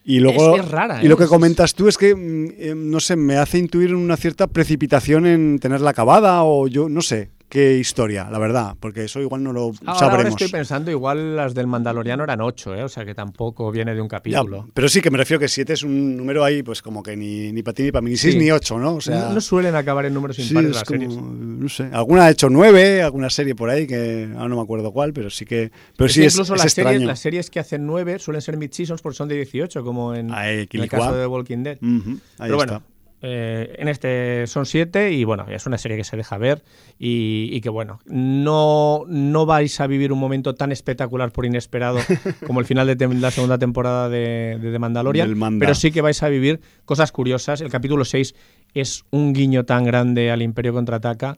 y 0.04 0.20
luego 0.20 0.56
Es- 0.56 0.64
es 0.64 0.70
rara, 0.70 1.02
y 1.02 1.08
lo 1.08 1.14
¿eh? 1.14 1.18
que 1.18 1.26
comentas 1.26 1.74
tú 1.74 1.88
es 1.88 1.96
que 1.96 2.14
mm, 2.14 2.46
eh, 2.58 2.74
no 2.76 3.00
sé, 3.00 3.16
me 3.16 3.36
hace 3.38 3.56
intuir 3.58 3.94
una 3.94 4.18
cierta 4.18 4.48
precipitación 4.48 5.24
en 5.26 5.58
tenerla 5.60 5.90
acabada 5.90 6.42
o 6.44 6.68
yo 6.68 6.90
no 6.90 7.00
sé 7.00 7.30
qué 7.52 7.76
historia, 7.76 8.30
la 8.30 8.38
verdad, 8.38 8.76
porque 8.80 9.04
eso 9.04 9.20
igual 9.20 9.42
no 9.42 9.52
lo 9.52 9.60
Ahora, 9.64 9.76
ahora 9.84 9.98
sabremos. 9.98 10.40
estoy 10.40 10.48
pensando, 10.48 10.90
igual 10.90 11.36
las 11.36 11.52
del 11.52 11.66
Mandaloriano 11.66 12.24
eran 12.24 12.40
ocho, 12.40 12.74
¿eh? 12.74 12.82
o 12.82 12.88
sea 12.88 13.04
que 13.04 13.14
tampoco 13.14 13.70
viene 13.70 13.94
de 13.94 14.00
un 14.00 14.06
Ya, 14.06 14.16
capítulo. 14.16 14.70
pero 14.72 14.88
sí 14.88 15.02
que 15.02 15.10
me 15.10 15.18
refiero 15.18 15.38
que 15.38 15.48
7 15.48 15.70
es 15.74 15.82
un 15.82 16.16
número 16.16 16.44
ahí, 16.44 16.62
pues 16.62 16.80
como 16.80 17.02
que 17.02 17.14
ni, 17.14 17.52
ni 17.52 17.62
para 17.62 17.74
ti 17.74 17.82
ni 17.82 17.92
para 17.92 18.00
mí, 18.00 18.12
ni 18.12 18.16
6 18.16 18.32
Sí. 18.32 18.40
ni 18.40 18.50
8, 18.50 18.78
¿no? 18.78 18.94
O 18.94 19.00
sea, 19.02 19.28
no, 19.28 19.34
no 19.34 19.40
suelen 19.42 19.76
acabar 19.76 20.06
en 20.06 20.14
números 20.14 20.38
impares 20.38 20.70
es 20.70 20.76
las 20.76 20.84
como, 20.84 21.00
series. 21.00 21.18
no 21.20 21.68
sé. 21.68 21.90
Alguna 21.92 22.24
ha 22.24 22.30
hecho 22.30 22.48
9, 22.48 23.02
alguna 23.02 23.28
serie 23.28 23.54
por 23.54 23.68
ahí, 23.68 23.86
que 23.86 24.30
ahora 24.34 24.48
no 24.48 24.56
me 24.56 24.62
acuerdo 24.62 24.90
cuál, 24.90 25.12
pero 25.12 25.28
sí 25.28 25.44
que. 25.44 25.70
Pero 25.98 26.06
Es 26.06 26.14
sí 26.14 26.24
es, 26.24 26.32
incluso 26.32 26.54
es 26.54 26.62
las, 26.64 26.72
series, 26.72 26.86
extraño. 26.92 27.06
las 27.06 27.18
series 27.20 27.50
que 27.50 27.60
hacen 27.60 27.84
nueve 27.86 28.18
suelen 28.18 28.40
ser 28.40 28.56
mid-seasons 28.56 29.02
porque 29.02 29.16
son 29.18 29.28
de 29.28 29.34
18, 29.36 29.84
como 29.84 30.14
en, 30.14 30.30
el 30.32 30.88
caso 30.88 31.14
de 31.14 31.26
Walking 31.26 31.58
Dead. 31.64 31.76
Ahí 31.82 31.90
Pero 32.38 32.54
está. 32.54 32.56
bueno, 32.56 32.82
eh, 33.24 33.76
en 33.78 33.86
este 33.86 34.48
son 34.48 34.66
siete 34.66 35.12
y 35.12 35.22
bueno, 35.22 35.46
es 35.48 35.64
una 35.66 35.78
serie 35.78 35.96
que 35.96 36.02
se 36.02 36.16
deja 36.16 36.38
ver 36.38 36.64
y, 36.98 37.48
y 37.52 37.60
que 37.60 37.68
bueno, 37.68 38.00
no, 38.06 39.04
no 39.06 39.46
vais 39.46 39.80
a 39.80 39.86
vivir 39.86 40.12
un 40.12 40.18
momento 40.18 40.56
tan 40.56 40.72
espectacular 40.72 41.30
por 41.30 41.46
inesperado 41.46 41.98
como 42.46 42.58
el 42.58 42.66
final 42.66 42.86
de 42.86 43.14
la 43.14 43.30
segunda 43.30 43.58
temporada 43.58 44.08
de, 44.08 44.58
de 44.60 44.72
The 44.72 44.78
Mandalorian, 44.80 45.58
pero 45.60 45.74
sí 45.76 45.92
que 45.92 46.00
vais 46.00 46.20
a 46.24 46.28
vivir 46.28 46.60
cosas 46.84 47.12
curiosas. 47.12 47.60
El 47.60 47.70
capítulo 47.70 48.04
6 48.04 48.34
es 48.74 49.04
un 49.10 49.32
guiño 49.32 49.64
tan 49.64 49.84
grande 49.84 50.32
al 50.32 50.42
Imperio 50.42 50.72
Contraataca 50.72 51.36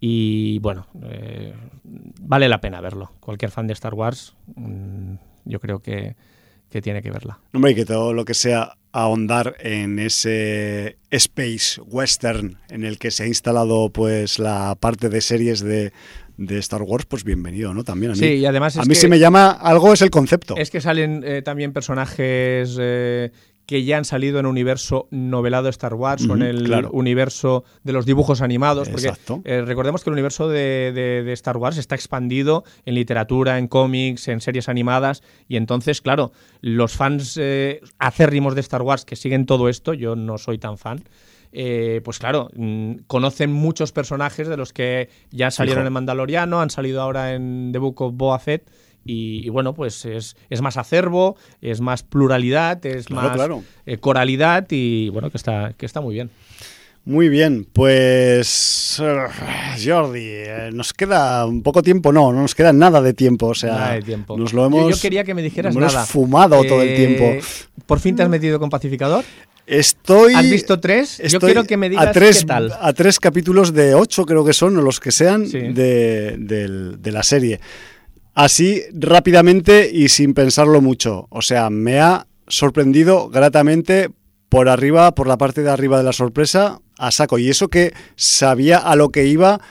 y 0.00 0.58
bueno, 0.60 0.86
eh, 1.02 1.54
vale 2.20 2.48
la 2.48 2.62
pena 2.62 2.80
verlo. 2.80 3.12
Cualquier 3.20 3.50
fan 3.50 3.66
de 3.66 3.74
Star 3.74 3.92
Wars, 3.92 4.34
mm, 4.54 5.14
yo 5.44 5.60
creo 5.60 5.80
que, 5.80 6.16
que 6.70 6.80
tiene 6.80 7.02
que 7.02 7.10
verla. 7.10 7.40
Hombre, 7.52 7.72
y 7.72 7.74
que 7.74 7.84
todo 7.84 8.12
lo 8.12 8.24
que 8.24 8.34
sea 8.34 8.76
ahondar 9.04 9.56
en 9.60 9.98
ese 9.98 10.96
space 11.10 11.80
western 11.82 12.58
en 12.70 12.84
el 12.84 12.98
que 12.98 13.10
se 13.10 13.24
ha 13.24 13.26
instalado 13.26 13.90
pues 13.90 14.38
la 14.38 14.74
parte 14.78 15.08
de 15.08 15.20
series 15.20 15.60
de, 15.60 15.92
de 16.38 16.58
Star 16.58 16.82
Wars, 16.82 17.04
pues 17.06 17.22
bienvenido, 17.24 17.74
¿no? 17.74 17.84
También 17.84 18.12
a 18.12 18.14
mí. 18.14 18.20
Sí, 18.20 18.26
y 18.36 18.46
además 18.46 18.76
a 18.78 18.82
es 18.82 18.88
mí 18.88 18.94
que- 18.94 19.00
si 19.00 19.08
me 19.08 19.18
llama 19.18 19.50
algo 19.50 19.92
es 19.92 20.00
el 20.02 20.10
concepto. 20.10 20.56
Es 20.56 20.70
que 20.70 20.80
salen 20.80 21.22
eh, 21.26 21.42
también 21.42 21.72
personajes 21.72 22.76
eh, 22.80 23.32
que 23.66 23.82
ya 23.84 23.98
han 23.98 24.04
salido 24.04 24.38
en 24.38 24.46
el 24.46 24.50
universo 24.50 25.08
novelado 25.10 25.64
de 25.64 25.70
Star 25.70 25.94
Wars 25.94 26.24
o 26.28 26.34
en 26.34 26.42
el 26.42 26.64
claro. 26.64 26.90
universo 26.92 27.64
de 27.82 27.92
los 27.92 28.06
dibujos 28.06 28.40
animados. 28.40 28.88
Porque 28.88 29.08
Exacto. 29.08 29.42
eh, 29.44 29.62
recordemos 29.62 30.04
que 30.04 30.10
el 30.10 30.12
universo 30.14 30.48
de, 30.48 30.92
de- 30.94 31.22
de 31.24 31.32
Star 31.32 31.56
Wars 31.56 31.76
está 31.76 31.96
expandido 31.96 32.62
en 32.84 32.94
literatura, 32.94 33.58
en 33.58 33.66
cómics, 33.66 34.28
en 34.28 34.40
series 34.40 34.68
animadas. 34.68 35.22
Y 35.48 35.56
entonces, 35.56 36.00
claro, 36.00 36.30
los 36.60 36.92
fans 36.94 37.36
eh, 37.40 37.80
acérrimos 37.98 38.54
de 38.54 38.60
Star 38.60 38.82
Wars 38.82 39.04
que 39.04 39.16
siguen 39.16 39.46
todo 39.46 39.68
esto, 39.68 39.94
yo 39.94 40.14
no 40.14 40.38
soy 40.38 40.58
tan 40.58 40.78
fan. 40.78 41.02
eh, 41.52 42.00
pues 42.04 42.18
claro, 42.18 42.50
mm, 42.54 42.96
conocen 43.06 43.50
muchos 43.52 43.90
personajes 43.90 44.46
de 44.46 44.56
los 44.56 44.72
que 44.72 45.08
ya 45.30 45.50
salieron 45.50 45.86
en 45.86 45.92
Mandaloriano, 45.92 46.60
han 46.60 46.70
salido 46.70 47.00
ahora 47.00 47.34
en 47.34 47.70
The 47.72 47.78
Book 47.78 48.00
of 48.02 48.14
Boba 48.14 48.38
Fett. 48.38 48.68
Y, 49.06 49.46
y 49.46 49.48
bueno, 49.50 49.74
pues 49.74 50.04
es, 50.04 50.36
es 50.50 50.60
más 50.62 50.76
acervo, 50.76 51.36
es 51.60 51.80
más 51.80 52.02
pluralidad, 52.02 52.84
es 52.86 53.06
Claro, 53.06 53.28
más 53.28 53.36
claro. 53.36 53.62
eh, 53.86 53.98
coralidad 53.98 54.66
y 54.70 55.08
bueno, 55.10 55.30
que 55.30 55.36
está, 55.36 55.72
que 55.76 55.86
está 55.86 56.00
muy 56.00 56.14
bien. 56.14 56.30
Muy 57.04 57.28
bien, 57.28 57.64
pues 57.72 59.00
Jordi, 59.84 60.18
eh, 60.24 60.70
nos 60.72 60.92
queda 60.92 61.46
un 61.46 61.62
poco 61.62 61.80
tiempo, 61.82 62.12
no, 62.12 62.32
no 62.32 62.42
nos 62.42 62.54
queda 62.56 62.72
nada 62.72 63.00
de 63.00 63.14
tiempo, 63.14 63.46
o 63.46 63.54
sea, 63.54 63.74
Nada 63.74 63.92
de 63.94 64.02
tiempo. 64.02 64.36
nos 64.36 64.52
lo 64.52 64.66
hemos, 64.66 64.94
yo, 64.96 65.00
quería 65.00 65.22
que 65.22 65.32
me 65.34 65.42
dijeras 65.42 65.76
nada. 65.76 66.04
fumado 66.04 66.64
todo 66.64 66.82
el 66.82 66.88
Eh, 66.88 66.96
tiempo. 66.96 67.46
¿Por 67.86 68.00
fin 68.00 68.16
te 68.16 68.24
has 68.24 68.28
metido 68.28 68.58
con 68.58 68.70
Pacificador? 68.70 69.24
Estoy, 69.68 70.34
¿Has 70.34 70.48
visto 70.50 70.78
tres? 70.80 71.20
Yo 71.28 71.40
quiero 71.40 71.64
que 71.64 71.76
me 71.76 71.88
digas 71.88 72.06
a 72.08 72.12
tres, 72.12 72.40
qué 72.40 72.46
tal. 72.46 72.72
a 72.80 72.92
tres 72.92 73.18
capítulos 73.20 73.72
de 73.72 73.94
ocho 73.94 74.24
creo 74.24 74.44
que 74.44 74.52
son 74.52 74.76
o 74.76 74.80
los 74.80 74.98
que 75.00 75.10
sean 75.12 75.46
Sí. 75.46 75.58
de, 75.58 76.36
de 76.98 77.12
la 77.12 77.22
serie. 77.22 77.60
Así 78.36 78.82
rápidamente 78.92 79.90
y 79.90 80.10
sin 80.10 80.34
pensarlo 80.34 80.82
mucho, 80.82 81.26
o 81.30 81.40
sea, 81.40 81.70
me 81.70 82.00
ha 82.00 82.26
sorprendido 82.46 83.30
gratamente 83.30 84.10
por 84.50 84.68
arriba, 84.68 85.14
por 85.14 85.26
la 85.26 85.38
parte 85.38 85.62
de 85.62 85.70
arriba 85.70 85.96
de 85.96 86.04
la 86.04 86.12
sorpresa, 86.12 86.82
a 86.98 87.10
saco. 87.12 87.38
Y 87.38 87.48
eso 87.48 87.68
que 87.68 87.94
sabía 88.14 88.76
a 88.76 88.94
lo 88.94 89.08
que 89.08 89.24
iba 89.24 89.62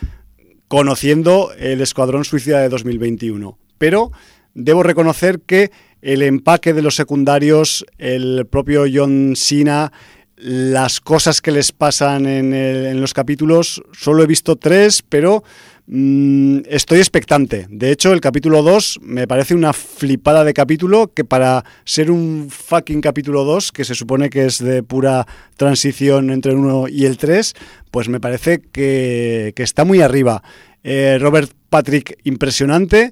conociendo 0.68 1.52
el 1.60 1.80
Escuadrón 1.80 2.26
Suicida 2.26 2.60
de 2.60 2.70
2021. 2.70 3.60
Pero 3.78 4.12
debo 4.56 4.82
reconocer 4.82 5.42
que 5.42 5.70
el 6.02 6.24
empaque 6.24 6.74
de 6.74 6.82
los 6.82 6.96
secundarios, 6.96 7.86
el 8.00 8.48
propio 8.48 8.86
John 8.92 9.34
Cena, 9.36 9.92
las 10.38 11.02
cosas 11.02 11.40
que 11.40 11.52
les 11.52 11.72
pasan 11.72 12.26
en, 12.26 12.52
en 12.56 13.00
los 13.00 13.14
capítulos, 13.14 13.84
solo 13.94 14.24
he 14.24 14.28
visto 14.28 14.56
tres, 14.56 15.04
pero 15.08 15.44
mm, 15.88 16.60
estoy 16.68 17.00
expectante. 17.00 17.68
De 17.70 17.92
hecho, 17.92 18.14
el 18.14 18.22
capítulo 18.22 18.62
2 18.64 19.00
me 19.02 19.28
parece 19.28 19.56
una 19.56 19.74
flipada 19.74 20.44
de 20.44 20.54
capítulo 20.54 21.12
que 21.14 21.26
para 21.26 21.64
ser 21.84 22.12
un 22.12 22.48
fucking 22.50 23.02
capítulo 23.02 23.44
2, 23.44 23.72
que 23.72 23.86
se 23.86 23.96
supone 23.96 24.30
que 24.30 24.46
es 24.46 24.64
de 24.64 24.84
pura 24.84 25.26
transición 25.58 26.30
entre 26.32 26.52
el 26.52 26.58
1 26.60 26.88
y 26.90 27.06
el 27.06 27.18
3, 27.18 27.54
pues 27.92 28.10
me 28.10 28.20
parece 28.20 28.60
que, 28.60 29.54
que 29.56 29.64
está 29.64 29.86
muy 29.86 30.02
arriba. 30.02 30.44
Eh, 30.84 31.18
Robert 31.20 31.52
Patrick, 31.70 32.20
impresionante. 32.24 33.12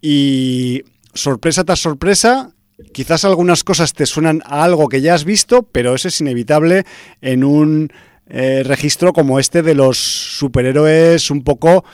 Y 0.00 0.82
sorpresa 1.14 1.62
tras 1.62 1.78
sorpresa, 1.78 2.52
quizás 2.92 3.24
algunas 3.24 3.62
cosas 3.62 3.92
te 3.92 4.06
suenan 4.06 4.42
a 4.44 4.64
algo 4.64 4.88
que 4.88 5.00
ya 5.00 5.14
has 5.14 5.24
visto, 5.24 5.62
pero 5.62 5.94
eso 5.94 6.08
es 6.08 6.20
inevitable 6.20 6.84
en 7.20 7.44
un 7.44 7.92
eh, 8.26 8.62
registro 8.64 9.12
como 9.12 9.38
este 9.38 9.62
de 9.62 9.74
los 9.74 9.98
superhéroes 9.98 11.30
un 11.30 11.44
poco 11.44 11.84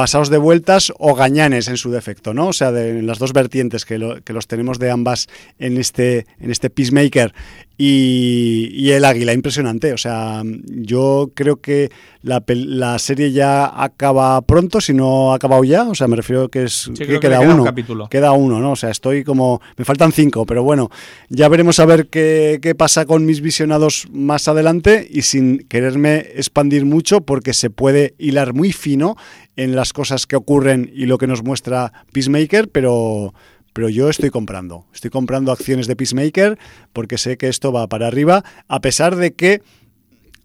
pasados 0.00 0.30
de 0.30 0.38
vueltas 0.38 0.90
o 0.98 1.14
gañanes 1.14 1.68
en 1.68 1.76
su 1.76 1.90
defecto, 1.90 2.32
¿no? 2.32 2.46
O 2.48 2.52
sea, 2.54 2.72
de 2.72 3.02
las 3.02 3.18
dos 3.18 3.34
vertientes 3.34 3.84
que, 3.84 3.98
lo- 3.98 4.22
que 4.24 4.32
los 4.32 4.46
tenemos 4.46 4.78
de 4.78 4.90
ambas 4.90 5.26
en 5.58 5.76
este, 5.76 6.24
en 6.40 6.50
este 6.50 6.70
Peacemaker 6.70 7.34
y, 7.76 8.68
y 8.72 8.92
el 8.92 9.04
águila, 9.04 9.34
impresionante. 9.34 9.92
O 9.92 9.98
sea, 9.98 10.42
yo 10.66 11.30
creo 11.34 11.56
que 11.60 11.90
la, 12.22 12.98
serie 12.98 13.30
ya 13.32 13.66
acaba 13.82 14.40
pronto, 14.42 14.80
si 14.80 14.94
no 14.94 15.32
ha 15.32 15.36
acabado 15.36 15.64
ya. 15.64 15.84
O 15.84 15.94
sea, 15.94 16.08
me 16.08 16.16
refiero 16.16 16.48
que 16.48 16.64
es 16.64 16.90
que 16.96 17.04
creo 17.04 17.20
que 17.20 17.28
queda 17.28 17.40
un 17.40 17.50
uno. 17.50 17.64
capítulo. 17.64 18.08
Queda 18.08 18.32
uno, 18.32 18.58
¿no? 18.60 18.72
O 18.72 18.76
sea, 18.76 18.88
estoy 18.90 19.22
como. 19.22 19.60
Me 19.76 19.84
faltan 19.84 20.12
cinco, 20.12 20.46
pero 20.46 20.62
bueno, 20.62 20.90
ya 21.28 21.48
veremos 21.48 21.78
a 21.78 21.84
ver 21.84 22.06
qué, 22.08 22.58
qué 22.62 22.74
pasa 22.74 23.04
con 23.04 23.26
mis 23.26 23.42
visionados 23.42 24.06
más 24.10 24.48
adelante 24.48 25.06
y 25.10 25.22
sin 25.22 25.58
quererme 25.68 26.20
expandir 26.36 26.84
mucho, 26.86 27.20
porque 27.20 27.52
se 27.52 27.68
puede 27.68 28.14
hilar 28.18 28.54
muy 28.54 28.72
fino 28.72 29.16
en 29.62 29.76
las 29.76 29.92
cosas 29.92 30.26
que 30.26 30.36
ocurren 30.36 30.90
y 30.94 31.06
lo 31.06 31.18
que 31.18 31.26
nos 31.26 31.42
muestra 31.42 31.92
Peacemaker, 32.12 32.68
pero. 32.68 33.34
Pero 33.72 33.88
yo 33.88 34.10
estoy 34.10 34.30
comprando, 34.30 34.86
estoy 34.92 35.10
comprando 35.10 35.52
acciones 35.52 35.86
de 35.86 35.94
Peacemaker 35.94 36.58
porque 36.92 37.18
sé 37.18 37.36
que 37.36 37.46
esto 37.46 37.70
va 37.70 37.86
para 37.86 38.08
arriba, 38.08 38.42
a 38.66 38.80
pesar 38.80 39.14
de 39.14 39.32
que 39.32 39.62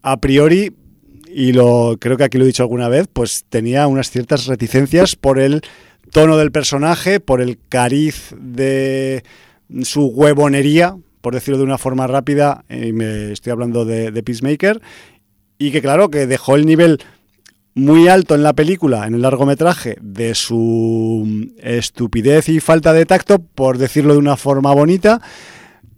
a 0.04 0.22
priori 0.22 0.76
y 1.28 1.52
lo 1.52 1.98
creo 2.00 2.18
que 2.18 2.24
aquí 2.24 2.38
lo 2.38 2.44
he 2.44 2.48
dicho 2.48 2.62
alguna 2.62 2.88
vez, 2.88 3.08
pues 3.12 3.46
tenía 3.50 3.88
unas 3.88 4.12
ciertas 4.12 4.46
reticencias 4.46 5.16
por 5.16 5.40
el 5.40 5.62
tono 6.12 6.38
del 6.38 6.52
personaje, 6.52 7.20
por 7.20 7.42
el 7.42 7.58
cariz 7.68 8.36
de 8.40 9.24
su 9.82 10.06
huevonería, 10.06 10.96
por 11.22 11.34
decirlo 11.34 11.58
de 11.58 11.64
una 11.64 11.80
forma 11.80 12.06
rápida, 12.06 12.64
y 12.70 12.92
me 12.92 13.32
estoy 13.32 13.52
hablando 13.52 13.86
de, 13.86 14.12
de 14.12 14.22
Peacemaker, 14.22 14.82
y 15.58 15.72
que 15.72 15.82
claro, 15.82 16.10
que 16.10 16.28
dejó 16.28 16.56
el 16.56 16.68
nivel 16.68 17.00
muy 17.76 18.08
alto 18.08 18.36
en 18.36 18.44
la 18.44 18.54
película, 18.54 19.06
en 19.06 19.16
el 19.16 19.22
largometraje, 19.22 19.98
de 20.02 20.34
su 20.34 21.52
estupidez 21.58 22.50
y 22.50 22.62
falta 22.62 22.94
de 22.94 23.06
tacto, 23.06 23.40
por 23.40 23.78
decirlo 23.78 24.14
de 24.14 24.20
una 24.20 24.38
forma 24.38 24.74
bonita, 24.74 25.22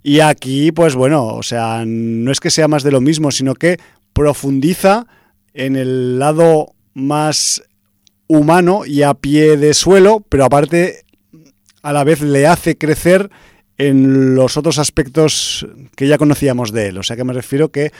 y 0.02 0.22
aquí, 0.22 0.72
pues 0.72 0.95
bueno, 0.95 1.26
o 1.26 1.44
sea, 1.44 1.84
no 1.86 2.32
es 2.32 2.40
que 2.40 2.49
sea 2.49 2.68
más 2.68 2.84
de 2.84 2.91
lo 2.91 3.02
mismo, 3.02 3.30
sino 3.30 3.54
que 3.54 3.78
profundiza 4.14 5.06
en 5.54 5.76
el 5.76 6.18
lado 6.18 6.74
más 6.94 7.62
humano 8.28 8.86
y 8.86 9.04
a 9.04 9.14
pie 9.14 9.58
de 9.58 9.74
suelo, 9.74 10.26
pero 10.30 10.45
aparte 10.45 11.04
a 11.82 11.94
la 11.94 12.04
vez 12.04 12.22
le 12.22 12.48
hace 12.48 12.78
crecer 12.78 13.30
en 13.78 14.34
los 14.34 14.58
otros 14.58 14.80
aspectos 14.80 15.68
que 15.95 16.08
ya 16.08 16.18
conocíamos 16.18 16.72
de 16.72 16.88
él. 16.88 16.98
O 16.98 17.04
sea 17.04 17.16
que 17.16 17.24
me 17.24 17.34
refiero 17.34 17.70
que 17.70 17.91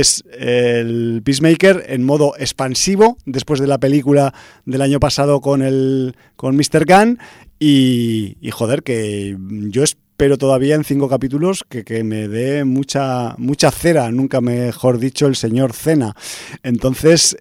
es 0.00 0.24
el 0.38 1.22
Peacemaker 1.24 1.84
en 1.88 2.04
modo 2.04 2.34
expansivo 2.38 3.18
después 3.24 3.60
de 3.60 3.66
la 3.66 3.78
película 3.78 4.34
del 4.64 4.82
año 4.82 5.00
pasado 5.00 5.40
con 5.40 5.62
el 5.62 6.16
con 6.36 6.56
Mr. 6.56 6.84
Gunn 6.86 7.18
y, 7.58 8.36
y 8.40 8.50
joder 8.50 8.82
que 8.82 9.36
yo 9.70 9.82
espero 9.82 10.38
todavía 10.38 10.74
en 10.74 10.84
cinco 10.84 11.08
capítulos 11.08 11.64
que, 11.68 11.84
que 11.84 12.04
me 12.04 12.28
dé 12.28 12.64
mucha 12.64 13.34
mucha 13.38 13.70
cera, 13.70 14.10
nunca 14.10 14.40
mejor 14.40 14.98
dicho 14.98 15.26
el 15.26 15.36
señor 15.36 15.72
Cena. 15.72 16.14
Entonces 16.62 17.36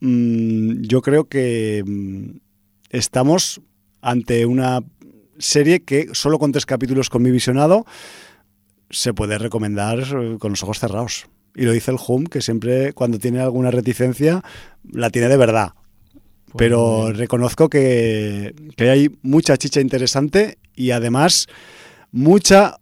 mm, 0.00 0.82
yo 0.82 1.02
creo 1.02 1.28
que 1.28 1.82
mm, 1.86 2.38
estamos 2.90 3.60
ante 4.00 4.46
una 4.46 4.82
serie 5.38 5.80
que 5.80 6.08
solo 6.12 6.38
con 6.38 6.52
tres 6.52 6.66
capítulos 6.66 7.10
con 7.10 7.22
mi 7.22 7.30
visionado 7.30 7.86
se 8.90 9.14
puede 9.14 9.38
recomendar 9.38 10.00
eh, 10.00 10.36
con 10.38 10.50
los 10.50 10.62
ojos 10.62 10.78
cerrados. 10.78 11.28
Y 11.58 11.64
lo 11.64 11.72
dice 11.72 11.90
el 11.90 11.98
Hum, 12.06 12.24
que 12.24 12.40
siempre 12.40 12.92
cuando 12.92 13.18
tiene 13.18 13.40
alguna 13.40 13.70
reticencia 13.70 14.42
la 14.92 15.10
tiene 15.10 15.28
de 15.28 15.36
verdad. 15.36 15.72
Pues 16.46 16.54
Pero 16.56 17.04
bien. 17.06 17.16
reconozco 17.16 17.68
que, 17.68 18.54
que 18.76 18.88
hay 18.90 19.10
mucha 19.22 19.56
chicha 19.58 19.80
interesante 19.80 20.56
y 20.74 20.92
además 20.92 21.46
mucha 22.12 22.76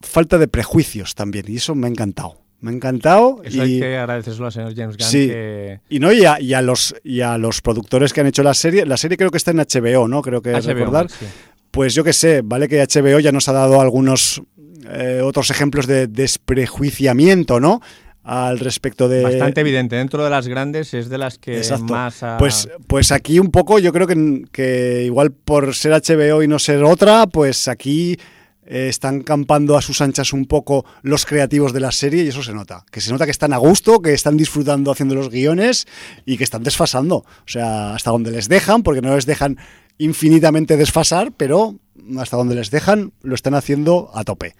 falta 0.00 0.38
de 0.38 0.48
prejuicios 0.48 1.14
también. 1.14 1.44
Y 1.48 1.56
eso 1.56 1.74
me 1.74 1.86
ha 1.86 1.90
encantado. 1.90 2.38
Me 2.60 2.70
ha 2.70 2.74
encantado. 2.74 3.40
Eso 3.44 3.58
y... 3.58 3.60
hay 3.60 3.80
que 3.80 3.96
agradecérselo 3.98 4.46
al 4.46 4.52
señor 4.52 4.74
James 4.74 4.96
Gunn. 4.96 5.06
Sí. 5.06 5.26
que- 5.28 5.80
Y 5.88 5.98
no, 5.98 6.12
y 6.12 6.24
a, 6.24 6.40
y 6.40 6.54
a 6.54 6.62
los 6.62 6.94
y 7.02 7.20
a 7.20 7.36
los 7.38 7.60
productores 7.60 8.12
que 8.12 8.20
han 8.20 8.28
hecho 8.28 8.42
la 8.42 8.54
serie, 8.54 8.86
la 8.86 8.96
serie 8.96 9.16
creo 9.16 9.30
que 9.30 9.36
está 9.38 9.50
en 9.50 9.58
HBO, 9.58 10.06
¿no? 10.08 10.22
Creo 10.22 10.40
que 10.40 10.52
HBO, 10.52 10.72
recordar. 10.74 11.10
sí. 11.10 11.26
Pues 11.70 11.94
yo 11.94 12.04
que 12.04 12.12
sé, 12.12 12.42
vale 12.44 12.68
que 12.68 12.80
HBO 12.86 13.18
ya 13.18 13.32
nos 13.32 13.48
ha 13.48 13.52
dado 13.52 13.80
algunos 13.80 14.42
eh, 14.90 15.20
otros 15.24 15.50
ejemplos 15.50 15.86
de 15.86 16.06
desprejuiciamiento, 16.06 17.60
¿no? 17.60 17.80
Al 18.24 18.60
respecto 18.60 19.08
de 19.08 19.22
Bastante 19.22 19.62
evidente. 19.62 19.96
Dentro 19.96 20.22
de 20.22 20.30
las 20.30 20.46
grandes 20.46 20.94
es 20.94 21.08
de 21.08 21.18
las 21.18 21.38
que 21.38 21.56
Exacto. 21.56 21.92
más 21.92 22.22
Pues, 22.38 22.68
pues 22.86 23.10
aquí 23.10 23.38
un 23.38 23.50
poco, 23.50 23.78
yo 23.78 23.92
creo 23.92 24.06
que, 24.06 24.44
que 24.52 25.02
igual 25.04 25.32
por 25.32 25.74
ser 25.74 25.92
HBO 25.92 26.42
y 26.42 26.48
no 26.48 26.58
ser 26.58 26.84
otra, 26.84 27.26
pues 27.26 27.66
aquí 27.66 28.16
eh, 28.64 28.88
están 28.88 29.22
campando 29.22 29.76
a 29.76 29.82
sus 29.82 30.00
anchas 30.00 30.32
un 30.32 30.46
poco 30.46 30.84
los 31.02 31.26
creativos 31.26 31.72
de 31.72 31.80
la 31.80 31.90
serie 31.90 32.22
y 32.22 32.28
eso 32.28 32.42
se 32.42 32.52
nota. 32.52 32.84
Que 32.90 33.00
se 33.00 33.10
nota 33.10 33.24
que 33.24 33.32
están 33.32 33.52
a 33.52 33.56
gusto, 33.56 34.00
que 34.00 34.12
están 34.12 34.36
disfrutando 34.36 34.92
haciendo 34.92 35.14
los 35.16 35.30
guiones 35.30 35.86
y 36.24 36.36
que 36.36 36.44
están 36.44 36.62
desfasando. 36.62 37.16
O 37.16 37.46
sea, 37.46 37.94
hasta 37.94 38.10
donde 38.10 38.30
les 38.30 38.48
dejan, 38.48 38.84
porque 38.84 39.02
no 39.02 39.14
les 39.14 39.26
dejan 39.26 39.58
infinitamente 39.98 40.76
desfasar, 40.76 41.32
pero 41.36 41.76
hasta 42.18 42.36
donde 42.36 42.54
les 42.54 42.70
dejan 42.70 43.12
lo 43.22 43.34
están 43.34 43.54
haciendo 43.54 44.10
a 44.14 44.22
tope. 44.24 44.54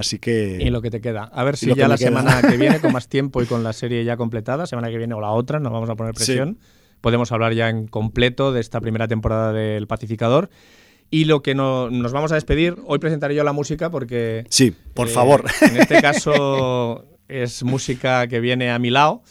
Así 0.00 0.18
que... 0.18 0.58
Y 0.60 0.70
lo 0.70 0.82
que 0.82 0.90
te 0.90 1.00
queda. 1.00 1.24
A 1.24 1.44
ver 1.44 1.56
si 1.56 1.66
ya 1.74 1.88
la 1.88 1.96
queda. 1.96 2.08
semana 2.08 2.42
que 2.42 2.56
viene, 2.56 2.80
con 2.80 2.92
más 2.92 3.08
tiempo 3.08 3.42
y 3.42 3.46
con 3.46 3.62
la 3.62 3.72
serie 3.72 4.04
ya 4.04 4.16
completada, 4.16 4.66
semana 4.66 4.90
que 4.90 4.98
viene 4.98 5.14
o 5.14 5.20
la 5.20 5.30
otra, 5.30 5.60
nos 5.60 5.72
vamos 5.72 5.88
a 5.90 5.94
poner 5.94 6.14
Sí. 6.16 6.24
presión, 6.24 6.58
podemos 7.00 7.30
hablar 7.32 7.52
ya 7.54 7.68
en 7.68 7.86
completo 7.86 8.52
de 8.52 8.60
esta 8.60 8.80
primera 8.80 9.06
temporada 9.08 9.52
del 9.52 9.86
Pacificador. 9.86 10.50
Y 11.10 11.24
lo 11.24 11.42
que 11.42 11.54
no- 11.54 11.90
nos 11.90 12.12
vamos 12.12 12.30
a 12.32 12.36
despedir, 12.36 12.76
hoy 12.86 12.98
presentaré 12.98 13.34
yo 13.34 13.42
la 13.44 13.52
música 13.52 13.90
porque... 13.90 14.44
Sí, 14.50 14.72
por 14.94 15.08
eh, 15.08 15.10
favor. 15.10 15.44
En 15.62 15.76
este 15.76 16.00
caso 16.00 17.04
es 17.28 17.62
música 17.64 18.26
que 18.28 18.40
viene 18.40 18.70
a 18.70 18.78
mi 18.78 18.90
lado. 18.90 19.22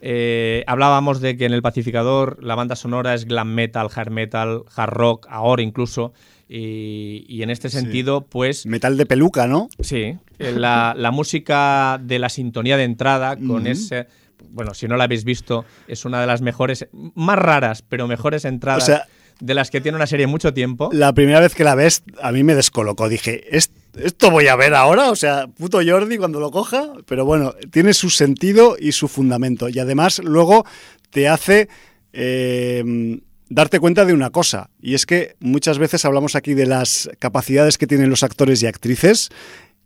Eh, 0.00 0.62
hablábamos 0.66 1.20
de 1.20 1.36
que 1.36 1.46
en 1.46 1.52
el 1.52 1.62
Pacificador 1.62 2.42
la 2.42 2.54
banda 2.54 2.76
sonora 2.76 3.14
es 3.14 3.24
glam 3.24 3.48
metal, 3.54 3.88
hard 3.94 4.10
metal, 4.10 4.62
hard 4.74 4.90
rock, 4.92 5.26
ahora 5.28 5.62
incluso. 5.62 6.12
Y, 6.48 7.24
y 7.28 7.42
en 7.42 7.50
este 7.50 7.68
Sí. 7.70 7.78
sentido, 7.78 8.26
pues 8.26 8.66
Metal 8.66 8.96
de 8.96 9.06
peluca, 9.06 9.46
¿no? 9.46 9.68
Sí, 9.80 10.16
eh, 10.38 10.52
la, 10.52 10.94
la 10.96 11.10
música 11.10 12.00
de 12.02 12.18
la 12.18 12.28
sintonía 12.28 12.76
de 12.76 12.84
entrada 12.84 13.36
con 13.36 13.66
ese... 13.66 14.06
Bueno, 14.50 14.72
si 14.74 14.86
no 14.86 14.96
la 14.96 15.04
habéis 15.04 15.24
visto, 15.24 15.64
es 15.88 16.04
una 16.04 16.20
de 16.20 16.26
las 16.26 16.40
mejores, 16.42 16.86
más 17.14 17.38
raras, 17.38 17.82
pero 17.82 18.06
mejores 18.06 18.44
entradas 18.44 18.84
O 18.84 18.86
sea, 18.86 19.06
de 19.40 19.54
las 19.54 19.70
que 19.70 19.80
tiene 19.80 19.96
una 19.96 20.06
serie 20.06 20.26
mucho 20.26 20.54
tiempo. 20.54 20.88
La 20.92 21.12
primera 21.12 21.40
vez 21.40 21.54
que 21.54 21.64
la 21.64 21.74
ves, 21.74 22.04
a 22.22 22.32
mí 22.32 22.42
me 22.44 22.54
descolocó. 22.54 23.08
Dije, 23.08 23.54
"¿Est- 23.56 23.74
¿esto 23.98 24.30
voy 24.30 24.46
a 24.48 24.56
ver 24.56 24.74
ahora? 24.74 25.10
O 25.10 25.16
sea, 25.16 25.46
puto 25.48 25.80
Jordi 25.84 26.16
cuando 26.16 26.38
lo 26.38 26.50
coja. 26.50 26.92
Pero 27.06 27.24
bueno, 27.24 27.54
tiene 27.70 27.92
su 27.92 28.08
sentido 28.08 28.76
y 28.78 28.92
su 28.92 29.08
fundamento. 29.08 29.68
Y 29.68 29.78
además, 29.78 30.20
luego 30.22 30.64
te 31.10 31.28
hace 31.28 31.68
eh, 32.12 33.20
darte 33.48 33.78
cuenta 33.80 34.04
de 34.04 34.12
una 34.12 34.30
cosa. 34.30 34.70
Y 34.80 34.94
es 34.94 35.06
que 35.06 35.36
muchas 35.40 35.78
veces 35.78 36.04
hablamos 36.04 36.34
aquí 36.36 36.54
de 36.54 36.66
las 36.66 37.08
capacidades 37.18 37.78
que 37.78 37.86
tienen 37.86 38.10
los 38.10 38.22
actores 38.22 38.62
y 38.62 38.66
actrices. 38.66 39.28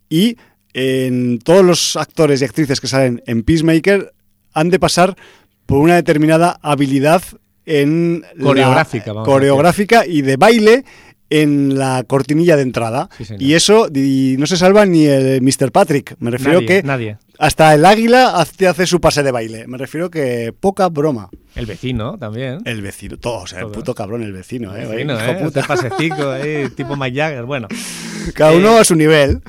Y 0.09 0.37
en 0.73 1.39
todos 1.39 1.63
los 1.65 1.95
actores 1.95 2.41
y 2.41 2.45
actrices 2.45 2.79
que 2.81 2.87
salen 2.87 3.21
en 3.27 3.43
Peacemaker 3.43 4.13
han 4.53 4.69
de 4.69 4.79
pasar 4.79 5.15
por 5.65 5.79
una 5.79 5.95
determinada 5.95 6.59
habilidad 6.61 7.21
en 7.65 8.23
la- 8.35 8.43
Coreográfica, 8.43 9.13
vamos 9.13 9.27
a 9.27 9.31
coreográfica 9.31 10.05
y 10.05 10.21
de 10.21 10.35
baile 10.37 10.83
en 11.29 11.77
la 11.77 12.03
cortinilla 12.05 12.57
de 12.57 12.63
entrada. 12.63 13.09
Sí, 13.17 13.35
y 13.39 13.53
eso 13.53 13.87
y 13.93 14.35
no 14.37 14.47
se 14.47 14.57
salva 14.57 14.85
ni 14.85 15.05
el 15.05 15.41
Mr. 15.41 15.71
Patrick. 15.71 16.15
Me 16.19 16.29
refiero 16.31 16.55
nadie, 16.61 16.67
que 16.67 16.83
nadie. 16.83 17.17
Hasta 17.41 17.73
el 17.73 17.85
águila 17.85 18.39
hace, 18.39 18.67
hace 18.67 18.85
su 18.87 19.01
pase 19.01 19.23
de 19.23 19.31
baile. 19.31 19.67
Me 19.67 19.77
refiero 19.77 20.09
que 20.09 20.53
poca 20.57 20.87
broma. 20.89 21.29
El 21.55 21.65
vecino 21.65 22.17
también. 22.17 22.59
El 22.65 22.81
vecino, 22.81 23.17
todo, 23.17 23.39
o 23.41 23.47
sea, 23.47 23.59
el 23.61 23.67
puto 23.67 23.93
cabrón, 23.93 24.23
el 24.23 24.31
vecino, 24.31 24.75
eh. 24.75 24.83
El 24.83 24.87
vecino, 24.89 25.13
hijo 25.15 25.31
¿eh? 25.31 25.39
puta. 25.43 25.59
Ese 25.59 25.67
pasecico 25.67 26.29
ahí, 26.29 26.69
tipo 26.75 26.95
Mike 26.95 27.17
Jagger. 27.17 27.43
Bueno, 27.45 27.67
Cada 28.35 28.53
uno 28.53 28.77
Eh, 28.77 28.79
a 28.81 28.83
su 28.83 28.95
nivel. 28.95 29.41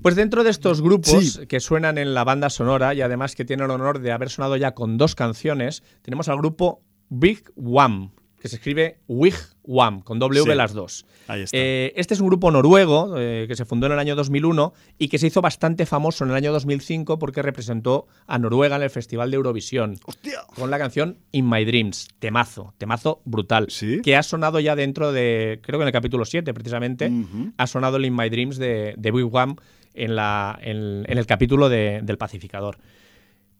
pues 0.00 0.14
dentro 0.16 0.44
de 0.44 0.50
estos 0.50 0.80
grupos 0.80 1.32
Sí. 1.34 1.46
que 1.46 1.60
suenan 1.60 1.98
en 1.98 2.14
la 2.14 2.24
banda 2.24 2.48
sonora 2.50 2.94
y 2.94 3.02
además 3.02 3.34
que 3.34 3.44
tienen 3.44 3.64
el 3.64 3.70
honor 3.72 4.00
de 4.00 4.12
haber 4.12 4.30
sonado 4.30 4.56
ya 4.56 4.72
con 4.72 4.96
dos 4.96 5.14
canciones, 5.14 5.82
tenemos 6.02 6.28
al 6.28 6.38
grupo 6.38 6.82
Big 7.08 7.42
One, 7.56 8.10
que 8.44 8.48
se 8.50 8.56
escribe 8.56 8.98
Wigwam, 9.08 10.02
con 10.02 10.18
W 10.18 10.42
Sí. 10.44 10.54
las 10.54 10.74
dos. 10.74 11.06
Ahí 11.28 11.40
está. 11.44 11.56
Eh, 11.56 11.94
este 11.96 12.12
es 12.12 12.20
un 12.20 12.26
grupo 12.26 12.50
noruego 12.50 13.14
eh, 13.16 13.46
que 13.48 13.56
se 13.56 13.64
fundó 13.64 13.86
en 13.86 13.92
el 13.92 13.98
año 13.98 14.14
2001 14.16 14.74
y 14.98 15.08
que 15.08 15.16
se 15.18 15.28
hizo 15.28 15.40
bastante 15.40 15.86
famoso 15.86 16.24
en 16.24 16.30
el 16.30 16.36
año 16.36 16.52
2005 16.52 17.18
porque 17.18 17.40
representó 17.40 18.06
a 18.26 18.38
Noruega 18.38 18.76
en 18.76 18.82
el 18.82 18.90
Festival 18.90 19.30
de 19.30 19.36
Eurovisión 19.38 19.98
¡Hostia! 20.04 20.40
con 20.54 20.70
la 20.70 20.76
canción 20.78 21.16
In 21.32 21.48
My 21.48 21.64
Dreams, 21.64 22.08
temazo, 22.18 22.74
temazo 22.76 23.22
brutal, 23.24 23.68
¿Sí? 23.70 24.02
que 24.02 24.14
ha 24.14 24.22
sonado 24.22 24.60
ya 24.60 24.76
dentro 24.76 25.10
de, 25.12 25.60
creo 25.62 25.78
que 25.78 25.84
en 25.84 25.88
el 25.88 25.92
capítulo 25.94 26.26
7 26.26 26.52
precisamente, 26.52 27.10
ha 27.56 27.66
sonado 27.66 27.96
el 27.96 28.04
In 28.04 28.14
My 28.14 28.28
Dreams 28.28 28.58
de, 28.58 28.92
de 28.98 29.10
Wigwam 29.10 29.56
en, 29.94 30.16
la, 30.16 30.58
en, 30.60 31.06
en 31.08 31.16
el 31.16 31.24
capítulo 31.24 31.70
de- 31.70 32.00
del 32.02 32.18
pacificador. 32.18 32.76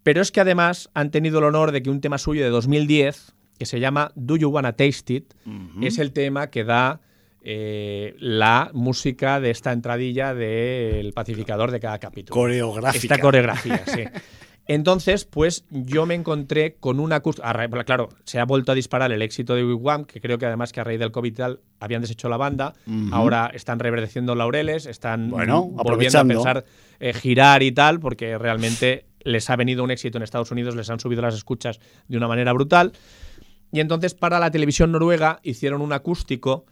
Pero 0.03 0.21
es 0.21 0.31
que 0.31 0.43
además 0.43 0.91
han 0.93 1.11
tenido 1.11 1.39
el 1.39 1.45
honor 1.47 1.73
de 1.73 1.83
que 1.83 1.89
un 1.89 2.03
tema 2.03 2.19
suyo 2.19 2.45
de 2.45 2.51
2010, 2.51 3.33
que 3.59 3.67
se 3.67 3.81
llama 3.81 4.13
Do 4.15 4.37
You 4.37 4.49
Wanna 4.49 4.73
Taste 4.73 5.15
It, 5.15 5.35
es 5.83 5.99
el 5.99 6.13
tema 6.13 6.51
que 6.51 6.65
da 6.65 7.01
eh, 7.43 8.17
la 8.19 8.71
música 8.73 9.41
de 9.41 9.51
esta 9.51 9.73
entradilla 9.73 10.35
del 10.35 11.13
pacificador 11.13 11.71
de 11.71 11.81
cada 11.81 11.99
capítulo. 11.99 12.35
Coreográfica. 12.35 13.15
Esta 13.15 13.19
coreografía, 13.19 13.83
sí. 13.87 14.05
Entonces, 14.67 15.27
pues 15.27 15.67
yo 15.71 16.07
me 16.07 16.15
encontré 16.15 16.77
con 16.81 16.99
una. 16.99 17.21
Claro, 17.21 18.09
se 18.25 18.39
ha 18.39 18.45
vuelto 18.47 18.73
a 18.73 18.75
disparar 18.75 19.13
el 19.13 19.21
éxito 19.21 19.55
de 19.55 19.65
Wigwam, 19.65 20.07
que 20.07 20.21
creo 20.23 20.39
que 20.39 20.47
además 20.47 20.73
que 20.73 20.81
a 20.81 20.85
raíz 20.85 20.99
del 20.99 21.11
COVID 21.13 21.31
y 21.31 21.35
tal 21.35 21.61
habían 21.81 22.01
deshecho 22.01 22.29
la 22.29 22.39
banda. 22.39 22.73
Ahora 23.13 23.51
están 23.53 23.79
reverdeciendo 23.79 24.35
laureles, 24.35 24.87
están 24.87 25.31
Bueno, 25.31 25.65
volviendo 25.65 26.19
a 26.19 26.25
pensar 26.25 26.65
eh, 26.99 27.13
girar 27.13 27.63
y 27.63 27.73
tal, 27.73 28.01
porque 28.01 28.39
realmente 28.39 29.05
les 29.21 29.49
ha 29.51 29.57
venido 29.57 29.85
un 29.85 29.91
éxito 29.91 30.19
en 30.19 30.25
Estados 30.25 30.51
Unidos, 30.51 30.75
les 30.77 30.89
han 30.89 31.01
subido 31.01 31.21
las 31.21 31.35
escuchas 31.35 31.81
de 32.09 32.17
una 32.17 32.29
manera 32.29 32.53
brutal. 32.53 32.93
Y 33.75 33.81
entonces 33.81 34.15
para 34.15 34.39
la 34.39 34.53
televisión 34.53 34.93
noruega 34.93 35.41
hicieron 35.43 35.83
un 35.83 35.93
acústico, 35.93 36.65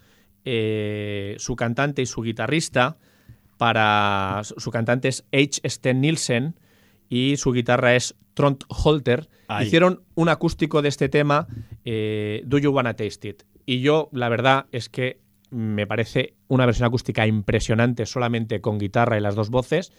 eh, 0.44 1.34
su 1.38 1.56
cantante 1.56 2.00
y 2.00 2.06
su 2.06 2.22
guitarrista, 2.22 2.96
para 3.58 4.42
su 4.44 4.70
cantante 4.70 5.08
es 5.08 5.24
H. 5.32 5.68
Sten 5.68 6.00
Nielsen 6.00 6.54
y 7.08 7.38
su 7.38 7.50
guitarra 7.50 7.96
es 7.96 8.14
Trond 8.34 8.62
Holter. 8.68 9.28
Hicieron 9.60 10.04
un 10.14 10.28
acústico 10.28 10.80
de 10.80 10.90
este 10.90 11.08
tema, 11.08 11.48
eh, 11.84 12.42
Do 12.46 12.58
You 12.58 12.70
Wanna 12.70 12.94
Taste 12.94 13.28
It? 13.30 13.42
Y 13.66 13.80
yo, 13.80 14.08
la 14.12 14.28
verdad 14.28 14.66
es 14.70 14.88
que 14.88 15.20
me 15.50 15.88
parece 15.88 16.34
una 16.46 16.66
versión 16.66 16.86
acústica 16.86 17.26
impresionante 17.26 18.06
solamente 18.06 18.60
con 18.60 18.78
guitarra 18.78 19.18
y 19.18 19.20
las 19.20 19.34
dos 19.34 19.50
voces 19.50 19.92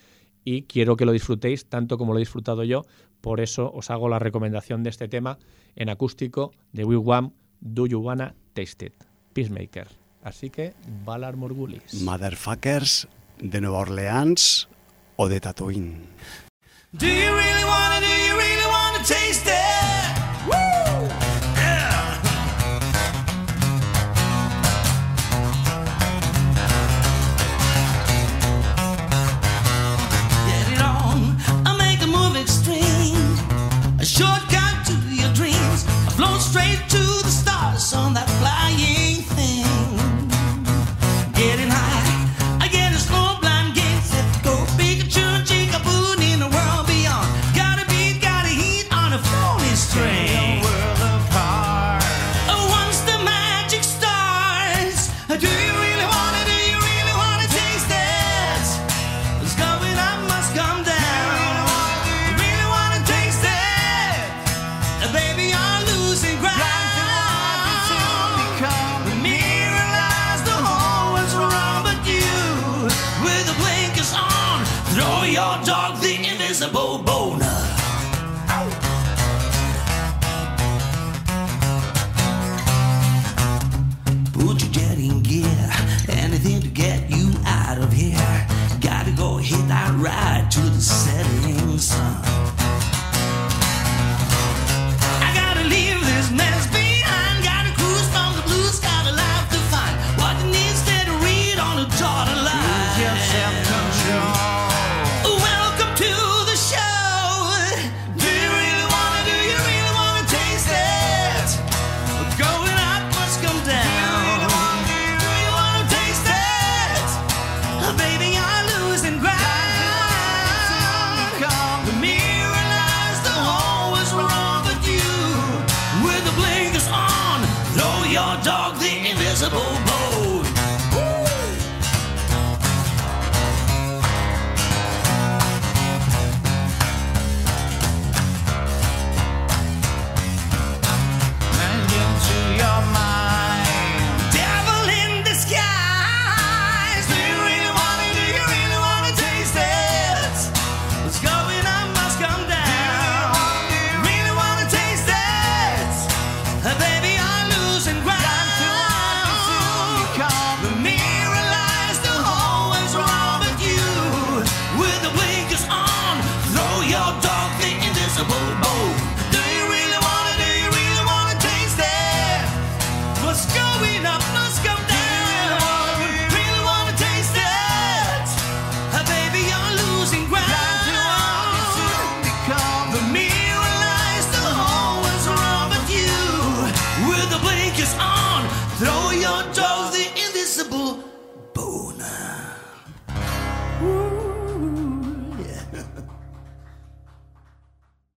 y 0.44 0.62
quiero 0.62 0.96
que 0.96 1.06
lo 1.06 1.12
disfrutéis 1.12 1.66
tanto 1.66 1.98
como 1.98 2.12
lo 2.12 2.18
he 2.18 2.22
disfrutado 2.22 2.64
yo. 2.64 2.82
Por 3.20 3.40
eso 3.40 3.72
os 3.72 3.90
hago 3.90 4.08
la 4.08 4.18
recomendación 4.18 4.82
de 4.82 4.90
este 4.90 5.08
tema 5.08 5.38
en 5.76 5.88
acústico 5.88 6.52
de 6.72 6.84
Wigwam, 6.84 7.32
Do 7.60 7.86
You 7.86 8.00
Wanna 8.00 8.34
Taste 8.52 8.86
It? 8.86 8.94
Peacemaker. 9.32 9.88
Así 10.22 10.50
que, 10.50 10.74
Valar 11.04 11.36
Morgulis. 11.36 12.02
Motherfuckers 12.02 13.08
de 13.38 13.60
Nueva 13.60 13.78
Orleans 13.78 14.68
o 15.16 15.28
de 15.28 15.40
Tatooine. 15.40 16.00
Do 16.92 17.06
you 17.06 17.12
really 17.12 17.64
wanna, 17.64 18.00
do 18.00 18.23
A 34.20 34.43